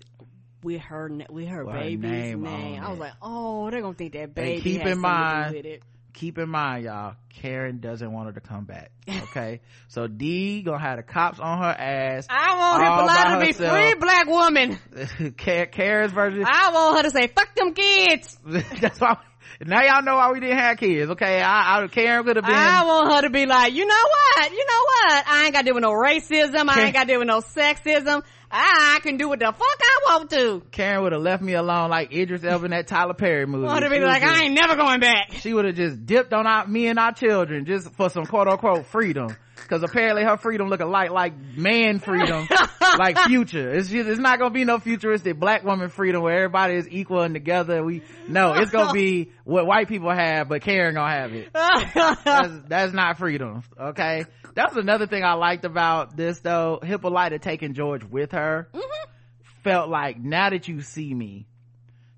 [0.64, 2.84] with her na- with her With her baby's name name.
[2.84, 4.62] I was like, oh, they're gonna think that baby.
[4.62, 5.84] keep has in mind- with it.
[6.14, 8.92] Keep in mind, y'all, Karen doesn't want her to come back.
[9.08, 12.28] Okay, so D gonna have the cops on her ass.
[12.30, 14.80] I want Hippolyta to be free black woman.
[15.38, 16.44] Ka- Karen's version.
[16.46, 18.38] I want her to say, fuck them kids.
[18.82, 19.18] That's why.
[19.62, 21.10] Now y'all know why we didn't have kids.
[21.12, 22.56] Okay, I, I Karen could have been.
[22.56, 24.52] I want her to be like, you know what?
[24.52, 25.24] You know what?
[25.28, 26.70] I ain't got to deal with no racism.
[26.70, 28.24] I ain't got to deal with no sexism.
[28.52, 30.62] I, I can do what the fuck I want to.
[30.72, 33.66] Karen would have left me alone like Idris Elba in that Tyler Perry movie.
[33.68, 35.34] I want her to She be was like, just- I ain't never going back.
[35.34, 38.48] She would have just dipped on our, me and our children just for some quote
[38.48, 39.36] unquote freedom.
[39.70, 42.48] Cause apparently her freedom look like like man freedom,
[42.98, 43.72] like future.
[43.72, 47.22] It's just, it's not gonna be no futuristic black woman freedom where everybody is equal
[47.22, 47.84] and together.
[47.84, 51.54] We, no, it's gonna be what white people have, but Karen gonna have it.
[51.54, 53.62] that's, that's not freedom.
[53.80, 54.26] Okay.
[54.56, 56.80] That's another thing I liked about this though.
[56.82, 59.10] Hippolyta taking George with her mm-hmm.
[59.64, 61.46] felt like now that you see me,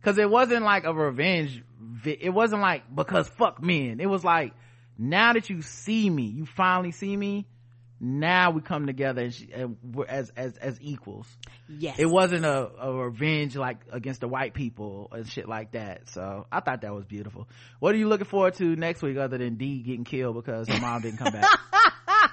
[0.04, 1.62] cause it wasn't like a revenge.
[2.06, 4.00] It wasn't like because fuck men.
[4.00, 4.54] It was like
[4.98, 7.46] now that you see me you finally see me
[8.04, 9.46] now we come together as
[10.10, 11.28] as as, as equals.
[11.70, 12.00] Yes.
[12.00, 16.10] It wasn't a, a revenge like against the white people and shit like that.
[16.10, 17.48] So i thought that was beautiful.
[17.80, 20.80] What are you looking forward to next week other than d getting killed because her
[20.82, 21.46] mom didn't come back?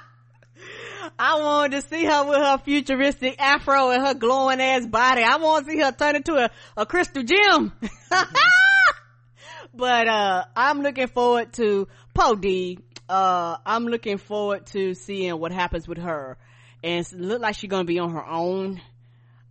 [1.18, 5.22] I wanted to see her with her futuristic afro and her glowing ass body.
[5.22, 7.72] I want to see her turn into a, a crystal gem.
[9.74, 11.88] but, uh, I'm looking forward to
[12.18, 12.80] Po D.
[13.08, 16.36] Uh, I'm looking forward to seeing what happens with her.
[16.82, 18.80] And it look like she's gonna be on her own.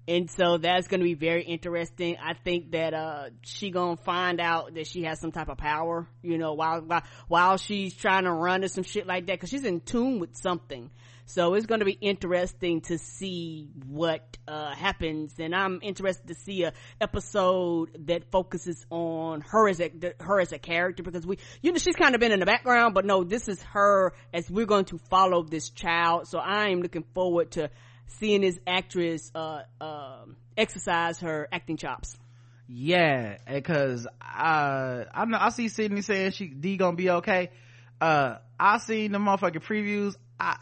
[0.06, 2.18] And so that's gonna be very interesting.
[2.22, 6.10] I think that, uh, she gonna find out that she has some type of power,
[6.22, 9.50] you know, while, while, while she's trying to run or some shit like that, cause
[9.50, 10.92] she's in tune with something.
[11.30, 16.36] So it's going to be interesting to see what uh, happens, and I'm interested to
[16.36, 19.92] see a episode that focuses on her as a
[20.22, 22.94] her as a character because we, you know, she's kind of been in the background,
[22.94, 26.30] but no, this is her as we're going to follow this child.
[26.30, 27.70] So I am looking forward to
[28.08, 30.24] seeing this actress uh, uh,
[30.56, 32.18] exercise her acting chops.
[32.70, 37.50] Yeah, because uh, I know I see Sydney saying she D gonna be okay.
[38.00, 40.16] Uh, I seen the motherfucking previews.
[40.40, 40.56] I,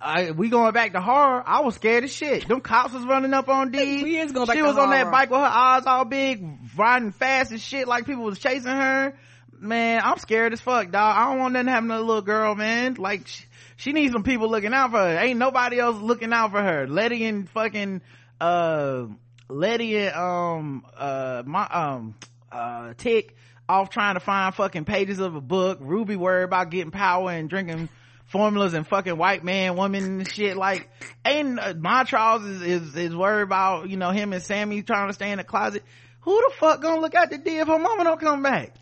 [0.00, 1.42] I, we going back to horror.
[1.44, 2.46] I was scared as shit.
[2.46, 4.02] Them cops was running up on D.
[4.02, 6.44] We is going back she was on that bike with her eyes all big,
[6.76, 9.14] riding fast as shit like people was chasing her.
[9.60, 11.16] Man, I'm scared as fuck, dog.
[11.16, 12.94] I don't want nothing happen to the little girl, man.
[12.94, 13.44] Like, she,
[13.76, 15.18] she needs some people looking out for her.
[15.18, 16.86] Ain't nobody else looking out for her.
[16.86, 18.00] Leti and fucking,
[18.40, 19.06] uh,
[19.48, 22.14] Leti and, um, uh, my, um,
[22.52, 23.34] uh, Tic
[23.68, 25.78] off trying to find fucking pages of a book.
[25.80, 27.88] Ruby worried about getting power and drinking
[28.26, 30.56] formulas and fucking white man, woman and shit.
[30.56, 30.88] Like,
[31.24, 35.08] ain't uh, my Charles is, is, is worried about, you know, him and Sammy trying
[35.08, 35.82] to stay in the closet.
[36.20, 38.74] Who the fuck gonna look at the D if her mama don't come back?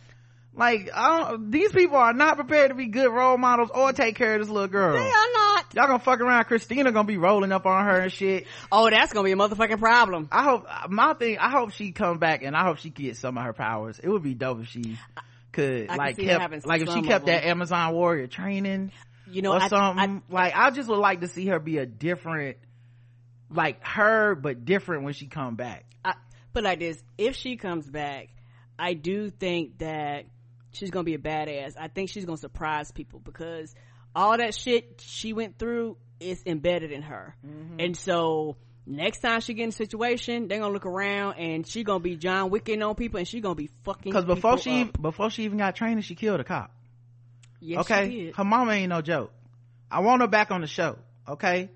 [0.56, 4.16] Like, I don't, these people are not prepared to be good role models or take
[4.16, 4.94] care of this little girl.
[4.94, 5.74] They are not.
[5.74, 6.44] Y'all gonna fuck around.
[6.44, 8.46] Christina gonna be rolling up on her and shit.
[8.72, 10.28] Oh, that's gonna be a motherfucking problem.
[10.32, 13.36] I hope, my thing, I hope she come back and I hope she gets some
[13.36, 14.00] of her powers.
[14.02, 14.98] It would be dope if she
[15.52, 17.44] could, I like, see that having kept, like if she kept that.
[17.44, 18.92] Amazon warrior training
[19.30, 20.22] You know, or I, something.
[20.30, 22.56] I, like, I just would like to see her be a different,
[23.50, 25.84] like her, but different when she come back.
[26.02, 26.14] I
[26.54, 28.28] put like this: if she comes back,
[28.78, 30.24] I do think that
[30.76, 31.74] she's gonna be a badass.
[31.78, 33.74] I think she's gonna surprise people because
[34.14, 37.80] all that shit she went through is embedded in her, Mm-hmm.
[37.80, 38.56] and so
[38.86, 42.16] next time she get in a situation, they're gonna look around and she gonna be
[42.16, 44.12] John Wicking on people, and she gonna be fucking.
[44.12, 45.00] Cause before she, up.
[45.02, 46.70] before she even got training, she killed a cop.
[47.60, 48.36] yes, okay she did.
[48.36, 49.32] her mama ain't no joke
[49.90, 50.96] i want her back on the show
[51.28, 51.70] okay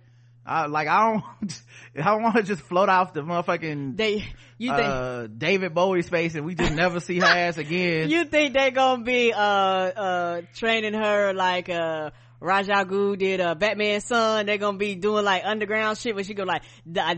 [0.51, 1.63] I, like i don't
[1.97, 4.25] i don't want to just float off the motherfucking they,
[4.59, 4.83] you think?
[4.89, 8.73] uh david bowie space and we just never see her ass again you think they
[8.73, 12.11] gonna be uh uh training her like uh
[12.43, 12.87] Raja
[13.19, 16.63] did uh Batman's son they're gonna be doing like underground shit where she go like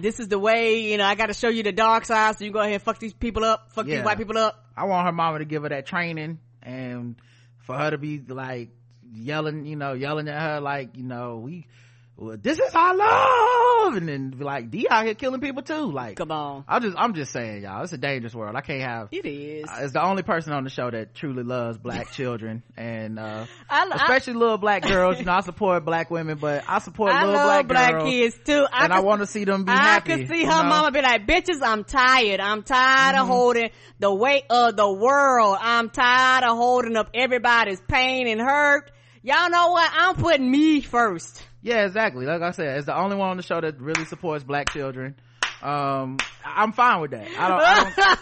[0.01, 2.51] this is the way you know I gotta show you the dark side so you
[2.51, 3.97] go ahead and fuck these people up fuck Yeah.
[3.99, 7.15] these white people up i want her mama to give her that training and
[7.61, 8.71] for her to be like
[9.15, 11.67] yelling you know yelling at her like you know we
[12.17, 15.91] well, this is our love and then be like d out here killing people too
[15.91, 18.83] like come on i just i'm just saying y'all it's a dangerous world i can't
[18.83, 22.63] have it is It's the only person on the show that truly loves black children
[22.77, 26.65] and uh I, I, especially little black girls you know i support black women but
[26.69, 29.45] i support I little black, black girls kids too I and i want to see
[29.45, 30.69] them be I happy I could see her know?
[30.69, 32.41] mama be like, bitches, I'm tired.
[32.41, 33.23] I'm tired Mm-hmm.
[33.23, 35.57] of holding the weight of the world.
[35.61, 38.91] I'm tired of holding up everybody's pain and hurt.
[39.23, 39.91] Y'all know what?
[39.95, 41.43] I'm putting me first.
[41.63, 42.27] Yeah exactly.
[42.27, 45.15] Like i said it's the only one on the show that really supports black children.
[45.63, 47.29] Um i'm fine with that.
[47.39, 48.15] I don't, I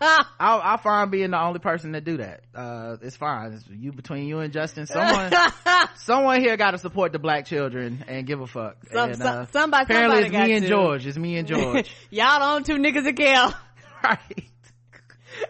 [0.00, 3.52] don't I'll, I'll fine being the only person to do that uh it's fine.
[3.54, 5.32] It's you between you and justin someone
[5.96, 8.76] someone here got to support the black children and give a fuck.
[8.92, 10.68] Some- and, some- uh, somebody- apparently somebody it's me and to.
[10.68, 11.06] george.
[11.06, 11.90] It's me and george.
[12.10, 13.52] Y'all the only two niggas that care.
[14.04, 14.44] right.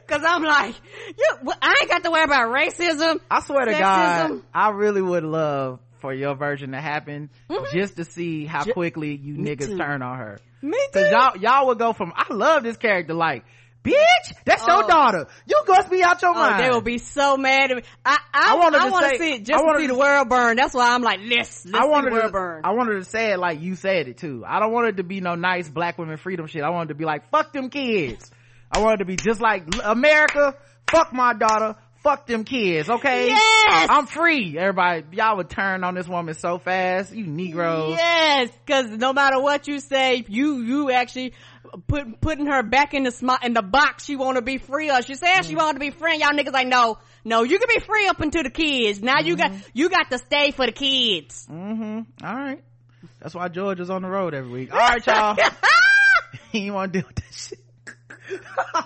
[0.06, 0.74] Cause I'm like,
[1.18, 3.20] you, I ain't got to worry about racism.
[3.31, 7.31] I swear to God, I really would love for your version to happen
[7.73, 9.73] just to see how quickly you niggas Mm-hmm.
[9.73, 9.78] too.
[9.78, 10.39] turn on her.
[10.60, 11.00] Me too.
[11.00, 13.42] Cause y'all, y'all would go from, I love this character like,
[13.83, 14.86] bitch, that's your Oh.
[14.86, 15.26] daughter.
[15.47, 16.62] You must be out your Oh, mind.
[16.62, 17.83] they will be so mad at me.
[18.05, 18.55] I, I, I
[18.91, 20.57] want to see just to see the world burn.
[20.58, 22.60] That's why I'm like, let's, let's I see the world to, burn.
[22.65, 24.44] I wanted to say it like you said it too.
[24.47, 26.62] I don't want it to be no nice black women freedom shit.
[26.62, 28.31] I wanted to be like, fuck them kids.
[28.70, 30.55] I wanted to be just like America,
[30.91, 33.28] fuck my daughter, fuck them kids, okay?
[33.28, 33.89] Yes!
[33.91, 34.57] I'm free.
[34.57, 37.97] Everybody, y'all would turn on this woman so fast, you Negroes.
[37.99, 41.33] Yes, cause no matter what you say, you, you actually,
[41.89, 44.91] put, putting her back in the sm- in the box she want to be free.
[44.91, 47.68] Or she said she want to be free y'all niggas like no no you can
[47.68, 49.02] be free up until the kids.
[49.02, 51.47] Now you got you got to stay for the kids.
[51.50, 52.24] Mm-hmm.
[52.24, 52.62] All right.
[53.20, 54.73] That's why george is on the road every week.
[54.73, 55.36] All right y'all.
[56.52, 57.58] He want to deal with that shit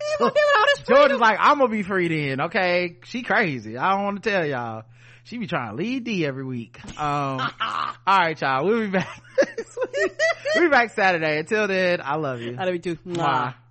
[0.00, 2.98] You gonna deal with all this George is like, I'm gonna be free then, okay?
[3.04, 3.76] She crazy.
[3.76, 4.84] I don't want to tell y'all.
[5.24, 6.80] She be trying to lead D every week.
[6.98, 7.40] Um,
[8.08, 9.22] alright y'all, we'll be back.
[10.56, 11.38] we'll be back Saturday.
[11.38, 12.56] Until then, I love you.
[12.58, 12.96] I love you too.
[13.06, 13.54] Mwah.